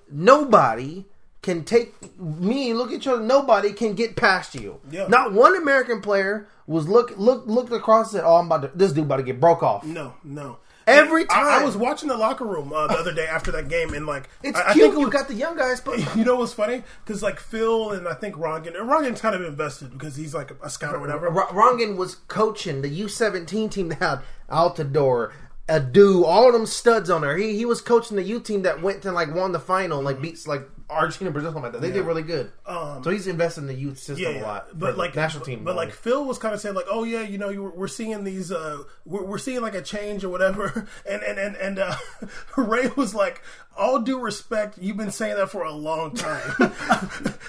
Nobody 0.10 1.06
can 1.42 1.64
take 1.64 1.94
me 2.20 2.74
look 2.74 2.90
at 2.92 2.96
each 2.96 3.08
other. 3.08 3.22
Nobody 3.22 3.72
can 3.74 3.94
get 3.94 4.16
past 4.16 4.56
you. 4.56 4.80
Yeah. 4.92 5.08
Not 5.08 5.34
one 5.34 5.56
American 5.56 6.02
player 6.02 6.48
was 6.66 6.88
look 6.88 7.14
look 7.18 7.46
looked 7.48 7.72
across 7.72 8.08
and 8.14 8.20
said, 8.20 8.28
"Oh, 8.28 8.36
I'm 8.38 8.48
about 8.48 8.62
to 8.64 8.72
this 8.78 8.92
dude 8.92 9.06
about 9.06 9.18
to 9.18 9.24
get 9.24 9.40
broke 9.40 9.64
off." 9.64 9.84
No, 9.86 10.16
no. 10.24 10.58
Every 10.86 11.26
I- 11.30 11.60
I, 11.60 11.66
was 11.66 11.76
watching 11.76 12.08
the 12.08 12.16
locker 12.16 12.46
room 12.46 12.72
uh, 12.72 12.88
the 12.88 12.94
other 12.94 13.14
day 13.14 13.28
after 13.28 13.52
that 13.52 13.68
game, 13.68 13.94
and 13.94 14.06
like 14.08 14.30
It's 14.42 14.58
I, 14.58 14.70
I 14.70 14.74
cute. 14.74 14.94
think 14.94 15.02
you 15.06 15.10
got 15.12 15.28
the 15.28 15.34
young 15.34 15.58
guys, 15.58 15.82
but 15.82 16.00
you 16.16 16.24
know 16.24 16.36
what's 16.38 16.54
funny? 16.54 16.82
Because 17.04 17.22
like 17.22 17.42
Phil 17.42 17.92
and 17.92 18.08
I 18.08 18.14
think 18.14 18.36
Rongan, 18.36 18.68
and 18.80 18.90
Rongan's 18.90 19.20
kind 19.20 19.36
of 19.36 19.44
invested 19.44 19.92
because 19.92 20.16
he's 20.16 20.34
like 20.34 20.52
a 20.64 20.70
scout 20.70 20.96
or 20.96 21.00
whatever. 21.00 21.28
R- 21.28 21.48
Rongan 21.50 21.98
was 21.98 22.16
coaching 22.30 22.82
the 22.84 23.02
U17 23.02 23.70
team 23.70 23.90
that 23.90 24.00
had 24.00 24.20
Altidore, 24.50 25.34
a 25.70 25.80
dude, 25.80 26.24
all 26.26 26.48
of 26.48 26.54
them 26.54 26.66
studs 26.66 27.10
on 27.10 27.22
there. 27.22 27.38
He 27.38 27.56
he 27.58 27.66
was 27.66 27.82
coaching 27.82 28.16
the 28.16 28.24
U 28.24 28.40
team 28.40 28.62
that 28.64 28.82
went 28.82 29.02
to 29.04 29.12
like 29.12 29.34
won 29.34 29.52
the 29.52 29.60
final, 29.60 30.02
like 30.02 30.22
beats 30.22 30.48
like 30.48 30.68
Argentina, 30.90 31.32
Brazil, 31.32 31.50
something 31.50 31.64
like 31.64 31.74
that. 31.74 31.82
They 31.82 31.92
did 31.92 32.06
really 32.06 32.22
good. 32.22 32.50
Um, 32.66 33.04
so 33.04 33.10
he's 33.10 33.28
invested 33.28 33.62
in 33.62 33.68
the 33.68 33.74
youth 33.74 34.00
system 34.00 34.36
yeah, 34.36 34.42
a 34.42 34.44
lot, 34.44 34.80
but 34.80 34.98
like 34.98 35.16
national 35.16 35.44
team. 35.44 35.66
But 35.66 35.76
like 35.76 35.92
Phil 35.92 36.24
was 36.24 36.38
kind 36.38 36.54
of 36.54 36.62
saying 36.62 36.76
like, 36.76 36.86
oh 36.90 37.04
yeah, 37.04 37.24
you 37.24 37.38
know, 37.38 37.50
you 37.50 37.64
were, 37.64 37.72
we're 37.72 37.88
seeing 37.90 38.24
these, 38.24 38.52
uh, 38.52 38.84
we're, 39.06 39.26
we're 39.26 39.38
seeing 39.38 39.62
like 39.62 39.76
a 39.76 39.82
change 39.82 40.24
or 40.24 40.30
whatever, 40.30 40.88
and 41.10 41.22
and 41.24 41.38
and 41.38 41.56
and 41.58 41.80
uh, 41.80 41.96
Ray 42.58 42.88
was 42.96 43.14
like, 43.14 43.42
all 43.78 44.00
due 44.00 44.20
respect, 44.20 44.78
you've 44.78 44.98
been 44.98 45.12
saying 45.12 45.36
that 45.36 45.50
for 45.50 45.64
a 45.64 45.74
long 45.74 46.14
time, 46.16 46.54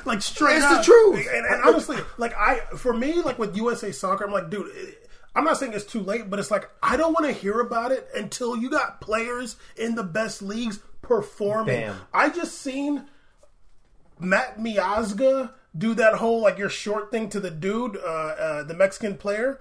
like 0.04 0.20
straight 0.20 0.56
It's 0.56 0.78
the 0.78 0.82
truth. 0.82 1.24
And, 1.32 1.46
and 1.46 1.62
honestly, 1.62 1.98
like 2.16 2.34
I, 2.36 2.58
for 2.76 2.92
me, 2.92 3.22
like 3.22 3.38
with 3.38 3.56
USA 3.56 3.92
Soccer, 3.92 4.24
I'm 4.24 4.32
like, 4.32 4.50
dude. 4.50 4.66
It, 4.74 5.04
I'm 5.34 5.44
not 5.44 5.56
saying 5.58 5.72
it's 5.72 5.84
too 5.84 6.00
late, 6.00 6.28
but 6.30 6.38
it's 6.38 6.50
like 6.50 6.68
I 6.82 6.96
don't 6.96 7.12
want 7.12 7.26
to 7.26 7.32
hear 7.32 7.60
about 7.60 7.92
it 7.92 8.08
until 8.14 8.56
you 8.56 8.70
got 8.70 9.00
players 9.00 9.56
in 9.76 9.94
the 9.94 10.02
best 10.02 10.42
leagues 10.42 10.80
performing. 11.02 11.80
I 12.12 12.28
just 12.30 12.60
seen 12.60 13.04
Matt 14.18 14.58
Miazga 14.58 15.52
do 15.76 15.94
that 15.94 16.14
whole 16.14 16.40
like 16.40 16.58
your 16.58 16.68
short 16.70 17.10
thing 17.10 17.28
to 17.30 17.40
the 17.40 17.50
dude, 17.50 17.96
uh, 17.96 18.00
uh, 18.00 18.62
the 18.64 18.74
Mexican 18.74 19.16
player, 19.16 19.60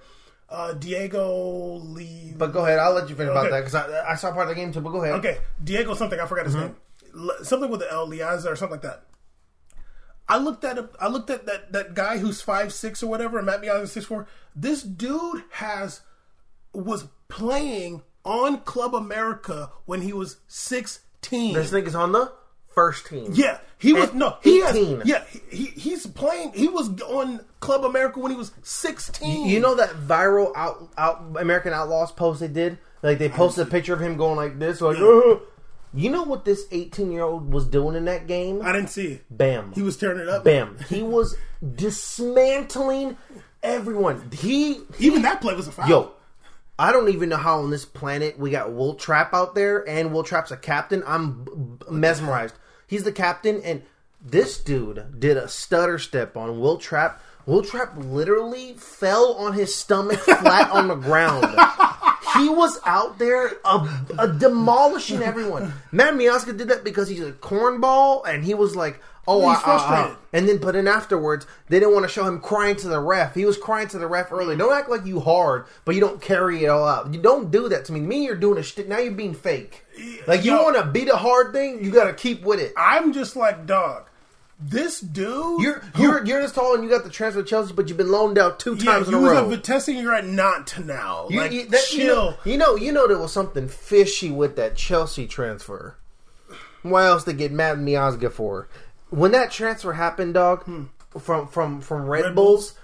uh, 0.50 0.72
Diego 0.72 1.74
Lee. 1.84 2.34
but 2.36 2.52
go 2.52 2.64
ahead, 2.64 2.78
I'll 2.78 2.92
let 2.92 3.08
you 3.08 3.14
finish 3.14 3.30
about 3.30 3.50
that 3.50 3.60
because 3.60 3.74
I, 3.74 4.12
I 4.12 4.14
saw 4.16 4.32
part 4.32 4.48
of 4.48 4.56
the 4.56 4.60
game 4.60 4.72
too. 4.72 4.80
But 4.80 4.90
go 4.90 5.02
ahead. 5.04 5.14
Okay, 5.16 5.38
Diego 5.62 5.94
something 5.94 6.18
I 6.18 6.26
forgot 6.26 6.46
his 6.46 6.54
name. 6.56 6.74
L- 7.14 7.44
Something 7.44 7.70
with 7.70 7.80
the 7.80 7.90
El 7.92 8.08
Liaza 8.08 8.50
or 8.50 8.56
something 8.56 8.72
like 8.80 8.82
that. 8.82 9.04
I 10.28 10.36
looked 10.38 10.64
at 10.64 10.78
a, 10.78 10.88
I 11.00 11.08
looked 11.08 11.30
at 11.30 11.46
that 11.46 11.72
that 11.72 11.94
guy 11.94 12.18
who's 12.18 12.42
five 12.42 12.72
six 12.72 13.02
or 13.02 13.06
whatever, 13.06 13.38
and 13.38 13.46
Matt 13.46 13.62
Miazga 13.62 13.88
six 13.88 14.06
four. 14.06 14.26
This 14.54 14.82
dude 14.82 15.42
has 15.52 16.02
was 16.72 17.06
playing 17.28 18.02
on 18.24 18.60
Club 18.60 18.94
America 18.94 19.70
when 19.86 20.02
he 20.02 20.12
was 20.12 20.38
sixteen. 20.46 21.54
This 21.54 21.70
nigga's 21.70 21.94
on 21.94 22.12
the 22.12 22.32
first 22.68 23.06
team. 23.06 23.30
Yeah, 23.32 23.58
he 23.78 23.92
was 23.92 24.12
no, 24.12 24.36
he 24.42 24.60
has, 24.60 24.76
18. 24.76 25.02
yeah, 25.04 25.24
he, 25.50 25.66
he's 25.66 26.06
playing. 26.06 26.52
He 26.52 26.68
was 26.68 27.00
on 27.02 27.40
Club 27.60 27.84
America 27.84 28.20
when 28.20 28.30
he 28.30 28.36
was 28.36 28.52
sixteen. 28.62 29.46
You 29.46 29.60
know 29.60 29.76
that 29.76 29.90
viral 29.90 30.52
out, 30.54 30.90
out 30.98 31.36
American 31.38 31.72
Outlaws 31.72 32.12
post 32.12 32.40
they 32.40 32.48
did? 32.48 32.78
Like 33.02 33.18
they 33.18 33.28
posted 33.28 33.66
a 33.66 33.70
picture 33.70 33.94
of 33.94 34.00
him 34.00 34.16
going 34.16 34.36
like 34.36 34.58
this, 34.58 34.80
like. 34.80 34.98
"Ugh." 34.98 35.40
You 35.94 36.10
know 36.10 36.22
what 36.22 36.44
this 36.44 36.66
18 36.70 37.10
year 37.10 37.22
old 37.22 37.52
was 37.52 37.66
doing 37.66 37.96
in 37.96 38.04
that 38.06 38.26
game? 38.26 38.60
I 38.62 38.72
didn't 38.72 38.90
see 38.90 39.06
it. 39.14 39.24
Bam. 39.30 39.72
He 39.72 39.82
was 39.82 39.96
tearing 39.96 40.18
it 40.18 40.28
up. 40.28 40.44
Bam. 40.44 40.76
He 40.88 41.02
was 41.02 41.36
dismantling 41.74 43.16
everyone. 43.62 44.30
He 44.32 44.80
Even 44.98 45.22
that 45.22 45.40
play 45.40 45.54
was 45.54 45.68
a 45.68 45.72
foul. 45.72 45.88
Yo, 45.88 46.12
I 46.78 46.92
don't 46.92 47.08
even 47.08 47.28
know 47.28 47.36
how 47.36 47.60
on 47.60 47.70
this 47.70 47.84
planet 47.84 48.38
we 48.38 48.50
got 48.50 48.72
Wil 48.72 48.94
Trapp 48.94 49.34
out 49.34 49.54
there, 49.54 49.88
and 49.88 50.12
Wil 50.12 50.22
Trapp's 50.22 50.50
a 50.50 50.56
captain. 50.56 51.02
I'm 51.06 51.44
b- 51.44 51.52
b- 51.56 51.86
mesmerized. 51.90 52.54
He's 52.86 53.02
the 53.04 53.12
captain, 53.12 53.60
and 53.62 53.82
this 54.20 54.58
dude 54.60 55.18
did 55.18 55.36
a 55.36 55.48
stutter 55.48 55.98
step 55.98 56.36
on 56.36 56.60
Wil 56.60 56.76
Trapp. 56.76 57.20
Wil 57.46 57.62
Trapp 57.62 57.94
literally 57.96 58.74
fell 58.74 59.32
on 59.34 59.54
his 59.54 59.74
stomach 59.74 60.20
flat 60.20 60.70
on 60.70 60.88
the 60.88 60.94
ground. 60.94 61.46
He 62.38 62.48
was 62.48 62.78
out 62.86 63.18
there 63.18 63.52
uh, 63.64 64.02
uh, 64.18 64.26
demolishing 64.26 65.22
everyone. 65.22 65.72
Matt 65.92 66.14
Miazga 66.14 66.56
did 66.56 66.68
that 66.68 66.84
because 66.84 67.08
he's 67.08 67.20
a 67.20 67.32
cornball, 67.32 68.26
and 68.26 68.44
he 68.44 68.54
was 68.54 68.74
like, 68.76 69.00
"Oh, 69.26 69.40
He's 69.40 69.48
I- 69.48 69.50
I- 69.50 69.54
I-" 69.56 69.62
frustrated. 69.62 70.16
and 70.32 70.48
then, 70.48 70.58
but 70.58 70.72
then 70.72 70.88
afterwards, 70.88 71.46
they 71.68 71.78
didn't 71.80 71.94
want 71.94 72.04
to 72.04 72.08
show 72.12 72.24
him 72.24 72.40
crying 72.40 72.76
to 72.76 72.88
the 72.88 73.00
ref. 73.00 73.34
He 73.34 73.44
was 73.44 73.56
crying 73.58 73.88
to 73.88 73.98
the 73.98 74.06
ref 74.06 74.32
early. 74.32 74.56
Don't 74.56 74.72
act 74.72 74.88
like 74.88 75.04
you 75.06 75.20
hard, 75.20 75.66
but 75.84 75.94
you 75.94 76.00
don't 76.00 76.20
carry 76.20 76.64
it 76.64 76.68
all 76.68 76.86
out. 76.86 77.12
You 77.12 77.20
don't 77.20 77.50
do 77.50 77.68
that 77.68 77.84
to 77.86 77.92
me. 77.92 78.00
Me, 78.00 78.24
you're 78.24 78.36
doing 78.36 78.58
a 78.58 78.62
shit. 78.62 78.88
Now 78.88 78.98
you're 78.98 79.12
being 79.12 79.34
fake. 79.34 79.84
Like 80.26 80.44
you 80.44 80.52
Yo. 80.52 80.62
want 80.62 80.76
to 80.76 80.84
beat 80.84 81.08
a 81.08 81.16
hard 81.16 81.52
thing, 81.52 81.84
you 81.84 81.90
got 81.90 82.04
to 82.04 82.14
keep 82.14 82.42
with 82.42 82.60
it. 82.60 82.72
I'm 82.76 83.12
just 83.12 83.34
like 83.36 83.66
dog. 83.66 84.07
This 84.60 85.00
dude, 85.00 85.60
You're 85.62 85.78
who- 85.94 86.02
you're 86.02 86.24
you're 86.24 86.42
this 86.42 86.50
tall 86.52 86.74
and 86.74 86.82
you 86.82 86.90
got 86.90 87.04
the 87.04 87.10
transfer 87.10 87.42
to 87.42 87.48
Chelsea, 87.48 87.72
but 87.72 87.88
you've 87.88 87.96
been 87.96 88.10
loaned 88.10 88.38
out 88.38 88.58
two 88.58 88.74
yeah, 88.74 88.84
times 88.92 89.06
in 89.06 89.12
you 89.12 89.18
a 89.20 89.22
was 89.22 89.30
row. 89.32 89.44
at 89.44 89.48
Vitesse 89.50 89.86
and 89.88 89.98
you're 89.98 90.14
at 90.14 90.26
Nantes 90.26 90.78
now. 90.80 91.28
You, 91.30 91.38
like, 91.40 91.52
you- 91.52 91.66
that- 91.66 91.92
you 91.92 91.98
chill. 92.04 92.16
know, 92.32 92.34
you 92.44 92.56
know, 92.58 92.74
you 92.76 92.90
know, 92.90 93.06
there 93.06 93.18
was 93.18 93.32
something 93.32 93.68
fishy 93.68 94.30
with 94.32 94.56
that 94.56 94.74
Chelsea 94.74 95.28
transfer. 95.28 95.96
Why 96.82 97.06
else 97.06 97.22
they 97.24 97.34
get 97.34 97.52
Matt 97.52 97.76
Miazga 97.78 98.32
for? 98.32 98.68
When 99.10 99.30
that 99.32 99.50
transfer 99.52 99.92
happened, 99.92 100.34
dog, 100.34 100.64
from 101.20 101.46
from 101.48 101.80
from 101.80 102.06
Red, 102.08 102.20
Hmm. 102.22 102.26
Red 102.26 102.34
Bulls, 102.34 102.74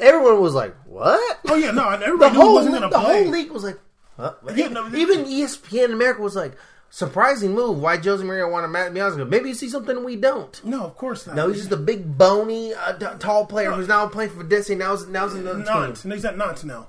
everyone 0.00 0.40
was 0.40 0.54
like, 0.54 0.74
"What?" 0.86 1.38
oh 1.48 1.54
yeah, 1.54 1.70
no, 1.70 1.88
and 1.88 2.02
the 2.02 2.06
everybody 2.06 2.32
knew 2.36 2.40
whole 2.42 2.54
wasn't 2.54 2.74
going 2.78 2.90
the 2.90 2.96
to 2.98 3.04
play. 3.04 3.22
whole 3.22 3.30
league 3.32 3.50
was 3.52 3.62
like, 3.64 3.78
huh? 4.16 4.32
Yeah, 4.54 4.68
no, 4.68 4.86
even 4.94 5.24
ESPN 5.24 5.92
America 5.92 6.20
was 6.20 6.34
like, 6.36 6.52
"Surprising 6.94 7.54
move. 7.54 7.78
Why 7.80 7.96
Jose 7.96 8.22
Maria 8.22 8.42
want 8.46 8.52
wanted 8.52 8.68
Matt 8.68 8.92
Miazga? 8.92 9.26
Maybe 9.26 9.48
you 9.48 9.54
see 9.54 9.70
something 9.70 10.04
we 10.04 10.14
don't." 10.16 10.62
No, 10.62 10.84
of 10.84 10.94
course 10.96 11.26
not. 11.26 11.34
No, 11.34 11.48
he's 11.48 11.58
just 11.60 11.72
a 11.72 11.76
big 11.78 12.18
bony, 12.18 12.74
uh, 12.74 12.92
t- 12.92 13.06
tall 13.18 13.46
player 13.46 13.72
who's 13.72 13.88
now 13.88 14.06
playing 14.06 14.30
for 14.30 14.44
Desi. 14.44 14.76
Now's 14.76 15.06
now's 15.08 15.34
in 15.34 15.44
the 15.44 15.54
team. 15.54 15.64
Nantes. 15.64 16.04
And 16.04 16.12
he's 16.12 16.24
at 16.26 16.36
Nantes 16.36 16.64
now. 16.64 16.88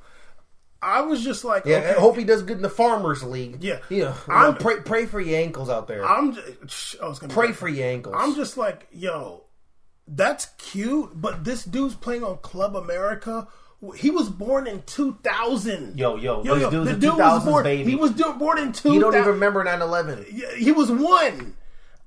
I 0.81 0.99
was 0.99 1.23
just 1.23 1.45
like, 1.45 1.65
Yeah, 1.65 1.77
okay, 1.77 1.89
I 1.91 1.93
hope 1.93 2.17
he 2.17 2.25
does 2.25 2.43
good 2.43 2.57
in 2.57 2.61
the 2.63 2.69
Farmers 2.69 3.23
League. 3.23 3.63
Yeah. 3.63 3.79
yeah. 3.87 4.15
I'm- 4.27 4.57
pray 4.57 4.81
pray 4.81 5.05
for 5.05 5.21
your 5.21 5.39
ankles 5.39 5.69
out 5.69 5.87
there. 5.87 6.03
I'm 6.05 6.33
just, 6.65 6.97
I 7.01 7.07
was 7.07 7.19
gonna 7.19 7.33
pray 7.33 7.53
for 7.53 7.69
your 7.69 7.87
ankles. 7.87 8.15
I'm 8.17 8.35
just 8.35 8.57
like, 8.57 8.87
yo, 8.91 9.45
that's 10.05 10.47
cute, 10.57 11.11
but 11.15 11.45
this 11.45 11.63
dude's 11.63 11.95
playing 11.95 12.25
on 12.25 12.39
Club 12.39 12.75
America. 12.75 13.47
He 13.97 14.09
was 14.11 14.29
born 14.29 14.67
in 14.67 14.81
2000. 14.83 15.97
Yo, 15.99 16.15
yo, 16.15 16.43
yo, 16.43 16.69
dude's 16.69 16.91
the 16.91 16.95
dude 16.97 17.13
2000s 17.13 17.17
was 17.17 17.45
born. 17.45 17.63
baby. 17.63 17.89
He 17.89 17.95
was 17.95 18.11
born 18.11 18.57
in 18.59 18.71
2000. 18.71 18.93
you 18.93 18.99
don't 18.99 19.15
even 19.15 19.27
remember 19.27 19.63
9-11. 19.65 20.55
He 20.57 20.71
was 20.71 20.89
one. 20.91 21.55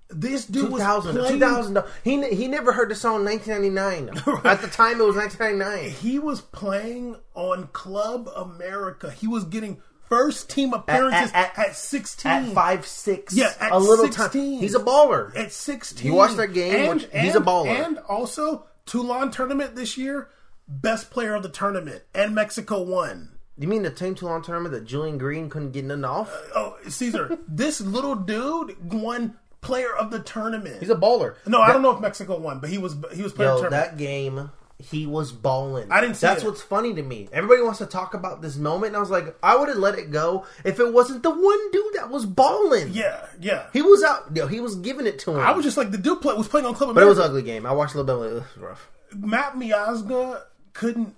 This 0.08 0.46
dude 0.46 0.70
2000, 0.70 1.14
was 1.16 1.24
playing. 1.26 1.40
2000. 1.40 1.82
He 2.04 2.34
he 2.34 2.46
never 2.48 2.72
heard 2.72 2.88
the 2.90 2.94
song 2.94 3.24
1999. 3.24 4.40
At 4.44 4.62
the 4.62 4.68
time, 4.68 5.00
it 5.00 5.04
was 5.04 5.16
1999. 5.16 5.90
He 5.90 6.18
was 6.20 6.40
playing 6.40 7.16
on 7.34 7.66
Club 7.72 8.28
America. 8.36 9.10
He 9.10 9.26
was 9.26 9.44
getting 9.44 9.82
first 10.08 10.48
team 10.48 10.72
appearances 10.72 11.32
at, 11.34 11.58
at- 11.58 11.74
16. 11.76 12.30
At 12.30 12.54
five 12.54 12.86
six, 12.86 13.34
Yeah, 13.34 13.52
at 13.60 13.72
a 13.72 13.78
little 13.78 14.04
16. 14.06 14.52
time. 14.52 14.60
He's 14.60 14.76
a 14.76 14.78
baller. 14.78 15.36
At 15.36 15.50
16. 15.52 16.06
You 16.06 16.14
watched 16.14 16.36
that 16.36 16.52
game, 16.54 16.74
And, 16.90 17.00
which- 17.02 17.10
he's 17.12 17.34
a 17.34 17.40
baller. 17.40 17.66
And 17.84 17.98
also, 18.08 18.64
Toulon 18.86 19.32
tournament 19.32 19.74
this 19.74 19.98
year, 19.98 20.28
best 20.68 21.10
player 21.10 21.34
of 21.34 21.42
the 21.42 21.48
tournament. 21.48 22.02
And 22.14 22.34
Mexico 22.34 22.82
won. 22.82 23.38
You 23.58 23.68
mean 23.68 23.82
the 23.82 23.90
team 23.90 24.14
Toulon 24.14 24.42
tournament 24.42 24.74
that 24.74 24.84
Julian 24.84 25.16
Green 25.16 25.48
couldn't 25.48 25.72
get 25.72 25.84
nothing 25.84 26.04
off? 26.04 26.30
Uh, 26.54 26.58
oh, 26.58 26.76
Caesar, 26.88 27.38
this 27.48 27.80
little 27.80 28.14
dude 28.14 28.92
won 28.92 29.36
player 29.62 29.94
of 29.96 30.10
the 30.10 30.20
tournament. 30.20 30.80
He's 30.80 30.90
a 30.90 30.94
baller. 30.94 31.36
no, 31.46 31.60
I 31.60 31.72
don't 31.72 31.82
know 31.82 31.94
if 31.94 32.00
Mexico 32.00 32.38
won, 32.38 32.60
but 32.60 32.68
he 32.68 32.78
was 32.78 32.96
he 33.14 33.22
was 33.22 33.32
player 33.32 33.50
of 33.50 33.56
the 33.56 33.62
tournament. 33.62 33.92
that 33.92 33.96
game, 33.96 34.50
he 34.78 35.06
was 35.06 35.32
balling. 35.32 35.90
I 35.90 36.02
didn't 36.02 36.16
see 36.16 36.26
That's 36.26 36.42
it. 36.42 36.46
what's 36.46 36.60
funny 36.60 36.92
to 36.92 37.02
me. 37.02 37.30
Everybody 37.32 37.62
wants 37.62 37.78
to 37.78 37.86
talk 37.86 38.12
about 38.12 38.42
this 38.42 38.56
moment, 38.56 38.88
and 38.88 38.96
I 38.96 39.00
was 39.00 39.10
like, 39.10 39.34
I 39.42 39.56
would 39.56 39.68
have 39.68 39.78
let 39.78 39.98
it 39.98 40.10
go 40.10 40.44
if 40.64 40.78
it 40.78 40.92
wasn't 40.92 41.22
the 41.22 41.30
one 41.30 41.70
dude 41.70 41.94
that 41.94 42.10
was 42.10 42.26
balling. 42.26 42.92
yeah, 42.92 43.24
yeah. 43.40 43.68
He 43.72 43.80
was 43.80 44.02
out. 44.04 44.36
Yo, 44.36 44.46
he 44.46 44.60
was 44.60 44.76
giving 44.76 45.06
it 45.06 45.18
to 45.20 45.30
him. 45.30 45.38
I 45.38 45.52
was 45.52 45.64
just 45.64 45.78
like 45.78 45.92
the 45.92 45.98
dude 45.98 46.20
play, 46.20 46.34
was 46.34 46.48
playing 46.48 46.66
on 46.66 46.74
Club 46.74 46.94
but 46.94 47.02
it 47.02 47.06
was 47.06 47.18
an 47.18 47.24
ugly 47.24 47.42
game. 47.42 47.64
I 47.64 47.72
watched 47.72 47.94
a 47.94 48.02
little 48.02 48.22
bit. 48.22 48.32
Of 48.32 48.36
it. 48.36 48.36
It 48.36 48.60
was 48.60 48.68
rough. 48.68 48.90
Matt 49.16 49.54
Miazga 49.54 50.42
couldn't 50.76 51.16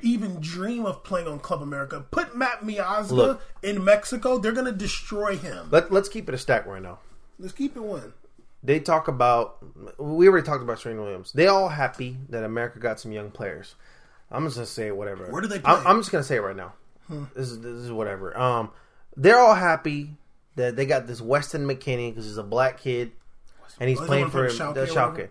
even 0.00 0.40
dream 0.40 0.86
of 0.86 1.04
playing 1.04 1.28
on 1.28 1.38
Club 1.38 1.60
America. 1.62 2.04
Put 2.10 2.34
Matt 2.34 2.60
Miazga 2.60 3.10
Look. 3.10 3.42
in 3.62 3.84
Mexico, 3.84 4.38
they're 4.38 4.52
gonna 4.52 4.72
destroy 4.72 5.36
him. 5.36 5.68
Let 5.70 5.92
Let's 5.92 6.08
keep 6.08 6.28
it 6.28 6.34
a 6.34 6.38
stack 6.38 6.66
right 6.66 6.82
now. 6.82 6.98
Let's 7.38 7.52
keep 7.52 7.76
it 7.76 7.82
one. 7.82 8.14
They 8.62 8.80
talk 8.80 9.06
about. 9.06 9.58
We 9.98 10.26
already 10.28 10.46
talked 10.46 10.62
about 10.62 10.80
Serena 10.80 11.02
Williams. 11.02 11.32
They 11.32 11.46
all 11.46 11.68
happy 11.68 12.16
that 12.30 12.44
America 12.44 12.78
got 12.78 12.98
some 12.98 13.12
young 13.12 13.30
players. 13.30 13.74
I'm 14.30 14.44
just 14.44 14.56
gonna 14.56 14.66
say 14.66 14.90
whatever. 14.90 15.30
Where 15.30 15.42
do 15.42 15.48
they 15.48 15.56
I'm, 15.56 15.62
play? 15.62 15.82
I'm 15.84 16.00
just 16.00 16.10
gonna 16.10 16.24
say 16.24 16.36
it 16.36 16.42
right 16.42 16.56
now. 16.56 16.72
This 17.34 17.50
is 17.50 17.60
this 17.60 17.72
is 17.72 17.92
whatever. 17.92 18.36
Um, 18.38 18.70
they're 19.16 19.38
all 19.38 19.54
happy 19.54 20.16
that 20.56 20.76
they 20.76 20.86
got 20.86 21.06
this 21.06 21.20
Weston 21.20 21.66
McKennie 21.66 22.10
because 22.10 22.24
he's 22.24 22.38
a 22.38 22.42
black 22.42 22.80
kid 22.80 23.12
and 23.80 23.88
he's 23.88 24.00
playing 24.00 24.30
for 24.30 24.46
one 24.46 24.74
the 24.74 24.86
Schalke 24.86 24.86
Schalke. 24.86 25.28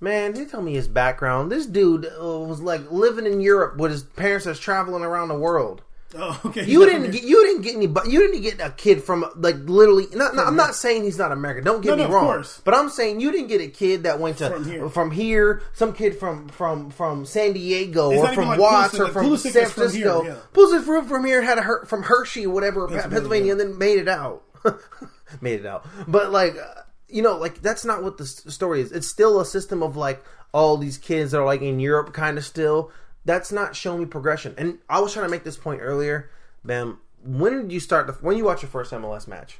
Man, 0.00 0.32
they 0.32 0.46
tell 0.46 0.62
me 0.62 0.72
his 0.74 0.88
background. 0.88 1.52
This 1.52 1.66
dude 1.66 2.06
uh, 2.06 2.38
was 2.40 2.60
like 2.60 2.90
living 2.90 3.26
in 3.26 3.40
Europe 3.40 3.76
with 3.76 3.90
his 3.90 4.02
parents 4.02 4.46
that's 4.46 4.58
traveling 4.58 5.02
around 5.02 5.28
the 5.28 5.34
world. 5.38 5.82
Oh, 6.16 6.40
okay. 6.46 6.64
You 6.66 6.80
He's 6.82 6.90
didn't 6.90 7.10
get 7.12 7.22
you 7.22 7.44
didn't 7.46 7.62
get 7.62 7.76
any 7.76 7.86
you 8.10 8.20
didn't 8.26 8.40
get 8.42 8.60
a 8.60 8.70
kid 8.70 9.04
from 9.04 9.24
like 9.36 9.56
literally 9.66 10.06
not, 10.12 10.34
not- 10.34 10.46
I'm 10.48 10.56
not 10.56 10.74
saying 10.74 11.04
he's 11.04 11.18
not 11.18 11.30
American. 11.32 11.62
Don't 11.64 11.82
get 11.82 11.90
No, 11.90 11.96
me 11.96 12.02
no, 12.02 12.08
of 12.08 12.14
wrong. 12.14 12.24
course. 12.24 12.60
But 12.64 12.74
I'm 12.74 12.88
saying 12.88 13.20
you 13.20 13.30
didn't 13.30 13.46
get 13.48 13.60
a 13.60 13.68
kid 13.68 14.02
that 14.04 14.18
went 14.18 14.38
to 14.38 14.48
From 14.50 14.90
from 14.90 15.10
here. 15.12 15.24
here, 15.58 15.62
some 15.74 15.92
kid 15.92 16.18
from 16.18 16.48
from 16.48 16.90
from 16.90 17.26
San 17.26 17.52
Diego 17.52 18.10
It's 18.10 18.20
or 18.22 18.24
not 18.24 18.34
from 18.34 18.48
like 18.48 18.58
Watts 18.58 18.94
Pulisic. 18.94 19.08
or 19.08 19.12
from 19.12 19.26
Pulisic 19.26 19.52
San 19.52 19.62
is 19.64 19.70
from 19.72 19.90
here, 19.92 20.02
Francisco. 20.10 20.24
yeah. 20.24 20.36
Pulisic 20.52 20.82
from 20.84 21.06
from 21.08 21.24
here 21.26 21.42
had 21.42 21.58
a 21.58 21.62
Her- 21.62 21.84
from 21.84 22.02
Hershey 22.02 22.46
or 22.46 22.50
whatever 22.54 22.88
Pennsylvania, 22.88 23.10
Pennsylvania, 23.12 23.52
and 23.52 23.60
then 23.60 23.78
made 23.78 23.98
it 23.98 24.08
out. 24.08 24.42
made 25.40 25.60
it 25.60 25.66
out. 25.66 25.86
But 26.08 26.32
like 26.32 26.56
uh, 26.56 26.80
you 27.12 27.22
know, 27.22 27.36
like 27.36 27.62
that's 27.62 27.84
not 27.84 28.02
what 28.02 28.18
the 28.18 28.26
story 28.26 28.80
is. 28.80 28.92
It's 28.92 29.06
still 29.06 29.40
a 29.40 29.44
system 29.44 29.82
of 29.82 29.96
like 29.96 30.22
all 30.52 30.76
these 30.76 30.98
kids 30.98 31.32
that 31.32 31.38
are 31.38 31.44
like 31.44 31.62
in 31.62 31.80
Europe 31.80 32.12
kind 32.12 32.38
of 32.38 32.44
still. 32.44 32.90
That's 33.24 33.52
not 33.52 33.76
showing 33.76 34.00
me 34.00 34.06
progression. 34.06 34.54
And 34.56 34.78
I 34.88 35.00
was 35.00 35.12
trying 35.12 35.26
to 35.26 35.30
make 35.30 35.44
this 35.44 35.56
point 35.56 35.80
earlier. 35.82 36.30
Bam, 36.64 36.98
when 37.22 37.62
did 37.62 37.72
you 37.72 37.80
start? 37.80 38.06
The, 38.06 38.14
when 38.14 38.36
you 38.36 38.44
watch 38.44 38.62
your 38.62 38.70
first 38.70 38.92
MLS 38.92 39.28
match? 39.28 39.58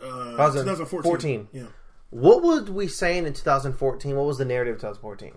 Uh, 0.00 0.36
2014. 0.36 0.76
2014. 0.76 1.48
Yeah. 1.52 1.62
What 2.10 2.42
was 2.42 2.70
we 2.70 2.88
saying 2.88 3.26
in 3.26 3.32
2014? 3.32 4.16
What 4.16 4.26
was 4.26 4.38
the 4.38 4.44
narrative 4.44 4.74
of 4.74 4.80
2014? 4.80 5.32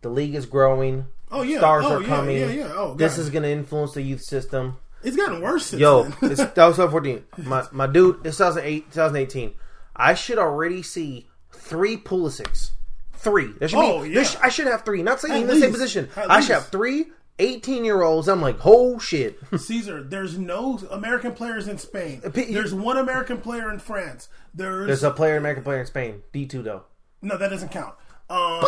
The 0.00 0.08
league 0.08 0.34
is 0.34 0.46
growing. 0.46 1.06
Oh 1.30 1.42
yeah. 1.42 1.58
Stars 1.58 1.84
oh, 1.86 1.96
are 1.96 2.02
yeah, 2.02 2.08
coming. 2.08 2.36
Yeah, 2.38 2.50
yeah. 2.50 2.72
Oh, 2.74 2.94
this 2.94 3.18
is 3.18 3.30
going 3.30 3.42
to 3.42 3.50
influence 3.50 3.92
the 3.92 4.02
youth 4.02 4.22
system. 4.22 4.78
It's 5.02 5.16
gotten 5.16 5.40
worse 5.40 5.66
since 5.66 5.80
Yo, 5.80 6.10
it's, 6.22 6.36
that 6.54 6.66
was 6.66 6.76
2014. 6.76 7.24
My 7.44 7.66
my 7.70 7.86
dude, 7.86 8.26
it's 8.26 8.38
2008, 8.38 8.92
2018. 8.92 9.54
I 9.98 10.14
should 10.14 10.38
already 10.38 10.82
see 10.82 11.28
three 11.52 11.96
Pulisic's. 11.96 12.72
Three. 13.14 13.52
There 13.58 13.68
should 13.68 13.78
Oh, 13.78 14.02
be. 14.04 14.10
yeah. 14.10 14.14
there 14.16 14.24
sh- 14.24 14.36
I 14.42 14.48
should 14.48 14.68
have 14.68 14.84
three. 14.84 15.02
Not 15.02 15.20
saying 15.20 15.34
At 15.34 15.40
in 15.42 15.46
the 15.48 15.56
same 15.56 15.72
position. 15.72 16.08
At 16.16 16.30
I 16.30 16.40
should 16.40 16.52
have 16.54 16.68
three 16.68 17.06
18 17.40 17.84
year 17.84 18.02
olds. 18.02 18.28
I'm 18.28 18.40
like, 18.40 18.58
oh 18.64 18.98
shit. 19.00 19.38
Caesar, 19.58 20.02
there's 20.04 20.38
no 20.38 20.78
American 20.90 21.32
players 21.32 21.66
in 21.68 21.78
Spain. 21.78 22.20
There's 22.24 22.72
one 22.72 22.96
American 22.96 23.38
player 23.38 23.70
in 23.72 23.80
France. 23.80 24.28
There's, 24.54 24.86
There's 24.86 25.02
a 25.04 25.10
player, 25.10 25.36
American 25.36 25.64
player 25.64 25.80
in 25.80 25.86
Spain. 25.86 26.22
D2 26.32 26.62
though. 26.64 26.84
no, 27.22 27.36
that 27.36 27.48
doesn't 27.50 27.70
count. 27.70 27.94
Um, 28.30 28.64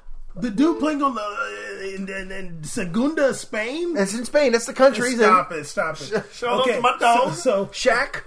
the 0.36 0.50
dude 0.50 0.78
playing 0.78 1.02
on 1.02 1.14
the 1.14 1.94
in, 1.94 2.08
in, 2.08 2.30
in 2.32 2.64
Segunda 2.64 3.34
Spain. 3.34 3.94
That's 3.94 4.14
in 4.14 4.24
Spain. 4.24 4.52
That's 4.52 4.66
the 4.66 4.72
country. 4.74 5.10
he's 5.10 5.20
in. 5.20 5.26
Stop 5.26 5.52
it! 5.52 5.64
Stop 5.66 6.00
it! 6.00 6.24
shout 6.32 6.60
out 6.60 6.64
to 6.66 6.80
my 6.80 6.96
dog. 6.98 7.34
So, 7.34 7.66
Shaq. 7.66 8.22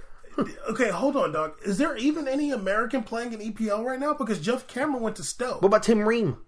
Okay, 0.68 0.90
hold 0.90 1.16
on, 1.16 1.32
dog. 1.32 1.54
Is 1.64 1.78
there 1.78 1.96
even 1.96 2.26
any 2.26 2.50
American 2.50 3.02
playing 3.02 3.32
in 3.32 3.40
EPL 3.40 3.84
right 3.84 4.00
now? 4.00 4.14
Because 4.14 4.40
Geoff 4.40 4.66
Cameron 4.66 5.02
went 5.02 5.16
to 5.16 5.24
Stoke. 5.24 5.62
What 5.62 5.68
about 5.68 5.82
Tim 5.82 6.00
Ream? 6.00 6.38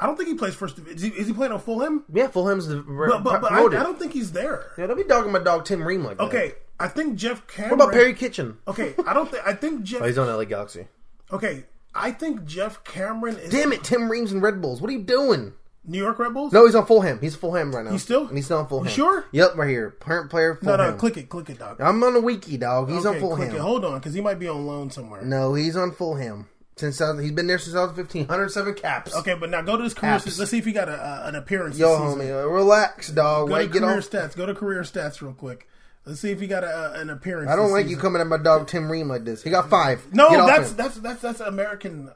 I 0.00 0.06
don't 0.06 0.16
think 0.16 0.28
he 0.28 0.34
plays 0.34 0.54
first. 0.54 0.78
Is 0.78 1.02
he, 1.02 1.08
is 1.10 1.26
he 1.28 1.32
playing 1.32 1.52
on 1.52 1.60
Fulham? 1.60 2.04
Yeah, 2.12 2.26
Fulham's 2.26 2.66
the 2.66 2.76
But, 2.82 3.22
but, 3.22 3.40
but 3.40 3.52
I, 3.52 3.64
I 3.64 3.82
don't 3.82 3.98
think 3.98 4.12
he's 4.12 4.32
there. 4.32 4.72
yeah, 4.76 4.86
don't 4.86 4.96
be 4.96 5.04
dogging 5.04 5.32
my 5.32 5.38
dog 5.38 5.64
Tim 5.64 5.86
Ream 5.86 6.04
like 6.04 6.18
that. 6.18 6.24
Okay, 6.24 6.54
I 6.80 6.88
think 6.88 7.14
Geoff 7.16 7.46
Cameron. 7.46 7.78
What 7.78 7.84
about 7.84 7.94
Perry 7.94 8.12
Kitchen? 8.12 8.58
Okay, 8.66 8.94
I 9.06 9.14
don't 9.14 9.30
think. 9.30 9.46
I 9.46 9.54
think 9.54 9.74
oh, 9.80 9.84
Jeff. 9.84 10.02
Oh, 10.02 10.06
he's 10.06 10.18
on 10.18 10.26
LA 10.26 10.44
Galaxy. 10.44 10.88
Okay, 11.32 11.64
I 11.94 12.10
think 12.10 12.44
Geoff 12.44 12.82
Cameron 12.84 13.36
is 13.36 13.50
Damn 13.50 13.72
it, 13.72 13.84
Tim 13.84 14.10
Ream's 14.10 14.32
and 14.32 14.42
Red 14.42 14.60
Bulls. 14.60 14.80
What 14.80 14.90
are 14.90 14.94
you 14.94 15.02
doing? 15.02 15.52
New 15.86 15.98
York 15.98 16.18
Red 16.18 16.32
Bulls. 16.32 16.52
No, 16.52 16.64
he's 16.64 16.74
on 16.74 16.86
Fulham. 16.86 17.20
He's 17.20 17.36
Fulham 17.36 17.74
right 17.74 17.84
now. 17.84 17.92
He's 17.92 18.02
still? 18.02 18.26
He's 18.28 18.46
still 18.46 18.58
on 18.58 18.68
Fulham. 18.68 18.86
You 18.86 18.90
sure? 18.90 19.26
Yep, 19.32 19.56
right 19.56 19.68
here. 19.68 19.90
Current 20.00 20.30
player. 20.30 20.54
Fulham. 20.54 20.78
no, 20.78 20.90
no, 20.90 20.96
click 20.96 21.16
it, 21.16 21.28
click 21.28 21.50
it, 21.50 21.58
dog. 21.58 21.80
I'm 21.80 22.02
on 22.02 22.14
the 22.14 22.20
wiki, 22.20 22.56
dog. 22.56 22.90
He's 22.90 23.04
okay, 23.04 23.16
on 23.16 23.20
Fulham. 23.20 23.36
click 23.36 23.52
it. 23.52 23.60
Hold 23.60 23.84
on, 23.84 23.98
because 23.98 24.14
he 24.14 24.20
might 24.20 24.38
be 24.38 24.48
on 24.48 24.66
loan 24.66 24.90
somewhere. 24.90 25.22
No, 25.22 25.54
he's 25.54 25.76
on 25.76 25.92
Fulham. 25.92 26.48
Since 26.76 27.00
uh, 27.00 27.16
he's 27.18 27.30
been 27.30 27.46
there 27.46 27.58
since 27.58 27.72
2015, 27.74 28.22
107 28.22 28.74
caps. 28.74 29.14
Okay, 29.14 29.34
but 29.34 29.48
now 29.48 29.62
go 29.62 29.76
to 29.76 29.84
his 29.84 29.94
career. 29.94 30.14
Apps. 30.14 30.38
Let's 30.38 30.50
see 30.50 30.58
if 30.58 30.64
he 30.64 30.72
got 30.72 30.88
a, 30.88 30.94
uh, 30.94 31.22
an 31.26 31.36
appearance. 31.36 31.78
Yo, 31.78 31.88
homie, 31.88 32.30
uh, 32.30 32.48
relax, 32.48 33.10
dog. 33.10 33.48
Go 33.48 33.54
Wait, 33.54 33.66
to 33.66 33.72
get 33.72 33.82
career 33.82 33.98
stats. 33.98 34.34
Go 34.34 34.46
to 34.46 34.54
career 34.54 34.82
stats 34.82 35.20
real 35.20 35.34
quick. 35.34 35.68
Let's 36.04 36.20
see 36.20 36.32
if 36.32 36.40
he 36.40 36.48
got 36.48 36.64
a, 36.64 37.00
an 37.00 37.10
appearance. 37.10 37.50
I 37.50 37.56
don't 37.56 37.70
like 37.70 37.88
you 37.88 37.96
coming 37.96 38.20
at 38.20 38.26
my 38.26 38.38
dog 38.38 38.66
Tim 38.66 38.90
Ream 38.90 39.08
like 39.08 39.24
this. 39.24 39.42
He 39.42 39.50
got 39.50 39.70
five. 39.70 40.12
No, 40.12 40.46
that's 40.46 40.72
that's 40.72 40.96
that's 40.96 41.22
that's 41.22 41.40
American. 41.40 42.10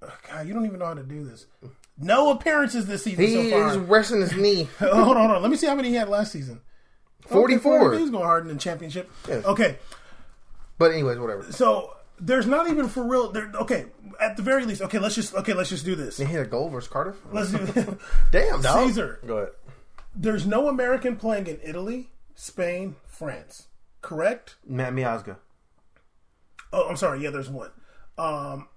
God, 0.00 0.46
you 0.46 0.54
don't 0.54 0.64
even 0.64 0.78
know 0.78 0.86
how 0.86 0.94
to 0.94 1.02
do 1.02 1.24
this. 1.24 1.46
No 2.00 2.30
appearances 2.30 2.86
this 2.86 3.02
season 3.04 3.24
He 3.24 3.50
so 3.50 3.50
far. 3.58 3.68
is 3.70 3.76
resting 3.78 4.20
his 4.20 4.32
knee. 4.36 4.68
hold 4.78 4.92
on, 4.92 5.04
hold 5.04 5.16
on. 5.32 5.42
Let 5.42 5.50
me 5.50 5.56
see 5.56 5.66
how 5.66 5.74
many 5.74 5.88
he 5.88 5.94
had 5.96 6.08
last 6.08 6.30
season. 6.32 6.60
Okay, 7.26 7.34
44. 7.34 7.94
He's 7.98 8.10
going 8.10 8.24
hard 8.24 8.46
in 8.46 8.52
the 8.54 8.58
championship. 8.60 9.10
Yes. 9.28 9.44
Okay, 9.44 9.76
But 10.78 10.92
anyways, 10.92 11.18
whatever. 11.18 11.50
so 11.52 11.94
there's 12.20 12.46
not 12.46 12.68
even 12.70 12.88
for 12.88 13.02
real. 13.04 13.32
There, 13.32 13.50
okay, 13.62 13.86
at 14.20 14.36
the 14.36 14.42
very 14.42 14.64
least. 14.64 14.80
Okay, 14.82 14.98
let's 14.98 15.14
just 15.16 15.34
okay. 15.34 15.52
Let's 15.52 15.68
just 15.70 15.84
do 15.84 15.94
this. 15.96 16.16
He 16.18 16.24
hit 16.24 16.40
a 16.40 16.48
goal 16.48 16.68
versus 16.68 16.88
Cardiff. 16.88 17.16
Let's 17.32 17.50
do. 17.50 17.98
Damn, 18.32 18.62
dog. 18.62 18.86
Caesar. 18.88 19.18
Go 19.26 19.36
ahead. 19.38 19.50
there's 20.14 20.46
no 20.46 20.68
American 20.68 21.16
playing 21.16 21.48
in 21.48 21.58
Italy, 21.62 22.10
Spain, 22.34 22.96
France. 23.06 23.66
Correct? 24.00 24.54
Matt 24.66 24.92
Miazga. 24.94 25.36
Oh, 26.72 26.88
I'm 26.88 26.96
sorry. 26.96 27.22
Yeah, 27.22 27.30
there's 27.30 27.48
one. 27.50 27.70
Um, 28.16 28.22
Put 28.38 28.56
some 28.56 28.68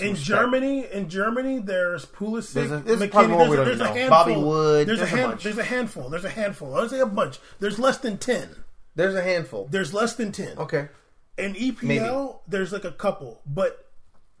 in 0.00 0.10
respect. 0.12 0.26
Germany, 0.26 0.86
in 0.92 1.08
Germany, 1.08 1.58
there's 1.58 2.06
Pulisic, 2.06 2.52
There's 2.52 2.70
a- 2.70 2.78
there's 2.80 3.00
McKennie. 3.00 3.38
There's, 3.38 3.52
a, 3.60 3.64
there's 3.64 3.80
a 3.80 3.86
handful. 3.88 4.08
Bobby 4.10 4.36
Wood, 4.36 4.86
There's, 4.86 4.98
there's 4.98 5.12
a, 5.12 5.14
a 5.14 5.18
hand, 5.18 5.30
bunch. 5.32 5.42
there's 5.44 5.58
a 5.58 5.64
handful. 5.64 6.08
There's 6.10 6.24
a 6.24 6.30
handful. 6.30 6.74
I 6.76 6.80
would 6.82 6.90
say 6.90 7.00
a 7.00 7.06
bunch. 7.06 7.38
There's 7.58 7.78
less 7.78 7.98
than 7.98 8.18
ten. 8.18 8.50
There's 8.94 9.14
a 9.14 9.22
handful. 9.22 9.68
There's 9.70 9.92
less 9.94 10.14
than 10.14 10.32
ten. 10.32 10.58
Okay. 10.58 10.88
In 11.38 11.54
EPL, 11.54 11.82
Maybe. 11.82 12.32
there's 12.48 12.72
like 12.72 12.84
a 12.84 12.92
couple, 12.92 13.40
but 13.46 13.86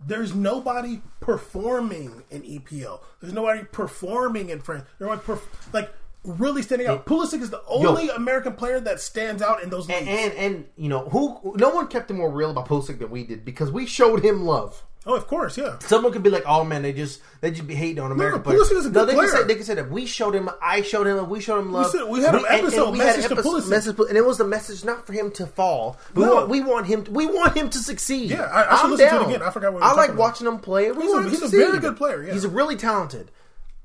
there's 0.04 0.34
nobody 0.34 1.00
performing 1.20 2.22
in 2.30 2.42
EPL. 2.42 3.00
There's 3.20 3.32
nobody 3.32 3.64
performing 3.64 4.50
in 4.50 4.60
France. 4.60 4.84
There's 4.98 5.08
nobody 5.10 5.22
perf- 5.26 5.72
like 5.72 5.90
really 6.24 6.60
standing 6.62 6.86
out. 6.86 7.06
Pulisic 7.06 7.40
is 7.40 7.48
the 7.50 7.62
only 7.66 8.10
American 8.10 8.52
player 8.54 8.80
that 8.80 9.00
stands 9.00 9.40
out 9.42 9.62
in 9.62 9.70
those 9.70 9.88
leagues. 9.88 10.00
And, 10.06 10.08
and 10.08 10.32
and 10.34 10.64
you 10.76 10.88
know 10.88 11.08
who? 11.08 11.54
No 11.56 11.70
one 11.70 11.86
kept 11.88 12.10
it 12.10 12.14
more 12.14 12.30
real 12.30 12.50
about 12.50 12.68
Pulisic 12.68 12.98
than 12.98 13.10
we 13.10 13.24
did 13.24 13.44
because 13.44 13.70
we 13.72 13.86
showed 13.86 14.22
him 14.24 14.44
love. 14.44 14.82
Oh, 15.06 15.14
of 15.14 15.26
course, 15.26 15.56
yeah. 15.56 15.78
Someone 15.78 16.12
could 16.12 16.22
be 16.22 16.28
like, 16.28 16.44
"Oh 16.46 16.62
man, 16.62 16.82
they 16.82 16.92
just 16.92 17.22
they 17.40 17.50
just 17.50 17.66
be 17.66 17.74
hating 17.74 18.00
on 18.00 18.12
American 18.12 18.40
no, 18.40 18.44
players." 18.44 18.70
A 18.70 18.90
no, 18.90 19.06
they 19.06 19.14
player. 19.14 19.28
can 19.30 19.40
say 19.40 19.46
they 19.46 19.54
can 19.54 19.64
say 19.64 19.74
that 19.74 19.90
we 19.90 20.04
showed 20.04 20.34
him, 20.34 20.50
I 20.62 20.82
showed 20.82 21.06
him, 21.06 21.26
we 21.30 21.40
showed 21.40 21.58
him 21.60 21.72
love. 21.72 21.90
said- 21.90 22.04
we 22.06 22.20
had 22.20 22.34
an 22.34 22.44
episode 22.48 22.92
message 22.98 23.24
to 23.28 23.32
episode- 23.32 23.62
Pulisic. 23.62 23.68
message, 23.70 23.98
and 23.98 24.18
it 24.18 24.26
was 24.26 24.36
the 24.36 24.44
message 24.46 24.84
not 24.84 25.06
for 25.06 25.14
him 25.14 25.30
to 25.32 25.46
fall. 25.46 25.96
We 26.14 26.24
No. 26.26 26.34
want 26.34 26.48
we 26.50 26.60
want 26.60 26.86
him 26.86 27.04
we 27.10 27.24
want 27.26 27.56
him 27.56 27.70
to 27.70 27.78
succeed. 27.78 28.28
Yeah, 28.30 28.42
I- 28.42 28.74
I 28.74 28.76
should 28.76 28.84
I'm 28.84 28.90
listen 28.90 29.08
to 29.08 29.20
it 29.22 29.26
again. 29.28 29.42
I 29.42 29.50
forgot 29.50 29.72
what 29.72 29.80
we 29.82 29.88
I 29.88 29.92
like 29.94 30.16
watching 30.18 30.46
him 30.46 30.58
play. 30.58 30.92
We 30.92 31.02
He's 31.04 31.10
a- 31.10 31.14
want 31.14 31.24
him 31.24 31.30
to 31.30 31.36
a 31.36 31.40
succeed. 31.40 31.56
very 31.56 31.78
good 31.78 31.96
player, 31.96 32.22
yeah. 32.22 32.32
He's 32.34 32.46
really 32.46 32.76
talented. 32.76 33.30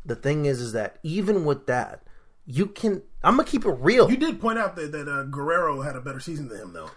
The 0.06 0.16
thing 0.16 0.46
is, 0.46 0.60
is 0.60 0.74
that 0.74 0.98
even 1.02 1.46
with 1.46 1.66
that, 1.68 2.04
you 2.46 2.66
can. 2.68 3.02
I'm 3.24 3.38
gonna 3.38 3.48
keep 3.48 3.66
it 3.66 3.72
real. 3.80 4.12
You 4.12 4.18
did 4.18 4.42
point 4.42 4.60
out 4.60 4.76
that, 4.76 4.92
that 4.92 5.08
uh, 5.08 5.24
Guerreiro 5.24 5.84
had 5.84 5.96
a 5.96 6.02
better 6.02 6.20
season 6.20 6.50
than 6.50 6.58
him, 6.60 6.74
though. 6.74 6.90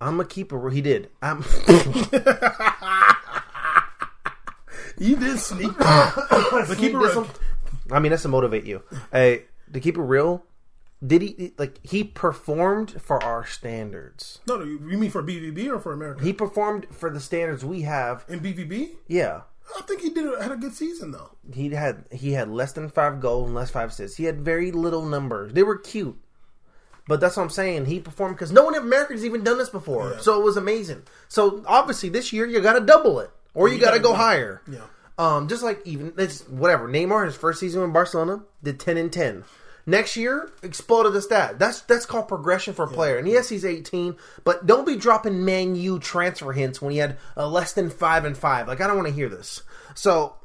I'm 0.00 0.18
gonna 0.18 0.28
keep 0.28 0.52
it. 0.52 0.56
real. 0.56 0.72
He 0.72 0.82
did. 0.82 1.08
I'm. 1.22 1.42
You 4.98 5.16
did 5.16 5.38
sneak 5.38 5.70
but 5.78 6.76
keep 6.78 6.92
it 6.94 6.96
real. 6.98 7.26
I 7.90 7.98
mean, 8.00 8.10
that's 8.10 8.22
to 8.22 8.28
motivate 8.28 8.64
you. 8.64 8.82
Hey, 9.12 9.44
to 9.72 9.80
keep 9.80 9.96
it 9.96 10.02
real, 10.02 10.44
did 11.06 11.22
he 11.22 11.52
like 11.58 11.78
he 11.86 12.04
performed 12.04 13.00
for 13.00 13.22
our 13.22 13.46
standards? 13.46 14.40
No, 14.46 14.56
no, 14.58 14.64
you 14.64 14.80
you 14.90 14.98
mean 14.98 15.10
for 15.10 15.22
BVB 15.22 15.68
or 15.68 15.78
for 15.78 15.92
America? 15.92 16.22
He 16.24 16.32
performed 16.32 16.86
for 16.90 17.10
the 17.10 17.20
standards 17.20 17.64
we 17.64 17.82
have. 17.82 18.24
In 18.28 18.40
BVB? 18.40 18.90
Yeah, 19.06 19.42
I 19.76 19.82
think 19.82 20.00
he 20.02 20.10
did 20.10 20.26
had 20.40 20.52
a 20.52 20.56
good 20.56 20.74
season, 20.74 21.12
though. 21.12 21.30
he 21.52 21.70
had 21.70 22.04
he 22.10 22.32
had 22.32 22.50
less 22.50 22.72
than 22.72 22.88
five 22.88 23.20
goals 23.20 23.46
and 23.46 23.54
less 23.54 23.70
five 23.70 23.90
assists. 23.90 24.16
He 24.16 24.24
had 24.24 24.40
very 24.40 24.72
little 24.72 25.04
numbers. 25.04 25.52
They 25.52 25.62
were 25.62 25.78
cute, 25.78 26.18
but 27.06 27.20
that's 27.20 27.36
what 27.36 27.44
I'm 27.44 27.50
saying. 27.50 27.86
He 27.86 28.00
performed 28.00 28.34
because 28.36 28.52
no 28.52 28.64
one 28.64 28.74
in 28.74 28.82
America 28.82 29.12
has 29.12 29.24
even 29.24 29.44
done 29.44 29.56
this 29.58 29.70
before, 29.70 30.10
Yeah. 30.12 30.18
so 30.20 30.40
it 30.40 30.44
was 30.44 30.56
amazing. 30.56 31.04
So 31.28 31.62
obviously 31.66 32.08
this 32.08 32.32
year 32.32 32.44
you 32.46 32.60
got 32.60 32.74
to 32.78 32.84
double 32.84 33.20
it, 33.20 33.30
or 33.58 33.68
you, 33.68 33.74
You 33.74 33.80
got 33.80 33.90
to 33.92 33.98
gotta 33.98 34.02
go 34.02 34.10
go- 34.10 34.16
higher. 34.16 34.62
Yeah. 34.70 34.80
Um, 35.18 35.48
just 35.48 35.62
like 35.64 35.80
even 35.84 36.12
it's 36.16 36.42
whatever. 36.48 36.88
Neymar 36.88 37.26
his 37.26 37.34
first 37.36 37.58
season 37.60 37.82
in 37.82 37.92
Barcelona 37.92 38.42
did 38.62 38.78
ten 38.78 38.96
and 38.96 39.12
ten. 39.12 39.44
Next 39.84 40.16
year 40.16 40.50
exploded 40.62 41.12
the 41.14 41.20
stat. 41.22 41.58
That's 41.58 41.80
that's 41.80 42.06
called 42.06 42.28
progression 42.28 42.72
for 42.74 42.84
a 42.84 42.88
player. 42.88 43.16
And 43.18 43.26
yes, 43.26 43.48
he's 43.48 43.64
eighteen, 43.64 44.16
but 44.44 44.66
don't 44.66 44.86
be 44.86 44.96
dropping 44.96 45.44
Man 45.44 45.74
U 45.74 45.98
transfer 45.98 46.52
hints 46.52 46.80
when 46.80 46.92
he 46.92 46.98
had 46.98 47.16
a 47.36 47.48
less 47.48 47.72
than 47.72 47.90
five 47.90 48.24
and 48.24 48.36
five. 48.36 48.68
Like 48.68 48.80
I 48.80 48.86
don't 48.86 48.96
want 48.96 49.08
to 49.08 49.14
hear 49.14 49.28
this. 49.28 49.62
So 49.94 50.36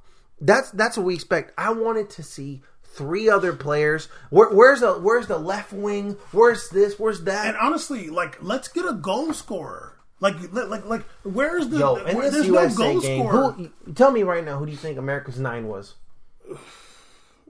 that's 0.41 0.71
that's 0.71 0.97
what 0.97 1.05
we 1.05 1.13
expect. 1.13 1.53
I 1.57 1.71
wanted 1.73 2.09
to 2.11 2.23
see 2.23 2.61
three 2.83 3.29
other 3.29 3.53
players. 3.53 4.07
Where, 4.29 4.49
where's 4.49 4.79
the 4.79 4.93
where's 4.93 5.27
the 5.27 5.37
left 5.37 5.71
wing? 5.73 6.13
Where's 6.31 6.69
this? 6.69 6.97
Where's 6.97 7.21
that? 7.25 7.45
And 7.47 7.57
honestly, 7.57 8.09
like, 8.09 8.41
let's 8.41 8.69
get 8.69 8.85
a 8.89 8.93
goal 8.93 9.33
scorer. 9.33 9.92
Like, 10.23 10.53
like, 10.53 10.85
like, 10.85 11.03
where's 11.23 11.67
the? 11.67 11.79
Yo, 11.79 11.95
in 11.97 12.15
where, 12.15 12.23
this 12.31 12.33
there's 12.33 12.47
USA 12.47 12.69
no 12.69 12.75
goal 12.93 13.01
game, 13.01 13.19
scorer. 13.27 13.51
who, 13.51 13.69
tell 13.93 14.09
me 14.09 14.23
right 14.23 14.43
now, 14.45 14.57
who 14.57 14.65
do 14.65 14.71
you 14.71 14.77
think 14.77 14.97
America's 14.97 15.37
nine 15.37 15.67
was? 15.67 15.95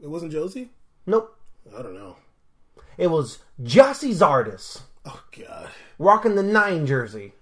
It 0.02 0.10
wasn't 0.10 0.34
Jozy. 0.34 0.70
Nope. 1.06 1.38
I 1.78 1.84
don't 1.84 1.94
know. 1.94 2.16
It 2.98 3.12
was 3.12 3.38
Gyasi 3.62 4.10
Zardes 4.16 4.82
Oh 5.06 5.22
God. 5.38 5.70
rocking 6.00 6.34
the 6.36 6.42
nine 6.42 6.88
jersey 6.88 7.34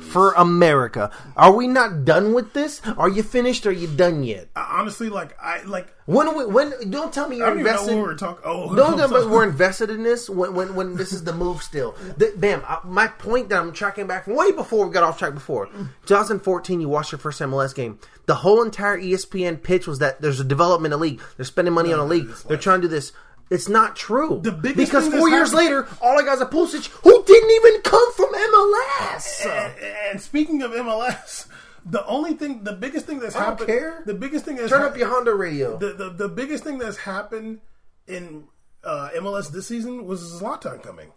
for 0.00 0.32
America. 0.32 1.10
Are 1.36 1.52
we 1.52 1.66
not 1.66 2.04
done 2.04 2.32
with 2.32 2.52
this? 2.52 2.80
Are 2.96 3.08
you 3.08 3.22
finished? 3.22 3.66
Are 3.66 3.72
you 3.72 3.88
done 3.88 4.22
yet? 4.22 4.48
I, 4.54 4.78
honestly, 4.78 5.08
like, 5.08 5.36
I 5.42 5.62
like. 5.62 5.92
When 6.06 6.36
we, 6.36 6.44
when 6.46 6.90
don't 6.90 7.12
tell 7.12 7.28
me 7.28 7.38
you're 7.38 7.48
don't 7.48 7.60
even 7.60 7.72
know 7.72 7.78
invested. 7.78 7.96
we 7.96 8.02
were 8.02 8.14
talking. 8.14 8.42
Oh, 8.44 8.74
Don't 8.74 8.92
I'm 9.00 9.08
tell 9.10 9.26
me 9.26 9.26
we're 9.26 9.48
invested 9.48 9.90
in 9.90 10.02
this 10.02 10.28
when, 10.30 10.54
when 10.54 10.74
when 10.74 10.96
this 10.96 11.12
is 11.12 11.24
the 11.24 11.32
move 11.32 11.62
still. 11.62 11.96
The, 12.16 12.32
bam, 12.36 12.62
I, 12.66 12.78
my 12.84 13.08
point 13.08 13.48
that 13.48 13.60
I'm 13.60 13.72
tracking 13.72 14.06
back 14.06 14.24
from 14.24 14.36
way 14.36 14.52
before 14.52 14.86
we 14.86 14.92
got 14.92 15.02
off 15.02 15.18
track 15.18 15.34
before. 15.34 15.66
2014, 16.06 16.80
you 16.80 16.88
watched 16.88 17.12
your 17.12 17.18
first 17.18 17.40
MLS 17.40 17.74
game. 17.74 17.98
The 18.26 18.36
whole 18.36 18.62
entire 18.62 18.98
ESPN 18.98 19.62
pitch 19.62 19.86
was 19.86 19.98
that 19.98 20.20
there's 20.20 20.40
a 20.40 20.44
development 20.44 20.92
the 20.92 20.98
league. 20.98 21.20
They're 21.36 21.44
spending 21.44 21.74
money 21.74 21.92
on 21.92 21.98
a 21.98 22.04
league. 22.04 22.28
They're 22.48 22.56
trying 22.56 22.80
to 22.82 22.88
do 22.88 22.94
this. 22.94 23.12
It's 23.50 23.68
not 23.68 23.94
true. 23.94 24.40
The 24.42 24.52
biggest 24.52 24.90
because 24.90 25.08
four 25.08 25.28
years 25.28 25.50
happened- 25.52 25.66
later, 25.66 25.88
all 26.00 26.18
I 26.18 26.24
got 26.24 26.34
is 26.36 26.40
a 26.40 26.46
Pulisic 26.46 26.86
who 27.02 27.24
didn't 27.24 27.50
even 27.50 27.82
come 27.82 28.12
from 28.14 28.32
MLS. 28.34 29.46
And, 29.46 29.74
and 30.10 30.20
speaking 30.20 30.62
of 30.62 30.72
MLS, 30.72 31.46
the 31.84 32.04
only 32.06 32.34
thing, 32.34 32.64
the 32.64 32.72
biggest 32.72 33.06
thing 33.06 33.18
that's 33.20 33.36
I 33.36 33.40
don't 33.40 33.48
happened, 33.50 33.68
care. 33.68 34.02
the 34.06 34.14
biggest 34.14 34.44
thing 34.46 34.56
that's 34.56 34.70
Turn 34.70 34.80
hap- 34.80 34.92
up 34.92 34.96
your 34.96 35.08
Honda 35.08 35.34
radio. 35.34 35.76
the, 35.76 35.92
the 35.92 36.10
the 36.10 36.28
biggest 36.28 36.64
thing 36.64 36.78
that's 36.78 36.96
happened 36.96 37.60
in 38.06 38.44
uh, 38.82 39.10
MLS 39.16 39.50
this 39.52 39.66
season 39.66 40.06
was 40.06 40.22
Zlatan 40.40 40.82
coming. 40.82 41.10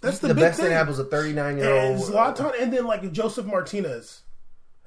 That's 0.00 0.18
the, 0.20 0.28
the 0.28 0.34
big 0.34 0.42
best 0.44 0.58
thing. 0.60 0.68
thing 0.68 0.76
happens 0.76 0.98
a 0.98 1.04
39 1.04 1.58
year 1.58 1.76
and 1.76 1.98
old. 2.00 2.08
Zlatan, 2.10 2.62
and 2.62 2.72
then 2.72 2.86
like 2.86 3.10
Josef 3.12 3.44
Martinez, 3.44 4.22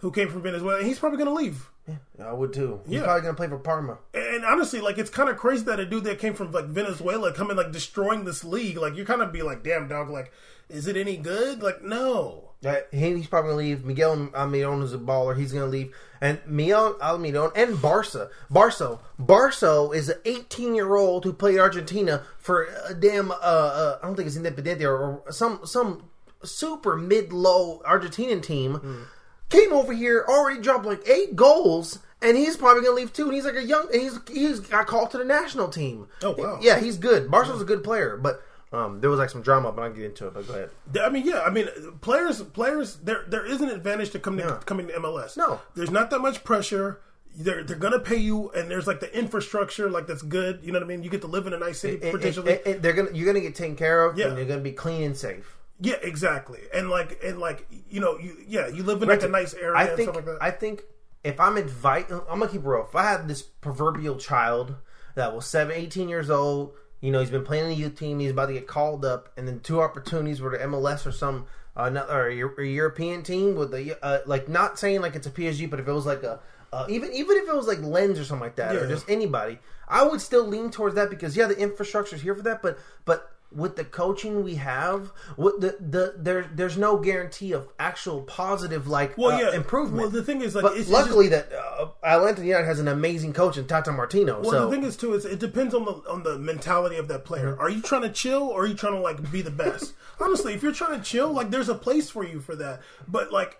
who 0.04 0.12
came 0.12 0.30
from 0.30 0.43
Venezuela, 0.43 0.78
and 0.78 0.86
he's 0.88 0.99
probably 0.99 1.18
going 1.18 1.30
to 1.30 1.34
leave. 1.43 1.70
Yeah, 1.88 2.28
I 2.28 2.32
would 2.34 2.54
too. 2.54 2.80
He's 2.86 2.93
Yeah. 2.99 3.04
probably 3.04 3.24
gonna 3.24 3.34
play 3.34 3.49
for 3.49 3.58
Parma. 3.58 3.97
And 4.14 4.45
honestly, 4.45 4.80
like 4.80 4.97
it's 4.97 5.10
kind 5.10 5.28
of 5.28 5.36
crazy 5.36 5.66
that 5.66 5.82
a 5.82 5.86
dude 5.86 6.06
that 6.06 6.18
came 6.18 6.34
from 6.34 6.49
like 6.54 6.66
Venezuela 6.68 7.34
coming 7.34 7.58
like 7.58 7.74
destroying 7.74 8.24
this 8.24 8.41
league. 8.45 8.78
Like 8.78 8.95
you 8.95 9.04
kind 9.04 9.22
of 9.22 9.34
be 9.34 9.41
like, 9.41 9.64
damn 9.64 9.89
dog, 9.89 10.10
like 10.10 10.32
is 10.70 10.88
it 10.88 10.95
any 10.95 11.18
good? 11.18 11.62
Like 11.62 11.82
no. 11.84 12.51
Uh, 12.66 12.76
he- 12.91 13.16
He's 13.18 13.28
probably 13.28 13.49
gonna 13.49 13.58
leave. 13.64 13.84
Miguel 13.84 14.16
Almiron 14.34 14.82
is 14.82 14.93
a 14.93 14.97
baller. 14.97 15.36
He's 15.36 15.51
gonna 15.51 15.66
leave, 15.66 15.93
and 16.22 16.39
Miguel 16.47 16.93
Almiron 17.01 17.51
and 17.54 17.76
Barco. 17.76 18.30
Barco. 18.49 18.99
Barco 19.22 19.93
is 19.93 20.08
an 20.08 20.20
18 20.24 20.76
year 20.76 20.95
old 20.95 21.26
who 21.26 21.34
played 21.34 21.60
Argentina 21.60 22.24
for 22.38 22.70
a 22.88 22.93
damn. 22.93 23.30
Uh, 23.30 23.34
uh, 23.43 23.99
I 24.01 24.06
don't 24.06 24.16
think 24.16 24.28
it's 24.28 24.38
Independiente 24.38 24.84
or, 24.84 25.22
or 25.26 25.32
some 25.34 25.60
some 25.66 26.04
super 26.45 26.95
mid 26.95 27.34
low 27.34 27.82
Argentinian 27.86 28.41
team. 28.41 29.08
Came 29.49 29.71
over 29.73 29.93
here, 29.93 30.25
already 30.27 30.61
dropped 30.61 30.85
like 30.85 31.07
eight 31.07 31.35
goals, 31.35 31.99
and 32.21 32.35
he's 32.35 32.57
probably 32.57 32.81
gonna 32.83 32.95
leave 32.95 33.13
too. 33.13 33.25
And 33.25 33.33
he's 33.33 33.45
like 33.45 33.55
a 33.55 33.63
young. 33.63 33.87
And 33.93 34.01
he's 34.01 34.17
he's 34.31 34.59
got 34.59 34.87
called 34.87 35.11
to 35.11 35.17
the 35.19 35.25
national 35.25 35.67
team. 35.69 36.07
Oh, 36.23 36.33
wow. 36.37 36.57
Yeah, 36.61 36.79
he's 36.79 36.97
good. 36.97 37.29
Barco's 37.29 37.61
a 37.61 37.65
good 37.65 37.83
player, 37.83 38.17
but. 38.17 38.41
Um, 38.71 39.01
there 39.01 39.09
was 39.11 39.19
like 39.19 39.29
some 39.29 39.43
drama, 39.43 39.71
but 39.71 39.83
I'll 39.83 39.91
get 39.93 40.03
into 40.05 40.25
it. 40.25 40.33
But 40.33 40.47
go 40.47 40.53
ahead. 40.55 40.69
I 40.99 41.09
mean, 41.09 41.27
yeah. 41.27 41.41
I 41.41 41.51
mean, 41.51 41.67
players, 42.01 42.41
players. 42.41 42.95
There, 42.95 43.23
there 43.27 43.45
is 43.45 43.61
an 43.61 43.69
advantage 43.69 44.09
to 44.13 44.19
coming 44.19 44.39
Yeah. 44.39 44.55
to, 44.55 44.65
coming 44.65 44.87
to 44.87 44.93
MLS. 44.93 45.37
No. 45.37 45.61
there's 45.75 45.91
not 45.91 46.09
that 46.09 46.21
much 46.21 46.43
pressure. 46.43 46.99
They're 47.37 47.63
they're 47.63 47.77
gonna 47.77 47.99
pay 47.99 48.15
you, 48.17 48.49
and 48.53 48.71
there's 48.71 48.87
like 48.87 48.99
the 48.99 49.15
infrastructure, 49.15 49.91
like 49.91 50.07
that's 50.07 50.23
good. 50.23 50.61
You 50.63 50.71
know 50.71 50.79
what 50.79 50.85
I 50.85 50.87
mean? 50.87 51.03
You 51.03 51.11
get 51.11 51.21
to 51.21 51.27
live 51.27 51.45
in 51.45 51.53
a 51.53 51.59
nice 51.59 51.81
city 51.81 51.99
And- 52.01 52.11
potentially. 52.11 52.53
and- 52.53 52.61
and 52.75 52.81
they're 52.81 52.93
gonna 52.93 53.11
you're 53.13 53.27
gonna 53.27 53.41
get 53.41 53.53
taken 53.53 53.75
care 53.75 54.05
of, 54.05 54.17
Yeah. 54.17 54.29
and 54.29 54.37
you're 54.39 54.47
gonna 54.47 54.61
be 54.61 54.71
clean 54.71 55.03
and 55.03 55.15
safe. 55.17 55.55
Yeah, 55.84 55.95
exactly. 56.01 56.61
And 56.73 56.89
like 56.89 57.19
and 57.23 57.39
like 57.39 57.67
you 57.89 57.99
know, 57.99 58.17
you 58.17 58.38
yeah, 58.47 58.67
you 58.67 58.84
live 58.84 59.03
in 59.03 59.09
like 59.09 59.21
a 59.21 59.27
nice 59.27 59.53
area 59.53 59.75
I 59.75 59.84
and 59.84 59.97
think 59.97 60.05
stuff 60.11 60.15
like 60.15 60.25
that. 60.25 60.38
I 60.41 60.49
think 60.49 60.84
if 61.25 61.39
I'm 61.41 61.57
invite, 61.57 62.09
I'm 62.09 62.39
gonna 62.39 62.47
keep 62.47 62.61
it 62.61 62.67
real. 62.67 62.86
If 62.88 62.95
I 62.95 63.03
had 63.03 63.27
this 63.27 63.41
proverbial 63.41 64.15
child 64.15 64.75
that 65.15 65.36
was 65.36 65.45
seven, 65.45 65.75
18 65.75 66.07
years 66.07 66.29
old, 66.29 66.73
you 67.01 67.11
know, 67.11 67.19
he's 67.19 67.29
been 67.29 67.43
playing 67.43 67.65
in 67.65 67.69
the 67.71 67.75
youth 67.75 67.99
team, 67.99 68.19
he's 68.19 68.31
about 68.31 68.45
to 68.45 68.53
get 68.53 68.65
called 68.65 69.03
up, 69.03 69.34
and 69.38 69.45
then 69.45 69.59
two 69.59 69.81
opportunities 69.81 70.39
were 70.39 70.57
to 70.57 70.65
MLS 70.65 71.05
or 71.05 71.11
some 71.11 71.47
uh, 71.75 71.89
not- 71.89 72.09
or 72.09 72.29
a, 72.29 72.65
European 72.65 73.21
team 73.21 73.55
with 73.55 73.71
the 73.71 73.97
uh, 74.01 74.19
like 74.25 74.47
not 74.47 74.79
saying 74.79 75.01
like 75.01 75.15
it's 75.15 75.27
a 75.27 75.31
PSG, 75.31 75.69
but 75.69 75.81
if 75.81 75.88
it 75.88 75.93
was 75.93 76.05
like 76.05 76.23
a 76.23 76.39
uh, 76.71 76.86
even 76.88 77.11
even 77.11 77.36
if 77.38 77.47
it 77.47 77.53
was 77.53 77.67
like 77.67 77.81
Lens 77.81 78.17
or 78.17 78.23
something 78.23 78.45
like 78.45 78.55
that, 78.55 78.75
or 78.75 78.88
just 78.88 79.09
anybody, 79.09 79.59
I 79.88 80.03
would 80.03 80.21
still 80.21 80.45
lean 80.45 80.71
towards 80.71 80.95
that 80.95 81.09
because 81.09 81.36
yeah, 81.36 81.47
the 81.47 81.57
infrastructure's 81.57 82.21
here 82.21 82.36
for 82.36 82.41
that, 82.43 82.61
but 82.61 82.79
but 83.03 83.32
with 83.56 83.76
the 83.76 83.84
coaching 83.84 84.43
we 84.43 84.56
have, 84.56 85.12
with 85.38 85.62
the 85.62 85.78
the 85.80 86.16
there 86.18 86.49
there's 86.54 86.78
no 86.78 86.97
guarantee 86.97 87.51
of 87.51 87.68
actual 87.80 88.22
positive 88.24 88.88
like 88.88 89.18
well, 89.18 89.32
uh, 89.32 89.39
yeah, 89.39 89.56
improvement. 89.56 90.01
Well, 90.01 90.10
the 90.10 90.24
thing 90.24 90.41
is, 90.41 90.56
like, 90.56 90.64
but 90.64 90.78
luckily 90.88 91.30
that 91.30 91.51
uh, 91.54 91.88
Atlanta 92.04 92.45
United 92.45 92.66
has 92.66 92.80
an 92.80 92.88
amazing 92.88 93.34
coach 93.34 93.58
in 93.58 93.66
Tata 93.66 93.91
Martino. 93.91 94.41
Well, 94.41 94.51
so 94.51 94.66
the 94.70 94.76
thing 94.76 94.84
is 94.84 94.97
too 94.97 95.14
is 95.14 95.26
it 95.26 95.39
depends 95.39 95.74
on 95.74 95.86
the 95.86 95.91
on 96.10 96.24
the 96.24 96.38
mentality 96.38 96.97
of 96.97 97.08
that 97.10 97.26
player. 97.26 97.58
Are 97.60 97.70
you 97.70 97.82
trying 97.82 98.04
to 98.04 98.10
chill 98.10 98.43
or 98.43 98.64
are 98.64 98.68
you 98.68 98.76
trying 98.76 98.93
to 98.93 98.99
like 98.99 99.32
be 99.32 99.41
the 99.41 99.51
best? 99.51 99.93
Honestly, 100.20 100.54
if 100.54 100.64
you're 100.64 100.74
trying 100.74 100.97
to 100.97 101.04
chill, 101.04 101.32
like 101.32 101.49
there's 101.49 101.70
a 101.70 101.76
place 101.76 102.10
for 102.10 102.24
you 102.24 102.39
for 102.39 102.56
that. 102.56 102.82
But 103.08 103.32
like, 103.32 103.60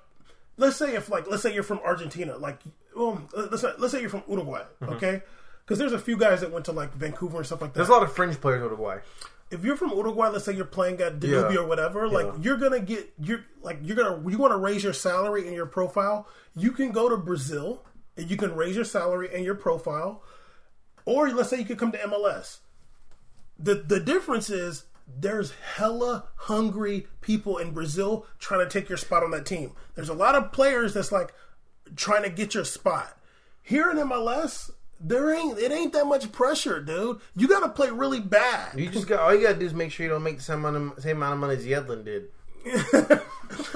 let's 0.58 0.78
say 0.78 0.96
if 0.96 1.10
like 1.10 1.30
let's 1.30 1.44
say 1.44 1.54
you're 1.54 1.64
from 1.64 1.80
Argentina, 1.80 2.38
like, 2.38 2.60
well, 2.96 3.22
let's 3.36 3.62
say, 3.62 3.72
let's 3.78 3.94
say 3.94 4.02
you're 4.02 4.10
from 4.10 4.24
Uruguay, 4.28 4.64
okay? 4.84 5.22
Because 5.66 5.80
there's 5.80 5.94
a 5.94 6.00
few 6.00 6.18
guys 6.18 6.42
that 6.42 6.52
went 6.52 6.66
to 6.66 6.72
like 6.74 6.94
Vancouver 6.94 7.38
and 7.38 7.46
stuff 7.46 7.62
like 7.62 7.74
that. 7.74 7.80
there's 7.80 7.90
a 7.90 7.94
lot 7.94 8.04
of 8.04 8.14
fringe 8.14 8.40
players 8.40 8.58
in 8.58 8.66
Uruguay. 8.66 9.00
If 9.54 9.64
you're 9.64 9.76
from 9.78 9.92
Uruguay, 9.92 10.30
let's 10.30 10.46
say 10.46 10.54
you're 10.54 10.66
playing 10.66 11.00
at 11.02 11.20
Danubio 11.20 11.54
Yeah. 11.54 11.60
or 11.60 11.66
whatever, 11.68 12.10
like 12.10 12.26
Yeah. 12.26 12.38
you're 12.42 12.58
gonna 12.58 12.80
get 12.80 13.14
you're 13.20 13.46
like 13.62 13.80
you're 13.84 13.96
gonna 13.96 14.30
you 14.30 14.38
want 14.38 14.52
to 14.52 14.58
raise 14.58 14.84
your 14.84 14.94
salary 14.94 15.46
and 15.48 15.56
your 15.56 15.66
profile. 15.68 16.28
You 16.56 16.72
can 16.72 16.92
go 16.92 17.08
to 17.10 17.18
Brazil 17.18 17.86
and 18.18 18.30
you 18.30 18.38
can 18.38 18.56
raise 18.56 18.76
your 18.76 18.86
salary 18.86 19.30
and 19.34 19.46
your 19.46 19.56
profile, 19.56 20.24
or 21.06 21.30
let's 21.30 21.50
say 21.50 21.60
you 21.60 21.66
could 21.66 21.78
come 21.80 21.92
to 21.92 22.00
MLS. 22.04 22.60
the 23.60 23.76
The 23.76 24.00
difference 24.00 24.50
is 24.50 24.86
there's 25.08 25.52
hella 25.76 26.30
hungry 26.36 27.08
people 27.22 27.58
in 27.58 27.72
Brazil 27.72 28.26
trying 28.40 28.62
to 28.62 28.70
take 28.70 28.90
your 28.90 28.98
spot 28.98 29.22
on 29.24 29.32
that 29.32 29.46
team. 29.46 29.74
There's 29.96 30.10
a 30.10 30.14
lot 30.14 30.34
of 30.36 30.52
players 30.52 30.94
that's 30.96 31.12
like 31.12 31.34
trying 31.96 32.24
to 32.24 32.30
get 32.30 32.54
your 32.56 32.66
spot. 32.66 33.18
Here 33.62 33.90
in 33.92 33.98
MLS, 33.98 34.72
there 35.06 35.34
ain't 35.36 35.60
it 35.60 35.72
ain't 35.72 35.94
that 35.94 36.06
much 36.08 36.32
pressure, 36.32 36.80
dude. 36.82 37.20
You 37.36 37.48
got 37.48 37.60
to 37.60 37.70
play 37.70 37.90
really 37.92 38.22
bad. 38.22 38.80
You 38.80 38.90
just 38.90 39.06
got 39.08 39.20
all 39.20 39.36
you 39.36 39.42
gotta 39.46 39.60
do 39.60 39.66
is 39.66 39.74
make 39.74 39.92
sure 39.92 40.06
you 40.06 40.10
don't 40.12 40.24
make 40.24 40.38
the 40.38 40.44
same 40.44 40.64
amount 40.66 40.94
of, 40.98 41.04
same 41.04 41.18
amount 41.18 41.34
of 41.34 41.40
money 41.40 41.56
as 41.56 41.66
Yedlin 41.66 42.04
did. 42.06 42.30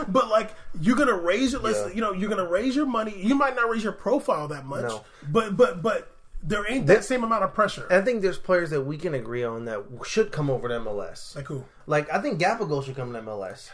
But 0.08 0.30
like 0.30 0.56
you're 0.82 0.96
gonna 0.96 1.14
raise 1.18 1.52
your, 1.52 1.70
Yeah. 1.70 1.90
you 1.94 2.02
know, 2.02 2.12
you're 2.12 2.30
gonna 2.30 2.48
raise 2.50 2.76
your 2.76 2.86
money. 2.88 3.14
You 3.16 3.36
might 3.36 3.56
not 3.56 3.70
raise 3.70 3.84
your 3.84 3.92
profile 3.94 4.48
that 4.48 4.66
much, 4.66 4.84
No. 4.84 5.04
but 5.30 5.56
but 5.56 5.84
but 5.84 6.12
there 6.42 6.70
ain't 6.72 6.88
that 6.88 6.98
That- 6.98 7.04
same 7.04 7.24
amount 7.24 7.44
of 7.44 7.54
pressure. 7.54 7.86
I 7.92 8.02
think 8.02 8.22
there's 8.24 8.38
players 8.40 8.70
that 8.72 8.82
we 8.82 8.98
can 8.98 9.14
agree 9.14 9.44
on 9.44 9.66
that 9.66 9.84
should 10.06 10.32
come 10.32 10.50
over 10.50 10.68
to 10.68 10.76
MLS. 10.80 11.36
like 11.36 11.46
who? 11.48 11.66
Like 11.86 12.12
I 12.12 12.20
think 12.22 12.40
Gabigol 12.42 12.84
should 12.84 12.96
come 12.96 13.14
to 13.14 13.20
MLS. 13.22 13.70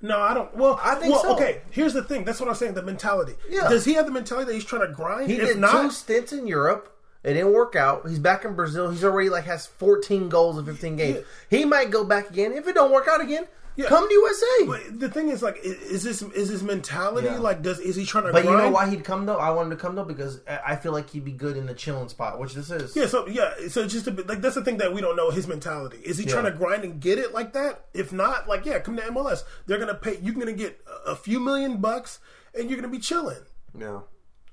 No, 0.00 0.20
I 0.20 0.34
don't. 0.34 0.54
Well, 0.56 0.78
I 0.82 0.94
think 0.94 1.12
well, 1.12 1.22
so. 1.22 1.34
Okay, 1.34 1.62
here's 1.70 1.92
the 1.92 2.04
thing. 2.04 2.24
That's 2.24 2.40
what 2.40 2.48
I'm 2.48 2.54
saying. 2.54 2.74
The 2.74 2.82
mentality. 2.82 3.34
Yeah. 3.50 3.68
Does 3.68 3.84
he 3.84 3.94
have 3.94 4.06
the 4.06 4.12
mentality 4.12 4.46
that 4.46 4.54
he's 4.54 4.64
trying 4.64 4.86
to 4.86 4.92
grind? 4.92 5.30
He 5.30 5.36
if 5.36 5.54
did 5.54 5.70
two 5.70 5.90
stints 5.90 6.32
in 6.32 6.46
Europe. 6.46 6.94
It 7.24 7.34
didn't 7.34 7.52
work 7.52 7.74
out. 7.74 8.08
He's 8.08 8.20
back 8.20 8.44
in 8.44 8.54
Brazil. 8.54 8.90
He's 8.90 9.02
already 9.02 9.28
like 9.28 9.44
has 9.44 9.66
14 9.66 10.28
goals 10.28 10.56
in 10.56 10.64
15 10.64 10.96
games. 10.96 11.18
He 11.50 11.64
might 11.64 11.90
go 11.90 12.04
back 12.04 12.30
again. 12.30 12.52
If 12.52 12.68
it 12.68 12.74
don't 12.74 12.92
work 12.92 13.08
out 13.08 13.20
again, 13.20 13.46
Yeah. 13.78 13.86
come 13.88 14.08
to 14.08 14.12
USA. 14.14 14.46
but 14.66 14.98
the 14.98 15.08
thing 15.08 15.28
is, 15.28 15.40
like, 15.40 15.58
is 15.62 16.02
this 16.02 16.20
is 16.20 16.48
his 16.48 16.64
mentality 16.64 17.28
Yeah. 17.28 17.38
like? 17.38 17.62
Does 17.62 17.78
is 17.78 17.94
he 17.94 18.04
trying 18.04 18.24
to? 18.24 18.32
But 18.32 18.44
you 18.44 18.50
know 18.50 18.70
why 18.70 18.90
he'd 18.90 19.04
come 19.04 19.24
though? 19.24 19.38
I 19.38 19.50
wanted 19.50 19.70
to 19.70 19.76
come 19.76 19.94
though 19.94 20.04
because 20.04 20.40
I 20.48 20.74
feel 20.74 20.90
like 20.90 21.08
he'd 21.10 21.24
be 21.24 21.30
good 21.32 21.56
in 21.56 21.66
the 21.66 21.74
chilling 21.74 22.08
spot, 22.08 22.40
which 22.40 22.54
this 22.54 22.70
is. 22.72 22.96
Yeah, 22.96 23.06
so 23.06 23.28
yeah, 23.28 23.54
so 23.68 23.86
just 23.86 24.08
a 24.08 24.10
bit 24.10 24.26
like 24.28 24.40
that's 24.40 24.56
the 24.56 24.64
thing 24.64 24.78
that 24.78 24.92
we 24.92 25.00
don't 25.00 25.14
know 25.14 25.30
his 25.30 25.46
mentality. 25.46 25.98
Is 26.04 26.18
he 26.18 26.24
trying 26.26 26.44
to 26.44 26.50
grind 26.50 26.82
and 26.82 27.00
get 27.00 27.18
it 27.18 27.32
like 27.32 27.52
that? 27.52 27.84
If 27.94 28.12
not, 28.12 28.48
like 28.48 28.66
yeah, 28.66 28.80
come 28.80 28.96
to 28.96 29.02
MLS. 29.04 29.44
They're 29.66 29.78
gonna 29.78 29.94
pay. 29.94 30.18
You're 30.20 30.34
gonna 30.34 30.52
get 30.52 30.80
a 31.06 31.14
few 31.14 31.38
million 31.38 31.76
bucks, 31.76 32.18
and 32.58 32.68
you're 32.68 32.80
gonna 32.80 32.92
be 32.92 32.98
chilling. 32.98 33.38
No. 33.74 34.04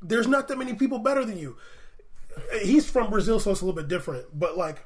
There's 0.03 0.28
not 0.28 0.47
that 0.49 0.59
many 0.59 0.76
people 0.76 0.99
better 0.99 1.26
than 1.26 1.39
you. 1.39 1.57
He's 2.61 2.88
from 2.88 3.09
Brazil, 3.09 3.39
so 3.39 3.51
it's 3.51 3.61
a 3.61 3.65
little 3.65 3.82
bit 3.82 3.88
different. 3.88 4.38
But 4.38 4.55
like, 4.57 4.84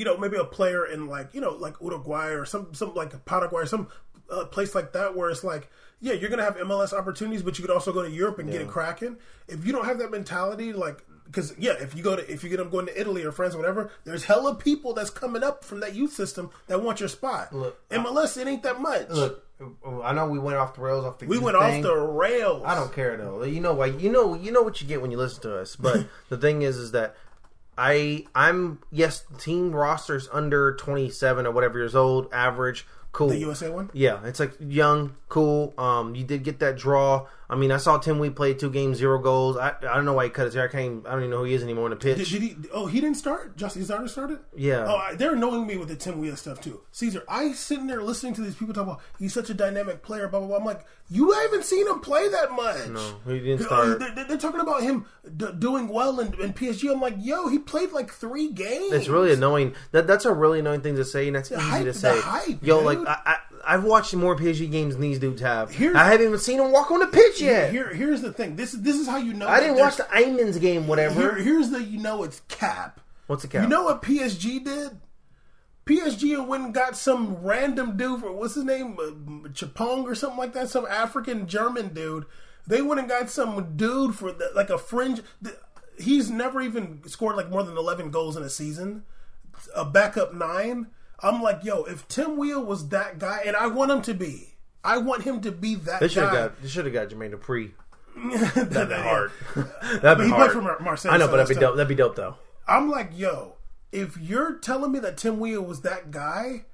you 0.00 0.06
know, 0.06 0.16
maybe 0.16 0.38
a 0.38 0.44
player 0.44 0.86
in 0.86 1.08
like 1.08 1.34
you 1.34 1.42
know 1.42 1.50
like 1.50 1.74
Uruguay 1.78 2.28
or 2.28 2.46
some 2.46 2.72
some 2.72 2.94
like 2.94 3.26
Paraguay 3.26 3.62
or 3.62 3.66
some 3.66 3.88
uh, 4.30 4.46
place 4.46 4.74
like 4.74 4.94
that 4.94 5.14
where 5.14 5.30
it's 5.30 5.44
like. 5.44 5.70
Yeah, 6.02 6.14
you're 6.14 6.30
gonna 6.30 6.44
have 6.44 6.56
MLS 6.56 6.94
opportunities, 6.94 7.42
but 7.42 7.58
you 7.58 7.62
could 7.62 7.70
also 7.70 7.92
go 7.92 8.00
to 8.00 8.10
Europe 8.10 8.38
and 8.38 8.50
get 8.50 8.62
it 8.62 8.68
cracking. 8.68 9.18
If 9.48 9.66
you 9.66 9.72
don't 9.74 9.84
have 9.84 9.98
that 9.98 10.10
mentality, 10.10 10.72
like, 10.72 11.04
because 11.26 11.54
yeah, 11.58 11.72
if 11.72 11.94
you 11.94 12.02
go 12.02 12.16
to 12.16 12.32
if 12.32 12.42
you 12.42 12.48
get 12.48 12.56
them 12.56 12.70
going 12.70 12.86
to 12.86 12.98
Italy 12.98 13.22
or 13.22 13.32
France 13.32 13.54
or 13.54 13.58
whatever, 13.58 13.90
there's 14.04 14.24
hella 14.24 14.54
people 14.54 14.94
that's 14.94 15.10
coming 15.10 15.42
up 15.42 15.62
from 15.62 15.80
that 15.80 15.94
youth 15.94 16.14
system 16.14 16.48
that 16.68 16.82
want 16.82 17.00
your 17.00 17.10
spot. 17.10 17.54
Look, 17.54 17.86
MLS, 17.90 18.40
it 18.40 18.48
ain't 18.48 18.62
that 18.62 18.80
much. 18.80 19.10
Look, 19.10 19.44
I 20.02 20.14
know 20.14 20.26
we 20.26 20.38
went 20.38 20.56
off 20.56 20.74
the 20.74 20.80
rails 20.80 21.04
off 21.04 21.18
the. 21.18 21.26
we 21.26 21.38
went 21.38 21.58
thing. 21.58 21.76
off 21.76 21.82
the 21.82 21.96
rails. 21.96 22.62
I 22.64 22.74
don't 22.74 22.94
care 22.94 23.18
though. 23.18 23.42
You 23.42 23.60
know 23.60 23.74
why? 23.74 23.86
You 23.86 24.10
know 24.10 24.34
you 24.34 24.52
know 24.52 24.62
what 24.62 24.80
you 24.80 24.86
get 24.86 25.02
when 25.02 25.10
you 25.10 25.18
listen 25.18 25.42
to 25.42 25.58
us. 25.58 25.76
But 25.76 26.06
the 26.30 26.38
thing 26.38 26.62
is, 26.62 26.78
is 26.78 26.92
that 26.92 27.14
I 27.80 28.26
I'm 28.34 28.80
yes, 28.92 29.24
team 29.38 29.72
rosters 29.72 30.28
under 30.32 30.74
27 30.74 31.46
or 31.46 31.50
whatever 31.50 31.78
years 31.78 31.96
old, 31.96 32.28
average, 32.30 32.86
cool. 33.12 33.28
The 33.28 33.38
USA 33.38 33.70
one. 33.70 33.88
Yeah, 33.94 34.20
it's 34.26 34.38
like 34.38 34.52
young, 34.60 35.16
cool. 35.30 35.72
Um, 35.78 36.14
you 36.14 36.24
did 36.24 36.44
get 36.44 36.58
that 36.58 36.76
draw. 36.76 37.26
I 37.50 37.56
mean, 37.56 37.72
I 37.72 37.78
saw 37.78 37.98
Tim 37.98 38.18
Weah 38.20 38.30
play 38.30 38.54
two 38.54 38.70
games, 38.70 38.98
zero 38.98 39.18
goals. 39.18 39.56
I, 39.56 39.70
I 39.80 39.94
don't 39.96 40.04
know 40.04 40.12
why 40.12 40.24
he 40.24 40.30
cut 40.30 40.44
his 40.44 40.54
hair. 40.54 40.64
I 40.64 40.68
can't. 40.68 41.04
I 41.06 41.10
don't 41.10 41.20
even 41.22 41.30
know 41.30 41.38
who 41.38 41.44
he 41.44 41.54
is 41.54 41.62
anymore 41.64 41.86
in 41.86 41.90
the 41.90 41.96
Did, 41.96 42.18
pitch. 42.18 42.30
did 42.30 42.42
he? 42.42 42.56
Oh, 42.72 42.86
he 42.86 43.00
didn't 43.00 43.16
start. 43.16 43.56
Gyasi 43.56 43.84
Zardes 43.84 44.10
started. 44.10 44.38
Yeah. 44.56 44.84
Oh, 44.88 44.94
I, 44.96 45.14
they're 45.16 45.34
annoying 45.34 45.66
me 45.66 45.76
with 45.76 45.88
the 45.88 45.96
Tim 45.96 46.20
Wheeler 46.20 46.36
stuff 46.36 46.60
too. 46.60 46.80
Caesar, 46.92 47.24
I 47.28 47.52
sitting 47.52 47.88
there 47.88 48.02
listening 48.02 48.34
to 48.34 48.40
these 48.40 48.54
people 48.54 48.72
talk 48.72 48.84
about 48.84 49.00
he's 49.18 49.34
such 49.34 49.50
a 49.50 49.54
dynamic 49.54 50.02
player. 50.02 50.28
Blah 50.28 50.38
blah 50.40 50.48
blah. 50.48 50.58
I'm 50.58 50.64
like, 50.64 50.84
you 51.10 51.32
haven't 51.32 51.64
seen 51.64 51.88
him 51.88 51.98
play 52.00 52.28
that 52.28 52.52
much. 52.52 52.88
No, 52.88 53.16
he 53.26 53.40
didn't 53.40 53.64
start. 53.64 53.98
They're, 53.98 54.24
they're 54.26 54.36
talking 54.38 54.60
about 54.60 54.82
him 54.84 55.06
d- 55.36 55.46
doing 55.58 55.88
well 55.88 56.20
in, 56.20 56.28
in 56.40 56.52
PSG. 56.52 56.88
I'm 56.92 57.00
like, 57.00 57.16
yo, 57.18 57.48
he 57.48 57.58
played 57.58 57.90
like 57.90 58.12
three 58.12 58.52
games. 58.52 58.92
It's 58.92 59.08
really 59.08 59.32
annoying. 59.32 59.74
That 59.90 60.06
that's 60.06 60.24
a 60.24 60.32
really 60.32 60.60
annoying 60.60 60.82
thing 60.82 60.94
to 60.96 61.04
say, 61.04 61.26
and 61.26 61.34
that's 61.34 61.50
easy 61.50 61.60
hype- 61.60 61.80
to 61.80 61.92
the 61.92 61.94
say. 61.98 62.20
hype, 62.20 62.64
Yo, 62.64 62.76
dude. 62.76 62.84
like 62.84 63.08
I, 63.08 63.20
I 63.32 63.36
I've 63.66 63.84
watched 63.84 64.14
more 64.14 64.36
PSG 64.36 64.70
games 64.70 64.94
than 64.94 65.02
these 65.02 65.18
dudes 65.18 65.42
have. 65.42 65.70
Here's- 65.70 65.96
I 65.96 66.04
haven't 66.04 66.26
even 66.26 66.38
seen 66.38 66.58
him 66.60 66.72
walk 66.72 66.90
on 66.90 67.00
the 67.00 67.06
pitch 67.06 67.40
yet. 67.40 67.70
Here, 67.72 67.88
here's 67.92 68.22
the 68.22 68.32
thing. 68.32 68.56
This 68.56 68.72
this 68.72 68.96
is 68.96 69.06
how 69.06 69.18
you 69.18 69.34
know. 69.34 69.48
I 69.48 69.60
didn't 69.60 69.76
watch 69.78 69.96
the 69.96 70.04
Eamons 70.04 70.60
game, 70.60 70.86
whatever. 70.86 71.14
Here, 71.20 71.34
here's 71.36 71.70
the 71.70 71.82
you 71.82 71.98
know 71.98 72.22
it's 72.22 72.40
cap. 72.48 73.00
What's 73.26 73.42
the 73.42 73.48
cap? 73.48 73.62
You 73.62 73.68
know 73.68 73.84
what 73.84 74.02
PSG 74.02 74.64
did? 74.64 74.98
PSG 75.86 76.46
went 76.46 76.64
and 76.64 76.74
got 76.74 76.96
some 76.96 77.36
random 77.42 77.96
dude 77.96 78.20
for 78.20 78.30
what's 78.32 78.54
his 78.54 78.64
name, 78.64 78.96
uh, 78.98 79.48
Chapong 79.48 80.04
or 80.04 80.14
something 80.14 80.38
like 80.38 80.52
that, 80.52 80.68
some 80.68 80.86
African 80.86 81.46
German 81.48 81.92
dude. 81.94 82.26
They 82.66 82.82
went 82.82 83.00
and 83.00 83.08
got 83.08 83.30
some 83.30 83.76
dude 83.76 84.14
for 84.14 84.30
the, 84.30 84.50
like 84.54 84.70
a 84.70 84.78
fringe. 84.78 85.22
The, 85.42 85.56
he's 85.98 86.30
never 86.30 86.60
even 86.60 87.00
scored 87.08 87.36
like 87.36 87.50
more 87.50 87.62
than 87.62 87.76
eleven 87.76 88.10
goals 88.10 88.36
in 88.36 88.42
a 88.42 88.50
season. 88.50 89.04
A 89.74 89.84
backup 89.84 90.32
nine. 90.32 90.86
I'm 91.22 91.42
like, 91.42 91.64
yo, 91.64 91.84
if 91.84 92.06
Tim 92.08 92.36
Weah 92.36 92.58
was 92.60 92.88
that 92.88 93.18
guy, 93.18 93.42
and 93.46 93.54
I 93.56 93.66
want 93.66 93.90
him 93.90 94.02
to 94.02 94.14
be, 94.14 94.54
I 94.82 94.98
want 94.98 95.22
him 95.22 95.40
to 95.42 95.52
be 95.52 95.74
that 95.76 96.00
They 96.00 96.08
should 96.08 96.22
have 96.24 96.32
guy. 96.32 96.40
got. 96.48 96.62
They 96.62 96.68
should 96.68 96.84
have 96.86 96.94
got 96.94 97.08
Jermaine 97.08 97.32
Dupri. 97.34 97.72
That'd 98.54 98.88
be 98.88 98.94
hard. 98.94 99.30
That'd 99.54 100.02
But 100.02 100.18
be 100.18 100.24
he 100.24 100.30
hard. 100.30 100.50
played 100.50 100.52
for 100.52 100.62
Mar- 100.62 100.78
Marseille. 100.80 101.12
I 101.12 101.16
know, 101.16 101.26
so 101.26 101.30
but 101.32 101.36
that'd 101.38 101.54
be 101.56 101.60
dope. 101.60 101.76
That'd 101.76 101.88
be 101.88 101.94
dope 101.94 102.16
though. 102.16 102.36
I'm 102.66 102.90
like, 102.90 103.10
yo, 103.16 103.54
if 103.92 104.16
you're 104.18 104.54
telling 104.54 104.92
me 104.92 104.98
that 105.00 105.16
Tim 105.16 105.38
Weah 105.40 105.60
was 105.60 105.80
that 105.82 106.10
guy, 106.10 106.64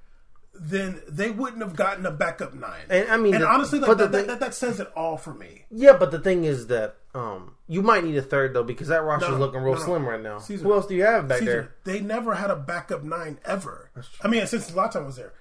then 0.61 1.01
they 1.09 1.31
wouldn't 1.31 1.63
have 1.63 1.77
gotten 1.77 2.07
a 2.07 2.11
backup 2.11 2.55
nine. 2.55 2.83
And, 2.91 3.09
I 3.11 3.17
mean, 3.17 3.35
and 3.35 3.43
the- 3.43 3.49
honestly, 3.49 3.79
like, 3.79 3.97
that, 3.99 4.11
that, 4.13 4.19
thing- 4.19 4.27
that, 4.29 4.41
that 4.41 4.55
says 4.55 4.81
it 4.81 4.91
all 4.97 5.17
for 5.17 5.35
me. 5.35 5.65
Yeah, 5.71 5.95
but 5.97 6.11
the 6.11 6.19
thing 6.19 6.45
is 6.45 6.67
that 6.69 6.97
um, 7.15 7.55
you 7.67 7.83
might 7.83 8.05
need 8.05 8.17
a 8.17 8.23
third 8.23 8.53
though 8.55 8.63
because 8.63 8.89
that 8.89 9.03
roster's 9.03 9.31
No, 9.31 9.37
looking 9.39 9.61
real 9.63 9.75
no, 9.75 9.81
slim 9.81 10.07
right 10.07 10.21
now. 10.21 10.39
Caesar. 10.39 10.63
Who 10.65 10.73
else 10.75 10.87
do 10.87 10.95
you 10.95 11.05
have 11.05 11.27
back 11.29 11.39
Caesar, 11.41 11.73
there? 11.85 11.95
they 11.95 12.01
never 12.01 12.35
had 12.35 12.51
a 12.51 12.57
backup 12.57 13.03
nine 13.03 13.39
ever. 13.45 13.91
I 14.23 14.29
mean, 14.29 14.47
since 14.47 14.71
Zlatan 14.71 15.07
was 15.07 15.17
there. 15.17 15.33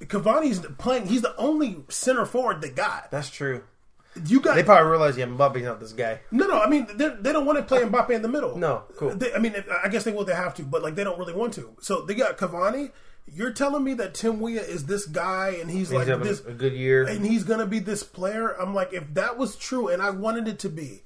Cavani's 0.00 0.60
playing. 0.78 1.06
He's 1.06 1.22
the 1.22 1.36
only 1.36 1.84
center 1.88 2.26
forward 2.26 2.60
they 2.60 2.70
got. 2.70 3.10
That's 3.10 3.30
true. 3.30 3.62
You 4.26 4.40
got 4.40 4.54
They 4.54 4.62
probably 4.62 4.90
realize, 4.90 5.16
yeah, 5.16 5.26
Mbappe's 5.26 5.62
not 5.64 5.80
this 5.80 5.92
guy. 5.92 6.20
no, 6.30 6.46
no. 6.46 6.60
I 6.60 6.68
mean, 6.68 6.86
they 6.94 7.08
they 7.20 7.32
don't 7.32 7.46
want 7.46 7.58
to 7.58 7.64
play 7.64 7.80
Mbappe 7.82 8.10
in 8.10 8.22
the 8.22 8.28
middle. 8.28 8.56
No, 8.56 8.84
cool. 8.96 9.10
They, 9.14 9.32
I 9.34 9.38
mean, 9.38 9.54
I 9.82 9.88
guess 9.88 10.04
they 10.04 10.12
will. 10.12 10.24
They 10.24 10.34
have 10.34 10.54
to, 10.54 10.62
but 10.62 10.82
like 10.82 10.94
they 10.94 11.02
don't 11.04 11.18
really 11.18 11.32
want 11.32 11.52
to. 11.54 11.74
So 11.80 12.02
they 12.02 12.14
got 12.14 12.36
Cavani. 12.38 12.92
You're 13.26 13.52
telling 13.52 13.82
me 13.82 13.94
that 13.94 14.14
Tim 14.14 14.38
Weah 14.40 14.60
is 14.60 14.84
this 14.86 15.06
guy, 15.06 15.56
and 15.60 15.70
he's, 15.70 15.88
He's 15.90 15.98
like 15.98 16.22
this, 16.22 16.40
a 16.40 16.52
good 16.52 16.74
year. 16.74 17.04
and 17.04 17.24
he's 17.26 17.42
gonna 17.44 17.66
be 17.66 17.78
this 17.78 18.02
player. 18.02 18.50
I'm 18.60 18.74
like, 18.74 18.92
if 18.92 19.12
that 19.14 19.38
was 19.38 19.56
true, 19.56 19.88
and 19.88 20.02
I 20.02 20.10
wanted 20.10 20.46
it 20.46 20.58
to 20.60 20.68
be, 20.68 21.02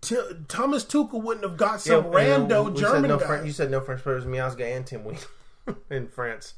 T- 0.00 0.18
Thomas 0.48 0.84
Tuchel 0.84 1.22
wouldn't 1.22 1.44
have 1.48 1.56
got 1.56 1.80
some 1.80 2.04
Yeah, 2.06 2.10
rando 2.10 2.66
and 2.66 2.74
we 2.74 2.80
German 2.80 3.08
no 3.10 3.18
guy. 3.18 3.26
French, 3.26 3.46
you 3.46 3.52
said 3.52 3.70
no 3.70 3.80
French 3.80 4.02
players, 4.02 4.24
Miazga 4.24 4.76
and 4.76 4.84
Tim 4.86 5.04
Weah 5.04 5.16
in 5.90 6.08
France. 6.08 6.54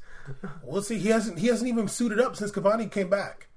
We'll 0.63 0.81
see. 0.81 0.97
He 0.99 1.09
hasn't. 1.09 1.39
He 1.39 1.47
hasn't 1.47 1.67
even 1.69 1.87
suited 1.87 2.19
up 2.19 2.35
since 2.35 2.51
Cavani 2.51 2.91
came 2.91 3.09
back. 3.09 3.47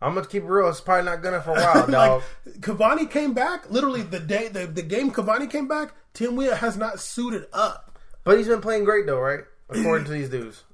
I'm 0.00 0.14
gonna 0.14 0.26
keep 0.26 0.42
it 0.42 0.46
real. 0.48 0.68
It's 0.68 0.80
probably 0.80 1.06
not 1.06 1.22
gonna 1.22 1.40
for 1.40 1.50
a 1.50 1.54
while, 1.54 1.74
like 1.82 1.88
dog. 1.90 2.22
Cavani 2.60 3.10
came 3.10 3.32
back. 3.32 3.70
Literally 3.70 4.02
the 4.02 4.20
day 4.20 4.48
the, 4.48 4.66
the 4.66 4.82
game 4.82 5.10
Cavani 5.10 5.50
came 5.50 5.68
back, 5.68 5.94
Tim 6.12 6.36
Weah 6.36 6.56
has 6.56 6.76
not 6.76 7.00
suited 7.00 7.46
up. 7.52 7.98
but 8.24 8.36
he's 8.38 8.48
been 8.48 8.60
playing 8.60 8.84
great 8.84 9.06
though, 9.06 9.18
right? 9.20 9.40
According 9.70 10.06
to 10.06 10.12
these 10.12 10.28
dudes. 10.28 10.64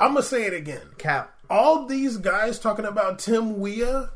I'm 0.00 0.12
gonna 0.12 0.22
say 0.22 0.44
it 0.44 0.54
again. 0.54 0.82
Cap. 0.98 1.34
All 1.50 1.86
these 1.86 2.18
guys 2.18 2.58
talking 2.58 2.84
about 2.84 3.18
Tim 3.18 3.58
Weah 3.58 4.10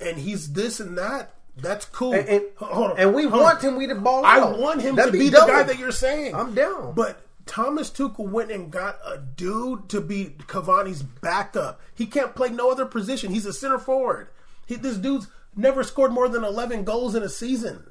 and 0.00 0.18
he's 0.18 0.52
this 0.52 0.80
and 0.80 0.96
that. 0.98 1.34
That's 1.56 1.84
cool. 1.84 2.14
And, 2.14 2.28
and, 2.28 2.42
hold 2.56 2.92
on, 2.92 2.98
and 2.98 3.14
we 3.14 3.24
hold 3.24 3.42
want 3.42 3.56
on. 3.56 3.60
Tim 3.60 3.76
Weah 3.76 3.88
to 3.88 3.94
ball 3.96 4.24
I 4.24 4.38
out. 4.38 4.58
want 4.58 4.80
him 4.80 4.94
That'd 4.96 5.12
to 5.12 5.18
be, 5.18 5.28
dope. 5.30 5.46
the 5.46 5.52
guy 5.52 5.62
that 5.64 5.78
you're 5.78 5.92
saying. 5.92 6.34
I'm 6.34 6.54
down. 6.54 6.94
But 6.94 7.20
Thomas 7.44 7.90
Tuchel 7.90 8.28
went 8.30 8.50
and 8.50 8.70
got 8.70 8.98
a 9.04 9.18
dude 9.18 9.88
to 9.90 10.00
be 10.00 10.36
Cavani's 10.46 11.02
backup. 11.02 11.80
He 11.94 12.06
can't 12.06 12.34
play 12.34 12.48
no 12.48 12.70
other 12.70 12.86
position. 12.86 13.32
He's 13.32 13.44
a 13.46 13.52
center 13.52 13.78
forward. 13.78 14.28
He, 14.64 14.76
this 14.76 14.96
dude's 14.96 15.26
never 15.56 15.82
scored 15.82 16.12
more 16.12 16.28
than 16.28 16.44
11 16.44 16.84
goals 16.84 17.14
in 17.14 17.22
a 17.22 17.28
season. 17.28 17.90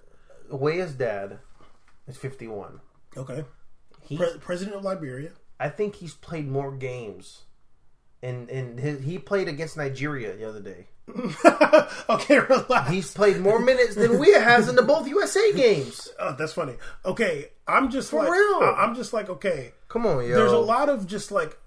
Weah's 0.50 0.94
dad 0.94 1.40
is 2.08 2.18
51. 2.18 2.80
Okay. 3.18 3.44
Pre- 4.08 4.38
president 4.40 4.78
of 4.78 4.84
Liberia. 4.84 5.32
I 5.60 5.70
think 5.70 5.96
he's 5.96 6.14
played 6.14 6.48
more 6.48 6.72
games, 6.72 7.42
and 8.24 8.50
and 8.50 8.80
his, 8.80 9.02
he 9.04 9.18
played 9.20 9.48
against 9.48 9.78
Nigeria 9.78 10.36
the 10.36 10.48
other 10.48 10.62
day. 10.62 10.88
okay, 12.10 12.40
relax. 12.40 12.90
He's 12.92 13.12
played 13.12 13.40
more 13.40 13.60
minutes 13.60 13.96
than 13.96 14.20
Weah 14.20 14.40
has 14.40 14.68
in 14.70 14.76
the 14.76 14.84
both 14.84 15.08
USA 15.08 15.52
games. 15.56 16.08
Oh, 16.20 16.36
that's 16.38 16.54
funny. 16.54 16.76
Okay, 17.06 17.50
I'm 17.68 17.90
just 17.92 18.14
like 18.14 18.30
real. 18.30 18.62
I'm 18.78 18.96
just 18.96 19.12
like 19.14 19.30
okay. 19.30 19.74
Come 19.88 20.06
on, 20.06 20.24
yo. 20.26 20.36
There's 20.36 20.52
a 20.52 20.58
lot 20.58 20.90
of 20.90 21.08
just 21.08 21.32
like. 21.32 21.58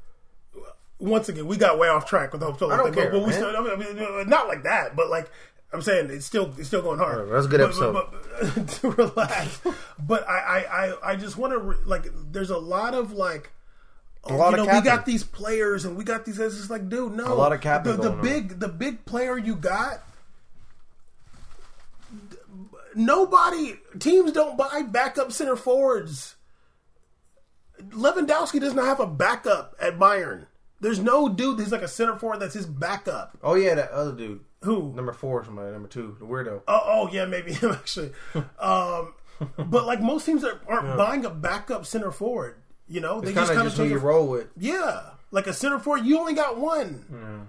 Once 0.98 1.28
again, 1.28 1.46
we 1.48 1.56
got 1.56 1.80
way 1.80 1.88
off 1.88 2.06
track 2.06 2.30
with 2.30 2.40
the 2.40 2.46
whole 2.46 2.54
thing, 2.54 2.94
care, 2.94 3.10
but, 3.10 3.18
we 3.22 3.30
man. 3.30 3.32
still, 3.32 3.56
I 3.56 3.74
mean, 3.74 4.28
not 4.28 4.46
like 4.46 4.62
that, 4.62 4.94
but 4.94 5.10
like 5.10 5.28
I'm 5.72 5.82
saying, 5.82 6.10
it's 6.10 6.24
still 6.24 6.54
it's 6.58 6.68
still 6.68 6.80
going 6.82 6.98
hard. 7.00 7.28
That's 7.28 7.46
a 7.46 7.48
good 7.48 7.58
But- 7.58 7.64
episode. 7.70 7.92
But, 7.94 8.78
but, 8.82 8.98
relax. 8.98 9.60
but 9.98 10.28
I, 10.28 10.38
I, 10.38 10.86
I, 10.86 11.10
I 11.12 11.16
just 11.16 11.36
want 11.36 11.54
to 11.54 11.58
re- 11.58 11.76
like. 11.84 12.06
There's 12.30 12.50
a 12.50 12.58
lot 12.58 12.94
of 12.94 13.12
like. 13.12 13.50
Oh, 14.24 14.36
lot 14.36 14.54
you 14.54 14.60
of 14.60 14.66
know, 14.66 14.74
we 14.74 14.80
got 14.84 15.06
these 15.06 15.24
players 15.24 15.84
and 15.84 15.96
we 15.96 16.04
got 16.04 16.24
these. 16.24 16.38
It's 16.38 16.56
just 16.56 16.70
like, 16.70 16.88
dude, 16.88 17.12
no. 17.14 17.32
A 17.32 17.34
lot 17.34 17.52
of 17.52 17.60
capping 17.60 17.92
The, 17.92 18.02
the 18.02 18.08
going 18.10 18.18
on. 18.18 18.22
big, 18.24 18.60
the 18.60 18.68
big 18.68 19.04
player 19.04 19.36
you 19.38 19.54
got. 19.56 20.00
Nobody 22.94 23.76
teams 23.98 24.32
don't 24.32 24.56
buy 24.58 24.82
backup 24.82 25.32
center 25.32 25.56
forwards. 25.56 26.36
Lewandowski 27.90 28.60
does 28.60 28.74
not 28.74 28.84
have 28.84 29.00
a 29.00 29.06
backup 29.06 29.74
at 29.80 29.98
Bayern. 29.98 30.46
There's 30.80 30.98
no 30.98 31.28
dude 31.28 31.58
that's 31.58 31.72
like 31.72 31.82
a 31.82 31.88
center 31.88 32.16
forward 32.16 32.40
that's 32.40 32.54
his 32.54 32.66
backup. 32.66 33.38
Oh 33.42 33.54
yeah, 33.54 33.74
that 33.76 33.90
other 33.92 34.12
dude, 34.12 34.40
Who? 34.62 34.92
number 34.94 35.12
four, 35.12 35.44
somebody, 35.44 35.70
number 35.72 35.88
two, 35.88 36.16
the 36.18 36.26
weirdo. 36.26 36.62
Oh, 36.68 36.80
oh 36.84 37.08
yeah, 37.12 37.24
maybe 37.24 37.52
him 37.52 37.70
actually. 37.72 38.10
um, 38.58 39.14
but 39.58 39.86
like 39.86 40.00
most 40.02 40.26
teams 40.26 40.44
are, 40.44 40.60
aren't 40.68 40.96
buying 40.98 41.24
a 41.24 41.30
backup 41.30 41.86
center 41.86 42.10
forward. 42.10 42.56
You 42.92 43.00
know, 43.00 43.22
they 43.22 43.30
It's 43.30 43.48
kind 43.48 43.60
of 43.60 43.64
just 43.68 43.78
who 43.78 43.84
you 43.84 43.96
a- 43.96 44.00
roll 44.00 44.26
with. 44.28 44.48
Yeah, 44.56 45.00
like 45.30 45.46
a 45.46 45.54
center 45.54 45.78
forward, 45.78 46.04
you 46.04 46.18
only 46.18 46.34
got 46.34 46.58
one. 46.58 47.48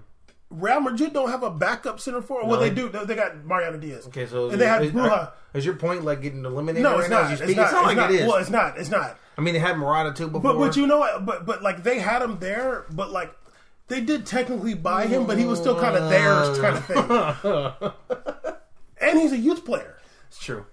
Real 0.50 0.80
Madrid 0.80 1.12
don't 1.12 1.30
have 1.30 1.44
a 1.44 1.50
backup 1.50 2.00
center 2.00 2.22
forward. 2.22 2.48
Well, 2.48 2.60
they 2.62 2.70
do. 2.70 2.88
They 2.88 3.16
got 3.16 3.44
Mariano 3.44 3.78
Diaz. 3.78 4.08
Okay, 4.08 4.26
so 4.26 4.50
and 4.52 4.62
they 4.62 4.68
had 4.68 4.84
is, 4.84 4.92
Borja. 4.92 5.34
is 5.54 5.66
your 5.66 5.76
point 5.76 6.06
like 6.06 6.22
getting 6.22 6.46
eliminated? 6.46 6.84
No, 6.84 6.92
right 6.94 7.00
it's 7.02 7.10
now? 7.10 7.24
not. 7.24 7.32
It's 7.34 7.42
not. 7.58 7.66
It's 7.66 7.74
like 7.74 7.98
not. 7.98 8.12
it 8.12 8.22
is. 8.22 8.28
Well, 8.28 8.38
it's 8.38 8.50
not. 8.50 8.78
It's 8.78 8.90
not. 8.90 9.18
I 9.38 9.42
mean, 9.42 9.54
they 9.56 9.60
had 9.60 9.78
Morata 9.78 10.14
too 10.14 10.28
before. 10.28 10.54
But 10.54 10.60
but 10.60 10.78
you 10.78 10.88
know 10.88 11.00
what? 11.00 11.26
But 11.26 11.46
but 11.46 11.62
like 11.62 11.84
they 11.84 12.00
had 12.00 12.22
him 12.22 12.38
there, 12.40 12.86
but 12.92 13.12
like 13.12 13.34
they 13.90 14.00
did 14.00 14.26
technically 14.26 14.76
buy 14.76 15.08
him, 15.08 15.26
but 15.26 15.38
he 15.38 15.44
was 15.46 15.60
still 15.60 15.78
kind 15.78 15.98
of 15.98 16.10
theirs, 16.10 16.58
kind 16.60 16.78
of 16.78 17.42
thing. 17.42 17.92
and 19.02 19.20
he's 19.20 19.34
a 19.34 19.38
youth 19.38 19.66
player, 19.66 19.98
it's 20.30 20.40
true. 20.40 20.66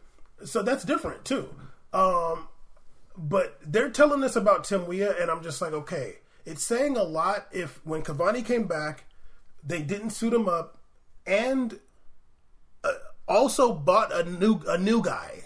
so 0.45 0.62
that's 0.62 0.85
different 0.85 1.25
too. 1.25 1.49
Um, 1.93 2.47
but 3.17 3.59
they're 3.65 3.91
telling 3.91 4.23
us 4.25 4.37
about 4.37 4.65
Tim 4.65 4.87
Weah, 4.87 5.15
and 5.21 5.31
I'm 5.31 5.43
just 5.43 5.61
like, 5.61 5.73
okay, 5.73 6.17
it's 6.45 6.63
saying 6.63 6.97
a 6.97 7.03
lot. 7.03 7.47
If 7.53 7.85
when 7.85 8.03
Cavani 8.03 8.45
came 8.45 8.67
back, 8.67 9.05
they 9.65 9.83
didn't 9.83 10.11
suit 10.11 10.33
him 10.33 10.49
up, 10.49 10.79
and 11.27 11.79
uh, 12.85 12.93
also 13.29 13.73
bought 13.73 14.13
a 14.13 14.25
new 14.25 14.61
a 14.67 14.79
new 14.79 15.03
guy 15.03 15.45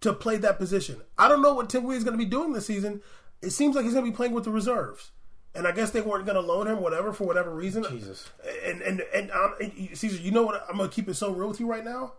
to 0.00 0.12
play 0.12 0.36
that 0.38 0.58
position. 0.58 1.02
I 1.16 1.28
don't 1.28 1.42
know 1.42 1.54
what 1.54 1.70
Tim 1.70 1.84
Weah 1.84 1.96
is 1.96 2.04
going 2.04 2.18
to 2.18 2.24
be 2.24 2.30
doing 2.30 2.52
this 2.52 2.66
season. 2.66 3.02
It 3.42 3.50
seems 3.50 3.76
like 3.76 3.84
he's 3.84 3.94
going 3.94 4.04
to 4.04 4.10
be 4.10 4.16
playing 4.16 4.32
with 4.32 4.44
the 4.44 4.50
reserves, 4.50 5.12
and 5.54 5.66
I 5.66 5.72
guess 5.72 5.90
they 5.90 6.00
weren't 6.00 6.24
going 6.24 6.34
to 6.34 6.40
loan 6.40 6.66
him, 6.66 6.80
whatever 6.80 7.12
for 7.12 7.24
whatever 7.24 7.54
reason. 7.54 7.84
Jesus. 7.88 8.28
And 8.64 8.82
and 8.82 9.02
and 9.14 9.30
um, 9.30 9.54
Caesar, 9.94 10.20
you 10.20 10.30
know 10.30 10.42
what? 10.42 10.64
I'm 10.68 10.76
going 10.76 10.88
to 10.88 10.94
keep 10.94 11.08
it 11.08 11.14
so 11.14 11.32
real 11.32 11.48
with 11.48 11.60
you 11.60 11.66
right 11.66 11.84
now. 11.84 12.14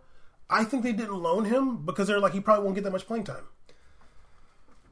I 0.48 0.64
think 0.64 0.82
they 0.82 0.92
didn't 0.92 1.14
loan 1.14 1.44
him 1.44 1.84
because 1.84 2.08
they're 2.08 2.18
like 2.18 2.32
he 2.32 2.40
probably 2.40 2.64
won't 2.64 2.74
get 2.74 2.84
that 2.84 2.90
much 2.90 3.06
playing 3.06 3.24
time. 3.24 3.44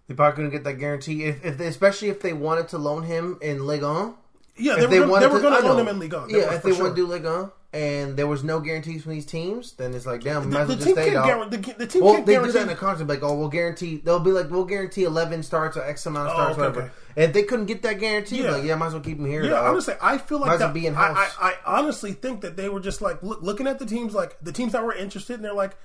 They 0.09 0.15
probably 0.15 0.37
going 0.39 0.51
to 0.51 0.57
get 0.57 0.65
that 0.65 0.75
guarantee, 0.81 1.25
if, 1.25 1.45
if 1.45 1.59
they, 1.59 1.67
especially 1.67 2.09
if 2.09 2.21
they 2.21 2.33
wanted 2.33 2.69
to 2.69 2.79
loan 2.79 3.03
him 3.05 3.39
in 3.43 3.67
Ligue 3.67 3.83
1. 3.83 4.15
Yeah, 4.57 4.75
they 4.77 4.83
If 4.85 4.91
were, 4.91 4.91
they 4.91 4.97
they 5.21 5.27
were 5.29 5.41
going 5.41 5.61
to 5.63 5.69
loan 5.69 5.79
him 5.81 5.89
in 5.89 5.99
Ligue 5.99 6.15
1. 6.15 6.31
Yeah, 6.31 6.55
if 6.55 6.63
they 6.63 6.73
sure. 6.73 6.85
want 6.85 6.97
to 6.97 7.03
do 7.03 7.07
Ligue 7.07 7.25
1, 7.25 7.51
and 7.75 8.17
there 8.17 8.27
was 8.27 8.43
no 8.43 8.59
guarantees 8.61 9.03
from 9.03 9.13
these 9.13 9.27
teams, 9.27 9.73
then 9.75 9.93
it's 9.93 10.07
like, 10.07 10.23
damn, 10.23 10.49
might 10.51 10.51
the, 10.51 10.59
as 10.61 10.69
the 10.69 10.75
well 10.77 10.85
team 10.87 10.95
just 10.95 10.97
stay 10.97 11.11
can't 11.13 11.27
guarantee. 11.27 11.57
The, 11.57 11.75
the 11.79 11.87
team 11.87 12.03
Well, 12.05 12.15
can't 12.15 12.27
they 12.27 12.33
do 12.33 12.37
guarantee. 12.39 12.53
that 12.55 12.63
in 12.63 12.69
the 12.69 12.75
contract, 12.75 13.09
like, 13.11 13.23
oh, 13.23 13.39
we'll 13.39 13.49
guarantee. 13.51 13.99
They'll 13.99 14.19
be 14.19 14.31
like, 14.31 14.51
we'll 14.51 14.65
guarantee 14.65 15.05
eleven 15.05 15.43
starts 15.43 15.77
or 15.77 15.85
X 15.85 16.07
amount 16.07 16.31
of 16.31 16.33
Oh, 16.33 16.37
starts, 16.37 16.53
okay, 16.59 16.61
whatever. 16.63 16.81
okay. 16.87 16.93
And 17.17 17.25
if 17.27 17.33
they 17.35 17.43
couldn't 17.43 17.67
get 17.67 17.83
that 17.83 18.01
guarantee, 18.01 18.43
Yeah. 18.43 18.53
like, 18.53 18.65
yeah, 18.65 18.75
might 18.77 18.87
as 18.87 18.93
well 18.95 19.03
keep 19.03 19.19
him 19.19 19.27
here. 19.27 19.45
Yeah, 19.45 19.51
dog. 19.51 19.67
honestly, 19.73 19.95
I 20.01 20.17
feel 20.17 20.39
Might 20.39 20.47
like 20.49 20.59
well 20.61 20.69
that. 20.69 20.75
be 20.75 20.87
in 20.87 20.95
I, 20.95 21.13
house. 21.13 21.37
I, 21.39 21.55
I 21.67 21.79
honestly 21.79 22.13
think 22.15 22.41
that 22.41 22.57
they 22.57 22.71
were 22.71 22.81
just 22.81 23.03
like 23.03 23.23
look, 23.23 23.43
looking 23.43 23.67
at 23.67 23.79
the 23.79 23.87
teams, 23.87 24.15
like 24.15 24.39
the 24.41 24.53
teams 24.53 24.73
that 24.73 24.83
were 24.83 24.95
interested, 24.95 25.35
and 25.35 25.45
they're 25.45 25.53
like, 25.53 25.77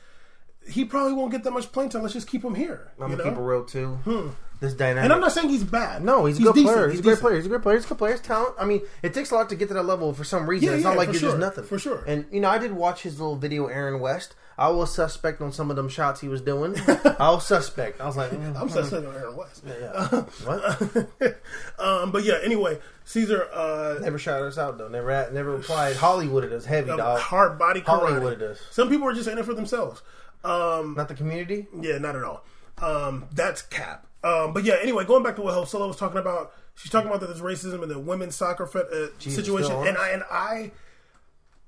he 0.68 0.86
probably 0.86 1.14
won't 1.14 1.32
get 1.32 1.44
that 1.44 1.52
much 1.52 1.72
playing 1.72 1.90
time. 1.90 2.02
Let's 2.02 2.14
just 2.14 2.28
keep 2.28 2.44
him 2.44 2.56
here. 2.56 2.92
I'm 3.00 3.10
gonna 3.10 3.18
know? 3.18 3.24
keep 3.24 3.34
it 3.34 3.42
real 3.42 3.64
too. 3.66 4.36
This 4.64 4.74
dynamic. 4.74 5.04
And 5.04 5.12
I'm 5.12 5.20
not 5.20 5.34
saying 5.34 5.50
he's 5.50 5.64
bad. 5.64 6.06
No, 6.06 6.24
he's 6.24 6.40
a 6.40 6.44
good 6.44 6.56
decent. 6.56 6.74
player. 6.74 6.90
He's, 6.90 7.00
a 7.02 7.04
great 7.04 7.20
player. 7.20 7.36
He's 7.36 7.46
a 7.46 7.50
great 7.50 7.62
player. 7.64 7.76
He's 7.76 7.86
a 7.86 7.90
good 7.90 7.98
player. 7.98 8.14
He's 8.14 8.22
talent. 8.22 8.56
I 8.58 8.64
mean, 8.64 8.82
it 9.02 9.14
takes 9.14 9.32
a 9.32 9.36
lot 9.36 9.50
to 9.50 9.58
get 9.58 9.68
to 9.68 9.74
that 9.74 9.84
level 9.84 10.14
for 10.14 10.24
some 10.24 10.50
reason. 10.50 10.70
Yeah, 10.70 10.76
it's 10.76 10.84
yeah, 10.84 10.90
not 10.90 10.98
like 10.98 11.08
you're 11.08 11.20
sure. 11.20 11.30
just 11.32 11.40
nothing. 11.40 11.66
For 11.66 11.78
sure. 11.78 12.02
And 12.08 12.26
you 12.32 12.40
know, 12.40 12.50
I 12.50 12.60
did 12.60 12.72
watch 12.72 13.02
his 13.02 13.20
little 13.20 13.36
video, 13.36 13.68
Aaron 13.68 14.00
West. 14.00 14.36
I 14.58 14.70
was 14.70 14.94
suspect 14.94 15.42
on 15.42 15.52
some 15.52 15.70
of 15.70 15.76
them 15.76 15.90
shots 15.90 16.22
he 16.22 16.30
was 16.30 16.40
doing. 16.40 16.76
I 16.88 17.32
was 17.32 17.46
suspect. 17.46 18.00
I 18.00 18.06
was 18.06 18.16
like, 18.16 18.32
mm, 18.32 18.56
I'm 18.60 18.70
such 18.70 18.94
on 18.94 19.06
Aaron 19.06 19.36
West. 19.36 19.64
yeah. 19.68 20.08
what? 20.46 21.42
um, 21.80 22.12
but 22.12 22.24
yeah, 22.24 22.36
anyway, 22.42 22.80
Caesar, 23.04 23.50
uh, 23.52 23.98
Never 24.00 24.18
shouted 24.18 24.46
us 24.46 24.58
out 24.58 24.78
though. 24.78 24.88
Never, 24.88 25.30
never 25.34 25.52
replied. 25.52 25.98
Hollywood 25.98 26.46
it 26.46 26.54
is 26.54 26.66
heavy, 26.66 26.88
dog. 26.88 27.20
hard 27.20 27.60
body 27.60 27.82
Hollywood 27.82 28.40
karate. 28.40 28.42
it 28.42 28.52
is. 28.52 28.62
Some 28.72 28.90
people 28.90 29.08
are 29.08 29.14
just 29.14 29.28
in 29.28 29.38
it 29.38 29.46
for 29.46 29.54
themselves. 29.54 30.02
Um, 30.44 30.96
Not 30.96 31.08
the 31.08 31.16
community. 31.16 31.68
Yeah, 31.80 31.98
not 32.00 32.16
at 32.16 32.24
all. 32.24 32.44
Um, 32.82 33.26
that's 33.34 33.62
cap. 33.62 34.08
Um, 34.24 34.54
but 34.54 34.64
yeah, 34.64 34.76
anyway, 34.82 35.06
going 35.06 35.24
back 35.24 35.36
to 35.36 35.42
what 35.42 35.68
Solo 35.68 35.88
was 35.88 35.98
talking 35.98 36.18
about, 36.18 36.54
she's 36.76 36.92
talking 36.92 37.08
about 37.10 37.20
that 37.22 37.28
there's 37.28 37.42
racism 37.42 37.84
in 37.84 37.90
the 37.90 38.00
women's 38.00 38.36
soccer 38.36 38.66
fe- 38.66 38.80
uh, 38.92 39.08
Jesus, 39.20 39.46
situation, 39.46 39.72
and 39.88 39.98
I 39.98 40.10
and 40.10 40.24
I, 40.32 40.72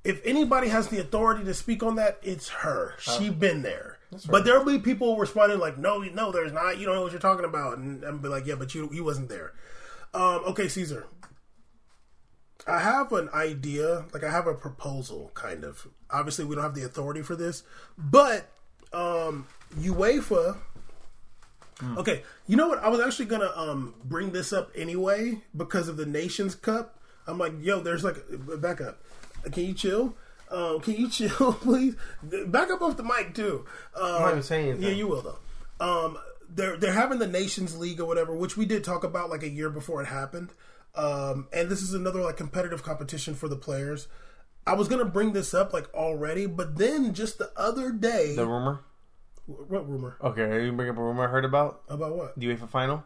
if 0.04 0.22
anybody 0.26 0.70
has 0.70 0.88
the 0.88 1.00
authority 1.00 1.44
to 1.44 1.54
speak 1.54 1.84
on 1.84 1.96
that, 1.96 2.18
it's 2.24 2.50
her. 2.50 2.96
She 2.98 3.30
been 3.30 3.62
there. 3.62 3.98
But 4.30 4.46
there'll 4.46 4.64
be 4.64 4.80
people 4.80 5.18
responding 5.18 5.60
like, 5.60 5.78
"No, 5.78 6.00
no, 6.00 6.32
there's 6.32 6.54
not. 6.54 6.78
You 6.78 6.86
don't 6.86 6.96
know 6.96 7.02
what 7.02 7.12
you're 7.12 7.20
talking 7.20 7.44
about," 7.46 7.78
and 7.78 8.04
I'm 8.06 8.20
be 8.20 8.30
like, 8.30 8.46
"Yeah, 8.46 8.56
but 8.56 8.74
you 8.74 8.90
you 8.94 9.04
wasn't 9.04 9.28
there." 9.28 9.54
Um, 10.14 10.44
okay, 10.48 10.70
Caesar. 10.70 11.08
I 12.68 12.80
have 12.80 13.12
an 13.12 13.30
idea, 13.34 14.06
like 14.14 14.24
I 14.24 14.32
have 14.32 14.48
a 14.48 14.54
proposal, 14.56 15.32
kind 15.34 15.64
of. 15.64 15.88
Obviously, 16.10 16.46
we 16.46 16.56
don't 16.56 16.64
have 16.64 16.74
the 16.76 16.86
authority 16.86 17.22
for 17.22 17.36
this, 17.36 17.64
but 17.98 18.50
um, 18.96 19.48
UEFA. 19.78 20.58
Okay, 21.98 22.24
you 22.48 22.56
know 22.56 22.70
what? 22.70 22.80
I 22.80 22.88
was 22.88 23.02
actually 23.02 23.26
gonna 23.26 23.52
um, 23.54 23.96
bring 24.06 24.32
this 24.32 24.54
up 24.54 24.72
anyway 24.76 25.42
because 25.56 25.90
of 25.90 25.98
the 25.98 26.06
Nations 26.06 26.56
Cup. 26.56 26.98
I'm 27.28 27.38
like, 27.38 27.54
yo, 27.60 27.82
there's 27.82 28.04
like, 28.04 28.16
back 28.62 28.80
up. 28.80 29.02
Can 29.52 29.66
you 29.66 29.74
chill? 29.74 30.16
Um, 30.50 30.80
can 30.80 30.96
you 30.96 31.10
chill, 31.12 31.54
please? 31.54 31.96
Back 32.24 32.72
up 32.72 32.82
off 32.82 32.96
the 32.96 33.04
mic 33.04 33.34
too. 33.34 33.66
Um, 33.96 34.04
I'm 34.04 34.22
not 34.22 34.32
even 34.32 34.44
saying 34.44 34.70
anything. 34.70 34.84
Yeah, 34.84 34.96
you 34.96 35.08
will 35.08 35.22
though. 35.22 35.86
Um, 35.86 36.18
they're 36.50 36.78
they're 36.78 36.94
having 36.94 37.20
the 37.20 37.28
Nations 37.28 37.78
League 37.78 38.00
or 38.00 38.06
whatever, 38.06 38.34
which 38.34 38.56
we 38.56 38.66
did 38.66 38.84
talk 38.84 39.04
about 39.04 39.30
like 39.30 39.44
a 39.44 39.50
year 39.50 39.70
before 39.70 40.02
it 40.02 40.06
happened. 40.06 40.52
Um, 40.96 41.48
and 41.52 41.68
this 41.68 41.82
is 41.82 41.94
another 41.94 42.22
like 42.22 42.38
competitive 42.38 42.84
competition 42.84 43.36
for 43.36 43.50
the 43.50 43.58
players. 43.58 44.08
I 44.68 44.74
was 44.74 44.88
gonna 44.88 45.06
bring 45.06 45.34
this 45.34 45.54
up 45.54 45.74
like 45.74 45.94
already, 45.94 46.46
but 46.48 46.78
then 46.78 47.14
just 47.14 47.38
the 47.38 47.52
other 47.56 47.92
day, 47.92 48.36
The 48.36 48.46
rumor. 48.48 48.82
what 49.46 49.88
rumor 49.88 50.18
Okay, 50.24 50.66
you 50.66 50.72
bring 50.72 50.90
up 50.90 50.98
a 50.98 51.02
rumor 51.04 51.26
I 51.26 51.28
heard 51.28 51.46
about 51.46 51.84
about 51.88 52.16
what? 52.16 52.40
the 52.40 52.48
UEFA 52.48 52.68
final? 52.70 53.04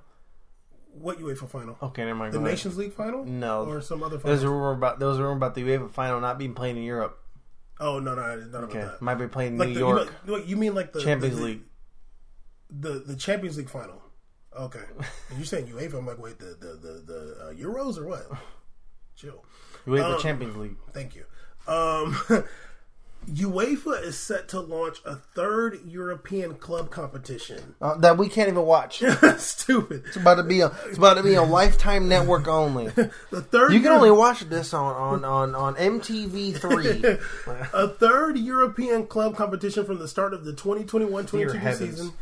What 0.94 1.20
UEFA 1.20 1.48
final? 1.50 1.78
Okay, 1.84 2.04
never 2.06 2.16
mind. 2.16 2.34
the 2.34 2.40
go 2.40 2.46
ahead. 2.46 2.54
Nations 2.58 2.78
League 2.78 2.94
final? 2.94 3.24
No. 3.26 3.66
or 3.66 3.82
some 3.82 4.02
other 4.04 4.18
There's 4.18 4.40
final? 4.42 4.54
a 4.54 4.58
rumor 4.58 4.72
about 4.72 5.00
there 5.00 5.08
was 5.08 5.20
a 5.20 5.24
rumor 5.24 5.36
about 5.38 5.56
the 5.56 5.62
UEFA 5.62 5.92
final 5.92 6.20
not 6.22 6.38
being 6.38 6.54
played 6.54 6.78
in 6.78 6.84
Europe. 6.84 7.20
oh 7.80 8.00
no, 8.00 8.16
no, 8.16 8.22
I 8.22 8.36
didn't 8.36 8.56
Okay, 8.56 8.80
about 8.80 8.92
that. 8.94 9.02
might 9.02 9.16
be 9.16 9.28
playing 9.28 9.54
in 9.54 9.58
Like 9.60 9.70
New 9.70 9.74
the, 9.76 9.80
York 9.82 10.14
You, 10.26 10.32
know, 10.32 10.38
you 10.44 10.56
mean 10.58 10.74
like 10.76 10.94
the 10.94 11.02
Champions 11.02 11.38
the, 11.38 11.44
League. 11.44 11.62
the 12.70 13.04
the 13.06 13.16
Champions 13.16 13.58
League 13.58 13.70
final? 13.70 14.02
Okay, 14.58 14.80
and 15.30 15.38
you 15.40 15.46
saying 15.46 15.68
UEFA? 15.68 15.96
I'm 16.00 16.08
like, 16.08 16.18
wait, 16.18 16.40
the 16.40 16.56
the 16.60 16.68
the, 16.68 17.04
the 17.06 17.38
uh, 17.50 17.54
Euros 17.54 17.98
or 17.98 18.06
what? 18.08 18.26
Chill. 19.16 19.44
UEFA 19.86 20.16
Um, 20.16 20.22
Champions 20.22 20.56
League. 20.58 20.76
Thank 20.94 21.16
you. 21.16 21.26
Um, 21.70 22.18
UEFA 23.30 24.02
is 24.04 24.18
set 24.18 24.48
to 24.50 24.60
launch 24.60 24.98
a 25.06 25.16
third 25.16 25.80
European 25.86 26.56
club 26.56 26.90
competition. 26.90 27.76
Uh, 27.80 27.96
that 27.98 28.18
we 28.18 28.28
can't 28.28 28.50
even 28.50 28.66
watch. 28.66 29.04
Stupid! 29.38 30.04
It's 30.08 30.16
about 30.16 30.36
to 30.36 30.44
be 30.44 30.62
a 30.62 30.72
it's 30.88 30.98
about 30.98 31.16
to 31.16 31.24
be 31.24 31.36
a 31.36 31.44
Lifetime 31.44 32.08
Network 32.08 32.48
only. 32.48 32.88
The 33.30 33.42
third 33.42 33.72
You 33.74 33.80
can 33.80 33.92
Euro- 33.92 33.98
only 33.98 34.12
watch 34.12 34.42
this 34.50 34.74
on 34.74 34.96
on 34.96 35.26
on, 35.26 35.54
on 35.56 35.76
MTV 35.76 36.58
three. 36.58 37.04
a 37.74 37.88
third 37.90 38.38
European 38.40 39.06
club 39.06 39.36
competition 39.36 39.86
from 39.86 40.00
the 40.00 40.08
start 40.08 40.34
of 40.34 40.44
the 40.46 40.54
2021-22 40.54 41.30
Dear 41.32 41.54
heavens. 41.54 41.92
season. 41.98 42.14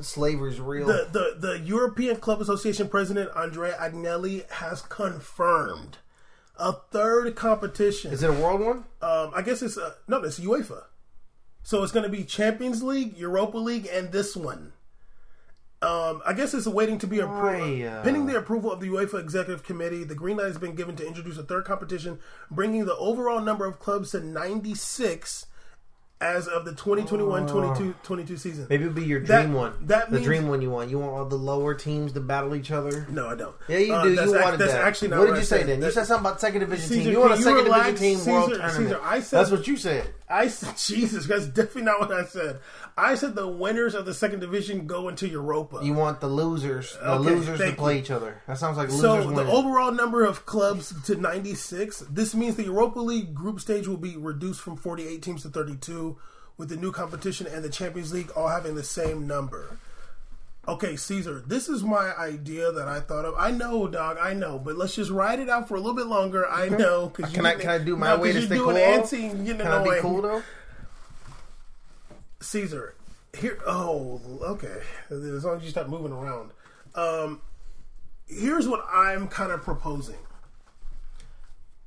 Slavery's 0.00 0.60
real. 0.60 0.86
The, 0.86 1.08
the 1.12 1.48
the 1.48 1.58
European 1.60 2.16
Club 2.16 2.40
Association 2.40 2.88
president 2.88 3.30
Andrea 3.36 3.76
Agnelli 3.78 4.48
has 4.50 4.80
confirmed 4.82 5.98
a 6.58 6.72
third 6.72 7.34
competition. 7.36 8.12
Is 8.12 8.22
it 8.22 8.30
a 8.30 8.32
world 8.32 8.60
one? 8.60 8.84
um, 9.02 9.32
I 9.34 9.42
guess 9.42 9.62
it's 9.62 9.78
uh, 9.78 9.94
no, 10.06 10.22
it's 10.22 10.40
UEFA. 10.40 10.84
So 11.62 11.82
it's 11.82 11.92
going 11.92 12.04
to 12.04 12.08
be 12.10 12.24
Champions 12.24 12.82
League, 12.82 13.16
Europa 13.18 13.58
League, 13.58 13.88
and 13.92 14.10
this 14.10 14.34
one. 14.34 14.72
Um, 15.80 16.22
I 16.26 16.32
guess 16.32 16.54
it's 16.54 16.66
waiting 16.66 16.98
to 16.98 17.06
be 17.06 17.20
approved. 17.20 17.84
Uh, 17.84 18.02
Pending 18.02 18.26
the 18.26 18.36
approval 18.36 18.72
of 18.72 18.80
the 18.80 18.88
UEFA 18.88 19.20
Executive 19.20 19.62
Committee, 19.62 20.02
the 20.02 20.14
green 20.14 20.36
light 20.38 20.46
has 20.46 20.58
been 20.58 20.74
given 20.74 20.96
to 20.96 21.06
introduce 21.06 21.38
a 21.38 21.42
third 21.44 21.64
competition, 21.64 22.18
bringing 22.50 22.86
the 22.86 22.96
overall 22.96 23.40
number 23.40 23.64
of 23.64 23.78
clubs 23.78 24.10
to 24.10 24.20
96 24.20 25.46
as 26.20 26.48
of 26.48 26.64
the 26.64 26.72
2021-22 26.72 28.38
season. 28.38 28.66
Maybe 28.68 28.84
it'll 28.84 28.94
be 28.94 29.04
your 29.04 29.20
That- 29.20 29.42
dream 29.42 29.54
one. 29.54 29.72
that 29.82 30.10
the 30.10 30.20
dream 30.20 30.48
one 30.48 30.60
you 30.62 30.70
want. 30.70 30.90
You 30.90 30.98
want 30.98 31.12
all 31.12 31.24
the 31.24 31.36
lower 31.36 31.74
teams 31.74 32.12
to 32.12 32.20
battle 32.20 32.54
each 32.54 32.70
other. 32.70 33.06
No, 33.10 33.28
I 33.28 33.34
don't. 33.36 33.54
Yeah, 33.68 33.78
you 33.78 33.94
Uh, 33.94 34.02
do. 34.04 34.12
you 34.14 34.20
ac- 34.20 34.30
wanted 34.32 34.58
that's 34.60 34.72
that. 34.72 34.82
actually 34.84 35.08
not 35.08 35.18
what 35.20 35.28
what 35.28 35.34
did 35.34 35.40
you 35.40 35.46
say 35.46 35.62
then? 35.62 35.80
You 35.82 35.90
said 35.90 36.06
something 36.06 36.26
about 36.26 36.40
second 36.40 36.60
division 36.60 36.88
Caesar, 36.88 37.02
team. 37.02 37.12
You 37.12 37.20
want 37.20 37.32
a 37.32 37.36
second 37.42 37.64
division 37.64 37.94
team 37.96 38.26
world 38.32 38.50
tournament. 38.50 38.74
Caesar, 38.76 39.00
I 39.02 39.20
said- 39.20 39.38
That's 39.38 39.50
what 39.50 39.66
you 39.68 39.76
said. 39.76 40.08
I 40.30 40.48
said, 40.48 40.76
Jesus, 40.76 41.26
that's 41.26 41.46
definitely 41.46 41.82
not 41.82 42.00
what 42.00 42.12
I 42.12 42.24
said. 42.26 42.58
I 42.98 43.14
said 43.14 43.34
the 43.34 43.46
winners 43.48 43.94
of 43.94 44.04
the 44.04 44.12
second 44.12 44.40
division 44.40 44.86
go 44.86 45.08
into 45.08 45.26
Europa. 45.26 45.80
You 45.82 45.94
want 45.94 46.20
the 46.20 46.26
losers, 46.28 46.98
the 47.00 47.12
Okay, 47.12 47.30
losers 47.30 47.58
to 47.60 47.72
play 47.72 47.94
you. 47.94 48.00
each 48.00 48.10
other. 48.10 48.42
That 48.46 48.58
sounds 48.58 48.76
like 48.76 48.88
losers 48.90 49.00
so 49.24 49.30
the 49.30 49.46
overall 49.50 49.90
number 49.92 50.24
of 50.24 50.44
clubs 50.44 50.92
to 51.04 51.14
96. 51.14 52.00
This 52.10 52.34
means 52.34 52.56
the 52.56 52.64
Europa 52.64 52.98
League 53.00 53.34
group 53.34 53.58
stage 53.60 53.88
will 53.88 53.96
be 53.96 54.16
reduced 54.18 54.60
from 54.60 54.76
48 54.76 55.22
teams 55.22 55.42
to 55.44 55.48
32, 55.48 56.07
with 56.58 56.68
the 56.68 56.76
new 56.76 56.92
competition 56.92 57.46
and 57.46 57.64
the 57.64 57.70
Champions 57.70 58.12
League 58.12 58.30
all 58.36 58.48
having 58.48 58.74
the 58.74 58.84
same 58.84 59.26
number. 59.26 59.78
Okay, 60.66 60.96
Caesar, 60.96 61.42
this 61.46 61.66
is 61.68 61.82
my 61.82 62.14
idea 62.18 62.70
that 62.72 62.86
I 62.88 63.00
thought 63.00 63.24
of. 63.24 63.34
I 63.38 63.50
know, 63.50 63.88
dog, 63.88 64.18
I 64.20 64.34
know, 64.34 64.58
but 64.58 64.76
let's 64.76 64.94
just 64.94 65.10
ride 65.10 65.38
it 65.40 65.48
out 65.48 65.66
for 65.66 65.76
a 65.76 65.78
little 65.80 65.94
bit 65.96 66.06
longer. 66.08 66.46
I 66.46 66.68
know. 66.68 67.08
Cause 67.08 67.32
Can 67.32 67.46
I- 67.46 67.52
you- 67.54 67.58
can 67.60 67.70
I 67.70 67.78
do 67.78 67.96
my 67.96 68.08
no, 68.16 68.18
way 68.20 68.32
to 68.34 68.42
stay 68.42 68.58
cool? 68.58 68.74
antsy 68.74 69.30
and 69.30 69.46
getting 69.46 69.62
Can 69.62 69.70
I 69.72 69.78
be 69.82 69.88
annoying. 69.88 70.02
cool 70.02 70.20
though? 70.20 70.42
Caesar, 72.40 72.94
here. 73.36 73.58
Oh, 73.66 74.20
okay. 74.42 74.80
As 75.10 75.44
long 75.44 75.56
as 75.56 75.64
you 75.64 75.70
stop 75.70 75.88
moving 75.88 76.12
around. 76.12 76.50
Um, 76.94 77.40
here's 78.26 78.68
what 78.68 78.84
I'm 78.90 79.28
kind 79.28 79.52
of 79.52 79.62
proposing. 79.62 80.18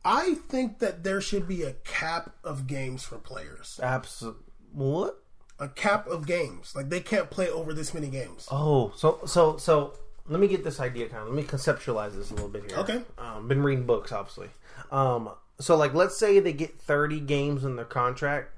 I 0.03 0.33
think 0.49 0.79
that 0.79 1.03
there 1.03 1.21
should 1.21 1.47
be 1.47 1.61
a 1.63 1.73
cap 1.83 2.31
of 2.43 2.65
games 2.67 3.03
for 3.03 3.17
players. 3.17 3.79
Absolutely. 3.83 4.41
What? 4.73 5.23
A 5.59 5.67
cap 5.67 6.07
of 6.07 6.25
games. 6.25 6.75
Like 6.75 6.89
they 6.89 7.01
can't 7.01 7.29
play 7.29 7.49
over 7.49 7.73
this 7.73 7.93
many 7.93 8.07
games. 8.07 8.47
Oh, 8.51 8.91
so 8.95 9.19
so 9.25 9.57
so. 9.57 9.93
Let 10.27 10.39
me 10.39 10.47
get 10.47 10.63
this 10.63 10.79
idea 10.79 11.09
kind 11.09 11.23
of. 11.23 11.27
Let 11.29 11.35
me 11.35 11.43
conceptualize 11.43 12.15
this 12.15 12.31
a 12.31 12.35
little 12.35 12.47
bit 12.47 12.69
here. 12.69 12.79
Okay. 12.79 13.01
Um, 13.17 13.47
been 13.47 13.63
reading 13.63 13.85
books, 13.85 14.11
obviously. 14.11 14.49
Um, 14.91 15.31
so 15.59 15.75
like, 15.75 15.93
let's 15.93 16.17
say 16.17 16.39
they 16.39 16.53
get 16.53 16.79
thirty 16.79 17.19
games 17.19 17.65
in 17.65 17.75
their 17.75 17.85
contract. 17.85 18.53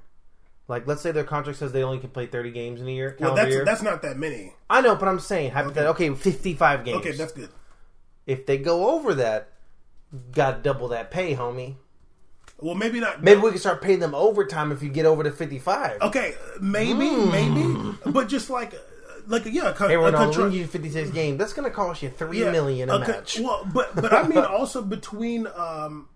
Like, 0.68 0.86
let's 0.86 1.02
say 1.02 1.10
their 1.10 1.24
contract 1.24 1.58
says 1.58 1.72
they 1.72 1.82
only 1.82 1.98
can 1.98 2.10
play 2.10 2.26
thirty 2.26 2.50
games 2.50 2.80
in 2.80 2.86
a 2.86 2.90
year. 2.90 3.16
Well, 3.18 3.34
that's 3.34 3.50
year. 3.50 3.64
that's 3.64 3.82
not 3.82 4.02
that 4.02 4.16
many. 4.16 4.54
I 4.70 4.82
know, 4.82 4.94
but 4.94 5.08
I'm 5.08 5.18
saying 5.20 5.50
hypothetically. 5.50 6.06
Okay, 6.08 6.14
fifty-five 6.14 6.84
games. 6.84 6.98
Okay, 6.98 7.12
that's 7.12 7.32
good. 7.32 7.50
if 8.26 8.46
they 8.46 8.58
go 8.58 8.90
over 8.90 9.14
that, 9.14 9.48
got 10.32 10.62
double 10.62 10.88
that 10.88 11.10
pay, 11.10 11.34
homie. 11.34 11.76
Well, 12.58 12.74
maybe 12.74 13.00
not. 13.00 13.22
Maybe 13.22 13.40
we 13.40 13.50
can 13.50 13.58
start 13.58 13.82
paying 13.82 13.98
them 13.98 14.14
overtime 14.14 14.72
if 14.72 14.82
you 14.82 14.88
get 14.88 15.06
over 15.06 15.22
to 15.24 15.30
fifty-five. 15.30 16.00
Okay, 16.00 16.34
maybe, 16.60 17.10
maybe, 17.10 17.96
but 18.06 18.28
just 18.28 18.48
like, 18.48 18.74
like 19.26 19.44
yeah, 19.46 19.70
a, 19.70 19.74
Hey, 19.74 19.94
a 19.94 20.12
contra- 20.12 20.50
you 20.50 20.66
fifty-six 20.66 21.10
games. 21.10 21.38
That's 21.38 21.52
going 21.52 21.68
to 21.68 21.74
cost 21.74 22.02
you 22.02 22.10
three 22.10 22.44
million 22.44 22.90
a 22.90 22.94
okay. 22.94 23.12
match. 23.12 23.40
Well, 23.40 23.68
but 23.72 23.94
but 23.96 24.12
I 24.12 24.26
mean 24.26 24.38
also 24.44 24.82
between 24.82 25.48
um, 25.56 26.08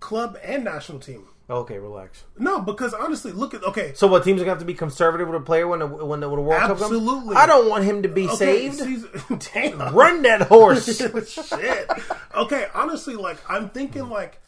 club 0.00 0.38
and 0.42 0.64
national 0.64 1.00
team. 1.00 1.28
Okay, 1.48 1.78
relax. 1.78 2.24
No, 2.38 2.60
because 2.60 2.94
honestly, 2.94 3.30
look 3.32 3.52
at 3.52 3.62
okay. 3.64 3.92
So 3.94 4.06
what 4.06 4.24
teams 4.24 4.40
are 4.40 4.46
going 4.46 4.56
to 4.56 4.58
have 4.58 4.58
to 4.60 4.64
be 4.64 4.74
conservative 4.74 5.28
with 5.28 5.42
a 5.42 5.44
player 5.44 5.68
when 5.68 5.80
the, 5.80 5.86
when 5.86 6.20
the, 6.20 6.28
when 6.28 6.38
the 6.38 6.42
World 6.42 6.60
Cup 6.60 6.68
comes? 6.68 6.82
Absolutely. 6.82 7.36
I 7.36 7.46
don't 7.46 7.68
want 7.68 7.84
him 7.84 8.02
to 8.02 8.08
be 8.08 8.26
okay, 8.28 8.70
saved. 8.70 9.06
Damn. 9.52 9.94
Run 9.94 10.22
that 10.22 10.42
horse. 10.42 10.96
Shit. 10.98 11.90
Okay, 12.34 12.66
honestly, 12.74 13.16
like 13.16 13.38
I'm 13.46 13.68
thinking 13.68 14.08
like 14.08 14.40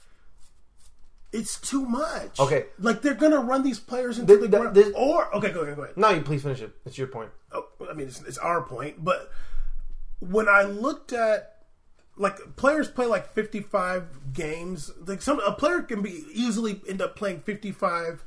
it's 1.36 1.60
too 1.60 1.84
much. 1.84 2.38
Okay. 2.40 2.66
like 2.78 3.02
they're 3.02 3.14
gonna 3.14 3.40
run 3.40 3.62
these 3.62 3.78
players 3.80 4.18
into 4.18 4.34
The- 4.36 4.42
the, 4.48 4.48
the- 4.48 4.82
ground. 4.82 4.94
or 4.96 5.34
okay, 5.36 5.50
go 5.50 5.60
ahead, 5.60 5.76
go 5.76 5.82
ahead. 5.82 5.96
no, 5.96 6.10
you 6.10 6.22
please 6.22 6.42
finish 6.42 6.60
it. 6.62 6.72
It's 6.84 6.96
your 6.98 7.08
point. 7.08 7.30
Oh, 7.52 7.66
I 7.88 7.92
mean, 7.92 8.08
it's, 8.08 8.20
it's 8.22 8.38
our 8.38 8.62
point, 8.62 9.04
but 9.04 9.30
when 10.20 10.48
I 10.48 10.62
looked 10.62 11.12
at 11.12 11.52
like 12.16 12.56
players 12.56 12.88
play 12.88 13.06
like 13.06 13.32
55 13.34 14.32
games, 14.32 14.90
like 15.06 15.20
some 15.20 15.38
a 15.40 15.52
player 15.52 15.82
can 15.82 16.00
be 16.02 16.24
easily 16.32 16.80
end 16.88 17.02
up 17.02 17.14
playing 17.16 17.40
55 17.40 18.24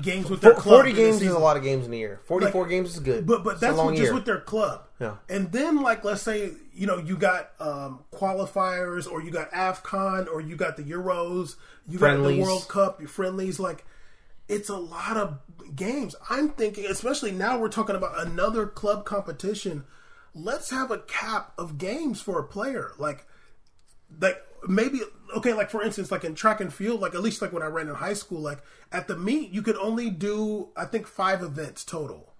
games 0.00 0.30
with 0.30 0.40
their 0.40 0.54
club. 0.54 0.76
Forty 0.76 0.92
games 0.92 1.20
is 1.20 1.32
a 1.32 1.38
lot 1.38 1.56
of 1.56 1.62
games 1.62 1.86
in 1.86 1.92
a 1.92 1.96
year. 1.96 2.20
Forty-four 2.24 2.62
Like, 2.62 2.70
games 2.70 2.94
is 2.94 3.00
good. 3.00 3.26
But 3.26 3.44
but 3.44 3.60
that's 3.60 3.76
just 3.76 3.96
year. 3.96 4.14
with 4.14 4.24
their 4.24 4.40
club. 4.40 4.86
Yeah. 4.98 5.16
And 5.28 5.52
then 5.52 5.82
like 5.82 6.04
let's 6.04 6.22
say 6.22 6.52
you 6.72 6.86
know 6.86 6.98
you 6.98 7.16
got 7.16 7.50
um, 7.60 8.04
qualifiers 8.12 9.10
or 9.10 9.22
you 9.22 9.30
got 9.30 9.50
Afcon 9.52 10.28
or 10.28 10.40
you 10.40 10.56
got 10.56 10.76
the 10.76 10.82
Euros, 10.82 11.56
you 11.88 11.98
got 11.98 12.22
the 12.22 12.40
World 12.40 12.68
Cup, 12.68 13.00
your 13.00 13.08
friendlies. 13.08 13.60
Like 13.60 13.84
it's 14.48 14.68
a 14.68 14.76
lot 14.76 15.16
of 15.16 15.38
games. 15.74 16.14
I'm 16.28 16.50
thinking, 16.50 16.86
especially 16.86 17.32
now 17.32 17.58
we're 17.58 17.68
talking 17.68 17.96
about 17.96 18.26
another 18.26 18.66
club 18.66 19.04
competition. 19.04 19.84
Let's 20.34 20.70
have 20.70 20.90
a 20.90 20.98
cap 20.98 21.52
of 21.58 21.78
games 21.78 22.20
for 22.20 22.38
a 22.38 22.44
player. 22.44 22.92
Like 22.98 23.26
like 24.20 24.42
maybe 24.68 25.00
okay 25.36 25.52
like 25.54 25.70
for 25.70 25.82
instance 25.82 26.10
like 26.10 26.24
in 26.24 26.34
track 26.34 26.60
and 26.60 26.72
field 26.72 27.00
like 27.00 27.14
at 27.14 27.20
least 27.22 27.42
like 27.42 27.52
when 27.52 27.62
i 27.62 27.66
ran 27.66 27.88
in 27.88 27.94
high 27.94 28.12
school 28.14 28.40
like 28.40 28.58
at 28.92 29.08
the 29.08 29.16
meet 29.16 29.50
you 29.50 29.62
could 29.62 29.76
only 29.76 30.08
do 30.10 30.68
i 30.76 30.84
think 30.84 31.06
five 31.06 31.42
events 31.42 31.84
total. 31.84 32.34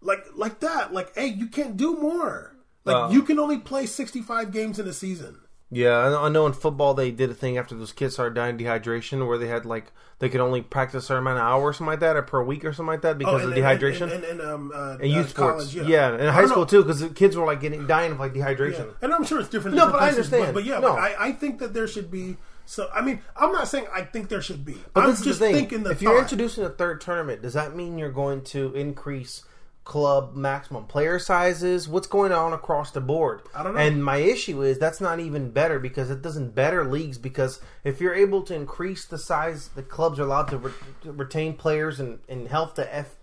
Like 0.00 0.24
like 0.34 0.60
that. 0.60 0.92
Like 0.92 1.14
hey 1.16 1.26
you 1.28 1.46
can't 1.46 1.76
do 1.76 1.96
more. 1.96 2.56
Like 2.84 2.96
Uh. 2.96 3.08
you 3.12 3.22
can 3.22 3.38
only 3.38 3.58
play 3.58 3.86
65 3.86 4.50
games 4.52 4.78
in 4.78 4.86
a 4.88 4.92
season 4.92 5.38
Yeah, 5.70 5.96
I 5.96 6.08
know, 6.10 6.22
I 6.24 6.28
know 6.28 6.46
in 6.46 6.52
football 6.52 6.94
they 6.94 7.10
did 7.10 7.30
a 7.30 7.34
thing 7.34 7.58
after 7.58 7.74
those 7.74 7.92
kids 7.92 8.14
started 8.14 8.34
dying 8.34 8.54
of 8.54 8.60
dehydration 8.60 9.26
where 9.26 9.38
they 9.38 9.48
had 9.48 9.64
like 9.66 9.92
they 10.20 10.28
could 10.28 10.40
only 10.40 10.62
practice 10.62 11.02
a 11.04 11.06
certain 11.06 11.22
amount 11.24 11.38
of 11.38 11.44
hours 11.44 11.62
or 11.62 11.72
something 11.78 11.90
like 11.92 12.00
that 12.00 12.16
or 12.16 12.22
per 12.22 12.42
week 12.44 12.64
or 12.64 12.72
something 12.72 12.92
like 12.92 13.02
that 13.02 13.18
because 13.18 13.42
Oh, 13.42 13.48
of 13.48 13.54
dehydration. 13.54 14.02
and, 14.02 14.12
and, 14.12 14.24
and, 14.24 14.40
um, 14.42 14.72
uh, 14.74 14.98
And 15.00 15.10
youth 15.10 15.26
uh, 15.26 15.28
sports, 15.30 15.72
college, 15.74 15.88
yeah. 15.88 16.12
and 16.12 16.22
in 16.22 16.28
high 16.28 16.44
school 16.46 16.58
know. 16.58 16.64
too, 16.66 16.82
because 16.82 17.00
the 17.00 17.08
kids 17.08 17.36
were 17.36 17.44
like 17.46 17.60
getting 17.60 17.86
dying 17.88 18.12
of 18.12 18.20
like 18.20 18.34
dehydration. 18.34 18.94
And 19.02 19.12
I'm 19.12 19.24
sure 19.24 19.40
it's 19.40 19.48
different. 19.48 19.76
No, 19.76 19.86
different 19.86 20.00
but 20.00 20.02
I 20.04 20.08
understand. 20.10 20.44
But, 20.46 20.54
but 20.54 20.64
yeah, 20.64 20.74
No. 20.78 20.92
but 20.92 20.98
I, 21.00 21.14
I 21.28 21.32
think 21.32 21.58
that 21.58 21.74
there 21.74 21.88
should 21.88 22.10
be. 22.10 22.36
So 22.66 22.88
I 22.94 23.00
mean, 23.00 23.20
I'm 23.36 23.50
not 23.50 23.66
saying 23.66 23.86
I 23.92 24.02
think 24.02 24.28
there 24.28 24.40
should 24.42 24.64
be. 24.64 24.76
But 24.92 25.04
I'm 25.04 25.10
this 25.10 25.20
is 25.20 25.24
just 25.26 25.38
the 25.40 25.46
thing: 25.46 25.54
thinking 25.54 25.82
the 25.82 25.90
if 25.90 26.00
you're 26.02 26.18
introducing 26.18 26.64
a 26.64 26.70
third 26.70 27.00
tournament, 27.00 27.42
does 27.42 27.54
that 27.54 27.74
mean 27.74 27.98
you're 27.98 28.12
going 28.12 28.42
to 28.44 28.72
increase 28.74 29.42
club 29.84 30.34
maximum 30.34 30.86
player 30.86 31.18
sizes? 31.18 31.88
What's 31.88 32.06
going 32.06 32.32
on 32.32 32.52
across 32.52 32.90
the 32.90 33.00
board? 33.00 33.42
I 33.54 33.62
don't 33.62 33.74
know. 33.74 33.80
And 33.80 34.04
my 34.04 34.16
issue 34.16 34.62
is 34.62 34.78
that's 34.78 35.00
not 35.00 35.20
even 35.20 35.50
better 35.50 35.78
because 35.78 36.10
it 36.10 36.22
doesn't 36.22 36.54
better 36.54 36.84
leagues. 36.84 37.18
Because 37.18 37.60
if 37.84 38.00
you're 38.00 38.14
able 38.14 38.42
to 38.42 38.54
increase 38.54 39.04
the 39.04 39.18
size, 39.18 39.68
the 39.68 39.82
clubs 39.82 40.18
are 40.18 40.24
allowed 40.24 40.48
to, 40.48 40.58
re- 40.58 40.72
to 41.02 41.12
retain 41.12 41.54
players 41.54 42.00
and, 42.00 42.18
and 42.28 42.48
help 42.48 42.74
the 42.74 42.94
f 42.94 43.16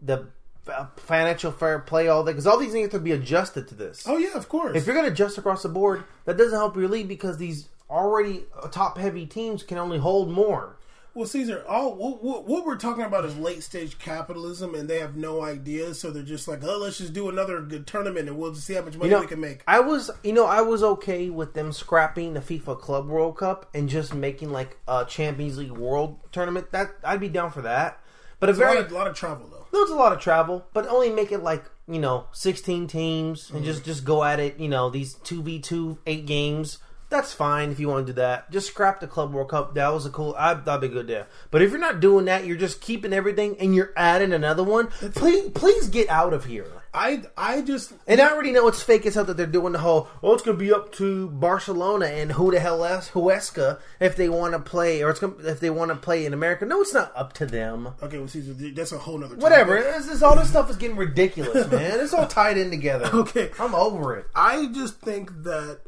the 0.00 0.28
uh, 0.68 0.86
financial 0.96 1.52
fair 1.52 1.78
play 1.78 2.08
all 2.08 2.24
that 2.24 2.32
because 2.32 2.46
all 2.46 2.58
these 2.58 2.72
things 2.72 2.84
have 2.84 2.90
to 2.92 2.98
be 2.98 3.12
adjusted 3.12 3.68
to 3.68 3.74
this. 3.74 4.04
oh 4.06 4.18
yeah, 4.18 4.34
of 4.34 4.48
course. 4.48 4.76
If 4.76 4.86
you're 4.86 4.94
going 4.94 5.06
to 5.06 5.12
adjust 5.12 5.38
across 5.38 5.62
the 5.62 5.68
board, 5.68 6.04
that 6.24 6.36
doesn't 6.36 6.58
help 6.58 6.76
your 6.76 6.88
league 6.88 7.08
because 7.08 7.38
these 7.38 7.68
already 7.88 8.44
top 8.72 8.98
heavy 8.98 9.26
teams 9.26 9.62
can 9.62 9.78
only 9.78 9.98
hold 9.98 10.30
more. 10.30 10.75
Well, 11.16 11.26
Caesar, 11.26 11.64
all 11.66 11.94
what, 11.94 12.22
what, 12.22 12.46
what 12.46 12.66
we're 12.66 12.76
talking 12.76 13.02
about 13.02 13.24
is 13.24 13.38
late 13.38 13.62
stage 13.62 13.98
capitalism, 13.98 14.74
and 14.74 14.86
they 14.86 14.98
have 14.98 15.16
no 15.16 15.42
idea, 15.42 15.94
so 15.94 16.10
they're 16.10 16.22
just 16.22 16.46
like, 16.46 16.62
"Oh, 16.62 16.76
let's 16.76 16.98
just 16.98 17.14
do 17.14 17.30
another 17.30 17.62
good 17.62 17.86
tournament, 17.86 18.28
and 18.28 18.36
we'll 18.36 18.52
just 18.52 18.66
see 18.66 18.74
how 18.74 18.82
much 18.82 18.98
money 18.98 19.08
You 19.08 19.16
know, 19.16 19.20
we 19.22 19.26
can 19.26 19.40
make." 19.40 19.62
I 19.66 19.80
was, 19.80 20.10
you 20.22 20.34
know, 20.34 20.44
I 20.44 20.60
was 20.60 20.82
okay 20.82 21.30
with 21.30 21.54
them 21.54 21.72
scrapping 21.72 22.34
the 22.34 22.40
FIFA 22.40 22.78
Club 22.78 23.08
World 23.08 23.38
Cup 23.38 23.66
and 23.72 23.88
just 23.88 24.12
making 24.14 24.52
like 24.52 24.76
a 24.86 25.06
Champions 25.06 25.56
League 25.56 25.70
World 25.70 26.18
Tournament. 26.32 26.70
That 26.72 26.90
I'd 27.02 27.20
be 27.20 27.30
down 27.30 27.50
for 27.50 27.62
that. 27.62 27.98
But 28.38 28.50
a 28.50 28.52
It's 28.52 28.58
a 28.58 28.62
lot, 28.62 28.72
very 28.74 28.84
of, 28.84 28.92
lot 28.92 29.06
of 29.06 29.16
travel 29.16 29.48
though. 29.50 29.66
there's 29.72 29.88
a 29.88 29.96
lot 29.96 30.12
of 30.12 30.20
travel, 30.20 30.66
but 30.74 30.86
only 30.86 31.08
make 31.08 31.32
it 31.32 31.42
like 31.42 31.64
you 31.88 31.98
know 31.98 32.26
16 32.32 32.88
teams 32.88 33.48
and 33.48 33.60
mm-hmm. 33.60 33.64
just 33.64 33.86
just 33.86 34.04
go 34.04 34.22
at 34.22 34.38
it. 34.38 34.60
You 34.60 34.68
know 34.68 34.90
these 34.90 35.14
two 35.14 35.42
v 35.42 35.60
two 35.60 35.96
eight 36.06 36.26
games. 36.26 36.76
That's 37.16 37.32
fine 37.32 37.70
if 37.70 37.80
you 37.80 37.88
want 37.88 38.06
to 38.06 38.12
do 38.12 38.16
that. 38.16 38.50
Just 38.50 38.66
scrap 38.68 39.00
the 39.00 39.06
Club 39.06 39.32
World 39.32 39.48
Cup. 39.48 39.74
That 39.74 39.88
was 39.92 40.04
a 40.04 40.10
cool. 40.10 40.34
I, 40.38 40.52
that'd 40.52 40.82
be 40.82 40.88
good 40.88 41.06
there. 41.06 41.26
But 41.50 41.62
if 41.62 41.70
you're 41.70 41.78
not 41.80 42.00
doing 42.00 42.26
that, 42.26 42.44
you're 42.44 42.56
just 42.58 42.82
keeping 42.82 43.12
everything 43.14 43.56
and 43.58 43.74
you're 43.74 43.92
adding 43.96 44.34
another 44.34 44.62
one. 44.62 44.88
Please, 44.88 45.50
please 45.54 45.88
get 45.88 46.10
out 46.10 46.34
of 46.34 46.44
here. 46.44 46.66
I 46.92 47.22
I 47.36 47.60
just 47.60 47.92
And 48.06 48.20
I 48.20 48.30
already 48.32 48.52
know 48.52 48.68
it's 48.68 48.82
fake 48.82 49.04
as 49.06 49.14
hell 49.16 49.24
that 49.24 49.36
they're 49.36 49.46
doing 49.46 49.72
the 49.72 49.78
whole. 49.80 50.08
Oh, 50.22 50.32
it's 50.34 50.42
going 50.42 50.56
to 50.56 50.62
be 50.64 50.72
up 50.72 50.92
to 50.94 51.28
Barcelona 51.28 52.06
and 52.06 52.32
who 52.32 52.50
the 52.50 52.58
hell 52.60 52.84
else, 52.84 53.10
Huesca, 53.10 53.80
if 54.00 54.16
they 54.16 54.28
want 54.30 54.52
to 54.54 54.58
play, 54.60 55.02
or 55.02 55.10
it's 55.10 55.20
gonna, 55.20 55.34
if 55.40 55.60
they 55.60 55.68
want 55.70 55.90
to 55.90 55.96
play 55.96 56.24
in 56.24 56.32
America. 56.32 56.64
No, 56.64 56.80
it's 56.80 56.94
not 56.94 57.12
up 57.14 57.32
to 57.34 57.46
them. 57.46 57.88
okay. 58.02 58.18
Well, 58.18 58.28
Caesar, 58.28 58.54
that's 58.72 58.92
a 58.92 58.98
whole 58.98 59.22
other. 59.22 59.36
Whatever. 59.36 59.76
It's, 59.76 60.06
it's- 60.06 60.22
all 60.22 60.36
this 60.36 60.48
stuff 60.48 60.70
is 60.70 60.76
getting 60.76 60.96
ridiculous, 60.96 61.70
man. 61.70 62.00
It's 62.00 62.14
all 62.14 62.26
tied 62.26 62.56
in 62.58 62.70
together. 62.70 63.10
Okay. 63.12 63.50
I'm 63.58 63.74
over 63.74 64.16
it. 64.16 64.26
I 64.34 64.66
just 64.72 64.98
think 65.00 65.30
that 65.44 65.80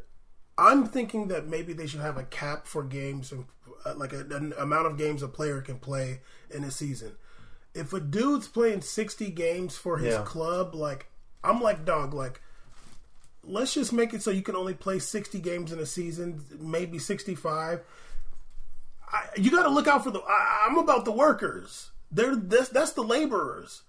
I'm 0.59 0.85
thinking 0.85 1.27
that 1.29 1.47
maybe 1.47 1.73
they 1.73 1.87
should 1.87 2.01
have 2.01 2.17
a 2.17 2.23
cap 2.23 2.67
for 2.67 2.83
games 2.83 3.31
and 3.31 3.45
uh, 3.85 3.93
like 3.95 4.13
a, 4.13 4.19
an 4.19 4.53
amount 4.59 4.87
of 4.87 4.97
games 4.97 5.23
a 5.23 5.27
player 5.27 5.61
can 5.61 5.79
play 5.79 6.21
in 6.49 6.63
a 6.63 6.71
season. 6.71 7.13
If 7.73 7.93
a 7.93 7.99
dude's 7.99 8.47
playing 8.47 8.81
60 8.81 9.29
games 9.31 9.77
for 9.77 9.97
his 9.97 10.15
Yeah. 10.15 10.23
club, 10.23 10.75
like 10.75 11.07
I'm 11.43 11.61
like 11.61 11.85
dog, 11.85 12.13
like 12.13 12.41
let's 13.43 13.73
just 13.73 13.93
make 13.93 14.13
it 14.13 14.21
so 14.21 14.31
you 14.31 14.41
can 14.41 14.55
only 14.55 14.73
play 14.73 14.99
60 14.99 15.39
games 15.39 15.71
in 15.71 15.79
a 15.79 15.85
season, 15.85 16.43
maybe 16.59 16.99
65. 16.99 17.81
I, 19.11 19.23
you 19.37 19.49
got 19.49 19.63
to 19.63 19.69
look 19.69 19.87
out 19.87 20.03
for 20.03 20.11
the. 20.11 20.19
I, 20.19 20.67
I'm 20.67 20.77
about 20.77 21.05
the 21.05 21.11
workers. 21.11 21.91
They're 22.11 22.35
that's 22.35 22.69
that's 22.69 22.93
the 22.93 23.03
laborers. 23.03 23.83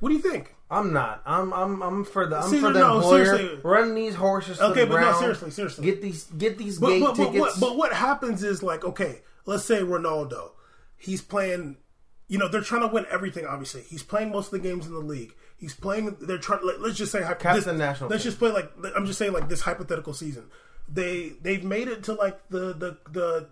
What 0.00 0.10
do 0.10 0.14
you 0.14 0.20
think? 0.22 0.54
I'm 0.70 0.92
not. 0.92 1.22
I'm 1.24 1.52
I'm 1.52 1.82
I'm 1.82 2.04
for 2.04 2.26
the 2.26 2.36
I'm 2.36 2.50
Caesar, 2.50 2.66
for 2.66 2.72
the 2.72 2.80
no, 2.80 2.96
employer. 2.96 3.24
seriously. 3.24 3.60
Run 3.64 3.94
these 3.94 4.14
horses. 4.14 4.58
To 4.58 4.66
Okay, 4.66 4.84
but 4.84 5.00
no, 5.00 5.18
seriously, 5.18 5.50
seriously. 5.50 5.84
Get 5.84 6.02
these 6.02 6.24
get 6.24 6.58
these 6.58 6.78
But, 6.78 6.88
gate 6.90 7.00
but, 7.02 7.16
but, 7.16 7.24
tickets. 7.32 7.40
what, 7.40 7.60
but 7.60 7.76
what 7.76 7.92
happens 7.94 8.42
is 8.42 8.62
like, 8.62 8.84
okay, 8.84 9.22
let's 9.46 9.64
say 9.64 9.80
Ronaldo, 9.80 10.50
he's 10.96 11.22
playing. 11.22 11.78
You 12.30 12.36
know, 12.36 12.46
they're 12.48 12.60
trying 12.60 12.82
to 12.82 12.88
win 12.88 13.06
everything. 13.10 13.46
Obviously, 13.46 13.80
he's 13.88 14.02
playing 14.02 14.30
most 14.30 14.46
of 14.46 14.50
the 14.52 14.58
games 14.58 14.86
in 14.86 14.92
the 14.92 14.98
league. 15.00 15.34
He's 15.56 15.74
playing. 15.74 16.16
They're 16.20 16.36
trying. 16.36 16.60
Let, 16.62 16.82
let's 16.82 16.98
just 16.98 17.10
say 17.12 17.20
this, 17.20 17.66
national 17.66 18.10
Let's 18.10 18.22
team. 18.22 18.28
just 18.30 18.38
play 18.38 18.50
like 18.52 18.70
I'm 18.94 19.06
just 19.06 19.18
saying 19.18 19.32
like 19.32 19.48
this 19.48 19.62
hypothetical 19.62 20.12
season. 20.12 20.50
They 20.86 21.32
they've 21.40 21.64
made 21.64 21.88
it 21.88 22.02
to 22.04 22.12
like 22.12 22.48
the 22.50 22.74
the 22.74 22.98
the 23.10 23.48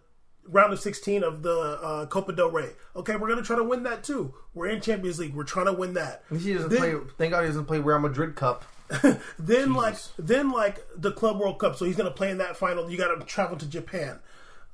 round 0.49 0.73
of 0.73 0.81
16 0.81 1.23
of 1.23 1.43
the 1.43 1.79
uh, 1.83 2.07
Copa 2.07 2.33
del 2.33 2.51
Rey. 2.51 2.71
Okay, 2.95 3.17
we're 3.17 3.29
gonna 3.29 3.43
try 3.43 3.57
to 3.57 3.65
win 3.65 3.83
that 3.85 4.03
too. 4.05 4.35
We're 4.55 4.69
in 4.69 4.81
Champions 4.81 5.19
League. 5.19 5.35
We're 5.35 5.45
trying 5.45 5.67
to 5.67 5.73
win 5.73 5.95
that. 5.95 6.23
he 6.31 6.55
doesn't 6.55 6.71
Then- 6.71 6.79
play. 6.79 6.95
Thank 7.19 7.33
God 7.33 7.43
he 7.43 7.47
doesn't 7.49 7.67
play 7.67 7.79
Real 7.81 7.99
Madrid 7.99 8.35
Cup. 8.37 8.65
then 9.39 9.75
like 9.75 9.97
then 10.17 10.51
like 10.51 10.79
the 10.97 11.11
Club 11.11 11.41
World 11.41 11.59
Cup, 11.59 11.75
so 11.77 11.85
he's 11.85 11.97
gonna 11.97 12.11
play 12.11 12.31
in 12.31 12.39
that 12.39 12.57
final. 12.57 12.89
You 12.89 12.97
got 12.97 13.19
to 13.19 13.25
travel 13.27 13.57
to 13.57 13.67
Japan. 13.67 14.21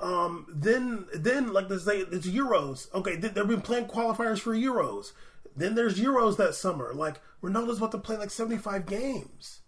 Um, 0.01 0.47
then 0.53 1.07
then 1.15 1.53
like 1.53 1.69
say 1.73 1.99
it's 2.01 2.27
Euros. 2.27 2.93
Okay, 2.93 3.19
th- 3.19 3.33
they've 3.33 3.47
been 3.49 3.63
playing 3.63 3.87
qualifiers 3.87 4.39
for 4.41 4.55
Euros. 4.55 5.13
Then 5.57 5.75
there's 5.75 5.99
Euros 5.99 6.37
that 6.37 6.55
summer. 6.55 6.93
Like 6.93 7.21
Ronaldo's 7.43 7.79
about 7.79 7.93
to 7.93 7.99
play 7.99 8.17
like 8.17 8.31
75 8.31 8.85
games. 8.85 9.61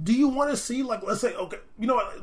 Do 0.00 0.12
you 0.12 0.28
want 0.28 0.50
to 0.50 0.56
see 0.56 0.82
like 0.82 1.02
let's 1.02 1.20
say 1.20 1.34
okay, 1.34 1.58
you 1.78 1.86
know 1.86 1.94
what? 1.96 2.22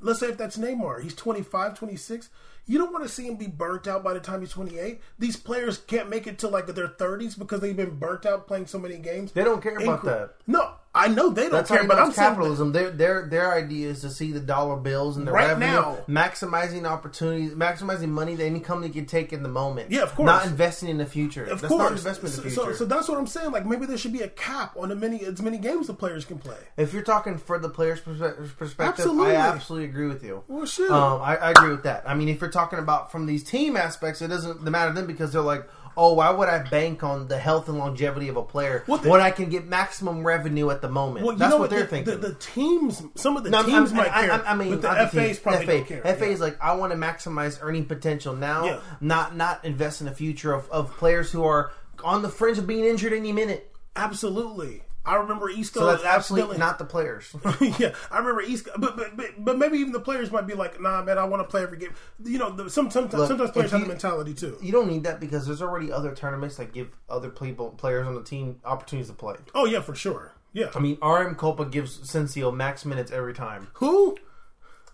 Let's 0.00 0.20
say 0.20 0.28
if 0.28 0.38
that's 0.38 0.56
Neymar, 0.56 1.02
he's 1.02 1.14
25, 1.14 1.74
26. 1.78 2.28
You 2.66 2.78
don't 2.78 2.92
want 2.92 3.04
to 3.04 3.10
see 3.10 3.26
him 3.26 3.36
be 3.36 3.46
burnt 3.46 3.86
out 3.86 4.02
by 4.02 4.14
the 4.14 4.20
time 4.20 4.40
he's 4.40 4.50
28. 4.50 5.00
These 5.18 5.36
players 5.36 5.78
can't 5.78 6.08
make 6.08 6.26
it 6.26 6.38
to 6.38 6.48
like 6.48 6.66
their 6.66 6.88
30s 6.88 7.38
because 7.38 7.60
they've 7.60 7.76
been 7.76 7.98
burnt 7.98 8.24
out 8.24 8.46
playing 8.46 8.66
so 8.66 8.78
many 8.78 8.96
games. 8.96 9.32
They 9.32 9.44
don't 9.44 9.62
care 9.62 9.76
about 9.76 10.00
Incre- 10.00 10.04
that. 10.04 10.34
No, 10.46 10.74
I 10.96 11.08
know 11.08 11.30
they 11.30 11.42
don't 11.42 11.52
That's 11.52 11.70
care, 11.70 11.84
but 11.84 11.98
I'm 11.98 12.12
capitalism. 12.12 12.70
Their 12.72 12.90
their 12.90 13.26
their 13.26 13.52
idea 13.52 13.88
is 13.88 14.02
to 14.02 14.10
see 14.10 14.30
the 14.30 14.38
dollar 14.38 14.76
bills 14.76 15.16
and 15.16 15.26
the 15.26 15.32
Right 15.32 15.48
revenue, 15.48 15.66
now. 15.66 15.98
maximizing 16.08 16.84
opportunities, 16.88 17.52
maximizing 17.54 18.10
money 18.10 18.36
that 18.36 18.44
any 18.44 18.60
company 18.60 18.92
can 18.92 19.04
take 19.06 19.32
in 19.32 19.42
the 19.42 19.48
moment. 19.48 19.90
Yeah, 19.90 20.02
of 20.02 20.14
course. 20.14 20.26
Not 20.26 20.46
investing 20.46 20.88
in 20.88 20.98
the 20.98 21.06
future. 21.06 21.44
Of 21.44 21.60
that's 21.60 21.72
course, 21.72 21.82
not 21.82 21.92
investment 21.92 22.34
in 22.36 22.42
the 22.44 22.50
future. 22.50 22.72
So, 22.72 22.72
so 22.72 22.84
that's 22.84 23.08
what 23.08 23.18
I'm 23.18 23.26
saying. 23.26 23.50
Like 23.50 23.66
maybe 23.66 23.86
there 23.86 23.98
should 23.98 24.12
be 24.12 24.22
a 24.22 24.28
cap 24.28 24.76
on 24.78 24.90
the 24.90 24.94
many 24.94 25.24
as 25.24 25.42
many 25.42 25.58
games 25.58 25.88
the 25.88 25.94
players 25.94 26.24
can 26.24 26.38
play. 26.38 26.58
if 26.76 26.92
you're 26.92 27.02
talking 27.02 27.38
for 27.38 27.58
the 27.58 27.68
player's 27.68 28.00
perspective, 28.00 28.78
Absolutely. 28.78 29.36
I 29.36 29.48
absolutely 29.48 29.88
agree 29.88 30.06
with 30.06 30.22
you. 30.22 30.44
Well, 30.46 30.66
shit. 30.66 30.90
Um, 30.90 31.20
I, 31.20 31.36
I 31.36 31.50
agree 31.50 31.70
with 31.70 31.82
that. 31.84 32.04
I 32.08 32.14
mean, 32.14 32.28
if 32.28 32.40
you're 32.40 32.50
talking 32.50 32.78
about 32.78 33.10
from 33.10 33.26
these 33.26 33.42
team 33.42 33.76
aspects, 33.76 34.22
it 34.22 34.28
doesn't 34.28 34.62
matter 34.62 34.90
to 34.90 34.94
them 34.94 35.06
because 35.06 35.32
they're 35.32 35.42
like, 35.42 35.68
oh, 35.96 36.14
why 36.14 36.30
would 36.30 36.48
I 36.48 36.58
bank 36.68 37.02
on 37.02 37.28
the 37.28 37.38
health 37.38 37.68
and 37.68 37.78
longevity 37.78 38.28
of 38.28 38.36
a 38.36 38.42
player 38.42 38.84
Well, 38.86 38.98
the- 38.98 39.08
when 39.08 39.20
I 39.20 39.30
can 39.30 39.48
get 39.50 39.66
maximum 39.66 40.24
revenue 40.26 40.70
at 40.70 40.80
the 40.82 40.88
moment? 40.88 41.26
well, 41.26 41.36
That's 41.36 41.50
know 41.52 41.58
what 41.58 41.70
they're 41.70 41.80
the, 41.80 41.86
thinking. 41.86 42.20
The, 42.20 42.28
the 42.28 42.34
teams, 42.34 43.02
some 43.14 43.36
of 43.36 43.44
the 43.44 43.50
No, 43.50 43.62
teams 43.64 43.90
I'm- 43.90 43.96
might 43.96 44.12
I, 44.14 44.20
care. 44.26 44.32
I, 44.32 44.52
I 44.52 44.54
mean, 44.54 44.80
the 44.80 45.08
FAs 45.12 45.38
probably 45.38 45.80
FA, 45.80 45.84
care. 45.84 46.02
FA 46.02 46.26
Yeah. 46.26 46.32
is 46.32 46.40
like, 46.40 46.56
I 46.62 46.74
want 46.76 46.92
to 46.92 46.98
maximize 46.98 47.58
earning 47.60 47.86
potential 47.86 48.34
now, 48.34 48.64
Yeah. 48.64 48.80
not 49.00 49.36
not 49.36 49.64
invest 49.64 50.00
in 50.00 50.06
the 50.06 50.14
future 50.14 50.52
of, 50.52 50.70
of 50.70 50.90
players 50.96 51.30
who 51.32 51.44
are 51.44 51.72
on 52.04 52.22
the 52.22 52.28
fringe 52.28 52.58
of 52.58 52.66
being 52.66 52.84
injured 52.84 53.12
any 53.12 53.32
minute. 53.32 53.70
absolutely. 53.96 54.82
I 55.06 55.16
remember 55.16 55.50
Isco. 55.50 55.80
So 55.80 55.86
that's 55.86 56.04
absolutely 56.04 56.56
not 56.58 56.78
the 56.78 56.84
players. 56.84 57.34
yeah, 57.78 57.94
I 58.10 58.18
remember 58.18 58.40
Isco, 58.40 58.70
but, 58.78 58.96
but 58.96 59.16
but 59.16 59.26
but 59.38 59.58
maybe 59.58 59.78
even 59.78 59.92
the 59.92 60.00
players 60.00 60.30
might 60.30 60.46
be 60.46 60.54
like, 60.54 60.80
"Nah, 60.80 61.02
man, 61.02 61.18
I 61.18 61.24
want 61.24 61.42
to 61.42 61.48
play 61.48 61.62
every 61.62 61.78
game." 61.78 61.94
You 62.24 62.38
know, 62.38 62.50
the, 62.50 62.70
some, 62.70 62.90
sometimes 62.90 63.14
Look, 63.14 63.28
sometimes 63.28 63.50
players 63.50 63.66
if 63.66 63.72
have 63.72 63.80
you- 63.80 63.86
the 63.86 63.92
mentality 63.92 64.32
too. 64.34 64.56
you 64.62 64.72
don't 64.72 64.88
need 64.88 65.04
that 65.04 65.20
because 65.20 65.46
there's 65.46 65.60
already 65.62 65.92
other 65.92 66.14
tournaments 66.14 66.56
that 66.56 66.72
give 66.72 66.88
other 67.10 67.28
people 67.30 67.70
players 67.70 68.06
on 68.06 68.14
the 68.14 68.22
team 68.22 68.60
opportunities 68.64 69.08
to 69.10 69.14
play. 69.16 69.36
Oh 69.54 69.66
yeah, 69.66 69.80
for 69.80 69.94
sure. 69.94 70.32
Yeah. 70.54 70.70
I 70.74 70.78
mean, 70.78 70.96
RM 71.02 71.34
Copa 71.34 71.64
gives 71.66 71.98
Asensio 72.00 72.52
max 72.52 72.84
minutes 72.84 73.10
every 73.10 73.34
time. 73.34 73.68
Who? 73.74 74.16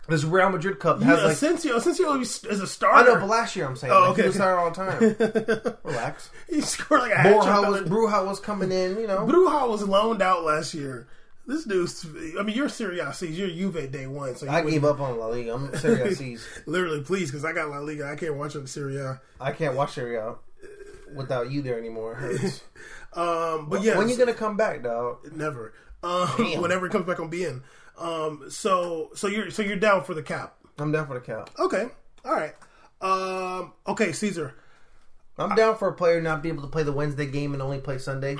This 0.08 0.24
Real 0.24 0.50
Madrid 0.50 0.80
Cup 0.80 0.98
Yeah, 1.00 1.06
has 1.06 1.22
like 1.22 1.32
Asensio. 1.34 1.76
Asensio 1.76 2.14
is 2.20 2.44
a 2.44 2.62
I 2.62 2.66
starter. 2.66 3.14
know, 3.14 3.20
but 3.20 3.28
last 3.28 3.54
year 3.54 3.66
I'm 3.66 3.76
saying 3.76 3.92
Oh, 3.92 4.00
like, 4.00 4.10
okay, 4.10 4.22
he 4.22 4.28
was 4.28 4.36
starting 4.36 4.58
all 4.58 4.70
the 4.70 5.64
time. 5.66 5.76
Relax. 5.84 6.30
he 6.48 6.60
scored 6.62 7.02
like 7.02 7.12
a 7.12 7.16
hat 7.16 7.30
trick. 7.32 7.42
Borja 7.44 7.70
was 7.70 7.88
Borja 7.88 8.24
was 8.24 8.40
coming 8.40 8.72
in, 8.72 8.98
you 8.98 9.06
know. 9.06 9.24
Borja 9.26 9.68
was 9.68 9.82
loaned 9.86 10.20
out 10.22 10.42
last 10.44 10.74
year. 10.74 11.06
This 11.46 11.64
dude's. 11.64 12.04
I 12.38 12.42
mean, 12.42 12.54
you're 12.56 12.68
Serie 12.68 12.98
A 13.00 13.12
C's. 13.12 13.36
You're 13.38 13.48
Juve 13.48 13.90
day 13.90 14.06
one. 14.06 14.36
So 14.36 14.46
you 14.46 14.52
I 14.52 14.62
gave 14.62 14.84
up 14.84 15.00
on 15.00 15.18
La 15.18 15.26
Liga. 15.26 15.54
I'm 15.54 15.74
Serie 15.76 16.00
A 16.02 16.14
C's. 16.14 16.46
Literally, 16.66 17.02
please, 17.02 17.30
because 17.30 17.44
I 17.44 17.52
got 17.52 17.70
La 17.70 17.78
Liga. 17.78 18.08
I 18.08 18.14
can't 18.16 18.36
watch 18.36 18.54
in 18.54 18.66
Serie 18.66 18.98
A. 18.98 19.20
I 19.40 19.52
can't 19.52 19.74
watch 19.74 19.94
Serie 19.94 20.16
A 20.16 20.34
without 21.14 21.50
you 21.50 21.62
there 21.62 21.78
anymore. 21.78 22.12
It 22.14 22.40
hurts. 22.40 22.62
Um, 23.12 23.68
but 23.68 23.82
yeah, 23.82 23.98
When 23.98 24.08
you 24.08 24.16
gonna 24.16 24.32
come 24.32 24.56
back, 24.56 24.84
dog? 24.84 25.32
never. 25.34 25.72
Um, 26.04 26.28
Damn. 26.38 26.62
whenever 26.62 26.86
it 26.86 26.92
comes 26.92 27.06
back 27.06 27.18
on 27.18 27.28
beIN. 27.28 27.62
Um, 28.00 28.46
so 28.50 29.10
so 29.14 29.28
you're 29.28 29.50
so 29.50 29.62
you're 29.62 29.76
down 29.76 30.02
for 30.04 30.14
the 30.14 30.22
cap. 30.22 30.56
I'm 30.78 30.90
down 30.92 31.06
for 31.06 31.14
the 31.14 31.20
cap. 31.20 31.50
Okay, 31.58 31.88
all 32.24 32.32
right. 32.32 32.54
Um, 33.00 33.72
okay, 33.86 34.12
Caesar. 34.12 34.54
I'm 35.38 35.54
down 35.54 35.76
for 35.76 35.88
a 35.88 35.92
player 35.94 36.20
not 36.20 36.42
be 36.42 36.48
able 36.50 36.62
to 36.62 36.68
play 36.68 36.82
the 36.82 36.92
Wednesday 36.92 37.24
game 37.26 37.52
and 37.54 37.62
only 37.62 37.78
play 37.78 37.96
Sunday. 37.98 38.36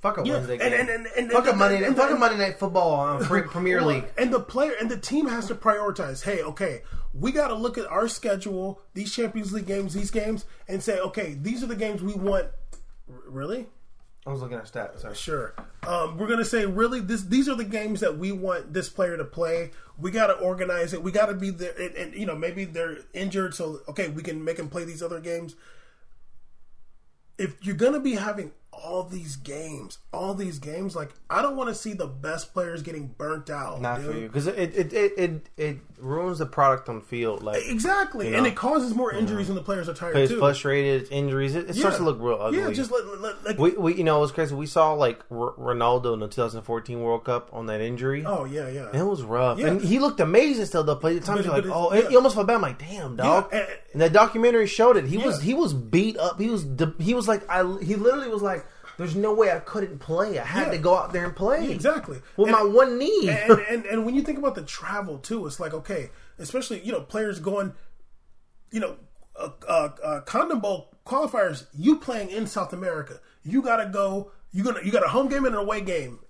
Fuck 0.00 0.18
a 0.18 0.26
Yeah, 0.26 0.34
Wednesday 0.34 0.58
game. 0.58 0.72
and- 0.72 0.90
and- 0.90 1.06
and- 1.06 1.32
fuck 1.32 1.46
a 1.48 1.54
Monday. 1.56 1.82
and- 1.82 1.96
fuck 1.96 2.10
a 2.10 2.14
Monday 2.16 2.36
night 2.38 2.58
football 2.58 2.90
on 2.92 3.24
Pre- 3.24 3.42
Premier 3.42 3.80
League. 3.80 4.04
And 4.18 4.32
the 4.32 4.40
player 4.40 4.72
and 4.78 4.90
the 4.90 4.98
team 4.98 5.28
has 5.28 5.46
to 5.46 5.54
prioritize. 5.54 6.22
Hey, 6.24 6.42
okay, 6.42 6.82
we 7.14 7.32
got 7.32 7.48
to 7.48 7.54
look 7.54 7.78
at 7.78 7.86
our 7.86 8.06
schedule, 8.06 8.82
these 8.92 9.10
Champions 9.14 9.52
League 9.54 9.66
games, 9.66 9.94
these 9.94 10.10
games, 10.10 10.44
and 10.68 10.82
say, 10.82 10.98
okay, 11.00 11.34
these 11.40 11.62
are 11.62 11.66
the 11.66 11.76
games 11.76 12.02
we 12.02 12.12
want. 12.12 12.48
Really? 13.08 13.68
I 14.26 14.30
was 14.30 14.40
looking 14.40 14.58
at 14.58 14.64
stats. 14.64 15.00
Sorry. 15.00 15.14
Sure. 15.14 15.54
Um, 15.86 16.18
we're 16.18 16.26
gonna 16.26 16.44
say, 16.44 16.66
really, 16.66 17.00
this 17.00 17.22
these 17.22 17.48
are 17.48 17.54
the 17.54 17.64
games 17.64 18.00
that 18.00 18.18
we 18.18 18.32
want 18.32 18.72
this 18.72 18.88
player 18.88 19.16
to 19.16 19.24
play. 19.24 19.70
We 19.98 20.10
got 20.10 20.26
to 20.26 20.34
organize 20.34 20.92
it. 20.92 21.02
We 21.02 21.12
got 21.12 21.26
to 21.26 21.34
be 21.34 21.50
there, 21.50 21.72
and, 21.80 21.94
and 21.94 22.14
you 22.14 22.26
know, 22.26 22.34
maybe 22.34 22.64
they're 22.64 22.98
injured, 23.14 23.54
so 23.54 23.80
okay, 23.88 24.08
we 24.08 24.22
can 24.22 24.44
make 24.44 24.56
them 24.56 24.68
play 24.68 24.84
these 24.84 25.02
other 25.02 25.20
games. 25.20 25.54
If 27.38 27.64
you're 27.64 27.76
gonna 27.76 28.00
be 28.00 28.14
having 28.14 28.50
all 28.84 29.02
these 29.02 29.36
games, 29.36 29.98
all 30.12 30.34
these 30.34 30.58
games, 30.58 30.94
like 30.96 31.10
I 31.30 31.42
don't 31.42 31.56
want 31.56 31.68
to 31.68 31.74
see 31.74 31.92
the 31.92 32.06
best 32.06 32.52
players 32.52 32.82
getting 32.82 33.08
burnt 33.08 33.50
out. 33.50 33.80
Not 33.80 34.00
dude. 34.00 34.10
for 34.12 34.18
you 34.18 34.26
because 34.28 34.46
it 34.46 34.76
it, 34.76 34.92
it 34.92 35.12
it 35.18 35.48
it 35.56 35.78
ruins 35.98 36.38
the 36.38 36.46
product 36.46 36.88
on 36.88 36.96
the 36.96 37.04
field. 37.04 37.42
Like 37.42 37.62
Exactly, 37.66 38.28
You 38.30 38.36
and 38.36 38.46
it 38.46 38.54
causes 38.54 38.94
more 38.94 39.12
injuries 39.14 39.48
when 39.48 39.56
the 39.56 39.62
players 39.62 39.88
are 39.88 39.94
tired 39.94 40.12
players 40.12 40.28
too. 40.30 40.38
frustrated, 40.38 41.08
injuries. 41.10 41.54
It, 41.54 41.70
it 41.70 41.74
starts 41.76 41.96
to 41.96 42.02
look 42.02 42.18
real 42.20 42.38
ugly. 42.40 42.58
Yeah, 42.60 42.70
just 42.70 42.90
let- 42.92 43.44
like 43.44 43.58
we, 43.58 43.70
we 43.72 43.94
you 43.94 44.04
know 44.04 44.18
it 44.18 44.20
was 44.20 44.32
crazy. 44.32 44.54
We 44.54 44.66
saw 44.66 44.92
like 44.92 45.20
R- 45.30 45.54
Ronaldo 45.58 46.14
in 46.14 46.20
the 46.20 46.28
2014 46.28 47.00
World 47.00 47.24
Cup 47.24 47.50
on 47.52 47.66
that 47.66 47.80
injury. 47.80 48.24
oh 48.26 48.44
yeah, 48.44 48.68
yeah. 48.68 48.88
It 48.92 49.02
was 49.04 49.22
rough, 49.22 49.58
Yeah. 49.58 49.68
and 49.68 49.80
he 49.80 49.98
looked 49.98 50.20
amazing 50.20 50.66
still. 50.66 50.84
The 50.84 50.96
times 50.96 51.26
But- 51.26 51.44
you're 51.44 51.54
like, 51.54 51.64
oh, 51.66 51.94
yeah. 51.94 52.08
you 52.10 52.16
almost 52.16 52.34
felt 52.34 52.46
bad. 52.46 52.56
I'm 52.56 52.62
like, 52.62 52.78
damn, 52.78 53.16
dog. 53.16 53.48
and- 53.52 53.66
and 53.92 54.02
that 54.02 54.12
documentary 54.12 54.66
showed 54.66 54.98
it. 54.98 55.06
He 55.06 55.16
was 55.16 55.40
he 55.40 55.54
was 55.54 55.72
beat 55.72 56.18
up. 56.18 56.38
He 56.38 56.50
was 56.50 56.66
he 56.98 57.14
was 57.14 57.26
like, 57.26 57.48
I 57.48 57.62
he 57.82 57.94
literally 57.94 58.28
was 58.28 58.42
like, 58.42 58.65
there's 58.98 59.14
no 59.16 59.32
way 59.34 59.50
I 59.52 59.58
couldn't 59.60 59.98
play. 59.98 60.38
I 60.38 60.44
had 60.44 60.66
Yeah. 60.68 60.72
to 60.72 60.78
go 60.78 60.96
out 60.96 61.12
there 61.12 61.24
and 61.24 61.34
play 61.36 61.70
exactly 61.70 62.20
with 62.36 62.48
And- 62.48 62.56
my 62.56 62.62
one 62.64 62.98
knee. 62.98 63.28
and, 63.28 63.60
and 63.68 63.84
and 63.86 64.04
when 64.06 64.14
you 64.14 64.22
think 64.22 64.38
about 64.38 64.54
the 64.54 64.62
travel 64.62 65.18
too, 65.18 65.46
it's 65.46 65.60
like 65.60 65.74
okay, 65.74 66.10
especially 66.38 66.80
you 66.82 66.92
know 66.92 67.00
players 67.00 67.38
going, 67.40 67.74
you 68.70 68.80
know, 68.80 68.96
uh, 69.38 69.50
uh, 69.68 69.88
uh, 70.02 70.20
CONMEBOL 70.22 70.86
qualifiers. 71.06 71.66
You 71.74 71.96
playing 71.98 72.30
in 72.30 72.46
South 72.46 72.72
America, 72.72 73.20
you 73.42 73.62
got 73.62 73.76
to 73.76 73.86
go. 73.86 74.32
You 74.52 74.64
gonna 74.64 74.80
you 74.82 74.90
got 74.92 75.04
a 75.04 75.08
home 75.08 75.28
game 75.28 75.44
and 75.44 75.54
an 75.54 75.60
away 75.60 75.80
game. 75.82 76.20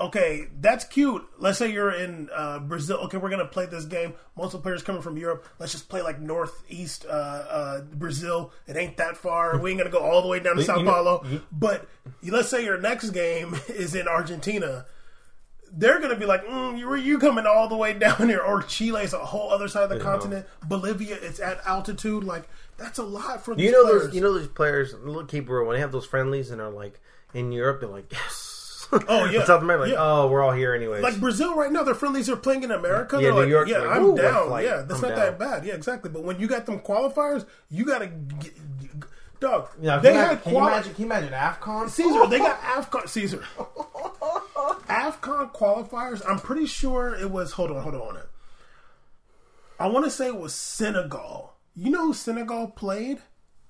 Okay, 0.00 0.46
that's 0.60 0.84
cute. 0.84 1.24
Let's 1.38 1.58
say 1.58 1.72
you're 1.72 1.90
in 1.90 2.28
uh, 2.32 2.60
Brazil. 2.60 2.98
Okay, 3.04 3.16
we're 3.16 3.30
gonna 3.30 3.44
play 3.46 3.66
this 3.66 3.84
game. 3.84 4.14
Multiple 4.36 4.60
players 4.60 4.82
coming 4.84 5.02
from 5.02 5.16
Europe. 5.16 5.44
Let's 5.58 5.72
just 5.72 5.88
play 5.88 6.02
like 6.02 6.20
northeast 6.20 7.04
uh, 7.04 7.10
uh, 7.10 7.80
Brazil. 7.82 8.52
It 8.68 8.76
ain't 8.76 8.96
that 8.98 9.16
far. 9.16 9.58
We 9.58 9.70
ain't 9.70 9.78
gonna 9.78 9.90
go 9.90 9.98
all 9.98 10.22
the 10.22 10.28
way 10.28 10.38
down 10.38 10.54
to 10.56 10.62
Sao 10.62 10.76
know- 10.82 10.90
Paulo. 10.92 11.26
But 11.50 11.88
let's 12.22 12.48
say 12.48 12.64
your 12.64 12.80
next 12.80 13.10
game 13.10 13.56
is 13.68 13.94
in 13.94 14.06
Argentina 14.06 14.86
they're 15.70 15.98
going 15.98 16.08
to 16.08 16.16
be 16.16 16.24
like, 16.24 16.42
mm, 16.46 16.78
you 16.78 16.94
you 16.94 17.18
coming 17.18 17.44
all 17.44 17.68
the 17.68 17.76
way 17.76 17.92
down 17.92 18.30
here, 18.30 18.40
or 18.40 18.62
Chile 18.62 19.02
is 19.02 19.12
a 19.12 19.18
whole 19.18 19.50
other 19.52 19.68
side 19.68 19.82
of 19.82 19.90
the 19.90 19.98
continent. 20.00 20.46
Bolivia, 20.66 21.18
it's 21.20 21.40
at 21.40 21.60
altitude. 21.66 22.24
Like 22.24 22.48
that's 22.78 22.98
a 22.98 23.02
lot 23.02 23.44
for 23.44 23.54
You 23.54 23.72
know 23.72 23.84
players. 23.84 24.02
those. 24.04 24.14
You 24.14 24.20
know 24.22 24.32
those 24.32 24.48
players. 24.48 24.94
Look, 24.94 25.28
keep 25.28 25.46
real. 25.46 25.66
When 25.66 25.74
they 25.74 25.80
have 25.80 25.92
those 25.92 26.06
friendlies 26.06 26.50
and 26.50 26.62
are 26.62 26.70
like 26.70 26.98
in 27.34 27.52
Europe, 27.52 27.80
they're 27.80 27.90
like, 27.90 28.10
yes. 28.10 28.47
Oh, 29.08 29.24
yeah. 29.26 29.44
South 29.44 29.62
America, 29.62 29.82
like, 29.84 29.92
Yeah. 29.92 29.98
oh, 30.00 30.28
we're 30.28 30.42
all 30.42 30.52
here 30.52 30.74
anyways. 30.74 31.02
like 31.02 31.20
Brazil 31.20 31.54
right 31.54 31.70
now, 31.70 31.82
their 31.82 31.94
friendlies 31.94 32.28
are 32.30 32.36
playing 32.36 32.62
in 32.62 32.70
America. 32.70 33.16
Yeah, 33.16 33.22
They're 33.22 33.32
New 33.32 33.40
like, 33.40 33.48
York's 33.48 33.70
yeah, 33.70 33.78
like, 33.78 33.96
I'm 33.96 34.14
down. 34.14 34.46
flight? 34.48 34.64
Yeah, 34.64 34.76
that's 34.86 34.94
I'm 35.02 35.08
not 35.10 35.16
down." 35.16 35.18
that 35.18 35.38
bad. 35.38 35.64
Yeah, 35.66 35.74
exactly. 35.74 36.10
But 36.10 36.24
when 36.24 36.40
you 36.40 36.46
got 36.48 36.66
them 36.66 36.80
qualifiers, 36.80 37.44
you 37.70 37.84
got 37.84 37.98
to, 37.98 38.10
dog. 39.40 39.68
yeah, 39.80 39.98
they 39.98 40.14
had 40.14 40.42
can 40.42 40.52
you 40.54 40.58
imagine? 40.58 40.94
Can 40.94 41.02
you 41.04 41.06
imagine 41.06 41.32
Afcon? 41.32 41.88
Caesar, 41.90 42.26
they 42.28 42.38
got 42.38 42.60
AFCON. 42.62 43.08
Caesar. 43.08 43.44
AFCON 44.88 45.52
qualifiers, 45.54 46.22
I'm 46.28 46.38
pretty 46.38 46.66
sure 46.66 47.14
it 47.14 47.30
was. 47.30 47.52
Hold 47.52 47.70
on, 47.70 47.82
hold 47.82 47.94
on. 47.94 48.18
I 49.78 49.86
want 49.86 50.04
to 50.06 50.10
say 50.10 50.26
it 50.26 50.36
was 50.36 50.54
Senegal. 50.54 51.54
You 51.76 51.90
know 51.90 52.06
who 52.06 52.14
Senegal 52.14 52.68
played? 52.68 53.18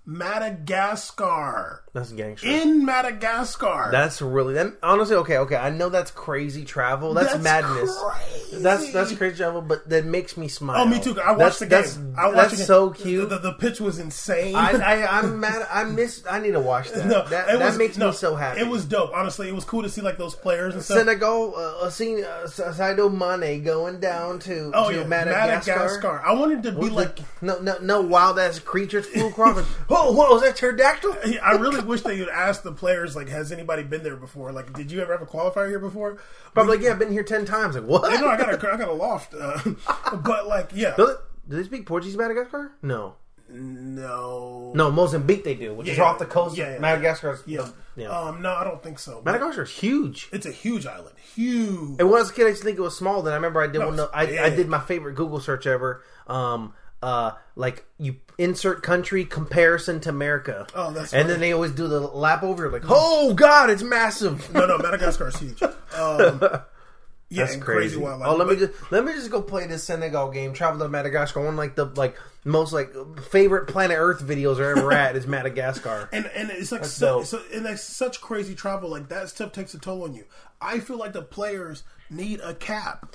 Madagascar. 0.09 1.85
That's 1.93 2.13
gangster. 2.13 2.49
In 2.49 2.87
Madagascar. 2.87 3.91
That's 3.93 4.23
really 4.23 4.55
that, 4.55 4.79
honestly 4.83 5.17
okay. 5.17 5.37
Okay, 5.37 5.57
I 5.57 5.69
know 5.69 5.91
that's 5.91 6.11
crazy 6.11 6.65
travel. 6.65 7.13
That's, 7.13 7.33
That's 7.33 7.45
madness. 7.45 7.95
crazy. 8.03 8.48
That's 8.53 8.93
that's 8.93 9.13
crazy 9.15 9.37
travel, 9.37 9.61
but 9.63 9.89
that 9.89 10.05
makes 10.05 10.37
me 10.37 10.49
smile. 10.49 10.83
Oh, 10.83 10.87
me 10.87 11.01
too. 11.01 11.11
I 11.13 11.35
That's- 11.35 11.39
watched 11.39 11.59
the 11.61 11.67
game. 11.67 11.83
That's, 11.83 11.99
I 12.17 12.27
watched 12.27 12.37
that's 12.37 12.51
the 12.53 12.57
game. 12.59 12.67
so 12.67 12.91
cute. 12.91 13.29
The, 13.29 13.39
the, 13.39 13.51
the 13.51 13.53
pitch 13.55 13.81
was 13.81 13.99
insane. 13.99 14.55
I, 14.55 14.71
I 14.73 15.07
I'm 15.19 15.39
mad. 15.41 15.67
I 15.71 15.85
missed. 15.85 16.27
I 16.31 16.41
need 16.41 16.53
to 16.53 16.61
watch 16.61 16.91
that. 16.91 17.07
no, 17.07 17.27
that 17.29 17.59
was- 17.59 17.79
makes 17.79 17.97
no, 17.99 18.09
me 18.09 18.13
so 18.15 18.35
happy. 18.37 18.61
It 18.61 18.67
was 18.69 18.85
dope. 18.85 19.11
Honestly, 19.15 19.49
it 19.49 19.55
was 19.55 19.65
cool 19.65 19.83
to 19.83 19.89
see 19.89 20.01
like 20.01 20.17
those 20.19 20.35
players 20.35 20.75
and 20.75 20.83
stuff. 20.83 20.99
Senegal. 20.99 21.55
Uh, 21.57 21.85
uh, 21.87 21.91
seen 21.91 22.25
uh, 22.25 22.47
Sadio 22.47 23.13
Mane 23.13 23.63
going 23.63 24.01
down 24.01 24.39
to, 24.41 24.71
oh 24.75 24.91
to 24.91 24.99
yeah, 24.99 25.05
Madagascar. 25.05 25.73
Madagascar. 25.77 26.23
I 26.27 26.33
wanted 26.35 26.63
to 26.65 26.73
be 26.73 26.89
like. 26.91 27.19
no, 27.43 27.59
no, 27.61 27.79
no 27.79 28.01
wild 28.01 28.39
ass 28.39 28.59
creatures 28.59 29.07
flew 29.07 29.29
across. 29.29 29.65
Oh, 29.91 30.13
what 30.13 30.31
was 30.31 30.43
that 30.43 30.57
pterodactyl? 30.57 31.17
I 31.43 31.53
really 31.53 31.81
wish 31.81 32.03
they 32.03 32.19
would 32.21 32.29
ask 32.29 32.63
the 32.63 32.73
players 32.73 33.17
like, 33.17 33.29
has 33.29 33.53
anybody 33.53 33.83
been 33.83 34.03
there 34.03 34.17
before? 34.17 34.53
Like, 34.53 34.73
did 34.75 34.91
you 34.93 35.01
ever 35.01 35.13
have 35.13 35.23
a 35.23 35.27
qualifier 35.27 35.69
here 35.69 35.79
before? 35.79 36.19
Probably 36.53 36.77
like, 36.77 36.85
yeah, 36.85 36.91
I've 36.93 36.99
been 36.99 37.13
here 37.13 37.23
ten 37.23 37.45
times. 37.45 37.75
Like, 37.75 37.85
what? 37.85 38.11
You 38.13 38.21
know, 38.21 38.29
got 38.39 38.65
a, 38.65 38.73
I 38.73 38.77
got 38.77 38.89
a 38.89 38.93
loft, 38.93 39.35
uh, 39.35 39.61
but 40.17 40.47
like, 40.47 40.71
yeah, 40.75 40.95
do, 40.97 41.07
they, 41.07 41.13
do 41.51 41.57
they 41.57 41.65
speak 41.65 41.87
Portuguese, 41.87 42.15
in 42.15 42.21
Madagascar? 42.21 42.73
No, 42.83 43.17
no, 43.51 44.73
no, 44.75 44.91
Mozambique 44.91 45.45
they 45.45 45.55
do, 45.55 45.75
which 45.75 45.89
is 45.89 45.99
off 45.99 46.19
the 46.19 46.27
coast. 46.27 46.57
Yeah, 46.57 46.75
yeah. 46.75 46.79
Madagascar. 46.79 47.39
yeah, 47.47 47.69
yeah. 47.97 48.09
um, 48.09 48.43
no, 48.43 48.55
I 48.55 48.65
don't 48.65 48.83
think 48.83 48.99
so. 48.99 49.23
Madagascar 49.25 49.63
is 49.63 49.71
huge. 49.71 50.29
it's 50.33 50.47
a 50.47 50.53
huge 50.53 50.87
island, 50.87 51.17
huge. 51.35 51.99
And 51.99 52.09
when 52.09 52.15
I 52.15 52.21
was 52.21 52.31
a 52.31 52.35
kid, 52.35 52.47
I 52.47 52.49
used 52.49 52.61
to 52.61 52.65
think 52.65 52.79
it 52.79 52.83
was 52.83 52.97
small. 52.97 53.23
Then 53.23 53.33
I 53.33 53.37
remember 53.37 53.63
I 53.63 53.67
did 53.67 53.79
one. 53.79 53.99
it's 53.99 54.03
I, 54.15 54.45
I 54.45 54.51
did 54.51 54.69
my 54.69 54.81
favorite 54.81 55.15
Google 55.15 55.41
search 55.41 55.67
ever. 55.67 56.03
Um, 56.27 56.75
uh, 57.03 57.33
like 57.57 57.85
you 57.99 58.17
insert 58.39 58.83
country 58.83 59.25
comparison 59.25 60.01
to 60.01 60.09
America. 60.09 60.67
Oh, 60.75 60.91
that's 60.93 61.13
and 61.13 61.23
funny. 61.23 61.33
then 61.33 61.41
they 61.41 61.53
always 61.53 61.73
do 61.73 61.89
the 61.89 62.01
lap 62.01 62.43
over. 62.43 62.71
Like, 62.71 62.85
oh 62.89 63.35
god, 63.35 63.71
it's 63.71 63.83
massive. 63.83 64.53
No, 64.53 64.67
no, 64.67 64.79
Madagascar 64.79 65.29
is 65.29 65.37
huge. 65.37 65.63
Um, 65.99 66.41
yeah, 67.31 67.45
That's 67.45 67.57
crazy. 67.57 67.63
crazy 67.95 67.97
wildlife. 67.99 68.29
oh, 68.29 68.37
let 68.37 68.49
me 68.49 68.57
just 68.57 68.73
let 68.93 69.05
me 69.05 69.13
just 69.13 69.31
go 69.31 69.43
play 69.43 69.67
this 69.67 69.85
Senegal 69.85 70.31
game. 70.31 70.53
Travel 70.55 70.81
to 70.81 70.89
Madagascar. 70.89 71.45
One 71.45 71.57
like 71.57 71.75
the 71.75 71.85
like 71.85 72.17
most 72.45 72.73
like 72.73 72.91
favorite 73.31 73.67
planet 73.67 73.97
Earth 73.99 74.23
videos 74.23 74.59
are 74.59 74.77
ever 74.79 74.93
at 74.93 75.15
is 75.17 75.27
Madagascar. 75.27 76.09
and 76.13 76.27
and 76.35 76.51
it's 76.51 76.73
like 76.73 76.85
so, 76.87 77.23
so 77.23 77.43
and 77.53 77.67
that's 77.67 77.83
such 77.83 78.21
crazy 78.21 78.55
travel. 78.55 78.89
Like 78.91 79.09
that 79.11 79.29
stuff 79.29 79.53
takes 79.53 79.75
a 79.75 79.79
toll 79.79 80.05
on 80.05 80.15
you. 80.15 80.25
I 80.61 80.81
feel 80.81 80.97
like 80.97 81.13
the 81.13 81.23
players 81.23 81.83
need 82.11 82.41
a 82.41 82.55
cap. 82.55 83.15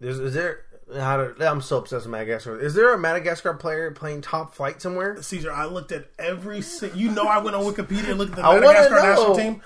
Is, 0.00 0.18
is 0.18 0.34
there? 0.34 0.60
How 0.94 1.16
to, 1.16 1.50
I'm 1.50 1.60
so 1.62 1.78
obsessed 1.78 2.04
with 2.06 2.12
Madagascar. 2.12 2.60
Is 2.60 2.74
there 2.74 2.94
a 2.94 2.98
Madagascar 2.98 3.54
player 3.54 3.90
playing 3.90 4.20
top 4.20 4.54
flight 4.54 4.80
somewhere? 4.80 5.20
Caesar, 5.20 5.52
I 5.52 5.64
looked 5.64 5.90
at 5.90 6.06
every. 6.16 6.62
si- 6.62 6.92
You 6.94 7.10
know, 7.10 7.24
I 7.24 7.38
went 7.38 7.56
on 7.56 7.64
Wikipedia 7.64 8.10
and 8.10 8.18
looked 8.18 8.30
at 8.32 8.36
the 8.36 8.42
Madagascar 8.42 8.94
national 8.94 9.36
team. 9.36 9.62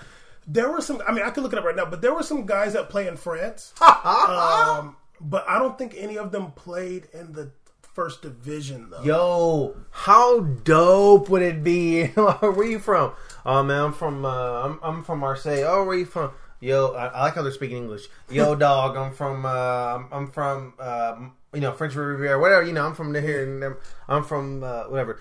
There 0.52 0.70
were 0.70 0.80
some. 0.80 1.00
I 1.06 1.12
mean, 1.12 1.24
I 1.24 1.30
could 1.30 1.42
look 1.44 1.52
it 1.52 1.58
up 1.58 1.64
right 1.64 1.76
now, 1.76 1.84
but 1.86 2.02
there 2.02 2.12
were 2.12 2.24
some 2.24 2.44
guys 2.44 2.72
that 2.72 2.88
play 2.90 3.06
in 3.06 3.16
France. 3.16 3.72
um, 3.80 4.96
but 5.20 5.48
I 5.48 5.58
don't 5.58 5.78
think 5.78 5.94
any 5.96 6.16
of 6.18 6.32
them 6.32 6.50
played 6.52 7.08
in 7.12 7.32
the 7.32 7.52
first 7.94 8.22
division 8.22 8.90
though. 8.90 9.02
Yo, 9.02 9.76
how 9.90 10.40
dope 10.40 11.28
would 11.28 11.42
it 11.42 11.62
be? 11.62 12.06
where 12.14 12.36
are 12.42 12.64
you 12.64 12.78
from? 12.80 13.12
Oh 13.46 13.62
man, 13.62 13.84
I'm 13.84 13.92
from 13.92 14.24
uh, 14.24 14.62
I'm 14.64 14.80
I'm 14.82 15.04
from 15.04 15.20
Marseille. 15.20 15.62
Oh, 15.66 15.84
where 15.84 15.96
you 15.96 16.04
from? 16.06 16.32
Yo, 16.60 16.88
I, 16.88 17.06
I 17.06 17.20
like 17.22 17.34
how 17.34 17.42
they're 17.42 17.52
speaking 17.52 17.76
English. 17.78 18.06
Yo, 18.28 18.54
dog, 18.66 18.96
I'm 18.96 19.12
from 19.12 19.46
uh, 19.46 19.48
I'm, 19.96 20.08
I'm 20.10 20.30
from 20.30 20.74
uh, 20.80 21.16
you 21.54 21.60
know 21.60 21.72
French 21.72 21.94
Riviera, 21.94 22.40
whatever. 22.40 22.62
You 22.64 22.72
know, 22.72 22.86
I'm 22.86 22.94
from 22.94 23.14
here. 23.14 23.44
And 23.44 23.62
I'm- 23.64 23.76
I'm 24.08 24.24
from 24.24 24.64
uh, 24.64 24.84
whatever. 24.84 25.20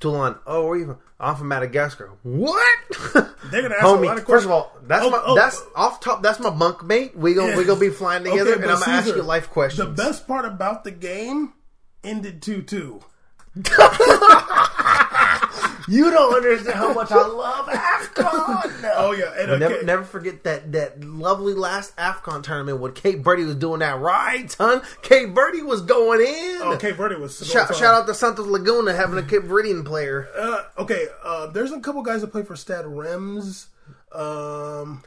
Toulon. 0.00 0.36
Oh, 0.46 0.66
where 0.68 0.78
you 0.78 0.86
from? 0.86 0.98
I'm 1.20 1.36
from 1.36 1.48
Madagascar. 1.48 2.10
What? 2.22 2.78
They're 3.50 3.62
gonna 3.62 3.74
ask 3.74 3.84
a 3.84 3.86
Homie, 3.86 4.06
lot 4.06 4.18
of 4.18 4.24
first 4.24 4.44
of 4.44 4.50
all, 4.52 4.72
that's 4.82 5.04
Oh, 5.04 5.10
my 5.10 5.22
oh, 5.24 5.34
that's 5.34 5.60
oh. 5.60 5.72
off 5.74 6.00
top. 6.00 6.22
That's 6.22 6.38
my 6.38 6.50
bunk 6.50 6.84
mate. 6.84 7.16
We 7.16 7.34
gonna 7.34 7.56
we 7.56 7.64
gonna 7.64 7.80
be 7.80 7.90
flying 7.90 8.24
together, 8.24 8.52
Okay, 8.52 8.62
and 8.62 8.70
I'm 8.70 8.78
gonna 8.80 8.92
ask 8.92 9.04
Caesar, 9.06 9.16
you 9.18 9.22
life 9.24 9.50
questions. 9.50 9.88
The 9.88 9.94
best 10.02 10.28
part 10.28 10.44
about 10.44 10.84
the 10.84 10.90
game 10.92 11.52
ended 12.04 12.42
two 12.42 12.62
two. 12.62 13.00
You 15.88 16.10
don't 16.10 16.34
understand 16.34 16.76
how 16.76 16.92
much 16.92 17.10
I 17.10 17.26
love 17.26 17.66
AFCON. 17.66 18.90
Oh 18.96 19.12
yeah, 19.12 19.32
and 19.38 19.50
okay. 19.52 19.58
Never, 19.58 19.82
never 19.84 20.04
forget 20.04 20.44
that 20.44 20.72
that 20.72 21.02
lovely 21.02 21.54
last 21.54 21.96
AFCON 21.96 22.42
tournament 22.42 22.80
when 22.80 22.92
Cape 22.92 23.20
Verde 23.20 23.44
was 23.44 23.56
doing 23.56 23.80
that 23.80 23.98
right, 23.98 24.50
son. 24.50 24.82
Cape 25.02 25.30
Verde 25.30 25.62
was 25.62 25.80
going 25.82 26.20
in. 26.20 26.58
Oh, 26.62 26.76
Cape 26.78 26.96
Verde 26.96 27.16
was 27.16 27.38
Shout, 27.46 27.74
shout 27.74 27.94
out 27.94 28.06
to 28.06 28.14
Santos 28.14 28.46
Laguna 28.46 28.94
having 28.94 29.18
a 29.18 29.22
Cape 29.22 29.42
Verdean 29.42 29.84
player. 29.84 30.28
Uh, 30.36 30.62
okay, 30.78 31.06
uh, 31.24 31.46
there's 31.48 31.72
a 31.72 31.80
couple 31.80 32.02
guys 32.02 32.20
that 32.20 32.28
play 32.32 32.42
for 32.42 32.56
Stade 32.56 32.84
Reims. 32.86 33.68
Um, 34.12 35.02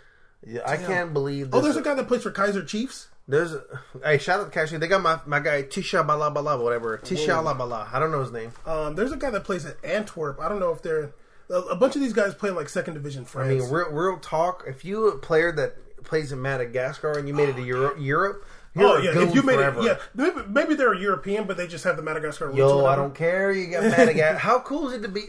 Yeah, 0.45 0.62
I 0.66 0.78
can't 0.78 1.14
believe 1.14 1.52
this. 1.52 1.58
oh, 1.60 1.62
there's 1.62 1.78
a 1.78 1.82
guy 1.82 1.94
that 1.94 2.08
plays 2.08 2.24
for 2.24 2.32
Kaizer 2.32 2.66
Chiefs. 2.68 3.08
There's 3.27 3.53
a, 3.53 3.64
hey, 4.03 4.18
shout 4.18 4.39
out 4.41 4.45
to 4.45 4.49
Cashew. 4.52 4.77
They 4.77 4.88
got 4.88 5.02
my, 5.02 5.19
my 5.26 5.39
guy 5.39 5.64
Tisha 5.64 6.06
Balabala, 6.06 6.61
whatever. 6.61 6.98
Tisha 6.98 7.27
Balabala. 7.43 7.91
I 7.93 7.99
don't 7.99 8.11
know 8.11 8.22
his 8.22 8.31
name. 8.31 8.52
Um, 8.65 8.95
there's 8.95 9.11
a 9.11 9.18
guy 9.18 9.30
that 9.30 9.43
plays 9.43 9.65
at 9.65 9.77
Antwerp. 9.84 10.39
I 10.41 10.49
don't 10.49 10.60
know 10.60 10.72
if 10.72 10.81
they're 10.81 11.14
A, 11.49 11.53
a 11.53 11.76
bunch 11.76 11.95
of 11.95 12.02
these 12.02 12.14
guys 12.14 12.34
play 12.34 12.49
in 12.49 12.56
like 12.56 12.68
second 12.69 12.95
division 12.95 13.26
I 13.35 13.48
mean, 13.48 13.61
real, 13.69 13.89
real 13.91 14.18
talk. 14.19 14.64
If 14.68 14.84
you 14.84 15.07
a 15.07 15.18
player 15.18 15.52
that 15.53 16.03
plays 16.03 16.31
in 16.31 16.41
Madagascar 16.41 17.18
and 17.18 17.27
you 17.27 17.34
made 17.34 17.49
it 17.49 17.56
to 17.56 17.64
Euro- 17.64 17.95
Europe, 17.98 18.45
you're 18.73 18.88
oh 18.88 18.98
yeah, 18.98 19.11
if 19.22 19.35
you 19.35 19.43
made 19.43 19.56
forever. 19.56 19.81
it, 19.81 19.85
yeah, 19.85 19.98
maybe, 20.15 20.41
maybe 20.48 20.76
they're 20.76 20.93
European, 20.93 21.45
but 21.45 21.57
they 21.57 21.68
just 21.68 21.84
have 21.84 21.98
the 21.98 22.02
Madagascar. 22.02 22.52
Yo, 22.53 22.85
I 22.85 22.95
don't 22.95 23.14
care. 23.14 23.52
You 23.52 23.68
got 23.68 23.84
Madagascar. 23.98 24.38
How 24.39 24.60
cool 24.61 24.88
is 24.88 24.93
it 24.95 25.02
to 25.02 25.10
be 25.10 25.26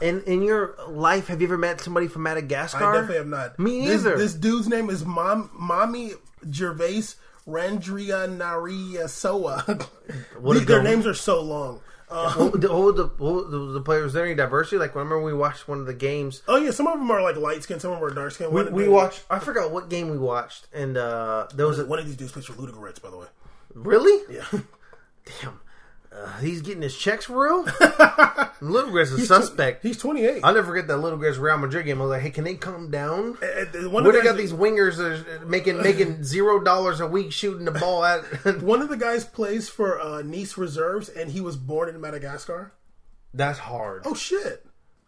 in 0.00 0.22
in 0.24 0.42
your 0.42 0.74
life? 0.88 1.28
Have 1.28 1.40
you 1.40 1.46
ever 1.46 1.56
met 1.58 1.80
somebody 1.80 2.08
from 2.08 2.24
Madagascar? 2.24 2.84
I 2.84 2.92
definitely 2.94 3.16
have 3.18 3.26
not. 3.28 3.58
Me 3.58 3.86
This- 3.86 4.02
This, 4.02 4.34
dude's 4.34 4.68
name 4.68 4.90
is 4.90 5.04
Mom, 5.04 5.50
Mommy 5.54 6.12
Gervais 6.52 7.14
Randria 7.50 8.28
Naria 8.28 9.08
Soa. 9.08 9.64
Their 10.64 10.82
names 10.82 11.06
are 11.06 11.14
so 11.14 11.40
long. 11.42 11.80
Uh, 12.08 12.32
What, 12.34 12.60
the, 12.60 12.68
what, 12.74 12.96
the, 12.96 13.04
what 13.18 13.72
the, 13.72 13.80
players? 13.82 14.12
There 14.12 14.24
any 14.24 14.34
diversity? 14.34 14.78
Like, 14.78 14.96
I 14.96 14.98
remember 14.98 15.22
we 15.22 15.32
watched 15.32 15.68
one 15.68 15.78
of 15.78 15.86
the 15.86 15.94
games. 15.94 16.42
oh 16.48 16.56
yeah, 16.56 16.72
some 16.72 16.86
of 16.88 16.98
them 16.98 17.08
are 17.10 17.22
like 17.22 17.36
light 17.36 17.62
skin, 17.62 17.78
some 17.78 17.92
of 17.92 18.00
them 18.00 18.08
are 18.08 18.12
dark 18.14 18.32
skin. 18.32 18.50
We, 18.50 18.64
we 18.64 18.88
watched. 18.88 19.22
I 19.30 19.38
forgot 19.38 19.70
what 19.70 19.88
game 19.88 20.10
we 20.10 20.18
watched, 20.18 20.66
and 20.72 20.96
uh 20.96 21.46
there 21.54 21.66
was 21.68 21.78
a 21.78 21.84
One 21.86 21.98
of 22.00 22.06
these 22.06 22.16
dudes 22.16 22.32
plays 22.32 22.46
for 22.46 22.54
Ludogorets, 22.54 23.00
by 23.00 23.10
the 23.10 23.18
way. 23.18 23.26
really. 23.74 24.34
Yeah. 24.34 24.44
Damn. 25.42 25.60
Uh, 26.12 26.38
he's 26.40 26.60
getting 26.60 26.82
his 26.82 26.96
checks 26.96 27.26
for 27.26 27.44
real. 27.44 27.62
Little 28.60 28.90
Greg's 28.90 29.12
a 29.12 29.20
suspect. 29.24 29.82
He's 29.82 29.96
28. 29.96 30.40
I'll 30.42 30.52
never 30.52 30.66
forget 30.66 30.88
that 30.88 30.96
Little 30.96 31.18
Greg's 31.18 31.38
Real 31.38 31.56
Madrid 31.56 31.86
game. 31.86 32.00
I 32.00 32.04
was 32.04 32.10
like, 32.10 32.22
hey, 32.22 32.30
can 32.30 32.42
they 32.44 32.56
calm 32.56 32.90
down? 32.90 33.38
And- 33.40 33.74
and 33.74 33.92
one 33.92 34.02
Where 34.04 34.12
they 34.12 34.22
got 34.22 34.36
these 34.36 34.52
wingers 34.52 34.96
that 34.96 35.42
are 35.42 35.46
making 35.46 35.80
making 35.82 36.24
zero 36.24 36.58
dollars 36.60 36.98
a 37.00 37.06
week 37.06 37.30
shooting 37.32 37.64
the 37.64 37.70
ball 37.70 38.04
at? 38.04 38.20
One 38.62 38.82
of 38.82 38.88
the 38.88 38.96
guys 38.96 39.24
plays 39.24 39.68
for 39.68 40.00
uh, 40.00 40.22
Nice 40.22 40.58
Reserves, 40.58 41.08
and 41.08 41.30
he 41.30 41.40
was 41.40 41.56
born 41.56 41.88
in 41.88 42.00
Madagascar. 42.00 42.72
That's 43.32 43.60
hard. 43.60 44.02
Oh 44.04 44.14
shit! 44.14 44.66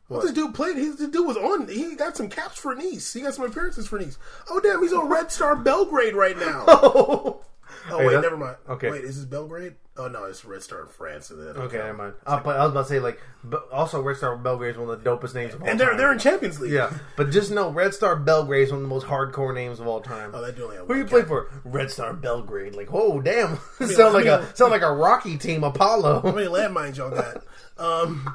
Well, 0.08 0.20
this 0.22 0.30
dude 0.32 0.54
played. 0.54 0.76
He, 0.76 0.90
the 0.90 1.08
dude 1.08 1.26
was 1.26 1.36
on. 1.36 1.66
He 1.68 1.96
got 1.96 2.16
some 2.16 2.28
caps 2.28 2.58
for 2.58 2.74
Nice. 2.76 3.12
He 3.12 3.22
got 3.22 3.34
some 3.34 3.44
appearances 3.44 3.88
for 3.88 3.98
Nice. 3.98 4.16
Oh 4.48 4.60
damn, 4.60 4.80
he's 4.80 4.92
on 4.92 5.08
Red 5.08 5.32
Star 5.32 5.56
Belgrade 5.56 6.14
right 6.14 6.38
now. 6.38 6.64
oh 6.68 7.42
Hey, 7.88 8.06
wait, 8.06 8.20
never 8.20 8.36
mind. 8.36 8.56
okay. 8.68 8.90
wait, 8.90 9.02
is 9.04 9.16
this 9.16 9.24
Belgrade? 9.24 9.74
Oh 9.94 10.08
no, 10.08 10.24
it's 10.24 10.42
Red 10.44 10.62
Star 10.62 10.80
in 10.80 10.88
France. 10.88 11.30
And 11.30 11.38
then, 11.46 11.56
Okay, 11.64 11.76
never 11.76 11.92
mind. 11.92 12.14
Uh, 12.26 12.40
but 12.40 12.56
I 12.56 12.62
was 12.62 12.70
about 12.72 12.84
to 12.84 12.88
say 12.88 12.98
like, 12.98 13.20
but 13.44 13.68
also 13.70 14.00
Red 14.00 14.16
Star 14.16 14.34
Belgrade 14.36 14.70
is 14.70 14.78
one 14.78 14.88
of 14.88 15.04
the 15.04 15.10
dopest 15.10 15.34
names 15.34 15.52
of 15.52 15.60
all 15.60 15.68
and 15.68 15.78
they're 15.78 15.90
time. 15.90 15.98
they're 15.98 16.12
in 16.12 16.18
Champions 16.18 16.58
League. 16.60 16.72
yeah, 16.72 16.90
but 17.16 17.30
just 17.30 17.50
know 17.50 17.70
Red 17.70 17.92
Star 17.92 18.16
Belgrade 18.16 18.62
is 18.64 18.70
one 18.70 18.78
of 18.78 18.82
the 18.82 18.88
most 18.88 19.04
hardcore 19.06 19.54
names 19.54 19.80
of 19.80 19.86
all 19.86 20.00
time. 20.00 20.30
Oh, 20.34 20.40
they 20.40 20.50
do 20.52 20.64
only 20.64 20.76
have 20.76 20.86
Who 20.86 20.96
you 20.96 21.04
play 21.04 21.22
for? 21.24 21.48
Red 21.64 21.90
Star 21.90 22.14
Belgrade. 22.14 22.74
Like, 22.74 22.88
oh 22.90 23.20
damn, 23.20 23.58
mean, 23.80 23.88
sound 23.90 24.14
like 24.14 24.24
I 24.26 24.36
a 24.36 24.40
mean- 24.42 24.54
sound 24.54 24.70
like 24.70 24.80
a 24.82 24.92
Rocky 24.92 25.36
team, 25.36 25.62
Apollo. 25.62 26.22
How 26.22 26.32
many 26.32 26.46
landmines 26.46 26.96
y'all 26.96 27.10
got? 27.10 27.44
Um, 27.76 28.34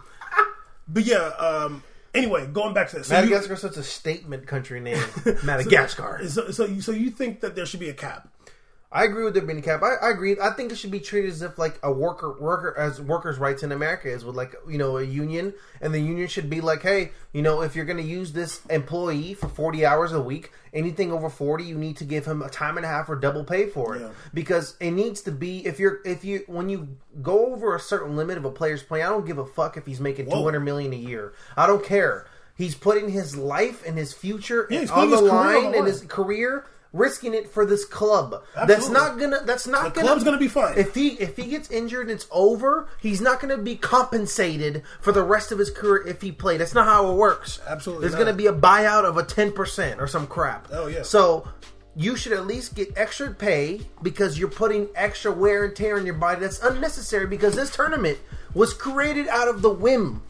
but 0.88 1.06
yeah. 1.06 1.30
Um, 1.40 1.82
anyway, 2.14 2.46
going 2.46 2.76
back 2.76 2.90
to 2.90 2.98
this. 2.98 3.08
So 3.08 3.16
you- 3.16 3.22
Madagascar 3.32 3.54
is 3.56 3.62
such 3.62 3.78
a 3.78 3.84
statement 3.84 4.46
country 4.46 4.80
name. 4.80 5.04
Madagascar. 5.44 6.22
So, 6.28 6.52
so, 6.52 6.66
you, 6.66 6.82
so 6.82 6.92
you 6.92 7.10
think 7.10 7.42
that 7.42 7.56
there 7.56 7.66
should 7.66 7.80
be 7.80 7.90
a 7.90 7.94
cap? 7.96 8.28
I 8.90 9.04
agree 9.04 9.26
with 9.26 9.34
being 9.46 9.60
a 9.60 9.62
cap. 9.62 9.84
I, 9.84 9.96
I 9.96 10.12
agree. 10.12 10.38
I 10.42 10.52
think 10.52 10.72
it 10.72 10.76
should 10.78 10.92
be 10.92 11.02
treated 11.02 11.30
as 11.32 11.42
if 11.42 11.58
like 11.58 11.78
a 11.84 11.92
worker 11.92 12.34
worker 12.40 12.74
as 12.78 13.02
workers' 13.02 13.38
rights 13.38 13.62
in 13.62 13.74
America 13.74 14.10
is 14.10 14.24
with 14.24 14.36
like 14.38 14.56
you 14.68 14.78
know 14.78 14.98
a 14.98 15.04
union, 15.04 15.54
and 15.82 15.94
the 15.94 16.00
union 16.00 16.28
should 16.30 16.50
be 16.50 16.62
like, 16.62 16.84
hey, 16.84 17.12
you 17.34 17.42
know, 17.42 17.62
if 17.64 17.76
you're 17.76 17.84
going 17.84 17.98
to 17.98 18.04
use 18.04 18.32
this 18.32 18.66
employee 18.68 19.34
for 19.34 19.50
40 19.50 19.86
hours 19.86 20.14
a 20.14 20.22
week, 20.22 20.52
anything 20.74 21.12
over 21.12 21.30
40, 21.30 21.66
you 21.66 21.76
need 21.78 21.98
to 21.98 22.06
give 22.06 22.26
him 22.26 22.42
a 22.42 22.50
time 22.50 22.78
and 22.78 22.86
a 22.86 22.90
half 22.90 23.10
or 23.10 23.18
double 23.18 23.44
pay 23.44 23.66
for 23.68 23.98
it 23.98 24.02
Yeah. 24.04 24.10
because 24.34 24.78
it 24.80 24.92
needs 24.92 25.22
to 25.24 25.32
be 25.34 25.66
if 25.68 25.80
you're 25.80 26.00
if 26.06 26.24
you 26.24 26.44
when 26.48 26.70
you 26.70 26.88
go 27.22 27.54
over 27.54 27.76
a 27.76 27.80
certain 27.82 28.16
limit 28.16 28.38
of 28.38 28.46
a 28.46 28.52
player's 28.52 28.84
play, 28.84 29.02
I 29.04 29.10
don't 29.10 29.26
give 29.26 29.38
a 29.38 29.46
fuck 29.46 29.76
if 29.76 29.86
he's 29.86 30.00
making 30.00 30.30
200 30.30 30.62
million 30.62 30.94
a 30.94 30.98
year. 30.98 31.34
I 31.58 31.68
don't 31.68 31.84
care. 31.84 32.26
He's 32.56 32.74
putting 32.74 33.10
his 33.10 33.36
life 33.36 33.84
and 33.86 33.98
his 33.98 34.14
future 34.14 34.66
Yeah, 34.72 34.86
on 34.92 35.10
the 35.12 35.18
his 35.18 35.30
career 35.30 35.32
on 35.40 35.46
line 35.64 35.72
the 35.74 35.78
and 35.80 35.88
his 35.88 36.02
career 36.02 36.66
risking 36.94 37.34
it 37.34 37.50
for 37.50 37.66
this 37.66 37.86
club. 37.86 38.44
That's 38.66 38.90
not 38.90 39.20
gonna. 39.20 39.42
That's 39.44 39.68
not 39.68 39.86
The 39.86 39.90
gonna. 40.02 40.08
club's 40.08 40.24
gonna 40.24 40.38
be 40.38 40.48
fine. 40.48 40.78
If 40.78 40.96
he 40.96 41.10
if 41.20 41.36
he 41.38 41.48
gets 41.48 41.70
injured 41.72 42.04
and 42.04 42.12
it's 42.12 42.28
over, 42.32 42.88
he's 43.02 43.22
not 43.22 43.40
gonna 43.40 43.58
be 43.58 43.76
compensated 43.76 44.84
for 45.02 45.12
the 45.12 45.24
rest 45.24 45.52
of 45.52 45.60
his 45.60 45.70
career 45.70 46.06
if 46.08 46.22
he 46.22 46.32
played. 46.32 46.60
That's 46.62 46.74
not 46.74 46.86
how 46.86 47.12
it 47.12 47.16
works. 47.16 47.60
Absolutely 47.68 48.02
there's 48.04 48.14
not. 48.14 48.20
gonna 48.20 48.34
be 48.38 48.48
a 48.48 48.54
buyout 48.54 49.04
of 49.06 49.18
a 49.18 49.24
ten 49.24 49.52
percent 49.52 50.00
or 50.00 50.08
some 50.08 50.28
crap. 50.28 50.68
Oh, 50.72 50.88
yeah. 50.88 51.04
So. 51.04 51.48
You 52.00 52.16
should 52.16 52.34
at 52.34 52.46
least 52.46 52.76
get 52.76 52.94
extra 52.96 53.34
pay 53.34 53.82
because 54.04 54.38
you're 54.38 54.50
putting 54.52 54.88
extra 54.94 55.32
wear 55.32 55.66
and 55.66 55.76
tear 55.76 55.98
on 55.98 56.06
your 56.06 56.14
body 56.14 56.42
that's 56.42 56.62
unnecessary 56.62 57.26
because 57.26 57.56
this 57.56 57.76
tournament 57.76 58.20
was 58.54 58.72
created 58.72 59.28
out 59.30 59.48
of 59.48 59.64
the 59.64 59.72
whim, 59.72 60.22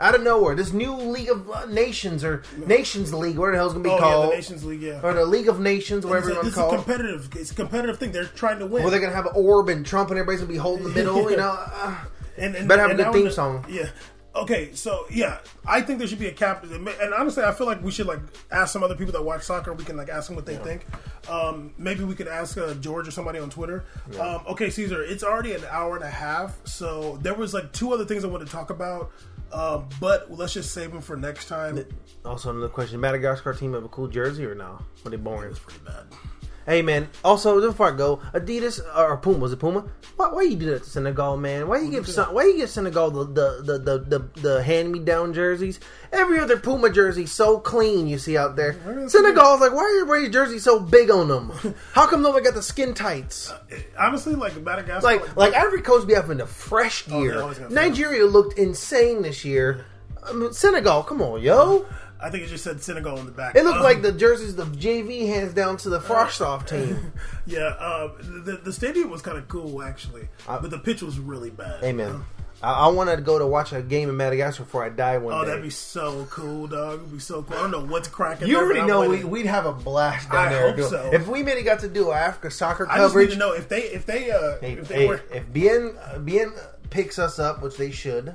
out 0.00 0.14
of 0.14 0.22
nowhere. 0.22 0.54
This 0.54 0.72
new 0.72 0.94
League 0.94 1.28
of 1.28 1.70
Nations 1.70 2.24
or 2.24 2.42
Nations 2.66 3.12
League, 3.14 3.38
what 3.38 3.50
the 3.52 3.56
hell's 3.56 3.72
gonna 3.72 3.84
be 3.84 3.90
Oh 3.90 3.98
called? 3.98 4.24
yeah, 4.24 4.30
the 4.30 4.36
Nations 4.36 4.64
League. 4.64 4.82
Yeah, 4.82 5.00
or 5.02 5.12
the 5.14 5.24
League 5.24 5.48
of 5.48 5.60
Nations, 5.60 6.04
whatever 6.04 6.30
It's, 6.30 6.34
you 6.34 6.34
a, 6.34 6.36
want 6.36 6.46
it's 6.48 6.56
to 6.56 6.62
call 6.62 6.72
it. 6.72 6.76
competitive. 6.76 7.28
It's 7.36 7.50
a 7.50 7.54
competitive 7.54 7.98
thing. 7.98 8.12
They're 8.12 8.24
trying 8.24 8.58
to 8.58 8.66
win. 8.66 8.82
Well, 8.82 8.90
they're 8.90 9.00
gonna 9.00 9.14
have 9.14 9.26
an 9.26 9.32
orb 9.34 9.68
and 9.68 9.84
Trump 9.86 10.10
and 10.10 10.18
everybody's 10.18 10.40
gonna 10.40 10.52
be 10.52 10.58
holding 10.58 10.84
the 10.84 10.90
middle. 10.90 11.30
You 11.30 11.36
know, 11.38 11.56
uh, 11.58 11.96
and, 12.36 12.54
and, 12.54 12.68
better 12.68 12.82
have 12.82 12.92
a 12.92 12.94
good 12.94 13.12
theme 13.12 13.30
song. 13.30 13.64
Yeah. 13.68 13.88
Okay, 14.34 14.70
so 14.72 15.04
yeah, 15.10 15.40
I 15.66 15.82
think 15.82 15.98
there 15.98 16.08
should 16.08 16.18
be 16.18 16.28
a 16.28 16.32
cap. 16.32 16.64
And 16.64 16.88
honestly, 17.12 17.44
I 17.44 17.52
feel 17.52 17.66
like 17.66 17.82
we 17.82 17.90
should 17.90 18.06
like 18.06 18.20
ask 18.50 18.72
some 18.72 18.82
other 18.82 18.96
people 18.96 19.12
that 19.12 19.22
watch 19.22 19.42
soccer. 19.42 19.74
We 19.74 19.84
can 19.84 19.98
like 19.98 20.08
ask 20.08 20.28
them 20.28 20.36
what 20.36 20.46
they 20.46 20.56
think. 20.56 20.86
Um, 21.28 21.74
maybe 21.76 22.02
we 22.04 22.14
could 22.14 22.28
ask 22.28 22.56
uh, 22.56 22.72
George 22.74 23.06
or 23.06 23.10
somebody 23.10 23.38
on 23.38 23.50
Twitter. 23.50 23.84
Um, 24.18 24.40
okay, 24.48 24.70
Caesar, 24.70 25.02
it's 25.04 25.22
already 25.22 25.52
an 25.52 25.62
hour 25.70 25.96
and 25.96 26.04
a 26.04 26.10
half, 26.10 26.66
so 26.66 27.18
there 27.20 27.34
was 27.34 27.52
like 27.52 27.72
two 27.72 27.92
other 27.92 28.06
things 28.06 28.24
I 28.24 28.28
wanted 28.28 28.46
to 28.46 28.52
talk 28.52 28.70
about. 28.70 29.12
Um, 29.52 29.86
but 30.00 30.30
let's 30.30 30.54
just 30.54 30.72
save 30.72 30.92
them 30.92 31.02
for 31.02 31.16
next 31.16 31.46
time. 31.46 31.84
Also, 32.24 32.50
another 32.50 32.68
question: 32.68 33.00
Madagascar 33.00 33.52
team 33.52 33.74
have 33.74 33.84
a 33.84 33.88
cool 33.88 34.08
jersey 34.08 34.44
or 34.46 34.54
no? 34.54 34.78
Were 35.04 35.10
they 35.10 35.16
boring? 35.16 35.50
It's 35.50 35.58
pretty 35.58 35.80
bad. 35.84 36.04
Hey 36.66 36.82
man. 36.82 37.08
Also, 37.24 37.60
before 37.60 37.92
I 37.92 37.96
go, 37.96 38.18
Adidas 38.32 38.80
or 38.96 39.16
Puma 39.16 39.38
was 39.38 39.52
it 39.52 39.58
Puma? 39.58 39.84
Why, 40.16 40.28
why 40.28 40.42
you 40.42 40.56
do 40.56 40.66
that 40.66 40.84
to 40.84 40.90
Senegal, 40.90 41.36
man? 41.36 41.66
Why 41.66 41.78
you 41.80 41.90
give 41.90 42.06
some, 42.08 42.32
Why 42.34 42.44
you 42.44 42.56
give 42.58 42.70
Senegal 42.70 43.10
the 43.10 43.24
the 43.24 43.62
the 43.62 43.78
the, 43.78 43.98
the, 44.18 44.40
the 44.40 44.62
hand 44.62 44.92
me 44.92 44.98
down 45.00 45.32
jerseys? 45.34 45.80
Every 46.12 46.38
other 46.38 46.56
Puma 46.58 46.90
jersey 46.90 47.26
so 47.26 47.58
clean 47.58 48.06
you 48.06 48.18
see 48.18 48.36
out 48.36 48.54
there. 48.56 48.74
Senegal's 49.08 49.60
like, 49.60 49.72
why 49.72 49.82
are 49.82 50.02
everybody's 50.02 50.30
jerseys 50.32 50.62
so 50.62 50.78
big 50.78 51.10
on 51.10 51.28
them? 51.28 51.50
How 51.92 52.06
come 52.06 52.22
nobody 52.22 52.44
got 52.44 52.54
the 52.54 52.62
skin 52.62 52.94
tights? 52.94 53.52
Honestly, 53.98 54.34
like 54.34 54.56
Madagascar, 54.62 55.06
Like 55.06 55.36
like 55.36 55.54
Ivory 55.54 55.82
Coast 55.82 56.06
be 56.06 56.14
having 56.14 56.38
the 56.38 56.46
fresh 56.46 57.04
Oh, 57.10 57.20
gear. 57.20 57.34
got 57.34 57.70
Nigeria 57.70 58.24
looked 58.26 58.58
insane 58.58 59.22
this 59.22 59.44
year. 59.44 59.86
I 60.24 60.32
mean, 60.32 60.52
Senegal, 60.52 61.02
come 61.02 61.20
on, 61.20 61.42
yo. 61.42 61.84
I 62.22 62.30
think 62.30 62.44
it 62.44 62.48
just 62.48 62.62
said 62.64 62.82
Senegal 62.82 63.18
on 63.18 63.26
the 63.26 63.32
back. 63.32 63.56
It 63.56 63.64
looked 63.64 63.78
Um, 63.78 63.82
like 63.82 64.00
the 64.02 64.12
jerseys 64.12 64.54
the 64.56 64.64
JV 64.66 65.26
hands 65.26 65.52
down 65.54 65.76
to 65.78 65.88
the 65.90 65.98
Frostoff 66.00 66.66
team. 66.68 67.12
Yeah, 67.46 67.60
uh, 67.80 68.12
the 68.20 68.60
the 68.62 68.72
stadium 68.72 69.10
was 69.10 69.20
kind 69.22 69.36
of 69.36 69.48
cool 69.48 69.82
actually, 69.82 70.28
but 70.46 70.70
the 70.70 70.78
pitch 70.78 71.02
was 71.02 71.18
really 71.18 71.50
bad. 71.50 71.82
Amen. 71.82 72.24
I, 72.62 72.84
I 72.84 72.86
wanted 72.88 73.16
to 73.16 73.22
go 73.22 73.40
to 73.40 73.46
watch 73.46 73.72
a 73.72 73.82
game 73.82 74.08
in 74.08 74.16
Madagascar 74.16 74.62
before 74.62 74.84
I 74.84 74.88
die 74.90 75.18
one 75.18 75.34
Oh, 75.34 75.38
day. 75.38 75.42
Oh, 75.42 75.46
that'd 75.48 75.64
be 75.64 75.70
so 75.70 76.28
cool, 76.30 76.68
dog. 76.68 77.00
It'd 77.00 77.12
be 77.12 77.18
so 77.18 77.42
cool. 77.42 77.56
I 77.56 77.62
don't 77.62 77.72
know 77.72 77.84
what's 77.84 78.06
cracking. 78.06 78.46
you 78.46 78.54
there, 78.54 78.64
already 78.64 78.86
know 78.86 79.08
we, 79.08 79.24
we'd 79.24 79.46
have 79.46 79.66
a 79.66 79.72
blast 79.72 80.30
down 80.30 80.46
I 80.46 80.50
there. 80.52 80.66
hope 80.68 80.76
doing- 80.76 80.88
so. 80.90 81.10
If 81.12 81.26
we 81.26 81.42
maybe 81.42 81.62
got 81.62 81.80
to 81.80 81.88
do 81.88 82.12
Africa 82.12 82.52
soccer 82.52 82.86
I 82.88 82.98
just 82.98 83.16
need 83.16 83.30
to 83.30 83.36
know 83.36 83.52
if 83.52 83.68
they 83.68 83.80
if 83.82 84.06
they 84.06 84.30
uh 84.30 84.58
hey, 84.60 84.74
if 84.74 84.86
they 84.86 84.94
hey, 84.94 85.08
were 85.08 85.20
if 85.32 85.44
beIN 85.52 85.96
uh, 85.98 86.18
beIN 86.20 86.56
picks 86.90 87.18
us 87.18 87.40
up, 87.40 87.60
which 87.62 87.76
they 87.76 87.90
should, 87.90 88.32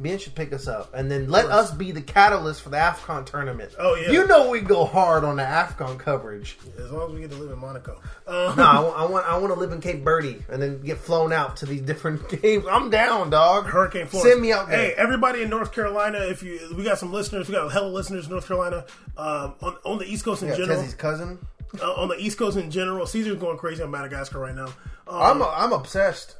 beIN 0.00 0.20
should 0.20 0.34
pick 0.34 0.52
us 0.52 0.68
up, 0.68 0.92
and 0.94 1.10
then 1.10 1.30
let 1.30 1.46
us 1.46 1.70
be 1.72 1.92
the 1.92 2.00
catalyst 2.00 2.62
for 2.62 2.68
the 2.68 2.76
Afcon 2.76 3.26
tournament. 3.26 3.72
Oh, 3.78 3.94
yeah. 3.94 4.10
you 4.10 4.26
know 4.26 4.50
we 4.50 4.60
go 4.60 4.84
hard 4.84 5.24
on 5.24 5.36
the 5.36 5.42
Afcon 5.42 5.98
coverage. 5.98 6.58
as 6.78 6.90
long 6.90 7.08
as 7.08 7.14
we 7.14 7.20
get 7.20 7.30
to 7.30 7.36
live 7.36 7.50
in 7.50 7.58
Monaco. 7.58 8.00
No, 8.26 8.34
I, 8.34 9.02
I 9.02 9.04
want 9.04 9.26
I 9.26 9.36
want 9.38 9.52
to 9.52 9.58
live 9.58 9.72
in 9.72 9.80
Cape 9.80 10.02
Verde 10.02 10.42
and 10.48 10.62
then 10.62 10.80
get 10.82 10.98
flown 10.98 11.32
out 11.32 11.56
to 11.58 11.66
these 11.66 11.82
different 11.82 12.28
games. 12.42 12.64
I'm 12.70 12.90
down, 12.90 13.30
dog. 13.30 13.66
Hurricane 13.66 14.06
Florence. 14.06 14.30
Send 14.30 14.42
me 14.42 14.52
out 14.52 14.68
there. 14.68 14.78
Hey, 14.78 14.94
everybody 14.96 15.42
in 15.42 15.50
North 15.50 15.72
Carolina, 15.72 16.18
if 16.18 16.42
you 16.42 16.60
we 16.76 16.84
got 16.84 16.98
some 16.98 17.12
listeners, 17.12 17.48
we 17.48 17.54
got 17.54 17.70
hella 17.72 17.88
listeners 17.88 18.26
in 18.26 18.32
North 18.32 18.46
Carolina, 18.46 18.84
um, 19.16 19.54
on, 19.60 19.76
on 19.84 19.98
the 19.98 20.04
East 20.04 20.24
Coast 20.24 20.42
in 20.42 20.48
general. 20.56 20.82
Tezzy's 20.82 20.94
cousin. 20.94 21.38
Uh, 21.80 21.92
on 21.94 22.08
the 22.08 22.16
East 22.16 22.36
Coast 22.36 22.58
in 22.58 22.70
general, 22.70 23.06
Caesar's 23.06 23.38
going 23.38 23.56
crazy 23.56 23.82
on 23.82 23.90
Madagascar 23.90 24.38
right 24.38 24.54
now. 24.54 24.66
Um, 25.06 25.40
I'm 25.40 25.42
I'm 25.42 25.72
obsessed. 25.72 26.36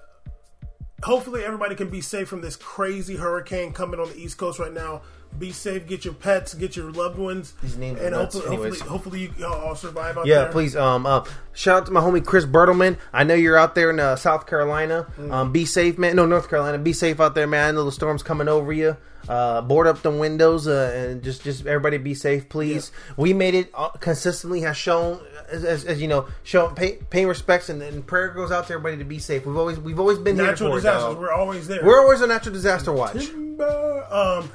Hopefully 1.03 1.45
everybody 1.45 1.75
can 1.75 1.89
be 1.89 2.01
safe 2.01 2.29
from 2.29 2.41
this 2.41 2.57
crazy 2.57 3.17
hurricane 3.17 3.73
coming 3.73 4.01
on 4.01 4.09
the 4.09 4.17
East 4.17 4.39
Coast 4.39 4.59
right 4.59 4.73
now. 4.73 5.03
Be 5.39 5.51
safe. 5.51 5.87
Get 5.87 6.05
your 6.05 6.13
pets. 6.13 6.53
Get 6.53 6.77
your 6.77 6.91
loved 6.91 7.19
ones. 7.19 7.55
These 7.63 7.79
names 7.79 8.01
and 8.01 8.15
hopefully, 8.15 8.57
hopefully, 8.57 8.79
hopefully 8.81 9.33
you 9.39 9.47
all 9.47 9.75
survive 9.75 10.19
out 10.19 10.27
Yeah, 10.27 10.35
there. 10.35 10.45
Yeah, 10.47 10.53
please. 10.53 10.77
Um, 10.77 11.07
uh, 11.07 11.25
shout 11.55 11.83
out 11.83 11.87
to 11.87 11.93
my 11.93 12.01
homie 12.01 12.25
Chris 12.25 12.45
Bertelman. 12.45 12.99
I 13.15 13.25
know 13.25 13.33
you're 13.33 13.57
out 13.57 13.75
there 13.75 13.89
in 13.89 13.99
uh, 13.99 14.17
South 14.17 14.47
Carolina. 14.47 15.07
Mm. 15.19 15.33
Um, 15.33 15.53
be 15.53 15.65
safe, 15.65 15.97
man. 15.97 16.17
No, 16.17 16.27
North 16.27 16.51
Carolina. 16.51 16.79
Be 16.79 16.93
safe 16.93 17.19
out 17.19 17.35
there, 17.35 17.47
man. 17.47 17.69
I 17.69 17.73
know 17.73 17.85
the 17.85 17.93
storm's 17.93 18.23
coming 18.23 18.47
over 18.47 18.75
you. 18.75 18.99
Uh, 19.29 19.61
board 19.61 19.87
up 19.87 20.03
the 20.03 20.11
windows 20.11 20.67
uh, 20.67 20.93
and 20.95 21.23
just, 21.23 21.43
just 21.45 21.67
everybody 21.67 21.97
be 21.97 22.15
safe, 22.15 22.49
please. 22.49 22.91
We 23.17 23.33
made 23.33 23.55
it 23.55 23.71
uh, 23.75 23.91
consistently. 23.91 24.61
Has 24.63 24.77
shown, 24.77 25.21
as, 25.49 25.65
as, 25.65 25.85
as 25.85 26.01
you 26.03 26.09
know, 26.09 26.27
shown 26.43 26.75
pay, 26.75 26.97
paying 27.11 27.29
respects 27.29 27.69
and, 27.69 27.83
and 27.83 28.07
prayer 28.07 28.29
goes 28.31 28.51
out 28.51 28.67
to 28.67 28.73
everybody 28.75 28.97
to 28.99 29.05
be 29.05 29.19
safe. 29.19 29.47
We've 29.47 29.57
always, 29.57 29.79
we've 29.79 30.01
always 30.01 30.19
been 30.19 30.37
Natural 30.37 30.71
here 30.73 30.81
for 30.81 30.89
it, 30.89 30.91
disasters. 30.91 31.15
dog. 31.15 31.19
We're 31.19 31.33
always 31.33 31.69
there. 31.69 31.85
We're 31.85 32.01
always 32.01 32.21
a 32.21 32.27
natural 32.27 32.53
disaster 32.53 32.93
watch. 32.93 33.31
Um, 33.31 34.51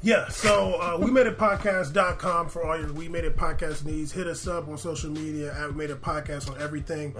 Yeah, 0.00 0.28
so 0.28 0.74
uh, 0.80 0.96
we 1.00 1.10
made 1.10 1.26
it 1.26 1.38
podcast.com 1.38 2.48
for 2.50 2.64
all 2.64 2.78
your 2.78 2.92
We 2.92 3.08
Made 3.08 3.24
It 3.24 3.36
podcast 3.36 3.84
needs. 3.84 4.12
Hit 4.12 4.28
us 4.28 4.46
up 4.46 4.68
on 4.68 4.78
social 4.78 5.10
media 5.10 5.52
at 5.52 5.70
We 5.72 5.74
Made 5.76 5.90
It 5.90 6.00
Podcast 6.00 6.48
on 6.48 6.60
everything. 6.62 7.14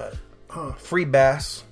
Huh. 0.48 0.72
Free 0.74 1.04
bass, 1.04 1.64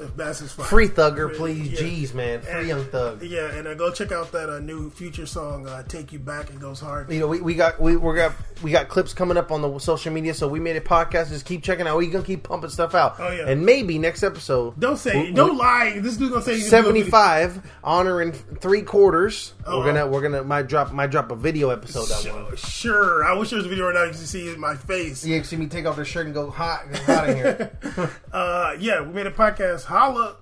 If 0.00 0.16
Bass 0.16 0.40
is 0.40 0.52
fine. 0.52 0.66
free 0.66 0.88
thugger, 0.88 1.34
please. 1.34 1.72
Yeah. 1.72 1.80
Jeez, 1.88 2.14
man, 2.14 2.40
free 2.42 2.68
young 2.68 2.84
thug. 2.86 3.22
Yeah, 3.22 3.52
and 3.54 3.66
uh, 3.66 3.74
go 3.74 3.90
check 3.92 4.12
out 4.12 4.32
that 4.32 4.48
uh, 4.48 4.58
new 4.60 4.90
future 4.90 5.26
song, 5.26 5.66
uh, 5.68 5.82
"Take 5.84 6.12
You 6.12 6.18
Back." 6.18 6.50
It 6.50 6.60
goes 6.60 6.80
hard. 6.80 7.10
You 7.12 7.20
know, 7.20 7.26
we, 7.26 7.40
we 7.40 7.54
got 7.54 7.80
we 7.80 7.96
we 7.96 8.14
got 8.14 8.32
we 8.62 8.70
got 8.70 8.88
clips 8.88 9.12
coming 9.12 9.36
up 9.36 9.50
on 9.50 9.62
the 9.62 9.78
social 9.78 10.12
media, 10.12 10.34
so 10.34 10.46
we 10.48 10.60
made 10.60 10.76
a 10.76 10.80
podcast. 10.80 11.28
Just 11.30 11.46
keep 11.46 11.62
checking 11.62 11.86
out. 11.86 11.96
We 11.98 12.06
gonna 12.08 12.24
keep 12.24 12.42
pumping 12.44 12.70
stuff 12.70 12.94
out. 12.94 13.16
Oh, 13.18 13.30
yeah. 13.30 13.48
and 13.48 13.64
maybe 13.64 13.98
next 13.98 14.22
episode, 14.22 14.78
Don't 14.78 14.96
say, 14.96 15.28
we- 15.28 15.32
don't 15.32 15.56
lie. 15.56 15.98
This 15.98 16.16
dude 16.16 16.30
gonna 16.32 16.42
say 16.42 16.58
seventy 16.60 16.60
five 16.60 16.60
gonna 16.60 16.60
do 16.60 16.66
a 16.66 16.70
seventy 16.70 17.02
video- 17.02 17.10
five 17.10 17.72
honoring 17.84 18.32
three 18.32 18.82
quarters. 18.82 19.54
Oh, 19.66 19.78
we're 19.78 19.86
gonna 19.86 20.06
we're 20.06 20.22
gonna 20.22 20.44
might 20.44 20.66
drop 20.68 20.92
might 20.92 21.10
drop 21.10 21.30
a 21.30 21.36
video 21.36 21.70
episode 21.70 22.06
that 22.08 22.32
one. 22.32 22.56
Sure, 22.56 22.56
sure. 22.56 23.24
I 23.24 23.34
wish 23.34 23.50
there 23.50 23.56
was 23.58 23.66
a 23.66 23.68
video 23.68 23.86
right 23.86 23.94
now. 23.94 24.04
You 24.04 24.10
can 24.10 24.18
see 24.18 24.54
my 24.56 24.74
face. 24.76 25.24
You 25.24 25.42
see 25.44 25.56
me 25.56 25.66
take 25.66 25.86
off 25.86 25.96
the 25.96 26.04
shirt 26.04 26.26
and 26.26 26.34
go 26.34 26.50
hot, 26.50 26.86
hot 27.06 27.28
in 27.30 27.36
here. 27.36 27.70
Uh, 28.32 28.76
yeah, 28.78 29.00
we 29.00 29.12
made 29.12 29.26
a 29.26 29.27
podcast. 29.30 29.86
Holla. 29.86 30.36